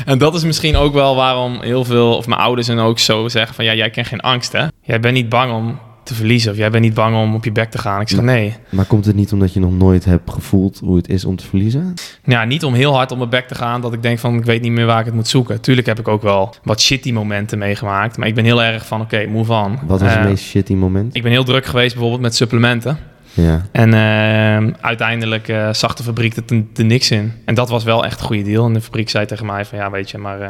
En 0.05 0.19
dat 0.19 0.35
is 0.35 0.45
misschien 0.45 0.77
ook 0.77 0.93
wel 0.93 1.17
waarom 1.17 1.61
heel 1.61 1.85
veel, 1.85 2.17
of 2.17 2.27
mijn 2.27 2.41
ouders 2.41 2.69
en 2.69 2.79
ook 2.79 2.99
zo 2.99 3.29
zeggen 3.29 3.55
van 3.55 3.65
ja, 3.65 3.75
jij 3.75 3.91
kent 3.91 4.07
geen 4.07 4.21
angst 4.21 4.53
hè. 4.53 4.67
Jij 4.83 5.01
bent 5.01 5.15
niet 5.15 5.29
bang 5.29 5.53
om 5.53 5.79
te 6.09 6.15
verliezen 6.15 6.51
of 6.51 6.57
jij 6.57 6.71
bent 6.71 6.83
niet 6.83 6.95
bang 6.95 7.17
om 7.17 7.35
op 7.35 7.45
je 7.45 7.53
bek 7.53 7.71
te 7.71 7.79
gaan. 7.79 8.01
Ik 8.01 8.09
zeg 8.09 8.21
nee. 8.21 8.55
maar 8.69 8.85
komt 8.85 9.05
het 9.05 9.15
niet 9.17 9.33
omdat 9.33 9.53
je 9.53 9.61
nog 9.61 9.73
nooit 9.73 10.05
hebt 10.05 10.31
gevoeld 10.31 10.79
hoe 10.79 10.97
het 10.97 11.09
is 11.09 11.25
om 11.25 11.37
te 11.37 11.47
verliezen? 11.47 11.95
Ja, 12.25 12.45
niet 12.45 12.65
om 12.65 12.75
heel 12.75 12.95
hard 12.95 13.11
op 13.11 13.19
mijn 13.19 13.31
bek 13.31 13.49
te 13.49 13.55
gaan 13.55 13.81
dat 13.81 13.93
ik 13.93 14.03
denk 14.03 14.19
van 14.19 14.35
ik 14.35 14.45
weet 14.45 14.63
niet 14.63 14.73
meer 14.73 14.87
waar 14.87 15.01
ik 15.01 15.05
het 15.07 15.15
moet 15.15 15.29
zoeken. 15.29 15.61
Tuurlijk 15.61 15.87
heb 15.87 15.99
ik 15.99 16.09
ook 16.09 16.23
wel 16.23 16.55
wat 16.63 16.81
shitty 16.81 17.13
momenten 17.13 17.59
meegemaakt, 17.59 18.17
maar 18.17 18.29
ik 18.29 18.35
ben 18.35 18.45
heel 18.45 18.63
erg 18.63 18.87
van 18.87 19.01
oké, 19.01 19.27
move 19.27 19.53
on. 19.53 19.79
Wat 19.87 20.01
was 20.01 20.11
het 20.11 20.19
Eh, 20.19 20.25
meest 20.25 20.45
shitty 20.45 20.75
moment? 20.75 21.15
Ik 21.17 21.23
ben 21.23 21.33
heel 21.33 21.45
druk 21.45 21.67
geweest 21.67 21.93
bijvoorbeeld 21.93 22.23
met 22.23 22.35
supplementen. 22.35 22.99
Ja. 23.33 23.67
En 23.73 23.95
eh, 23.95 24.75
uiteindelijk 24.81 25.49
eh, 25.49 25.73
zag 25.73 25.95
de 25.95 26.03
fabriek 26.03 26.37
er, 26.37 26.65
er 26.77 26.85
niks 26.85 27.11
in. 27.11 27.33
En 27.45 27.55
dat 27.55 27.69
was 27.69 27.85
wel 27.85 28.05
echt 28.05 28.21
een 28.21 28.27
goede 28.27 28.43
deal. 28.43 28.67
En 28.67 28.73
de 28.73 28.81
fabriek 28.81 29.09
zei 29.11 29.27
tegen 29.27 29.47
mij 29.47 29.65
van 29.65 29.79
ja, 29.79 29.91
weet 29.91 30.11
je, 30.11 30.19
maar 30.19 30.41
eh, 30.41 30.49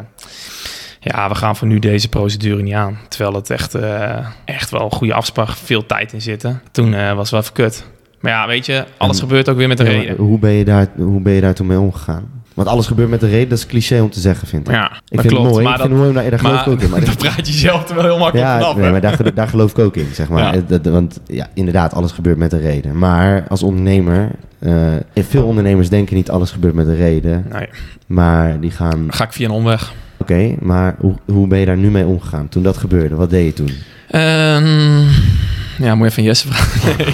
ja, 0.99 1.29
we 1.29 1.35
gaan 1.35 1.55
voor 1.55 1.67
nu 1.67 1.79
deze 1.79 2.09
procedure 2.09 2.61
niet 2.61 2.73
aan. 2.73 2.97
Terwijl 3.07 3.35
het 3.35 3.49
echt, 3.49 3.75
eh, 3.75 4.17
echt 4.45 4.69
wel 4.69 4.81
een 4.83 4.91
goede 4.91 5.13
afspraak, 5.13 5.49
veel 5.49 5.85
tijd 5.85 6.13
in 6.13 6.21
zitten. 6.21 6.61
Toen 6.71 6.93
eh, 6.93 7.07
was 7.13 7.21
het 7.21 7.29
wel 7.31 7.39
even 7.39 7.53
kut. 7.53 7.85
Maar 8.19 8.31
ja, 8.31 8.47
weet 8.47 8.65
je, 8.65 8.85
alles 8.97 9.15
En- 9.15 9.21
gebeurt 9.27 9.49
ook 9.49 9.57
weer 9.57 9.67
met 9.67 9.79
een 9.79 9.85
Ja, 9.85 9.91
maar 9.91 10.01
reden. 10.01 10.17
hoe, 10.25 10.39
ben 10.39 10.51
je 10.51 10.65
daar, 10.65 10.87
hoe 10.97 11.21
ben 11.21 11.33
je 11.33 11.41
daar 11.41 11.53
toen 11.53 11.67
mee 11.67 11.79
omgegaan? 11.79 12.37
Want 12.53 12.67
alles 12.71 12.87
gebeurt 12.87 13.09
met 13.09 13.21
een 13.21 13.29
reden, 13.29 13.49
dat 13.49 13.57
is 13.57 13.65
cliché 13.65 14.01
om 14.01 14.09
te 14.09 14.19
zeggen, 14.19 14.47
vind 14.47 14.67
ik. 14.67 14.73
Ja, 14.73 14.85
ik 14.85 14.91
dat 14.91 15.21
vind 15.21 15.27
klopt. 15.33 15.43
het 15.45 15.51
mooi, 15.53 15.63
Maar 15.63 15.73
ik 15.73 15.79
dat, 15.79 15.87
vind 15.87 15.99
het 16.03 16.13
mooi, 16.13 16.29
daar 16.29 16.39
geloof 16.39 16.53
maar, 16.55 16.65
ik 16.67 16.71
ook 16.73 16.81
in. 16.81 16.89
Maar 16.89 17.05
daar 17.05 17.15
praat 17.15 17.47
je 17.47 17.53
zelf 17.53 17.89
er 17.89 17.95
wel 17.95 18.03
heel 18.03 18.17
makkelijk 18.17 18.47
ja, 18.47 18.59
vanaf. 18.59 18.75
nee, 18.75 18.91
maar 18.91 19.01
daar, 19.01 19.33
daar 19.33 19.47
geloof 19.47 19.71
ik 19.71 19.79
ook 19.79 19.95
in, 19.95 20.07
zeg 20.13 20.29
maar. 20.29 20.55
Ja. 20.55 20.61
Dat- 20.67 20.85
want 20.85 21.19
ja, 21.25 21.47
inderdaad, 21.53 21.93
alles 21.93 22.11
gebeurt 22.11 22.37
met 22.37 22.53
een 22.53 22.61
reden. 22.61 22.97
Maar 22.97 23.45
als 23.49 23.63
ondernemer, 23.63 24.31
eh, 24.59 24.73
veel 25.15 25.45
ondernemers 25.45 25.89
denken 25.89 26.15
niet 26.15 26.29
alles 26.29 26.51
gebeurt 26.51 26.73
met 26.73 26.87
een 26.87 26.95
reden. 26.95 27.45
Nee, 27.51 27.69
Maar 28.05 28.59
die 28.59 28.71
gaan, 28.71 28.89
dan 28.89 29.13
ga 29.13 29.23
ik 29.23 29.33
via 29.33 29.45
een 29.45 29.51
omweg. 29.53 29.93
Oké, 30.31 30.55
maar 30.59 30.95
hoe, 30.99 31.15
hoe 31.25 31.47
ben 31.47 31.59
je 31.59 31.65
daar 31.65 31.77
nu 31.77 31.89
mee 31.89 32.05
omgegaan? 32.05 32.49
Toen 32.49 32.63
dat 32.63 32.77
gebeurde, 32.77 33.15
wat 33.15 33.29
deed 33.29 33.45
je 33.45 33.53
toen? 33.53 33.71
Ehm, 34.09 35.07
ja, 35.77 35.95
moet 35.95 36.05
je 36.05 36.11
even 36.11 36.23
Jesse 36.23 36.47
vragen. 36.47 36.97
Nee. 36.97 37.13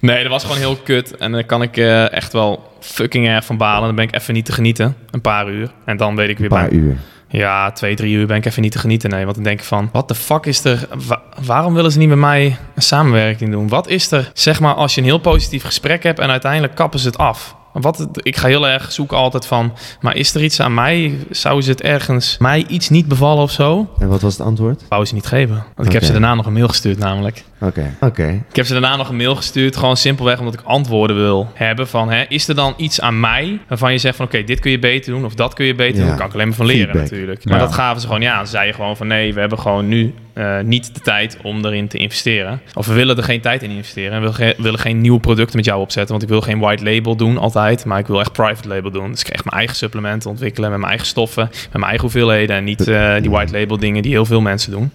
nee, 0.14 0.22
dat 0.22 0.32
was 0.32 0.42
gewoon 0.42 0.58
heel 0.58 0.76
kut. 0.76 1.16
En 1.16 1.32
dan 1.32 1.46
kan 1.46 1.62
ik 1.62 1.76
eh, 1.76 2.12
echt 2.12 2.32
wel 2.32 2.72
fucking 2.80 3.26
erg 3.28 3.44
van 3.44 3.56
balen. 3.56 3.86
Dan 3.86 3.94
ben 3.94 4.04
ik 4.04 4.14
even 4.14 4.34
niet 4.34 4.44
te 4.44 4.52
genieten. 4.52 4.96
Een 5.10 5.20
paar 5.20 5.48
uur. 5.48 5.70
En 5.84 5.96
dan 5.96 6.16
weet 6.16 6.28
ik 6.28 6.34
Een 6.34 6.40
weer 6.40 6.50
paar 6.58 6.68
bij... 6.68 6.78
uur. 6.78 6.96
Ja, 7.30 7.70
twee, 7.72 7.94
drie 7.94 8.14
uur 8.14 8.26
ben 8.26 8.36
ik 8.36 8.44
even 8.44 8.62
niet 8.62 8.72
te 8.72 8.78
genieten. 8.78 9.10
Nee, 9.10 9.22
want 9.24 9.34
dan 9.34 9.44
denk 9.44 9.58
ik 9.58 9.64
van... 9.66 9.88
Wat 9.92 10.08
de 10.08 10.14
fuck 10.14 10.46
is 10.46 10.64
er... 10.64 10.86
wa- 11.06 11.22
waarom 11.44 11.74
willen 11.74 11.92
ze 11.92 11.98
niet 11.98 12.08
met 12.08 12.18
mij 12.18 12.56
een 12.74 12.82
samenwerking 12.82 13.50
doen? 13.50 13.68
Wat 13.68 13.88
is 13.88 14.10
er... 14.10 14.30
Zeg 14.34 14.60
maar, 14.60 14.74
als 14.74 14.94
je 14.94 15.00
een 15.00 15.06
heel 15.06 15.18
positief 15.18 15.64
gesprek 15.64 16.02
hebt... 16.02 16.18
en 16.18 16.30
uiteindelijk 16.30 16.74
kappen 16.74 16.98
ze 17.00 17.06
het 17.06 17.18
af. 17.18 17.56
Wat, 17.80 17.98
het- 17.98 18.20
ik 18.22 18.36
ga 18.36 18.48
heel 18.48 18.68
erg 18.68 18.92
zoeken 18.92 19.16
altijd 19.16 19.46
van... 19.46 19.72
Maar 20.00 20.16
is 20.16 20.34
er 20.34 20.42
iets 20.42 20.60
aan 20.60 20.74
mij? 20.74 21.18
Zou 21.30 21.62
ze 21.62 21.70
het 21.70 21.82
ergens... 21.82 22.36
Mij 22.38 22.64
iets 22.68 22.88
niet 22.88 23.06
bevallen 23.08 23.42
of 23.42 23.50
zo? 23.50 23.88
En 23.98 24.08
wat 24.08 24.20
was 24.20 24.32
het 24.38 24.46
antwoord? 24.46 24.84
Wou 24.88 25.04
ze 25.04 25.14
niet 25.14 25.26
geven. 25.26 25.64
Want 25.74 25.88
ik 25.88 25.94
heb 25.94 26.02
ze 26.04 26.12
daarna 26.12 26.34
nog 26.34 26.46
een 26.46 26.52
mail 26.52 26.68
gestuurd 26.68 26.98
namelijk. 26.98 27.44
Oké, 27.60 27.94
oké. 28.00 28.42
Ik 28.50 28.56
heb 28.56 28.66
ze 28.66 28.72
daarna 28.72 28.96
nog 28.96 29.08
een 29.08 29.16
mail 29.16 29.36
gestuurd, 29.36 29.76
gewoon 29.76 29.96
simpelweg 29.96 30.38
omdat 30.38 30.54
ik 30.54 30.60
antwoorden 30.64 31.16
wil 31.16 31.50
hebben 31.54 31.88
van, 31.88 32.10
hè, 32.10 32.24
is 32.28 32.48
er 32.48 32.54
dan 32.54 32.74
iets 32.76 33.00
aan 33.00 33.20
mij 33.20 33.58
waarvan 33.68 33.92
je 33.92 33.98
zegt 33.98 34.16
van, 34.16 34.26
oké, 34.26 34.44
dit 34.44 34.60
kun 34.60 34.70
je 34.70 34.78
beter 34.78 35.12
doen 35.12 35.24
of 35.24 35.34
dat 35.34 35.54
kun 35.54 35.66
je 35.66 35.74
beter 35.74 35.94
Ja. 35.94 35.98
doen, 36.00 36.08
daar 36.08 36.16
kan 36.18 36.26
ik 36.26 36.32
alleen 36.34 36.46
maar 36.46 36.56
van 36.56 36.66
leren 36.66 36.82
Feedback. 36.84 37.02
natuurlijk. 37.10 37.44
Maar 37.44 37.58
Ja. 37.58 37.64
dat 37.64 37.74
gaven 37.74 38.00
ze 38.00 38.06
gewoon, 38.06 38.22
ja, 38.22 38.44
ze 38.44 38.50
zeiden 38.50 38.74
gewoon 38.74 38.96
van, 38.96 39.06
nee, 39.06 39.34
we 39.34 39.40
hebben 39.40 39.58
gewoon 39.58 39.88
nu 39.88 40.14
eh, 40.38 40.60
niet 40.60 40.94
de 40.94 41.00
tijd 41.00 41.36
om 41.42 41.64
erin 41.64 41.88
te 41.88 41.98
investeren. 41.98 42.60
Of 42.74 42.86
we 42.86 42.92
willen 42.92 43.16
er 43.16 43.22
geen 43.22 43.40
tijd 43.40 43.62
in 43.62 43.70
investeren 43.70 44.12
en 44.12 44.20
we 44.20 44.20
willen 44.20 44.34
geen, 44.34 44.62
willen 44.62 44.80
geen 44.80 45.00
nieuwe 45.00 45.20
producten 45.20 45.56
met 45.56 45.64
jou 45.64 45.80
opzetten, 45.80 46.10
want 46.10 46.22
ik 46.22 46.28
wil 46.28 46.40
geen 46.40 46.58
white 46.58 46.84
label 46.84 47.16
doen 47.16 47.38
altijd, 47.38 47.84
maar 47.84 47.98
ik 47.98 48.06
wil 48.06 48.20
echt 48.20 48.32
private 48.32 48.68
label 48.68 48.90
doen. 48.90 49.10
Dus 49.10 49.20
ik 49.20 49.28
echt 49.28 49.44
mijn 49.44 49.56
eigen 49.56 49.76
supplementen 49.76 50.30
ontwikkelen 50.30 50.70
met 50.70 50.78
mijn 50.78 50.90
eigen 50.90 51.08
stoffen, 51.08 51.48
met 51.50 51.72
mijn 51.72 51.84
eigen 51.84 52.00
hoeveelheden 52.00 52.56
en 52.56 52.64
niet 52.64 52.88
eh, 52.88 53.14
die 53.20 53.30
white 53.30 53.52
label 53.52 53.78
dingen 53.78 54.02
die 54.02 54.12
heel 54.12 54.24
veel 54.24 54.40
mensen 54.40 54.70
doen. 54.70 54.90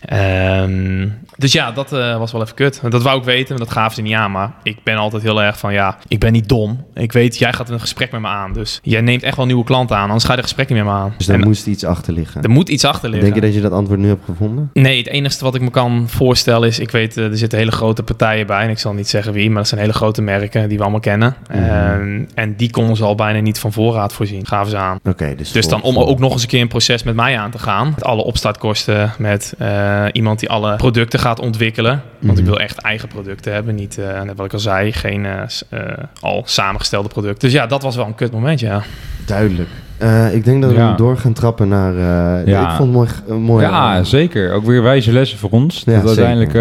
Ehm, 0.00 1.08
dus 1.40 1.52
ja, 1.52 1.72
dat 1.72 1.92
eh, 1.92 2.18
was 2.18 2.32
wel 2.32 2.42
even 2.42 2.54
kut. 2.54 2.80
Dat 2.88 3.02
wou 3.02 3.18
ik 3.18 3.24
weten, 3.24 3.56
maar 3.56 3.66
dat 3.66 3.74
gaven 3.74 3.94
ze 3.94 4.02
niet 4.02 4.14
aan. 4.14 4.30
Maar 4.30 4.52
ik 4.62 4.78
ben 4.82 4.96
altijd 4.96 5.22
heel 5.22 5.42
erg 5.42 5.58
van, 5.58 5.72
ja, 5.72 5.98
ik 6.08 6.18
ben 6.18 6.32
niet 6.32 6.48
dom. 6.48 6.84
Ik 6.94 7.12
weet, 7.12 7.38
jij 7.38 7.52
gaat 7.52 7.70
een 7.70 7.80
gesprek 7.80 8.12
met 8.12 8.20
me 8.20 8.26
aan. 8.26 8.52
Dus 8.52 8.80
jij 8.82 9.00
neemt 9.00 9.22
echt 9.22 9.36
wel 9.36 9.46
nieuwe 9.46 9.64
klanten 9.64 9.96
aan. 9.96 10.06
Anders 10.06 10.24
ga 10.24 10.30
je 10.30 10.36
er 10.36 10.42
gesprek 10.44 10.68
niet 10.68 10.78
met 10.78 10.86
me 10.86 10.92
aan. 10.92 11.14
Dus 11.16 11.26
daar 11.26 11.38
En 11.38 11.46
moest 11.46 11.66
iets 11.66 11.84
achter 11.84 12.12
liggen. 12.12 12.42
er 12.42 12.50
moet 12.50 12.68
iets 12.68 12.84
achter 12.84 13.08
liggen. 13.08 13.30
Denk 13.30 13.40
je 13.40 13.46
dat 13.46 13.54
je 13.54 13.60
dat 13.60 13.72
antwoord 13.72 14.00
nu 14.00 14.08
hebt 14.08 14.24
gevonden? 14.24 14.70
Nee, 14.72 14.98
het 14.98 15.06
enige 15.06 15.44
wat 15.44 15.54
ik 15.54 15.60
me 15.60 15.70
kan 15.70 16.08
voorstellen 16.08 16.68
is... 16.68 16.78
Ik 16.78 16.90
weet, 16.90 17.16
eh, 17.16 17.24
er 17.24 17.38
zitten 17.38 17.58
hele 17.58 17.70
grote 17.70 18.02
partijen 18.02 18.46
bij. 18.46 18.62
En 18.62 18.70
ik 18.70 18.78
zal 18.78 18.92
niet 18.92 19.08
zeggen 19.08 19.32
wie, 19.32 19.48
maar 19.48 19.58
dat 19.58 19.68
zijn 19.68 19.80
hele 19.80 19.92
grote 19.92 20.22
merken 20.22 20.68
die 20.68 20.76
we 20.76 20.82
allemaal 20.82 21.00
kennen. 21.00 21.36
Mhm. 21.50 22.24
En 22.34 22.56
die 22.56 22.70
konden 22.70 22.96
ze 22.96 23.04
al 23.04 23.14
bijna 23.14 23.40
niet 23.40 23.58
van 23.58 23.72
voorraad 23.72 24.12
voorzien. 24.12 24.46
Gaven 24.46 24.70
ze 24.70 24.76
aan. 24.76 24.98
Oké, 25.04 25.34
dus... 25.36 25.52
Dus 25.52 25.68
dan 25.68 25.82
om 25.82 25.98
ook 25.98 26.18
nog 26.18 26.32
eens 26.32 26.42
een 26.42 26.48
keer 26.48 26.60
een 26.60 26.68
proces 26.68 27.02
met 27.02 27.14
mij 27.14 27.38
aan 27.38 27.50
te 27.50 27.58
gaan. 27.58 27.88
Met 27.88 28.04
alle 28.04 28.22
opstartkosten, 28.22 29.12
met 29.18 29.54
eh, 29.58 30.04
iemand 30.12 30.40
die 30.40 30.48
alle 30.48 30.76
producten 30.76 31.18
gaat 31.18 31.29
ontwikkelen. 31.38 32.02
Want 32.18 32.38
ik 32.38 32.44
Mhm. 32.44 32.52
wil 32.52 32.60
echt 32.62 32.78
eigen 32.78 33.08
producten 33.08 33.52
hebben. 33.52 33.74
Niet, 33.74 33.98
eh, 33.98 34.22
net 34.22 34.36
wat 34.36 34.46
ik 34.46 34.52
al 34.52 34.58
zei, 34.58 34.92
geen 34.92 35.26
eh, 35.26 35.40
eh, 35.68 35.80
al 36.20 36.42
samengestelde 36.46 37.08
producten. 37.08 37.48
Dus 37.48 37.52
ja, 37.58 37.66
dat 37.66 37.82
was 37.82 37.96
wel 37.96 38.06
een 38.06 38.14
kut 38.14 38.32
moment, 38.32 38.60
ja. 38.60 38.82
Duidelijk. 39.26 39.68
Eh, 39.98 40.34
ik 40.34 40.44
denk 40.44 40.62
dat 40.62 40.70
we 40.70 40.76
Ja. 40.76 40.92
door 40.94 41.16
gaan 41.18 41.32
trappen 41.32 41.68
naar... 41.68 41.94
eh, 41.94 42.46
Ja. 42.46 42.70
Ik 42.70 42.76
vond 42.76 42.98
het 42.98 43.28
mooi... 43.28 43.40
mooi 43.40 43.64
Ja, 43.64 44.02
zeker. 44.04 44.52
Ook 44.52 44.64
weer 44.64 44.82
wijze 44.82 45.12
lessen 45.12 45.38
voor 45.38 45.50
ons. 45.50 45.82
Ja, 45.86 45.92
dat 45.98 46.06
uiteindelijk, 46.06 46.54
eh, 46.54 46.60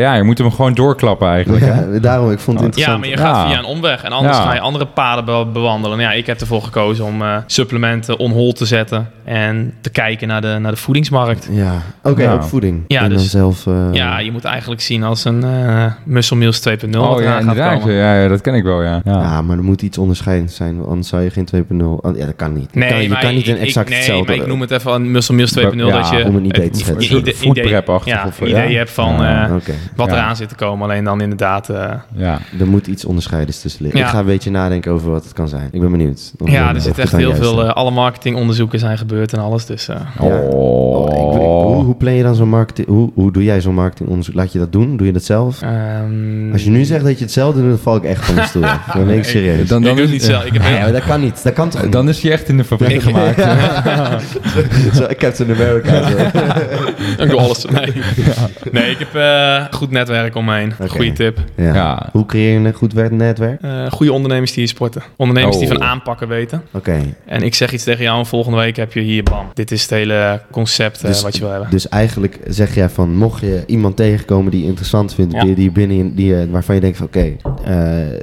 ja, 0.00 0.14
je 0.14 0.22
moet 0.22 0.38
hem 0.38 0.50
gewoon 0.52 0.74
doorklappen 0.74 1.28
eigenlijk. 1.28 1.64
Hè? 1.64 1.84
ja, 1.92 1.98
daarom, 1.98 2.30
ik 2.30 2.38
vond 2.38 2.60
het 2.60 2.76
Ja, 2.78 2.86
Ja, 2.86 2.94
interessant. 2.94 2.98
maar 3.00 3.08
je 3.08 3.16
gaat 3.16 3.36
Ja. 3.36 3.48
via 3.50 3.58
een 3.58 3.74
omweg. 3.76 4.02
En 4.02 4.12
anders 4.12 4.36
Ja. 4.36 4.42
ga 4.42 4.54
je 4.54 4.60
andere 4.60 4.86
paden 4.86 5.24
be- 5.24 5.46
bewandelen. 5.52 5.98
Ja, 6.00 6.12
ik 6.12 6.26
heb 6.26 6.40
ervoor 6.40 6.62
gekozen 6.62 7.04
om 7.04 7.22
eh, 7.22 7.36
supplementen 7.46 8.18
on 8.18 8.30
hold 8.30 8.56
te 8.56 8.66
zetten. 8.66 9.08
En 9.30 9.72
te 9.80 9.90
kijken 9.90 10.28
naar 10.28 10.40
de, 10.40 10.56
naar 10.60 10.70
de 10.72 10.76
voedingsmarkt. 10.78 11.48
Ja, 11.50 11.82
oké, 12.02 12.22
Ja. 12.22 12.32
ook 12.32 12.42
voeding. 12.42 12.82
Ja, 12.86 13.02
en 13.02 13.08
dan 13.08 13.18
dus- 13.18 13.30
zelf... 13.30 13.66
eh, 13.66 13.88
Ja, 13.92 14.18
je 14.18 14.32
moet 14.32 14.44
eigenlijk 14.44 14.80
zien 14.80 15.02
als 15.02 15.24
een 15.24 15.44
eh 15.44 15.84
Muscle 16.04 16.36
Meals 16.36 16.60
2.0 16.68 16.90
wat 16.90 17.16
Oh 17.16 17.22
ja, 17.22 17.38
inderdaad. 17.38 17.78
komen. 17.80 17.94
Ja, 17.94 18.14
ja, 18.22 18.28
dat 18.28 18.40
ken 18.40 18.54
ik 18.54 18.62
wel, 18.62 18.82
ja. 18.82 19.00
ja. 19.04 19.20
Ja, 19.20 19.42
maar 19.42 19.56
er 19.56 19.64
moet 19.64 19.82
iets 19.82 19.98
onderscheidend 19.98 20.52
zijn, 20.52 20.84
anders 20.84 21.08
zou 21.08 21.22
je 21.22 21.30
geen 21.30 21.48
2.0... 21.54 21.84
oh, 21.84 22.16
Ja, 22.16 22.26
dat 22.26 22.36
kan 22.36 22.52
niet. 22.52 22.74
Nee, 22.74 22.88
kan, 22.88 23.02
je 23.02 23.08
maar 23.08 23.20
kan 23.20 23.34
niet 23.34 23.46
ik- 23.48 23.54
een 23.54 23.60
exact 23.60 23.86
ik, 23.86 23.92
nee, 23.92 23.98
hetzelfde... 24.02 24.32
maar 24.32 24.42
ik 24.42 24.46
noem 24.48 24.60
het 24.60 24.70
even 24.70 24.92
een 24.92 25.10
Muscle 25.10 25.34
Meals 25.34 25.58
2.0. 25.58 25.60
Ja, 25.76 25.90
dat 25.90 26.08
je 26.10 26.24
om 26.24 26.36
een 26.36 26.44
idee 26.44 26.50
te 26.70 26.76
het- 26.76 26.76
schetsen. 26.86 27.14
een 27.14 27.20
idee- 27.20 27.68
Ja, 28.04 28.24
of- 28.26 28.40
een 28.40 28.48
ja. 28.48 28.64
idee 28.64 28.76
hebt 28.76 28.90
van 28.90 29.12
Ja. 29.14 29.46
eh, 29.48 29.54
Oké, 29.54 29.72
wat 29.96 30.10
Ja. 30.10 30.14
eraan 30.16 30.36
zit 30.36 30.48
te 30.48 30.54
komen. 30.54 30.84
Alleen 30.90 31.04
dan 31.04 31.20
inderdaad... 31.20 31.68
eh, 31.68 31.90
ja. 32.14 32.38
er 32.60 32.66
moet 32.66 32.86
iets 32.86 33.04
onderscheidends 33.04 33.60
tussen 33.60 33.82
liggen. 33.82 34.00
Ja. 34.00 34.06
Ik 34.06 34.12
ga 34.12 34.18
een 34.18 34.24
beetje 34.26 34.50
nadenken 34.50 34.92
over 34.92 35.10
wat 35.10 35.24
het 35.24 35.32
kan 35.32 35.48
zijn. 35.48 35.68
Ik 35.72 35.80
ben 35.80 35.90
benieuwd. 35.90 36.32
Ja, 36.44 36.68
er 36.68 36.74
het 36.74 36.82
zit 36.82 36.98
echt 36.98 37.16
heel 37.16 37.34
veel... 37.34 37.62
alle 37.72 37.90
marketingonderzoeken 37.90 38.78
zijn 38.78 38.98
gebeurd 38.98 39.19
en 39.32 39.38
alles. 39.38 39.66
Dus 39.66 39.88
eh, 39.88 39.96
Ja. 40.20 40.26
Oh, 40.38 41.08
ik 41.08 41.38
weet- 41.38 41.46
hoe, 41.48 41.84
hoe 41.84 41.94
plan 41.94 42.12
je 42.14 42.22
dan 42.22 42.34
zo'n 42.34 42.48
marketing... 42.48 42.86
Hoe, 42.88 43.10
hoe 43.14 43.32
doe 43.32 43.44
jij 43.44 43.60
zo'n 43.60 43.74
marketingonderzoek? 43.74 44.34
Laat 44.34 44.52
je 44.52 44.58
dat 44.58 44.72
doen? 44.72 44.96
Doe 44.96 45.06
je 45.06 45.12
dat 45.12 45.24
zelf? 45.24 45.62
ehm, 45.62 46.52
Als 46.52 46.64
je 46.64 46.70
nu 46.70 46.84
zegt 46.84 47.04
dat 47.04 47.18
je 47.18 47.24
het 47.24 47.32
zelf 47.32 47.54
doet, 47.54 47.68
dan 47.68 47.78
val 47.78 47.96
ik 47.96 48.04
echt 48.04 48.24
van 48.24 48.34
de 48.34 48.42
stoel. 48.42 48.62
Dan 48.94 49.06
ben 49.06 49.16
ik 49.16 49.24
serieus. 49.24 49.68
Dan, 49.68 49.78
ik 49.78 49.84
dan, 49.84 49.94
doe 49.96 50.04
het 50.04 50.04
is, 50.04 50.10
niet 50.10 50.22
zelf. 50.22 50.44
Ik 50.44 50.52
heb 50.52 50.62
Ja, 50.62 50.70
maar 50.80 50.92
dat 50.92 51.04
kan 51.04 51.20
niet. 51.20 51.42
Dat 51.42 51.52
kan 51.52 51.68
toch 51.68 51.82
niet? 51.82 51.92
dan 51.92 52.08
is 52.08 52.22
hij 52.22 52.32
echt 52.32 52.48
in 52.48 52.56
de 52.56 52.64
fabriek 52.64 52.90
Ik- 52.96 53.02
gemaakt. 53.02 53.40
Zo, 54.94 55.06
Captain 55.18 55.50
America. 55.54 56.08
zo. 56.10 56.16
Ik 57.22 57.30
doe 57.30 57.38
alles. 57.40 57.64
Nee, 57.64 57.92
nee 58.72 58.90
ik 58.90 58.98
heb 58.98 59.14
eh 59.14 59.64
goed 59.70 59.90
netwerk 59.90 60.34
om 60.34 60.44
me 60.44 60.54
heen. 60.56 60.72
Oké. 60.80 60.88
Goeie 60.88 61.12
tip. 61.12 61.38
Ja. 61.56 61.74
Ja. 61.74 62.08
Hoe 62.12 62.26
creëer 62.26 62.60
je 62.60 62.66
een 62.66 62.72
goed 62.74 63.10
netwerk? 63.10 63.60
Eh 63.62 63.86
goede 63.90 64.12
ondernemers 64.12 64.50
die 64.50 64.58
hier 64.60 64.68
sporten. 64.68 65.02
Ondernemers 65.16 65.58
die 65.58 65.66
Oh. 65.68 65.72
van 65.74 65.82
aanpakken 65.82 66.28
weten. 66.28 66.62
Oké. 66.72 66.98
En 67.26 67.42
ik 67.42 67.54
zeg 67.54 67.72
iets 67.72 67.84
tegen 67.84 68.04
jou 68.04 68.18
en 68.18 68.26
volgende 68.26 68.58
week 68.58 68.76
heb 68.76 68.92
je 68.92 69.00
hier, 69.12 69.22
bam. 69.22 69.46
Dit 69.54 69.70
is 69.70 69.82
het 69.82 69.90
hele 69.90 70.40
concept 70.50 71.00
eh, 71.00 71.04
Dus- 71.06 71.22
wat 71.22 71.34
je 71.34 71.40
wil 71.40 71.50
hebben. 71.50 71.70
Dus 71.70 71.88
eigenlijk 71.88 72.38
zeg 72.48 72.74
jij 72.74 72.88
van, 72.88 73.14
mocht 73.16 73.40
je 73.40 73.62
iemand 73.66 73.96
tegenkomen 73.96 74.50
die 74.50 74.60
je 74.60 74.66
interessant 74.66 75.14
vindt, 75.14 75.32
Ja. 75.32 75.44
die, 75.44 75.54
die 75.54 75.70
binnen 75.70 75.96
in- 75.96 76.14
die, 76.14 76.46
waarvan 76.50 76.74
je 76.74 76.80
denkt 76.80 76.96
van, 76.96 77.06
oké, 77.06 77.36
eh, 77.64 77.74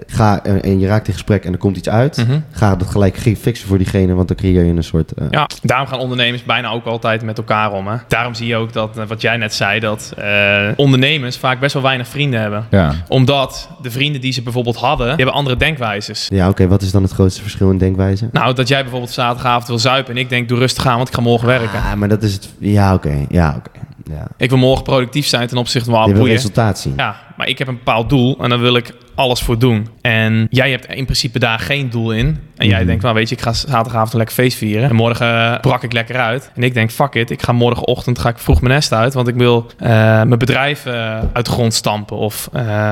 ga 0.08 0.44
eh, 0.44 0.54
en 0.72 0.80
je 0.80 0.88
raakt 0.88 1.08
in 1.08 1.14
gesprek 1.14 1.46
en 1.46 1.52
er 1.52 1.58
komt 1.58 1.78
iets 1.78 1.90
uit, 1.90 2.18
Mhm. 2.18 2.40
ga 2.52 2.76
dat 2.76 2.88
gelijk 2.88 3.18
ge- 3.18 3.36
fixen 3.36 3.68
voor 3.68 3.78
diegene, 3.78 4.14
want 4.14 4.28
dan 4.28 4.38
creëer 4.38 4.64
je 4.64 4.72
een 4.74 4.84
soort... 4.84 5.12
Ja, 5.30 5.50
daarom 5.62 5.88
gaan 5.88 6.00
ondernemers 6.00 6.44
bijna 6.44 6.70
ook 6.72 6.86
altijd 6.86 7.22
met 7.24 7.38
elkaar 7.38 7.72
om. 7.72 7.88
Hè? 7.88 7.96
Daarom 8.08 8.34
zie 8.34 8.48
je 8.48 8.56
ook 8.56 8.74
dat, 8.74 8.96
wat 9.08 9.22
jij 9.22 9.38
net 9.38 9.54
zei, 9.54 9.80
dat 9.80 10.14
ondernemers 10.76 11.38
vaak 11.38 11.60
best 11.60 11.74
wel 11.74 11.84
weinig 11.84 12.08
vrienden 12.08 12.40
hebben. 12.42 12.66
Ja. 12.72 12.94
Omdat 13.08 13.70
de 13.82 13.92
vrienden 13.92 14.22
die 14.22 14.32
ze 14.34 14.42
bijvoorbeeld 14.42 14.76
hadden, 14.76 15.08
die 15.08 15.16
hebben 15.16 15.34
andere 15.34 15.56
denkwijzes. 15.58 16.26
Ja, 16.30 16.50
oké, 16.50 16.68
wat 16.68 16.82
is 16.82 16.92
dan 16.92 17.04
het 17.04 17.12
grootste 17.12 17.42
verschil 17.42 17.70
in 17.72 17.78
denkwijze? 17.78 18.30
Nou, 18.32 18.54
dat 18.56 18.68
jij 18.68 18.82
bijvoorbeeld 18.82 19.12
zaterdagavond 19.12 19.68
wil 19.68 19.80
zuipen 19.80 20.14
en 20.16 20.20
ik 20.20 20.30
denk, 20.30 20.50
doe 20.50 20.60
rustig 20.68 20.88
aan, 20.88 20.95
want 20.95 21.07
ik 21.07 21.13
ga 21.13 21.22
morgen 21.22 21.47
werken. 21.47 21.80
Ah, 21.80 21.93
maar 21.93 22.09
dat 22.09 22.24
is 22.24 22.34
het... 22.34 22.49
Ja, 22.59 22.93
oké, 22.93 23.26
ja, 23.30 23.55
oké. 23.57 23.80
Ja. 24.09 24.28
Ik 24.38 24.49
wil 24.49 24.57
morgen 24.57 24.84
productief 24.84 25.28
zijn 25.28 25.47
ten 25.47 25.57
opzichte 25.57 25.89
van 25.91 26.09
Je 26.09 26.24
resultaat 26.24 26.80
zien. 26.80 26.93
Ja, 26.97 27.15
maar 27.38 27.47
ik 27.47 27.57
heb 27.57 27.68
een 27.68 27.78
bepaald 27.78 28.09
doel 28.09 28.38
en 28.41 28.49
daar 28.49 28.59
wil 28.59 28.76
ik 28.76 28.93
alles 29.18 29.41
voor 29.41 29.59
doen. 29.59 29.88
En 30.01 30.47
jij 30.49 30.70
hebt 30.72 30.86
in 30.86 31.03
principe 31.05 31.39
daar 31.39 31.59
geen 31.59 31.89
doel 31.89 32.11
in. 32.13 32.38
En 32.57 32.68
jij 32.68 32.78
Mhm. 32.78 32.88
denkt, 32.88 33.03
nou 33.03 33.15
weet 33.15 33.30
je, 33.30 33.36
ik 33.36 33.41
ga 33.41 33.53
zaterdagavond 33.53 34.11
een 34.11 34.18
lekker 34.18 34.36
feest 34.36 34.57
vieren. 34.57 34.89
En 34.89 34.95
morgen 34.95 35.28
eh, 35.53 35.59
brak 35.59 35.84
ik 35.84 35.93
lekker 35.93 36.15
uit. 36.15 36.51
En 36.55 36.63
ik 36.63 36.74
denk, 36.74 36.91
fuck 36.91 37.13
it, 37.13 37.30
ik 37.32 37.41
ga 37.41 37.51
morgenochtend 37.51 38.20
ga 38.20 38.30
ik 38.30 38.38
vroeg 38.38 38.61
mijn 38.61 38.74
nest 38.74 38.93
uit. 38.93 39.13
Want 39.13 39.28
ik 39.28 39.36
wil 39.36 39.65
eh, 39.78 39.89
mijn 39.89 40.38
bedrijf 40.38 40.86
eh, 40.86 40.93
uit 41.34 41.45
de 41.45 41.51
grond 41.51 41.74
stampen. 41.74 42.18
Of 42.18 42.49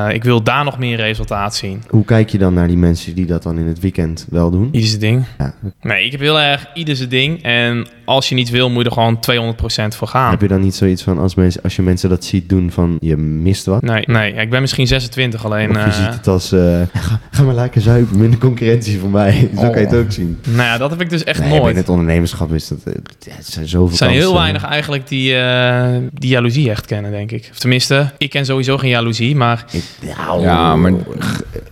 ik 0.09 0.23
wil 0.23 0.43
daar 0.43 0.63
nog 0.63 0.77
meer 0.77 0.95
resultaat 0.97 1.55
zien. 1.55 1.83
Hoe 1.89 2.05
kijk 2.05 2.29
je 2.29 2.37
dan 2.37 2.53
naar 2.53 2.67
die 2.67 2.77
mensen 2.77 3.15
die 3.15 3.25
dat 3.25 3.43
dan 3.43 3.57
in 3.57 3.67
het 3.67 3.79
weekend 3.79 4.27
wel 4.29 4.49
doen? 4.51 4.69
Ieder 4.71 4.89
zijn 4.89 5.01
ding. 5.01 5.25
Ja. 5.37 5.53
Nee, 5.81 6.05
ik 6.05 6.11
heb 6.11 6.19
heel 6.21 6.39
erg 6.39 6.65
ieder 6.73 6.95
zijn 6.95 7.09
ding. 7.09 7.43
En 7.43 7.87
als 8.05 8.29
je 8.29 8.35
niet 8.35 8.49
wil, 8.49 8.69
moet 8.69 8.83
je 8.83 8.89
er 8.89 8.95
gewoon 8.95 9.19
200% 9.19 9.95
voor 9.95 10.07
gaan. 10.07 10.31
Heb 10.31 10.41
je 10.41 10.47
dan 10.47 10.61
niet 10.61 10.75
zoiets 10.75 11.03
van, 11.03 11.19
als, 11.19 11.35
mensen, 11.35 11.61
als 11.63 11.75
je 11.75 11.81
mensen 11.81 12.09
dat 12.09 12.23
ziet 12.25 12.49
doen, 12.49 12.71
van 12.71 12.97
je 12.99 13.17
mist 13.17 13.65
wat? 13.65 13.81
Nee, 13.81 14.03
nee, 14.05 14.33
ik 14.33 14.49
ben 14.49 14.61
misschien 14.61 14.87
26 14.87 15.45
alleen. 15.45 15.69
of 15.69 15.85
je 15.85 15.91
ziet 15.91 16.14
het 16.15 16.27
als, 16.27 16.51
eh, 16.51 16.81
ga, 16.93 17.19
ga 17.31 17.43
maar 17.43 17.55
lekker 17.55 17.81
zuipen, 17.81 18.19
minder 18.19 18.39
concurrentie 18.39 18.99
voor 18.99 19.09
mij. 19.09 19.49
Zo 19.59 19.69
kan 19.69 19.79
je 19.81 19.87
het 19.87 19.95
ook 19.95 20.11
zien. 20.11 20.39
nou 20.43 20.61
ja, 20.61 20.77
dat 20.77 20.89
heb 20.89 21.01
ik 21.01 21.09
dus 21.09 21.23
echt 21.23 21.39
Nee, 21.39 21.49
nooit. 21.49 21.61
binnen 21.63 21.81
het 21.81 21.89
ondernemerschap 21.89 22.53
is 22.53 22.67
dat, 22.67 22.77
eh, 22.85 22.93
ja, 23.19 23.31
het 23.35 23.45
zijn 23.45 23.67
zoveel 23.67 23.89
Er 23.91 23.95
zijn 23.97 24.09
heel 24.09 24.33
weinig 24.33 24.63
eigenlijk 24.63 25.07
die, 25.07 25.35
eh, 25.37 25.97
die 26.13 26.29
jaloezie 26.29 26.69
echt 26.69 26.85
kennen, 26.85 27.11
denk 27.11 27.31
ik. 27.31 27.49
Of 27.51 27.57
tenminste, 27.59 28.11
ik 28.17 28.29
ken 28.29 28.45
sowieso 28.45 28.77
geen 28.77 28.89
jaloezie, 28.89 29.35
maar 29.35 29.65
Ik, 29.71 29.83
nou, 30.17 30.41
Ja, 30.41 30.75
maar- 30.75 30.91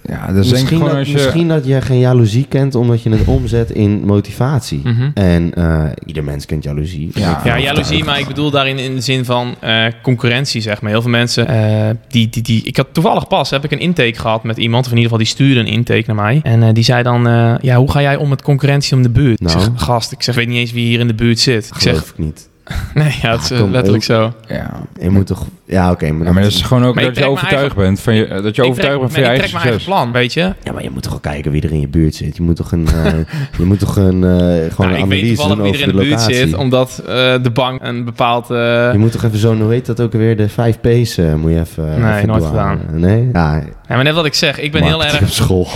Ja, 0.10 0.28
ik 0.28 0.34
misschien, 0.36 0.80
dat, 0.80 0.94
als 0.94 1.08
je... 1.08 1.14
misschien 1.14 1.48
dat 1.48 1.66
je 1.66 1.82
geen 1.82 2.00
jaloezie 2.00 2.46
kent, 2.50 2.76
omdat 2.76 3.04
je 3.04 3.10
het 3.10 3.28
omzet 3.28 3.70
in 3.72 4.06
motivatie. 4.06 4.82
Mhm. 4.84 5.10
En 5.14 5.54
eh, 5.54 5.84
ieder 6.06 6.24
mens 6.24 6.46
kent 6.46 6.64
jaloezie. 6.64 7.12
Ja. 7.14 7.42
ja, 7.44 7.60
jaloezie, 7.60 8.04
maar 8.04 8.20
ik 8.20 8.28
bedoel 8.28 8.52
daarin 8.52 8.78
in 8.80 8.96
de 8.96 9.02
zin 9.02 9.26
van 9.26 9.56
eh, 9.60 9.86
concurrentie, 10.02 10.62
zeg 10.62 10.82
maar. 10.82 10.92
Heel 10.92 11.02
veel 11.02 11.12
mensen, 11.12 11.48
eh, 11.48 11.90
die, 12.08 12.30
die, 12.30 12.42
die... 12.44 12.64
Ik 12.64 12.78
had 12.78 12.88
toevallig 12.92 13.28
pas, 13.28 13.50
heb 13.50 13.64
ik 13.64 13.72
een 13.72 13.80
intake 13.80 14.20
gehad 14.20 14.33
met 14.42 14.58
iemand, 14.58 14.86
of 14.86 14.92
in 14.92 14.98
ieder 14.98 15.12
geval 15.12 15.26
die 15.26 15.34
stuurde 15.36 15.60
een 15.60 15.74
intake 15.74 16.04
naar 16.06 16.16
mij. 16.16 16.40
En 16.44 16.64
eh, 16.64 16.74
die 16.74 16.84
zei 16.84 17.04
dan, 17.04 17.28
eh, 17.28 17.56
ja, 17.62 17.78
hoe 17.78 17.92
ga 17.92 18.02
jij 18.02 18.16
om 18.16 18.30
met 18.30 18.42
concurrentie 18.42 18.96
om 18.96 19.04
de 19.04 19.10
buurt? 19.10 19.40
Nou. 19.40 19.58
Ik 19.58 19.64
zeg, 19.64 19.72
gast, 19.76 20.12
ik 20.12 20.24
zeg, 20.24 20.36
weet 20.36 20.48
niet 20.48 20.58
eens 20.58 20.72
wie 20.72 20.86
hier 20.86 21.00
in 21.00 21.08
de 21.08 21.14
buurt 21.14 21.40
zit. 21.40 21.66
Ik 21.66 21.74
Geloof 21.74 21.98
zeg, 21.98 22.10
ik 22.10 22.18
niet. 22.18 22.50
nee, 22.94 23.18
ja, 23.22 23.32
het 23.32 23.42
is 23.42 23.52
eh, 23.52 23.60
kom, 23.60 23.72
letterlijk 23.72 24.04
zo. 24.04 24.34
Ja. 24.48 24.72
Je 25.00 25.10
moet 25.10 25.28
toch... 25.28 25.46
Ja, 25.66 25.92
oké. 25.92 26.12
maar, 26.12 26.28
Ja, 26.28 26.34
maar 26.34 26.44
dat 26.44 26.52
is 26.52 26.62
gewoon 26.62 26.86
ook 26.86 27.00
dat 27.02 27.18
je 27.18 27.26
overtuigd 27.26 27.76
bent 27.76 28.00
van 28.00 28.16
je, 28.16 28.42
dat 28.42 28.56
je 28.56 28.64
overtuigd 28.64 29.00
bent 29.00 29.12
van 29.12 29.22
je 29.22 29.28
eigen 29.28 29.78
plan, 29.86 30.12
weet 30.12 30.34
je. 30.34 30.54
Ja, 30.64 30.72
maar 30.72 30.84
je 30.84 30.90
moet 30.90 31.04
toch 31.04 31.12
wel 31.12 31.22
kijken 31.22 31.52
wie 31.52 31.62
er 31.62 31.72
in 31.72 31.80
je 31.80 31.88
buurt 31.88 32.16
zit. 32.16 32.38
Je 32.38 32.44
moet 32.44 32.56
toch 32.56 32.72
een, 32.72 32.88
eh, 32.88 33.14
je 33.60 33.64
moet 33.66 33.80
toch 33.80 33.96
een, 33.96 34.24
eh, 34.24 34.72
gewoon 34.74 34.76
Nou, 34.78 34.94
een 34.94 35.02
analyse 35.02 35.48
doen 35.48 35.62
wie 35.62 35.68
over 35.68 35.82
er 35.82 35.88
in 35.88 35.96
de 35.96 36.02
de 36.02 36.02
buurt 36.02 36.10
locatie. 36.10 36.36
zit, 36.36 36.54
omdat 36.54 37.04
eh, 37.08 37.34
de 37.44 37.52
bank 37.54 37.82
een 37.84 38.04
bepaald... 38.06 38.48
Je 38.48 38.96
moet 38.98 39.12
toch 39.12 39.24
even 39.24 39.40
zo, 39.40 39.56
hoe 39.56 39.72
heet 39.72 39.86
dat 39.86 40.02
ook 40.02 40.14
alweer, 40.14 40.38
de 40.38 40.50
5 40.50 40.80
P's 40.80 41.18
eh, 41.18 41.34
moet 41.34 41.52
je 41.52 41.60
even... 41.60 42.02
Nee, 42.02 42.16
even 42.16 42.28
nooit 42.28 42.42
doorhalen. 42.44 42.80
Nee? 42.92 43.30
Ja, 43.34 43.54
ja, 43.88 43.96
maar 43.96 44.04
net 44.04 44.14
wat 44.14 44.26
ik 44.26 44.34
zeg, 44.34 44.60
ik 44.60 44.72
ben 44.72 44.84
heel 44.84 45.04
erg... 45.04 45.22
op 45.22 45.28
school. 45.28 45.68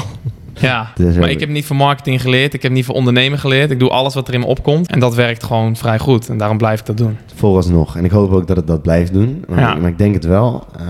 Ja, 0.59 0.91
Dus, 0.95 1.15
maar 1.15 1.29
ik 1.29 1.39
heb 1.39 1.49
niet 1.49 1.65
voor 1.65 1.75
marketing 1.75 2.21
geleerd. 2.21 2.53
Ik 2.53 2.61
heb 2.61 2.71
niet 2.71 2.85
voor 2.85 2.95
ondernemen 2.95 3.39
geleerd. 3.39 3.71
Ik 3.71 3.79
doe 3.79 3.89
alles 3.89 4.13
wat 4.13 4.27
er 4.27 4.33
in 4.33 4.39
me 4.39 4.45
opkomt. 4.45 4.87
En 4.91 4.99
dat 4.99 5.15
werkt 5.15 5.43
gewoon 5.43 5.75
vrij 5.75 5.99
goed. 5.99 6.29
En 6.29 6.37
daarom 6.37 6.57
blijf 6.57 6.79
ik 6.79 6.85
dat 6.85 6.97
doen. 6.97 7.17
Vooralsnog. 7.35 7.95
En 7.97 8.05
ik 8.05 8.11
hoop 8.11 8.31
ook 8.31 8.47
dat 8.47 8.57
het 8.57 8.67
dat 8.67 8.81
blijft 8.81 9.13
doen. 9.13 9.43
Maar, 9.47 9.59
Ja. 9.59 9.75
maar 9.75 9.89
ik 9.89 9.97
denk 9.97 10.13
het 10.13 10.25
wel. 10.25 10.65
Eh, 10.79 10.85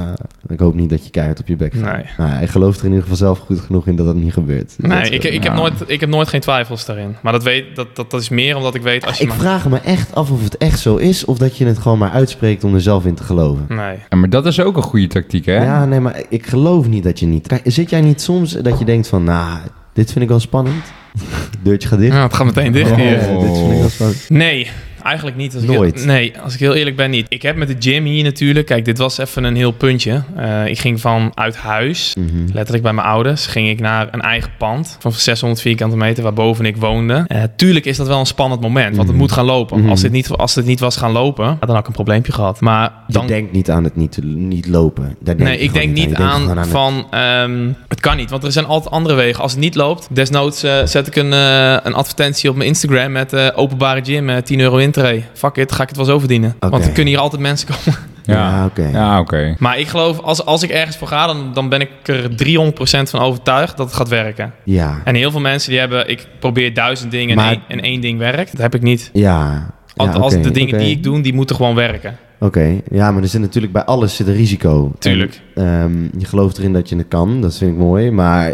ik 0.52 0.60
hoop 0.60 0.76
niet 0.76 0.90
dat 0.90 1.04
je 1.04 1.10
keihard 1.10 1.40
op 1.40 1.48
je 1.48 1.56
bek 1.56 1.74
gaat. 1.74 1.94
Nee. 1.94 2.06
Nou, 2.18 2.30
hij 2.30 2.48
gelooft 2.48 2.80
er 2.80 2.86
in 2.86 2.90
ieder 2.90 3.04
geval 3.04 3.18
zelf 3.18 3.40
goed 3.40 3.60
genoeg 3.60 3.88
in 3.88 3.96
dat 3.96 4.06
dat 4.06 4.16
niet 4.16 4.34
gebeurt. 4.34 4.74
Nee, 4.78 5.10
ik, 5.10 5.24
ik, 5.24 5.44
heb 5.44 5.54
ja. 5.54 5.54
nooit, 5.54 5.74
ik 5.88 6.00
heb 6.00 6.10
nooit 6.10 6.28
geen 6.28 6.40
twijfels 6.40 6.86
daarin. 6.86 7.16
Maar 7.22 7.32
dat, 7.32 7.44
weet, 7.44 7.76
dat, 7.76 7.96
dat, 7.96 8.12
dat 8.12 8.22
is 8.22 8.30
meer 8.30 8.56
omdat 8.56 8.76
ik 8.76 8.82
weet 8.82 9.06
als 9.06 9.18
je 9.18 9.24
ik 9.24 9.30
maar... 9.30 9.38
vraag 9.38 9.70
me 9.70 9.80
echt 9.80 10.16
af 10.16 10.32
of 10.32 10.44
het 10.44 10.58
echt 10.58 10.80
zo 10.80 10.96
is. 10.96 11.26
Of 11.26 11.38
dat 11.38 11.58
je 11.58 11.66
het 11.66 11.78
gewoon 11.78 11.98
maar 11.98 12.12
uitspreekt 12.12 12.64
om 12.64 12.74
er 12.74 12.82
zelf 12.82 13.06
in 13.06 13.16
te 13.16 13.24
geloven. 13.24 13.66
Nee. 13.68 13.98
Ja, 14.10 14.18
maar 14.18 14.30
dat 14.30 14.46
is 14.46 14.60
ook 14.62 14.78
een 14.78 14.84
goede 14.84 15.08
tactiek, 15.08 15.46
hè? 15.46 15.64
Ja, 15.64 15.86
nee, 15.86 16.00
maar 16.00 16.22
ik 16.30 16.48
geloof 16.48 16.88
niet 16.88 17.04
dat 17.04 17.20
je 17.20 17.26
niet... 17.26 17.48
Kijk, 17.48 17.62
zit 17.64 17.90
jij 17.90 18.02
niet 18.02 18.22
soms 18.22 18.52
dat 18.52 18.80
je 18.80 18.86
denkt 18.86 19.08
van... 19.08 19.24
Nou, 19.24 19.58
dit 19.94 20.12
vind 20.12 20.24
ik 20.24 20.30
wel 20.30 20.40
spannend. 20.40 20.84
Deurtje 21.64 21.88
gaat 21.88 22.00
dicht. 22.00 22.14
Ja, 22.14 22.24
het 22.24 22.34
gaat 22.34 22.46
meteen 22.46 22.72
dicht 22.72 22.96
hier. 22.96 23.20
Oh, 23.30 23.42
dit 23.42 23.58
vind 23.58 23.72
ik 23.72 23.80
wel 23.80 23.90
spannend. 23.90 24.30
Nee, 24.30 24.68
eigenlijk 25.08 25.38
niet. 25.38 25.54
Als 25.54 25.64
ik 25.64 25.70
Nooit? 25.70 25.96
heel- 25.96 26.06
nee, 26.06 26.34
als 26.44 26.54
ik 26.54 26.60
heel 26.60 26.74
eerlijk 26.74 26.96
ben, 26.96 27.10
niet. 27.10 27.26
Ik 27.30 27.42
heb 27.42 27.56
met 27.56 27.68
de 27.68 27.76
gym 27.80 28.06
hier 28.06 28.24
natuurlijk... 28.24 28.66
Kijk, 28.66 28.86
dit 28.86 28.98
was 28.98 29.18
even 29.18 29.44
een 29.44 29.56
heel 29.56 29.72
puntje. 29.72 30.24
Eh, 30.36 30.66
ik 30.66 30.80
ging 30.80 31.02
van 31.02 31.32
uit 31.34 31.56
huis, 31.58 32.16
Mhm. 32.20 32.28
letterlijk 32.54 32.84
bij 32.84 32.94
mijn 32.94 33.08
ouders... 33.08 33.46
ging 33.46 33.70
ik 33.70 33.80
naar 33.80 34.08
een 34.12 34.22
eigen 34.22 34.52
pand 34.58 34.98
van 35.00 35.12
600 35.12 35.62
vierkante 35.62 35.98
meter... 35.98 36.24
waarboven 36.24 36.66
ik 36.66 36.78
woonde. 36.78 37.24
Eh, 37.28 37.44
tuurlijk 37.56 37.86
is 37.86 37.98
dat 37.98 38.08
wel 38.08 38.20
een 38.20 38.26
spannend 38.26 38.62
moment, 38.62 38.88
want 38.96 38.98
het 38.98 39.08
Mhm. 39.08 39.18
moet 39.18 39.32
gaan 39.32 39.46
lopen. 39.46 39.80
Mhm. 39.80 39.90
Als, 39.90 40.02
dit 40.02 40.12
niet, 40.12 40.30
als 40.30 40.56
het 40.56 40.66
niet 40.66 40.80
was 40.80 40.98
gaan 40.98 41.12
lopen, 41.12 41.46
ja, 41.46 41.58
dan 41.60 41.70
had 41.70 41.80
ik 41.80 41.88
een 41.88 41.94
probleempje 41.94 42.32
gehad. 42.32 42.62
Maar 42.62 42.92
dan... 43.08 43.22
Je 43.22 43.28
denkt 43.28 43.52
niet 43.52 43.70
aan 43.70 43.84
het 43.84 43.96
niet, 43.96 44.20
niet 44.24 44.68
lopen. 44.68 45.04
Daar 45.04 45.38
denk 45.38 45.50
Nee, 45.50 45.58
ik 45.60 45.74
denk 45.74 45.94
niet 45.94 46.14
aan, 46.16 46.42
gewoon 46.42 46.58
het- 46.58 46.68
van 46.68 47.08
ehm, 47.12 47.68
het 47.88 48.00
kan 48.00 48.18
niet, 48.18 48.30
want 48.30 48.44
er 48.44 48.52
zijn 48.52 48.66
altijd 48.66 48.94
andere 48.94 49.16
wegen. 49.16 49.42
Als 49.42 49.52
het 49.52 49.62
niet 49.62 49.76
loopt, 49.76 50.08
desnoods 50.12 50.64
eh, 50.64 50.86
zet 50.86 51.08
ik 51.08 51.16
een, 51.16 51.32
een 51.32 51.94
advertentie 51.94 52.50
op 52.50 52.56
mijn 52.56 52.68
Instagram 52.70 53.12
met 53.12 53.54
openbare 53.56 54.02
gym, 54.06 54.30
eh 54.30 54.38
10 54.38 54.60
euro 54.60 54.78
intree. 54.98 55.24
Fuck 55.34 55.56
it, 55.56 55.72
ga 55.72 55.82
ik 55.82 55.88
het 55.88 55.98
wel 55.98 56.06
eens 56.06 56.16
overdienen. 56.16 56.54
Oké. 56.56 56.70
Want 56.70 56.86
er 56.86 56.92
kunnen 56.92 57.14
hier 57.14 57.22
altijd 57.22 57.42
mensen 57.42 57.68
komen. 57.68 58.00
Ja, 58.24 58.66
oké. 58.66 58.88
Ja, 58.88 59.20
oké. 59.20 59.56
Maar 59.60 59.80
ik 59.80 59.88
geloof, 59.88 60.20
als, 60.20 60.46
als 60.46 60.64
ik 60.64 60.70
ergens 60.70 60.98
voor 60.98 61.08
ga, 61.08 61.28
dan, 61.28 61.54
dan 61.54 61.70
ben 61.70 61.82
ik 61.82 61.90
er 62.04 62.30
300% 62.30 63.10
van 63.10 63.20
overtuigd 63.20 63.78
dat 63.78 63.86
het 63.88 63.96
gaat 63.96 64.08
werken. 64.10 64.54
Ja. 64.64 65.02
En 65.04 65.16
heel 65.16 65.32
veel 65.32 65.40
mensen 65.40 65.70
die 65.70 65.80
hebben, 65.80 66.10
ik 66.10 66.28
probeer 66.40 66.74
duizend 66.74 67.12
dingen 67.12 67.36
Maar- 67.36 67.52
en, 67.52 67.62
één, 67.68 67.78
en 67.80 67.84
één 67.84 68.02
ding 68.02 68.20
werkt. 68.20 68.52
Dat 68.52 68.62
heb 68.62 68.76
ik 68.76 68.82
niet. 68.82 69.10
Ja. 69.14 69.74
Want 69.96 70.14
Ja, 70.14 70.20
als 70.20 70.34
de 70.42 70.52
dingen 70.52 70.78
die 70.78 70.92
ik 70.92 71.04
doe, 71.04 71.22
die 71.22 71.34
moeten 71.34 71.56
gewoon 71.56 71.76
werken. 71.76 72.18
Oké, 72.40 72.80
ja, 72.92 73.12
maar 73.12 73.22
er 73.22 73.28
zit 73.28 73.42
natuurlijk 73.42 73.74
bij 73.74 73.84
alles 73.84 74.16
zit 74.16 74.28
een 74.28 74.34
risico. 74.36 74.92
Tuurlijk. 75.00 75.42
En, 75.56 75.64
ehm, 75.66 76.20
je 76.20 76.26
gelooft 76.26 76.58
erin 76.58 76.74
dat 76.74 76.90
je 76.90 76.96
het 76.98 77.08
kan, 77.08 77.42
dat 77.42 77.58
vind 77.58 77.72
ik 77.72 77.78
mooi. 77.78 78.12
Maar 78.12 78.46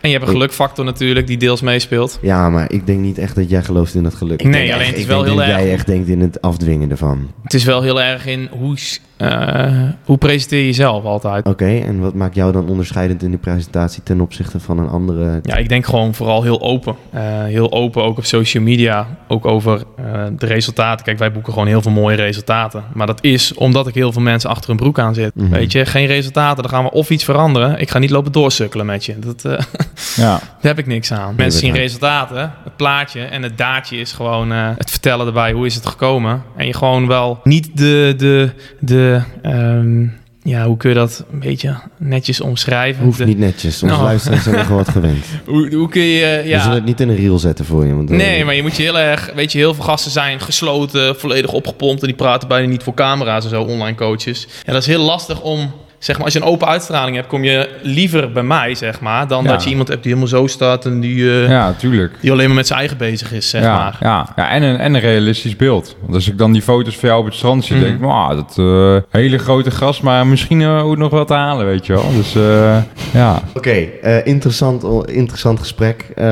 En 0.00 0.08
je 0.10 0.16
hebt 0.16 0.22
een 0.26 0.32
gelukfactor 0.32 0.84
natuurlijk 0.84 1.26
die 1.26 1.36
deels 1.36 1.60
meespeelt. 1.60 2.18
ja, 2.22 2.50
maar 2.50 2.72
ik 2.72 2.86
denk 2.86 3.00
niet 3.00 3.18
echt 3.18 3.34
dat 3.34 3.50
jij 3.50 3.62
gelooft 3.62 3.94
in 3.94 4.02
dat 4.02 4.14
geluk. 4.14 4.42
Nee, 4.44 4.52
alleen 4.74 4.78
echt- 4.78 4.86
het 4.86 4.96
is 4.96 5.02
ik 5.02 5.08
wel 5.08 5.16
denk 5.22 5.28
heel 5.28 5.38
dat 5.38 5.46
erg- 5.48 5.56
jij 5.62 5.72
echt 5.72 5.86
denkt 5.86 6.08
in 6.08 6.20
het 6.20 6.40
afdwingen 6.42 6.90
ervan. 6.90 7.30
Het 7.42 7.54
is 7.54 7.64
wel 7.64 7.82
heel 7.82 8.00
erg 8.02 8.26
in 8.26 8.48
hoe, 8.58 8.76
eh, 9.16 9.88
hoe 10.04 10.18
presenteer 10.18 10.58
je 10.58 10.66
jezelf 10.66 11.04
altijd. 11.04 11.46
Oké, 11.46 11.64
en 11.78 12.00
wat 12.00 12.14
maakt 12.14 12.34
jou 12.34 12.52
dan 12.52 12.68
onderscheidend 12.68 13.22
in 13.22 13.30
de 13.30 13.38
presentatie 13.38 14.02
ten 14.02 14.20
opzichte 14.20 14.60
van 14.60 14.78
een 14.78 14.88
andere... 14.88 15.38
Ja, 15.42 15.56
ik 15.56 15.68
denk 15.68 15.86
gewoon 15.86 16.14
vooral 16.14 16.42
heel 16.42 16.60
open. 16.62 16.94
Eh, 17.10 17.22
heel 17.44 17.72
open 17.72 18.02
ook 18.04 18.18
op 18.18 18.24
social 18.24 18.62
media. 18.62 19.06
Ook 19.28 19.46
over 19.46 19.82
eh, 19.96 20.24
de 20.38 20.46
resultaten. 20.46 21.04
Kijk, 21.04 21.18
wij 21.18 21.32
boeken 21.32 21.52
gewoon 21.52 21.68
heel 21.68 21.82
veel 21.82 21.90
mooie 21.92 22.16
resultaten. 22.16 22.84
Maar 22.94 23.06
dat 23.06 23.24
is 23.24 23.30
omdat 23.54 23.86
ik 23.86 23.94
heel 23.94 24.12
veel 24.12 24.22
mensen 24.22 24.50
achter 24.50 24.68
hun 24.68 24.76
broek 24.76 24.98
aan 24.98 25.14
zit. 25.14 25.34
Mhm. 25.34 25.50
Weet 25.50 25.72
je, 25.72 25.86
geen 25.86 26.06
resultaten. 26.06 26.62
Dan 26.62 26.72
gaan 26.72 26.84
we 26.84 26.90
of 26.90 27.10
iets 27.10 27.24
veranderen. 27.24 27.78
Ik 27.78 27.90
ga 27.90 27.98
niet 27.98 28.10
lopen 28.10 28.32
doorsukkelen 28.32 28.86
met 28.86 29.04
je. 29.04 29.18
Dat, 29.18 29.44
eh, 29.44 29.52
Ja. 30.24 30.38
daar 30.38 30.40
heb 30.60 30.78
ik 30.78 30.86
niks 30.86 31.12
aan. 31.12 31.34
Mensen 31.36 31.60
zien 31.60 31.74
resultaten, 31.74 32.52
het 32.64 32.76
plaatje. 32.76 33.20
En 33.20 33.42
het 33.42 33.58
daadje 33.58 33.96
is 33.96 34.12
gewoon 34.12 34.52
eh, 34.52 34.68
het 34.76 34.90
vertellen 34.90 35.26
erbij. 35.26 35.52
Hoe 35.52 35.66
is 35.66 35.74
het 35.74 35.86
gekomen? 35.86 36.42
En 36.56 36.66
je 36.66 36.74
gewoon 36.74 37.06
wel 37.06 37.40
niet 37.44 37.76
de... 37.76 38.14
de, 38.16 38.50
de 38.80 39.22
ehm, 39.42 40.06
ja, 40.44 40.66
hoe 40.66 40.76
kun 40.76 40.88
je 40.88 40.94
dat 40.96 41.24
een 41.32 41.38
beetje 41.38 41.74
netjes 41.96 42.40
omschrijven? 42.40 43.04
Hoeft 43.04 43.24
niet 43.24 43.38
netjes, 43.38 43.82
onze 43.82 43.94
Nou. 43.94 44.06
luisteraars 44.06 44.42
zijn 44.42 44.54
wel 44.68 44.76
wat 44.76 44.88
gewend. 44.88 45.24
Hoe, 45.46 45.74
hoe 45.74 45.88
kun 45.88 46.02
je... 46.02 46.24
eh, 46.24 46.42
We 46.42 46.48
Ja, 46.48 46.60
zullen 46.60 46.76
het 46.76 46.84
niet 46.84 47.00
in 47.00 47.08
een 47.08 47.16
reel 47.16 47.38
zetten 47.38 47.64
voor 47.64 47.86
je. 47.86 47.94
Want 47.94 48.08
dan- 48.08 48.16
Nee, 48.16 48.44
maar 48.44 48.54
je 48.54 48.62
moet 48.62 48.76
je 48.76 48.82
heel 48.82 48.98
erg... 48.98 49.30
Weet 49.34 49.52
je, 49.52 49.58
heel 49.58 49.74
veel 49.74 49.84
gasten 49.84 50.10
zijn 50.10 50.40
gesloten, 50.40 51.16
volledig 51.16 51.52
opgepompt... 51.52 52.00
en 52.00 52.06
die 52.06 52.16
praten 52.16 52.48
bijna 52.48 52.68
niet 52.68 52.82
voor 52.82 52.94
camera's 52.94 53.44
en 53.44 53.50
zo, 53.50 53.62
online 53.62 53.96
coaches. 53.96 54.46
Ja, 54.64 54.72
dat 54.72 54.80
is 54.82 54.86
heel 54.88 55.02
lastig 55.02 55.40
om 55.42 55.70
zeg 56.02 56.16
maar, 56.16 56.24
als 56.24 56.34
je 56.34 56.40
een 56.40 56.46
open 56.46 56.68
uitstraling 56.68 57.16
hebt, 57.16 57.28
kom 57.28 57.44
je 57.44 57.68
liever 57.82 58.32
bij 58.32 58.42
mij, 58.42 58.74
zeg 58.74 59.00
maar, 59.00 59.28
dan 59.28 59.44
Ja. 59.44 59.50
dat 59.50 59.64
je 59.64 59.70
iemand 59.70 59.88
hebt 59.88 60.02
die 60.02 60.12
helemaal 60.14 60.38
zo 60.40 60.46
staat 60.46 60.84
en 60.86 61.00
die, 61.00 61.30
eh, 61.30 61.48
Ja, 61.48 61.72
tuurlijk. 61.72 62.12
die 62.20 62.32
alleen 62.32 62.46
maar 62.46 62.54
met 62.56 62.66
zijn 62.66 62.78
eigen 62.78 62.96
bezig 62.96 63.32
is, 63.32 63.48
zeg 63.48 63.62
ja, 63.62 63.76
maar. 63.76 63.96
Ja, 64.00 64.28
ja 64.36 64.48
en, 64.50 64.62
een, 64.62 64.76
en 64.78 64.94
een 64.94 65.00
realistisch 65.00 65.56
beeld. 65.56 65.96
Want 66.00 66.14
als 66.14 66.28
ik 66.28 66.38
dan 66.38 66.52
die 66.52 66.62
foto's 66.62 66.96
van 66.96 67.08
jou 67.08 67.20
op 67.20 67.26
het 67.26 67.34
strand 67.34 67.64
zie, 67.64 67.76
Mhm. 67.76 67.84
denk 67.84 67.96
ik, 67.96 68.02
"Wauw, 68.04 68.34
dat 68.34 68.54
eh, 68.58 68.96
hele 69.20 69.38
grote 69.38 69.70
gras, 69.70 70.00
maar 70.00 70.26
misschien 70.26 70.60
eh, 70.62 70.86
ook 70.86 70.96
nog 70.96 71.10
wel 71.10 71.24
te 71.24 71.34
halen, 71.34 71.66
weet 71.66 71.86
je 71.86 71.92
wel. 71.92 72.12
Dus 72.12 72.34
eh, 72.34 72.76
ja. 73.12 73.42
Oké, 73.54 73.70
eh, 73.70 74.26
interessant, 74.26 75.08
interessant 75.08 75.58
gesprek. 75.58 76.04
Eh, 76.14 76.24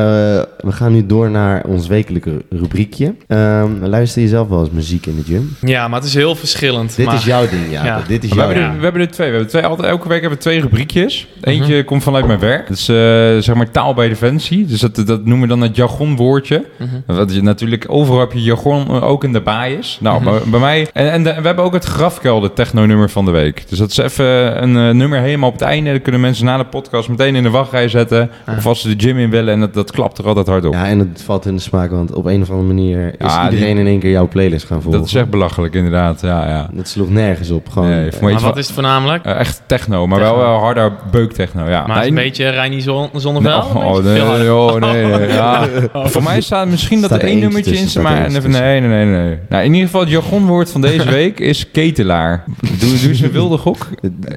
we 0.58 0.72
gaan 0.72 0.92
nu 0.92 1.06
door 1.06 1.30
naar 1.30 1.64
ons 1.64 1.86
wekelijke 1.86 2.44
rubriekje. 2.50 3.14
Ehm, 3.28 3.70
luister 3.84 4.22
je 4.22 4.28
zelf 4.28 4.48
wel 4.48 4.60
eens 4.60 4.70
muziek 4.70 5.06
in 5.06 5.16
de 5.16 5.22
gym? 5.32 5.56
Ja, 5.60 5.88
maar 5.88 5.98
het 5.98 6.08
is 6.08 6.14
heel 6.14 6.34
verschillend. 6.34 6.96
Dit 6.96 7.06
maar, 7.06 7.14
is 7.14 7.24
jouw 7.24 7.48
ding, 7.48 7.70
ja. 7.70 7.84
Ja. 7.84 8.02
Dit 8.08 8.24
is 8.24 8.28
We 8.30 8.34
jouw 8.36 8.44
hebben, 8.46 8.64
ja. 8.64 8.70
er, 8.70 8.76
we 8.78 8.82
hebben 8.82 9.00
er 9.02 9.10
twee. 9.10 9.26
We 9.26 9.32
hebben 9.32 9.50
twee 9.50 9.59
altijd, 9.64 9.88
elke 9.88 10.08
week 10.08 10.20
hebben 10.20 10.38
we 10.38 10.44
twee 10.44 10.60
rubriekjes. 10.60 11.26
Eentje 11.40 11.74
Mhm. 11.76 11.84
komt 11.84 12.02
vanuit 12.02 12.26
mijn 12.26 12.38
werk. 12.38 12.68
Dat 12.68 12.76
is 12.76 12.88
eh, 12.88 12.96
zeg 13.38 13.54
maar 13.54 13.70
taal 13.70 13.94
bij 13.94 14.08
defensie. 14.08 14.64
Dus 14.66 14.80
dat, 14.80 14.94
dat 15.06 15.24
noemen 15.24 15.40
we 15.40 15.46
dan 15.54 15.60
het 15.60 15.76
jargonwoordje. 15.76 16.64
Mhm. 16.76 17.16
Wat 17.16 17.34
je 17.34 17.42
natuurlijk 17.42 17.84
overal 17.88 18.20
heb 18.20 18.32
je 18.32 18.42
jargon 18.42 18.86
eh, 18.88 19.02
ook 19.02 19.24
in 19.24 19.32
de 19.32 19.40
baas. 19.40 19.98
Nou, 20.00 20.20
Mhm. 20.22 20.30
bij, 20.30 20.40
bij 20.50 20.60
mij. 20.60 20.88
En, 20.92 21.10
en 21.12 21.22
de- 21.22 21.34
we 21.40 21.46
hebben 21.46 21.64
ook 21.64 21.72
het 21.72 21.84
grafkelder 21.84 22.52
techno-nummer 22.52 23.10
van 23.10 23.24
de 23.24 23.30
week. 23.30 23.64
Dus 23.68 23.78
dat 23.78 23.90
is 23.90 23.96
even 23.96 24.62
een 24.62 24.76
eh, 24.76 24.94
nummer 24.94 25.20
helemaal 25.20 25.48
op 25.48 25.54
het 25.54 25.62
einde. 25.64 25.90
Dan 25.90 26.02
kunnen 26.02 26.20
mensen 26.20 26.44
na 26.44 26.56
de 26.56 26.64
podcast 26.64 27.08
meteen 27.08 27.34
in 27.36 27.42
de 27.42 27.50
wachtrij 27.50 27.88
zetten. 27.88 28.30
Ah. 28.46 28.56
Of 28.56 28.66
als 28.66 28.80
ze 28.80 28.96
de 28.96 29.06
gym 29.06 29.18
in 29.18 29.30
willen. 29.30 29.54
En 29.54 29.60
dat, 29.60 29.74
dat 29.74 29.90
klapt 29.90 30.18
er 30.18 30.26
altijd 30.26 30.46
hard 30.46 30.64
op. 30.64 30.72
Ja, 30.72 30.86
en 30.86 30.98
het 30.98 31.22
valt 31.24 31.46
in 31.46 31.54
de 31.54 31.62
smaak, 31.62 31.90
want 31.90 32.12
op 32.14 32.24
een 32.26 32.42
of 32.42 32.50
andere 32.50 32.66
manier 32.68 33.06
is 33.06 33.32
Ja, 33.34 33.50
iedereen 33.50 33.76
in 33.78 33.86
één 33.86 33.98
keer 34.00 34.10
jouw 34.10 34.28
playlist 34.28 34.66
gaan 34.66 34.82
volgen. 34.82 35.00
dat 35.00 35.08
is 35.08 35.14
echt 35.14 35.30
belachelijk, 35.30 35.74
inderdaad. 35.74 36.20
Ja, 36.20 36.48
ja. 36.48 36.68
Dat 36.72 36.88
sloeg 36.88 37.10
nergens 37.10 37.50
op. 37.50 37.68
Gewoon, 37.68 37.88
Nee, 37.88 38.10
Maar 38.20 38.40
wat 38.40 38.56
is 38.56 38.64
het 38.64 38.74
voornamelijk? 38.74 39.24
Echt 39.50 39.62
techno, 39.66 40.06
maar 40.06 40.18
Techno. 40.18 40.36
wel 40.36 40.46
wel 40.46 40.58
harder 40.58 40.92
beuktechno. 41.10 41.68
Ja. 41.68 41.86
maar 41.86 41.96
het 41.96 41.96
is 41.96 42.00
Nee, 42.00 42.08
een 42.08 42.14
beetje 42.14 42.48
Reinier 42.48 42.80
Zon 42.80 43.08
Zonnevel? 43.14 43.50
Nee, 43.74 43.82
Een 43.82 43.88
oh, 43.88 44.04
nee, 44.04 44.54
oh, 44.54 44.74
nee, 44.74 45.04
nee, 45.04 45.28
ja. 45.28 45.66
Voor 46.12 46.22
mij 46.22 46.40
staat 46.40 46.68
misschien 46.68 47.00
dat 47.00 47.10
Staat 47.10 47.18
er 47.22 47.24
er 47.26 47.30
één 47.32 47.40
nummertje 47.40 47.76
in 47.76 47.88
staat, 47.88 48.02
maar 48.02 48.30
nee, 48.30 48.40
nee, 48.40 48.80
nee, 48.80 49.04
nee. 49.04 49.38
Nou, 49.48 49.64
in 49.64 49.70
ieder 49.72 49.86
geval 49.86 50.00
het 50.00 50.10
jargonwoord 50.10 50.70
van 50.70 50.80
deze 50.80 51.10
week 51.20 51.40
is 51.40 51.70
ketelaar. 51.70 52.44
Doe, 52.60 52.98
doe 53.00 53.08
eens 53.08 53.20
een 53.20 53.30
wilde 53.30 53.56
gok. 53.56 53.88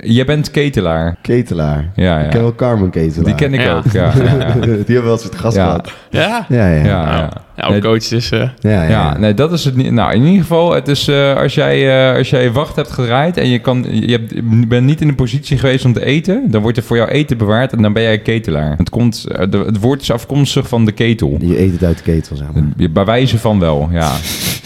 Je 0.02 0.26
bent 0.26 0.52
ketelaar. 0.52 1.18
Ketelaar. 1.22 1.92
Ja, 1.96 2.20
Ik 2.20 2.30
ken 2.30 2.38
ja. 2.40 2.44
wel 2.44 2.56
Carmen 2.56 2.90
Ketelaar. 2.90 3.26
Die 3.26 3.36
ken 3.36 3.54
ik 3.54 3.62
Ja. 3.62 3.74
ook, 3.76 3.92
ja. 3.92 4.12
ja, 4.16 4.24
ja. 4.24 4.54
Die 4.62 4.72
hebben 4.96 5.04
wel 5.04 5.12
eens 5.12 5.24
het 5.24 5.36
gast 5.36 5.56
Ja. 5.56 5.64
gehad. 5.66 5.92
Ja? 6.10 6.46
Ja, 6.50 6.68
ja. 6.70 6.84
Ja, 6.86 7.30
Ja, 7.58 7.68
Nee, 7.70 7.78
ook 7.78 7.84
coach 7.84 8.12
eh, 8.12 8.20
ja. 8.30 8.54
ja, 8.62 8.84
Ja, 8.90 9.18
nee, 9.18 9.34
dat 9.34 9.52
is 9.52 9.66
het 9.66 9.76
niet. 9.76 9.92
Nou, 9.92 10.14
in 10.14 10.24
ieder 10.24 10.42
geval, 10.42 10.74
het 10.74 10.88
is 10.88 11.08
eh, 11.08 11.36
als, 11.36 11.54
jij, 11.54 12.10
eh, 12.12 12.18
als 12.18 12.30
jij 12.30 12.52
wacht 12.52 12.76
hebt 12.76 12.92
gedraaid 12.92 13.38
en 13.38 13.48
je, 13.50 13.60
kan, 13.60 13.86
je 13.90 14.12
hebt, 14.12 14.32
je 14.32 14.68
bent 14.68 14.86
niet 14.86 15.02
in 15.02 15.08
de 15.08 15.14
positie 15.14 15.58
geweest 15.58 15.86
om 15.86 15.94
te 15.94 16.06
eten, 16.06 16.52
dan 16.52 16.62
wordt 16.62 16.78
er 16.78 16.84
voor 16.84 16.98
jou 16.98 17.10
eten 17.10 17.38
bewaard 17.38 17.74
en 17.74 17.82
dan 17.82 17.94
ben 17.94 18.04
jij 18.04 18.14
een 18.14 18.22
ketelaar. 18.22 18.78
Het, 18.78 18.90
komt, 18.90 19.26
eh, 19.28 19.46
de, 19.50 19.58
het 19.58 19.80
woord 19.80 20.02
is 20.02 20.12
afkomstig 20.12 20.68
van 20.68 20.86
de 20.86 20.92
ketel. 20.92 21.38
Je 21.42 21.60
eet 21.62 21.72
het 21.72 21.84
uit 21.84 21.98
de 21.98 22.04
ketel, 22.04 22.36
zeg 22.36 22.48
maar. 22.54 22.64
Je- 22.78 22.90
Bij 22.90 23.06
wijze 23.06 23.38
van 23.40 23.60
wel, 23.60 23.90
ja. 23.92 24.12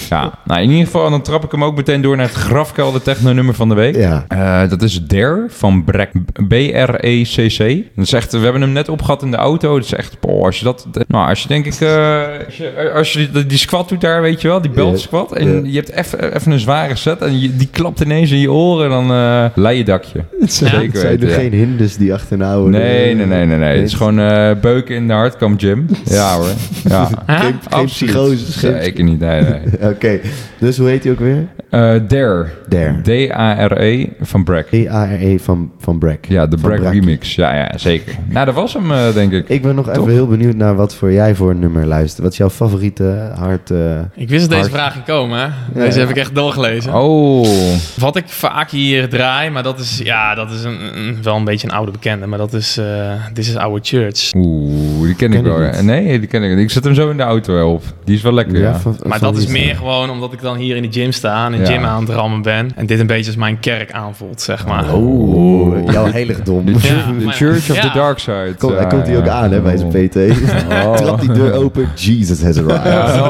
ja. 0.09 0.39
Nou, 0.45 0.61
in 0.61 0.69
ieder 0.69 0.85
geval, 0.85 1.09
dan 1.09 1.21
trap 1.21 1.43
ik 1.43 1.51
hem 1.51 1.63
ook 1.63 1.75
meteen 1.75 2.01
door 2.01 2.15
naar 2.15 2.25
het 2.25 2.35
grafkelder 2.35 3.01
techno-nummer 3.01 3.53
van 3.53 3.69
de 3.69 3.75
week. 3.75 3.95
Ja. 3.95 4.25
Eh, 4.27 4.69
dat 4.69 4.81
is 4.81 5.05
Der 5.07 5.45
van 5.49 5.83
Brek. 5.83 6.11
B-R-E-C-C. 6.47 7.57
Dat 7.95 8.05
is 8.05 8.13
echt, 8.13 8.31
we 8.31 8.39
hebben 8.39 8.61
hem 8.61 8.71
net 8.71 8.89
opgehad 8.89 9.21
in 9.23 9.31
de 9.31 9.37
auto. 9.37 9.75
Dat 9.75 9.85
is 9.85 9.93
echt, 9.93 10.19
boah, 10.19 10.45
als 10.45 10.57
je 10.59 10.63
dat... 10.65 10.87
Nou, 11.07 11.29
als 11.29 11.41
je 11.41 11.47
denk 11.47 11.65
ik... 11.65 11.73
eh, 11.73 12.21
als 12.45 12.57
je, 12.57 12.73
als 12.93 13.13
je 13.13 13.31
die, 13.31 13.45
die 13.45 13.57
squat 13.57 13.89
doet 13.89 14.01
daar, 14.01 14.21
weet 14.21 14.41
je 14.41 14.47
wel, 14.47 14.61
die 14.61 14.71
belt 14.71 14.99
squat. 14.99 15.35
En 15.35 15.71
je 15.71 15.75
hebt 15.75 15.91
even 15.91 16.35
even 16.35 16.51
een 16.51 16.59
zware 16.59 16.95
set 16.95 17.21
en 17.21 17.39
je, 17.39 17.55
die 17.55 17.67
klapt 17.71 17.99
ineens 17.99 18.31
in 18.31 18.39
je 18.39 18.51
oren. 18.51 18.89
Dan 18.89 19.11
eh 19.11 19.45
lei 19.55 19.77
je 19.77 19.83
dakje. 19.83 20.23
Zeker 20.45 20.99
Zijn 20.99 21.21
er 21.21 21.29
geen 21.29 21.53
hinders 21.53 21.97
die 21.97 22.13
achterna 22.13 22.47
houden? 22.47 22.71
Nee, 22.71 23.15
nee, 23.15 23.25
nee, 23.25 23.45
nee, 23.45 23.57
nee. 23.57 23.75
Het 23.77 23.87
is 23.87 23.93
gewoon 23.93 24.19
eh, 24.19 24.51
beuken 24.61 24.95
in 24.95 25.07
de 25.07 25.13
hardcamp 25.13 25.59
gym. 25.59 25.85
Ja 26.03 26.35
hoor. 26.35 26.47
Ja. 26.89 27.09
Huh? 27.25 27.37
Geen, 27.69 27.89
geen. 27.89 28.37
Geen... 28.37 28.81
Zeker 28.81 29.03
niet, 29.03 29.19
nee, 29.19 29.41
nee. 29.41 29.61
Oké, 29.91 30.19
dus 30.59 30.77
hoe 30.77 30.87
heet 30.87 31.03
hij 31.03 31.11
ook 31.11 31.19
weer? 31.19 31.47
Eh 31.69 31.95
Dare. 32.07 32.47
Dare. 32.67 33.01
D-A-R-E 33.01 34.07
van 34.21 34.43
Brek. 34.43 34.67
E-A-R-E 34.71 35.37
van, 35.37 35.71
van 35.79 35.99
Brek. 35.99 36.25
Ja, 36.27 36.47
de 36.47 36.57
Brakkie. 36.57 36.89
remix. 36.89 37.35
Ja, 37.35 37.55
ja, 37.55 37.77
zeker. 37.77 38.15
Nou, 38.29 38.45
dat 38.45 38.55
was 38.55 38.73
hem, 38.73 38.91
eh, 38.91 39.13
denk 39.13 39.31
ik. 39.31 39.49
Ik 39.49 39.61
ben 39.61 39.75
nog 39.75 39.89
even 39.89 40.09
heel 40.09 40.27
benieuwd 40.27 40.55
naar 40.55 40.75
wat 40.75 40.95
voor 40.95 41.11
jij 41.11 41.35
voor 41.35 41.49
een 41.49 41.59
nummer 41.59 41.85
luistert. 41.85 42.23
Wat 42.23 42.31
is 42.31 42.37
jouw 42.37 42.49
favoriete 42.67 43.31
hard... 43.39 43.71
eh, 43.71 43.99
Ik 44.15 44.29
wist 44.29 44.49
dat 44.49 44.57
deze 44.59 44.69
vraag 44.71 44.93
ging 44.93 45.05
komen, 45.05 45.39
hè? 45.39 45.47
Deze 45.73 45.93
ja. 45.99 45.99
heb 45.99 46.09
ik 46.09 46.15
echt 46.21 46.35
doorgelezen. 46.35 46.93
Oh. 46.93 47.47
Wat 47.97 48.15
ik 48.15 48.23
vaak 48.27 48.71
hier 48.71 49.09
draai, 49.09 49.49
maar 49.49 49.63
dat 49.63 49.79
is, 49.79 50.01
ja, 50.03 50.35
dat 50.35 50.51
is 50.51 50.63
een, 50.63 50.97
een- 50.97 51.17
wel 51.23 51.35
een 51.35 51.43
beetje 51.43 51.67
een 51.67 51.73
oude 51.73 51.91
bekende. 51.91 52.25
Maar 52.27 52.37
dat 52.37 52.53
is 52.53 52.77
eh 52.77 52.85
This 53.33 53.49
is 53.49 53.55
Our 53.55 53.79
Church. 53.81 54.31
Oeh, 54.35 55.05
die 55.05 55.15
ken, 55.15 55.29
Ken 55.29 55.39
ik 55.39 55.45
wel. 55.45 55.59
niet. 55.59 55.81
Nee, 55.81 56.19
die 56.19 56.27
ken 56.27 56.43
ik 56.43 56.49
niet. 56.55 56.59
Ik 56.63 56.71
zet 56.71 56.83
hem 56.83 56.93
zo 56.93 57.09
in 57.09 57.17
de 57.17 57.23
auto 57.23 57.53
wel 57.53 57.71
op. 57.73 57.83
Die 58.03 58.15
is 58.15 58.21
wel 58.21 58.33
lekker, 58.33 58.59
ja. 58.59 58.79
Maar 59.07 59.19
dat 59.19 59.37
is 59.37 59.47
meer 59.47 59.75
gewoon 59.75 60.09
omdat 60.09 60.33
ik 60.33 60.41
dan 60.41 60.57
hier 60.57 60.75
in 60.75 60.81
de 60.81 60.91
gym 60.91 61.11
sta 61.11 61.45
en 61.45 61.53
een 61.53 61.59
Ja. 61.59 61.65
gym 61.65 61.83
aan 61.83 61.99
het 62.01 62.09
rammen 62.09 62.41
ben. 62.41 62.69
En 62.75 62.85
dit 62.85 62.99
een 62.99 63.07
beetje 63.07 63.25
als 63.27 63.35
mijn 63.35 63.59
kerk 63.59 63.91
aanvoelt, 63.91 64.41
zeg 64.41 64.65
maar. 64.67 64.93
Oeh, 64.93 65.91
jouw 65.91 66.11
heiligdom. 66.11 66.65
The, 66.65 66.71
Ja, 66.71 66.77
Church- 66.79 67.03
the 67.19 67.25
maar- 67.25 67.33
Church 67.33 67.69
of 67.69 67.75
ja. 67.75 67.81
the 67.81 67.97
Dark 67.97 68.19
Side. 68.19 68.55
Kom, 68.57 68.71
hij 68.71 68.81
Ja, 68.81 68.87
komt 68.87 69.07
hij 69.07 69.17
ook 69.17 69.27
aan 69.27 69.51
hè, 69.51 69.61
bij 69.61 69.77
zijn 69.77 69.89
PT. 70.09 70.15
Oh. 70.71 70.93
Trap 71.01 71.19
die 71.21 71.31
deur 71.31 71.53
open, 71.53 71.89
Jesus 71.95 72.41
has 72.43 72.56
arrived. 72.59 73.21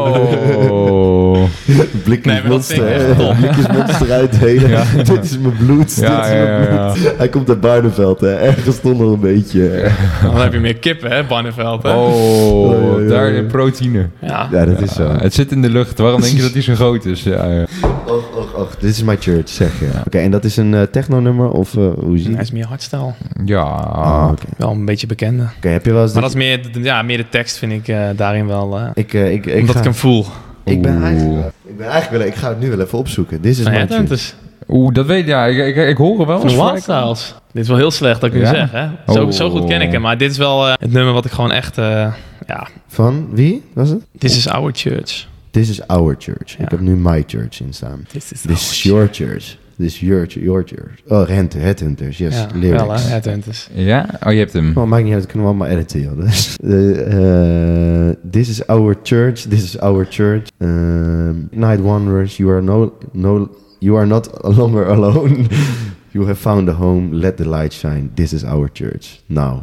Oh. 0.69 1.43
Blikjes 2.03 2.33
Nee, 2.33 2.41
monster, 2.47 3.15
blikjes 3.39 3.67
monster 3.67 4.11
uitdelen. 4.11 4.85
Dit 5.05 5.23
is 5.23 5.37
mijn 5.39 5.55
bloed, 5.57 5.95
Ja, 5.95 6.15
dit 6.21 6.25
is 6.25 6.31
ja, 6.33 6.43
mijn 6.45 6.67
bloed. 6.93 7.17
Hij 7.17 7.29
komt 7.29 7.49
uit 7.49 7.59
Barneveld, 7.61 8.21
hè. 8.21 8.35
ergens 8.35 8.75
stond 8.75 8.99
nog 8.99 9.11
een 9.11 9.19
beetje. 9.19 9.89
Dan 10.23 10.41
heb 10.41 10.53
je 10.53 10.59
meer 10.59 10.77
kippen, 10.77 11.11
hè, 11.11 11.23
Barneveld. 11.23 11.83
Hè? 11.83 11.93
Oh, 11.93 12.71
Ja, 12.71 12.77
ja, 12.77 13.01
ja. 13.01 13.07
daar 13.09 13.31
de 13.33 13.43
proteïne. 13.43 14.07
Ja. 14.19 14.47
Ja, 14.51 14.65
dat 14.65 14.81
is 14.81 14.91
zo. 14.93 15.09
Het 15.19 15.33
zit 15.33 15.51
in 15.51 15.61
de 15.61 15.69
lucht. 15.69 15.97
Waarom 15.99 16.21
denk 16.21 16.35
je 16.35 16.41
dat 16.41 16.51
hij 16.53 16.61
zo 16.61 16.75
groot 16.75 17.05
is? 17.05 17.23
Ja, 17.23 17.45
ja. 17.45 17.65
Och, 18.05 18.26
och, 18.57 18.61
och, 18.61 18.75
dit 18.79 18.89
is 18.89 19.03
my 19.03 19.17
church, 19.19 19.49
zeg 19.49 19.79
je. 19.79 19.89
Oké, 20.05 20.17
en 20.17 20.31
dat 20.31 20.43
is 20.43 20.57
een 20.57 20.73
eh, 20.73 20.81
techno-nummer 20.81 21.49
of 21.49 21.75
eh, 21.77 21.83
hoe 21.99 22.17
zie 22.17 22.27
je 22.29 22.33
Hij 22.33 22.43
is 22.43 22.51
meer 22.51 22.65
hardstyle. 22.65 23.13
Ja. 23.45 23.61
Ah, 23.61 24.31
Wel 24.57 24.71
een 24.71 24.85
beetje 24.85 25.07
bekende. 25.07 25.43
Oké, 25.57 25.67
heb 25.67 25.85
je 25.85 25.91
wel 25.93 26.01
eens... 26.03 26.13
Maar 26.13 26.21
dat- 26.21 26.31
dat 26.33 26.41
is 26.41 26.47
meer, 26.47 26.71
de- 26.71 26.81
ja, 26.81 27.01
meer 27.01 27.17
de 27.17 27.29
tekst 27.29 27.57
vind 27.57 27.71
ik 27.71 27.87
eh, 27.87 28.07
daarin 28.15 28.47
wel... 28.47 28.77
eh, 28.79 28.89
Ik, 28.93 29.13
ik, 29.13 29.45
ik, 29.45 29.59
omdat 29.59 29.71
ga, 29.75 29.77
ik 29.79 29.83
hem 29.85 29.95
voel. 29.95 30.25
ik 30.63 30.81
ben 30.81 31.03
eigenlijk... 31.03 31.47
Ik 31.65 31.77
ben 31.77 31.87
eigenlijk 31.87 32.23
wel... 32.23 32.31
Ik 32.33 32.35
ga 32.37 32.49
het 32.49 32.59
nu 32.59 32.69
wel 32.69 32.79
even 32.79 32.97
opzoeken. 32.97 33.41
This 33.41 33.57
is 33.57 33.63
Van 33.63 33.73
my 33.73 33.79
ja, 33.79 33.85
church. 33.87 34.07
dus 34.07 34.35
Oeh, 34.69 34.93
dat 34.93 35.05
weet 35.05 35.27
ja. 35.27 35.45
Ik, 35.45 35.75
ik, 35.75 35.87
ik 35.89 35.97
hoor 35.97 36.19
er 36.19 36.25
wel 36.27 36.39
van. 36.39 36.79
Styles. 36.79 37.35
Dit 37.51 37.61
is 37.63 37.67
wel 37.69 37.77
heel 37.77 37.91
slecht 37.91 38.21
dat 38.21 38.29
ik 38.29 38.35
nu 38.35 38.41
Ja? 38.41 38.53
zeg, 38.53 38.71
hè. 38.71 38.87
Zo, 39.13 39.23
Oh. 39.25 39.31
zo 39.31 39.49
goed 39.49 39.65
ken 39.65 39.81
ik 39.81 39.91
hem. 39.91 40.01
Maar 40.01 40.17
dit 40.17 40.31
is 40.31 40.37
wel 40.37 40.67
eh, 40.67 40.73
het 40.79 40.91
nummer 40.91 41.13
wat 41.13 41.25
ik 41.25 41.31
gewoon 41.31 41.51
echt... 41.51 41.77
eh, 41.77 42.13
ja, 42.47 42.67
Van 42.87 43.27
wie 43.31 43.63
was 43.73 43.89
het? 43.89 43.99
This 44.17 44.37
is 44.37 44.47
Our 44.47 44.71
Church. 44.73 45.27
This 45.57 45.69
is 45.69 45.87
our 45.87 46.15
church. 46.19 46.57
Ja. 46.57 46.63
Ik 46.63 46.69
heb 46.71 46.79
nu 46.79 46.95
my 46.95 47.23
church 47.27 47.61
in 47.61 47.73
staan. 47.73 48.05
This 48.07 48.31
is 48.31 48.41
This 48.41 48.71
is 48.71 48.83
your 48.83 49.07
church. 49.11 49.57
This 49.77 49.93
is 49.93 49.99
your, 49.99 50.25
your 50.39 50.63
church. 50.63 51.01
Oh, 51.07 51.27
Rente, 51.27 51.57
Headhunters, 51.57 52.17
yes. 52.17 52.33
Ja, 52.35 52.47
lyrics. 52.53 52.83
wel 52.83 52.91
hè, 52.93 52.99
Headhunters. 52.99 53.69
Ja? 53.73 54.05
Oh, 54.25 54.31
je 54.31 54.37
hebt 54.37 54.53
hem. 54.53 54.71
Oh, 54.75 54.85
maakt 54.87 55.03
niet 55.03 55.13
uit, 55.13 55.21
dat 55.21 55.31
kunnen 55.31 55.47
we 55.49 55.55
allemaal 55.55 55.77
editen, 55.77 56.01
joh. 56.01 56.19
Dus, 56.25 56.55
eh, 56.63 58.07
eh, 58.09 58.15
this 58.31 58.49
is 58.49 58.67
our 58.67 58.95
church, 59.03 59.33
this 59.41 59.63
is 59.63 59.79
our 59.79 60.05
church. 60.09 60.43
Um, 60.57 61.47
Night 61.51 61.79
Wanderers, 61.81 62.37
you 62.37 62.51
are, 62.51 62.61
no, 62.61 62.93
no, 63.11 63.49
you 63.79 63.97
are 63.97 64.05
not 64.07 64.29
longer 64.57 64.85
alone. 64.89 65.45
you 66.11 66.25
have 66.25 66.39
found 66.39 66.69
a 66.69 66.73
home, 66.73 67.15
let 67.15 67.37
the 67.37 67.49
light 67.49 67.73
shine. 67.73 68.09
This 68.13 68.33
is 68.33 68.43
our 68.43 68.69
church. 68.73 69.21
Nou, 69.25 69.61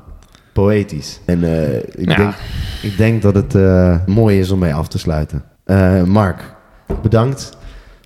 poëtisch. 0.53 1.21
En 1.27 1.45
eh, 1.45 1.77
ik, 1.77 2.09
Ja. 2.09 2.17
denk, 2.17 2.35
ik 2.83 2.97
denk 2.97 3.23
dat 3.23 3.35
het 3.35 3.55
eh, 3.55 3.97
mooi 4.07 4.39
is 4.39 4.51
om 4.51 4.59
mee 4.59 4.75
af 4.75 4.89
te 4.89 4.99
sluiten. 4.99 5.43
Eh, 5.65 6.03
Mark, 6.03 6.55
bedankt 7.03 7.57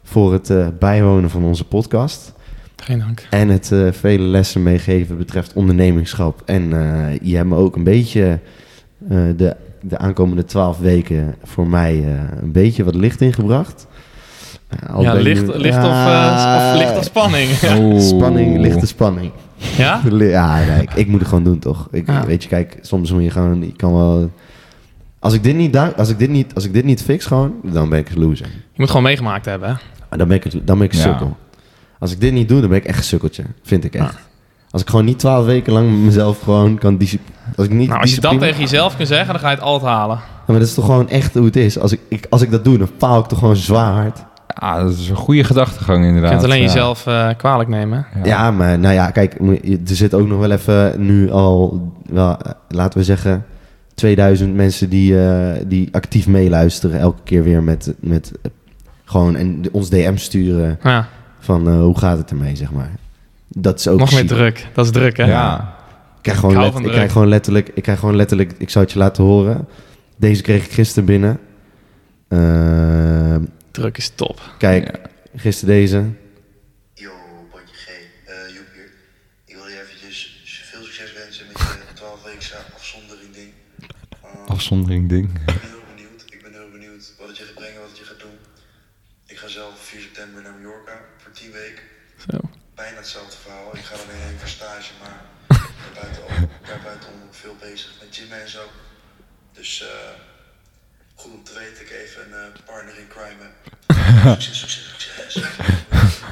voor 0.03 0.33
het 0.33 0.51
eh, 0.51 0.67
bijwonen 0.79 1.31
van 1.31 1.45
onze 1.45 1.65
podcast. 1.65 2.33
Geen 2.77 2.99
dank. 2.99 3.27
En 3.31 3.49
het 3.49 3.73
eh, 3.73 3.93
vele 3.93 4.23
lessen 4.25 4.63
meegeven 4.63 5.17
betreft 5.19 5.53
ondernemingschap. 5.53 6.43
En 6.45 6.69
je 7.23 7.37
hebt 7.37 7.49
me 7.49 7.57
ook 7.57 7.77
een 7.77 7.85
beetje 7.85 8.39
de, 9.37 9.57
de 9.81 9.99
aankomende 9.99 10.45
twaalf 10.45 10.79
weken 10.79 11.35
voor 11.45 11.67
mij 11.69 12.05
een 12.43 12.53
beetje 12.53 12.85
wat 12.85 12.95
licht 12.95 13.21
ingebracht. 13.21 13.87
Al 14.91 15.03
Ja, 15.03 15.15
je 15.15 15.23
licht, 15.23 15.47
nu- 15.47 15.53
licht, 15.57 15.77
of, 15.85 15.85
of 16.65 16.75
licht 16.77 16.97
of 16.99 17.05
spanning. 17.05 17.49
Spanning, 18.15 18.59
lichte 18.59 18.87
spanning. 18.87 19.31
ja? 19.77 20.01
Ja, 20.19 20.59
ik, 20.59 20.95
ik 20.95 21.07
moet 21.09 21.21
het 21.21 21.29
gewoon 21.29 21.45
doen, 21.45 21.59
toch? 21.59 21.89
Ik, 21.91 22.07
Ja. 22.07 22.27
Weet 22.27 22.43
je, 22.43 22.49
kijk, 22.49 22.79
soms 22.81 23.13
moet 23.13 23.23
je 23.23 23.31
gewoon... 23.31 23.63
Ik 23.63 23.77
kan 23.77 23.93
wel... 23.95 24.31
Als 25.21 25.33
ik 25.35 25.43
dit 25.43 25.57
niet, 25.57 25.77
als 25.97 26.09
ik 26.09 26.19
dit 26.19 26.31
niet, 26.31 26.55
als 26.55 26.65
ik 26.65 26.73
dit 26.73 26.85
niet 26.85 27.03
fix 27.03 27.27
gewoon, 27.27 27.53
dan 27.63 27.89
ben 27.89 27.99
ik 27.99 28.11
een 28.11 28.19
loser. 28.21 28.47
Je 28.47 28.53
moet 28.77 28.89
gewoon 28.89 29.03
meegemaakt 29.03 29.45
hebben, 29.45 29.69
hè. 29.69 30.17
Dan 30.17 30.29
ben 30.29 30.37
ik, 30.37 30.67
dan 30.67 30.79
ben 30.79 30.87
ik 30.87 30.93
een 30.93 30.99
Ja. 30.99 31.05
sukkel. 31.05 31.37
Als 31.99 32.13
ik 32.13 32.21
dit 32.21 32.33
niet 32.33 32.49
doe, 32.49 32.61
dan 32.61 32.69
ben 32.69 32.79
ik 32.79 32.85
echt 32.85 32.99
een 32.99 33.05
sukkeltje. 33.05 33.43
Vind 33.63 33.85
ik 33.85 33.95
echt. 33.95 34.13
Ja. 34.13 34.19
Als 34.71 34.83
ik 34.83 34.89
gewoon 34.91 35.05
niet 35.05 35.19
twaalf 35.19 35.45
weken 35.47 35.73
lang 35.73 35.91
met 35.91 35.99
mezelf 36.01 36.41
gewoon 36.43 36.79
kan 36.79 36.97
disciplineren. 36.97 37.55
Als 37.57 37.67
ik 37.67 37.73
niet 37.73 37.89
Nou, 37.89 38.01
als 38.01 38.15
je 38.15 38.21
dat 38.21 38.39
tegen 38.39 38.61
jezelf 38.61 38.97
kunt 38.97 39.09
zeggen, 39.09 39.29
dan 39.33 39.39
ga 39.41 39.49
je 39.49 39.55
het 39.55 39.65
altijd 39.65 39.93
halen. 39.93 40.17
Ja, 40.17 40.23
maar 40.47 40.59
dat 40.59 40.69
is 40.69 40.75
toch 40.75 40.85
gewoon 40.85 41.09
echt 41.09 41.35
hoe 41.35 41.45
het 41.45 41.57
is. 41.57 41.79
Als 41.79 41.93
ik, 41.93 42.01
ik, 42.09 42.27
als 42.31 42.43
ik 42.43 42.51
dat 42.51 42.65
doe, 42.65 42.79
dan 42.79 42.89
faal 42.99 43.21
ik 43.21 43.27
toch 43.27 43.39
gewoon 43.39 43.57
zwaar 43.57 43.93
hard. 43.93 44.25
Ja, 44.61 44.83
dat 44.83 44.93
is 44.93 45.09
een 45.09 45.17
goede 45.17 45.45
gedachtegang 45.45 46.01
Je 46.01 46.07
inderdaad. 46.07 46.31
kunt 46.31 46.45
alleen 46.45 46.59
Ja. 46.59 46.65
jezelf 46.65 47.07
eh, 47.07 47.29
kwalijk 47.37 47.69
nemen. 47.69 48.07
Ja. 48.25 48.51
maar 48.51 48.79
nou 48.79 48.95
ja, 48.95 49.11
kijk, 49.11 49.37
je- 49.63 49.81
er 49.89 49.97
zit 49.97 50.15
ook 50.15 50.27
nog 50.27 50.39
wel 50.39 50.51
even 50.51 51.07
nu 51.07 51.31
al, 51.31 51.83
wel, 52.11 52.37
eh, 52.39 52.53
laten 52.69 52.99
we 52.99 53.05
zeggen, 53.05 53.45
2000 53.99 54.55
mensen 54.55 54.89
die, 54.89 55.21
eh, 55.27 55.53
die 55.67 55.89
actief 55.93 56.27
meeluisteren. 56.27 57.01
Elke 57.01 57.23
keer 57.25 57.43
weer 57.43 57.63
met, 57.63 57.95
met 58.01 58.33
gewoon 59.05 59.37
en 59.37 59.63
ons 59.73 59.91
DM 59.91 60.17
sturen 60.17 60.79
Ja, 60.83 61.09
van 61.39 61.69
eh, 61.69 61.81
hoe 61.81 61.99
gaat 61.99 62.19
het 62.19 62.31
ermee, 62.31 62.57
zeg 62.57 62.71
maar. 62.73 62.91
Dat 63.49 63.79
is 63.79 63.89
ook 63.89 63.99
nog 63.99 64.13
meer 64.13 64.27
druk. 64.27 64.67
Dat 64.75 64.85
is 64.85 64.91
druk, 64.93 65.17
hè? 65.17 65.25
Ja. 65.25 65.77
Ik 66.17 66.23
krijg, 66.35 66.39
gewoon 66.39 66.65
Ik 66.67 66.75
let- 66.75 66.85
ik 66.85 66.91
krijg 66.93 67.13
gewoon 67.13 67.29
letterlijk, 67.29 67.69
ik 67.75 67.83
krijg 67.83 67.99
gewoon 67.99 68.17
letterlijk, 68.17 68.53
ik 68.59 68.71
zou 68.71 68.85
het 68.85 68.93
je 68.93 68.99
laten 68.99 69.25
horen. 69.25 69.69
Deze 70.17 70.43
kreeg 70.43 70.65
ik 70.65 70.71
gisteren 70.73 71.05
binnen. 71.05 71.39
Ehm, 72.29 73.43
Druk 73.71 73.97
is 73.97 74.09
top. 74.15 74.41
kijk, 74.59 74.85
Ja. 74.85 75.01
gisteren 75.41 75.75
deze. 75.75 75.97
Yo, 76.95 77.11
Botje 77.51 77.75
G, 77.75 77.87
eh 77.89 78.35
Joep 78.55 78.67
hier. 78.75 78.91
Ik 79.45 79.55
wil 79.55 79.67
je 79.67 79.81
eventjes 79.83 80.19
veel 80.73 80.83
succes 80.83 81.13
wensen 81.13 81.45
met 81.53 81.57
je 81.59 81.95
12 81.95 82.25
weekse 82.25 82.55
afzondering 82.77 83.31
ding. 83.35 83.49
Uh, 84.25 84.38
Afzondering 84.49 85.09
ding. 85.09 85.29
ik 85.29 85.45
ben 85.45 85.55
heel 85.61 85.87
benieuwd. 85.95 86.25
Ik 86.31 86.43
ben 86.43 86.53
heel 86.53 86.71
benieuwd 86.71 87.15
wat 87.19 87.29
het 87.29 87.37
je 87.37 87.45
gaat 87.45 87.55
brengen, 87.55 87.81
wat 87.81 87.89
het 87.89 87.99
je 87.99 88.05
gaat 88.05 88.21
doen. 88.21 88.39
Ik 89.27 89.37
ga 89.37 89.49
zelf 89.49 89.75
4 89.79 90.01
september 90.01 90.43
naar 90.43 90.53
Mallorca 90.53 90.97
voor 91.17 91.33
10 91.33 91.51
weken. 91.53 91.85
Zo. 92.31 92.39
Bijna 92.75 92.97
hetzelfde 92.97 93.37
verhaal. 93.43 93.77
Ik 93.77 93.85
ga 93.89 93.95
alleen 93.95 94.23
heen 94.27 94.39
voor 94.39 94.49
stage, 94.49 94.93
maar 95.03 95.19
daarbuiten 95.85 96.23
ook, 96.23 96.67
daarbuiten 96.67 97.09
om 97.13 97.21
veel 97.31 97.57
bezig 97.61 97.91
met 98.01 98.17
gymmen 98.17 98.41
en 98.43 98.49
zo. 98.49 98.65
Dus 99.53 99.83
eh 99.83 100.37
goed 101.15 101.33
om 101.33 101.43
te 101.43 101.53
weten 101.59 101.73
dat 101.73 101.83
ik 101.83 101.91
even 101.91 102.23
een 102.27 102.53
eh, 102.53 102.61
partner 102.67 102.99
in 102.99 103.09
crime 103.09 103.43
heb. 103.45 103.55
Succes, 104.41 104.61
succes, 104.61 105.33
succes. 105.33 106.23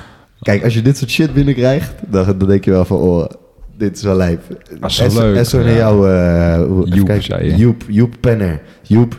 Kijk, 0.40 0.64
als 0.64 0.74
je 0.74 0.82
dit 0.82 0.96
soort 0.96 1.10
shit 1.10 1.34
binnenkrijgt, 1.34 1.92
dan, 2.00 2.38
dan 2.38 2.48
denk 2.48 2.64
je 2.64 2.70
wel 2.70 2.84
van, 2.84 2.96
oh, 2.96 3.30
dit 3.78 3.96
is 3.96 4.02
wel 4.02 4.16
lijp. 4.16 4.40
Dat 4.80 4.90
is 4.90 4.98
wel 4.98 5.06
Esso- 5.06 5.20
leuk, 5.20 5.36
Esso 5.36 5.58
naar 5.58 5.68
ja. 5.70 5.76
jou, 5.76 6.10
eh, 6.10 6.94
Joep, 6.96 7.06
kijken. 7.06 7.24
zei 7.24 7.44
je. 7.50 7.56
Joep, 7.56 7.82
Joep 7.88 8.14
Penner. 8.20 8.60
Joep. 8.82 9.18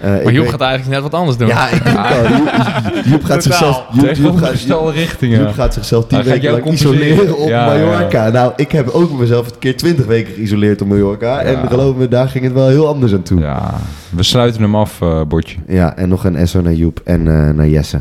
eh, 0.00 0.10
Maar 0.10 0.32
Joep 0.32 0.42
weet- 0.42 0.50
gaat 0.50 0.60
eigenlijk 0.60 0.90
net 1.02 1.10
wat 1.10 1.20
anders 1.20 1.36
doen. 1.36 1.48
Ja, 1.48 1.68
ik 1.68 1.84
denk. 1.84 1.98
Joep, 2.38 3.04
Joep 3.04 3.24
gaat 3.24 3.42
zichzelf... 3.42 3.84
Joep, 3.92 4.14
Joep, 4.14 4.36
gaat, 4.36 4.92
richtingen. 4.94 5.40
Joep 5.40 5.52
gaat 5.52 5.74
zichzelf 5.74 6.06
tien 6.06 6.22
weken 6.22 6.50
lang 6.50 6.64
isoleren 6.70 7.36
op 7.38 7.48
Ja, 7.48 7.66
Mallorca. 7.66 8.28
Nou, 8.28 8.52
ik 8.56 8.72
heb 8.72 8.88
ook 8.88 9.18
mezelf 9.18 9.46
een 9.46 9.58
keer 9.58 9.76
twintig 9.76 10.06
weken 10.06 10.34
geïsoleerd 10.34 10.82
op 10.82 10.88
Mallorca. 10.88 11.26
Ja. 11.40 11.40
En 11.40 11.68
geloof 11.68 11.96
me, 11.96 12.08
daar 12.08 12.28
ging 12.28 12.44
het 12.44 12.52
wel 12.52 12.68
heel 12.68 12.88
anders 12.88 13.12
aan 13.12 13.22
toe. 13.22 13.40
Ja, 13.40 13.46
Ja, 13.46 13.74
we 14.10 14.22
sluiten 14.22 14.62
hem 14.62 14.76
af, 14.76 15.00
eh 15.00 15.20
Botje. 15.28 15.56
en 15.96 16.08
nog 16.08 16.24
een 16.24 16.36
Esso 16.36 16.60
naar 16.60 16.72
Joep 16.74 17.00
en 17.04 17.20
eh, 17.48 17.54
naar 17.54 17.68
Jesse. 17.68 18.00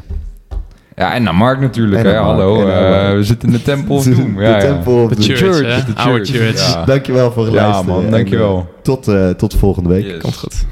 Ja, 0.95 1.13
en 1.13 1.23
naar 1.23 1.35
Mark 1.35 1.59
natuurlijk. 1.59 2.03
En 2.03 2.09
hè. 2.09 2.21
Mark, 2.21 2.25
Hallo, 2.25 2.67
en 2.67 2.75
eh, 2.85 2.89
Mark. 3.03 3.15
we 3.15 3.23
zitten 3.23 3.49
in 3.49 3.53
de 3.55 3.61
Temple 3.61 3.93
of 3.95 4.03
De 4.03 4.15
Doom. 4.15 4.41
Ja, 4.41 4.49
ja. 4.49 4.59
Temple 4.59 4.93
of 4.93 5.09
De 5.09 5.15
Doom. 5.15 5.35
church, 5.37 5.75
hè? 5.85 5.93
de 5.93 5.99
Oude 5.99 6.25
church. 6.25 6.73
Ja. 6.73 6.85
Dankjewel 6.85 7.31
voor 7.31 7.45
het 7.45 7.53
Ja, 7.53 7.61
luisteren. 7.61 7.95
man, 7.95 8.05
En, 8.05 8.11
dankjewel. 8.11 8.57
eh, 8.57 8.81
tot, 8.83 9.07
eh, 9.07 9.29
tot 9.29 9.53
volgende 9.55 9.89
week. 9.89 10.05
Yes. 10.05 10.21
Komt 10.21 10.35
goed. 10.37 10.65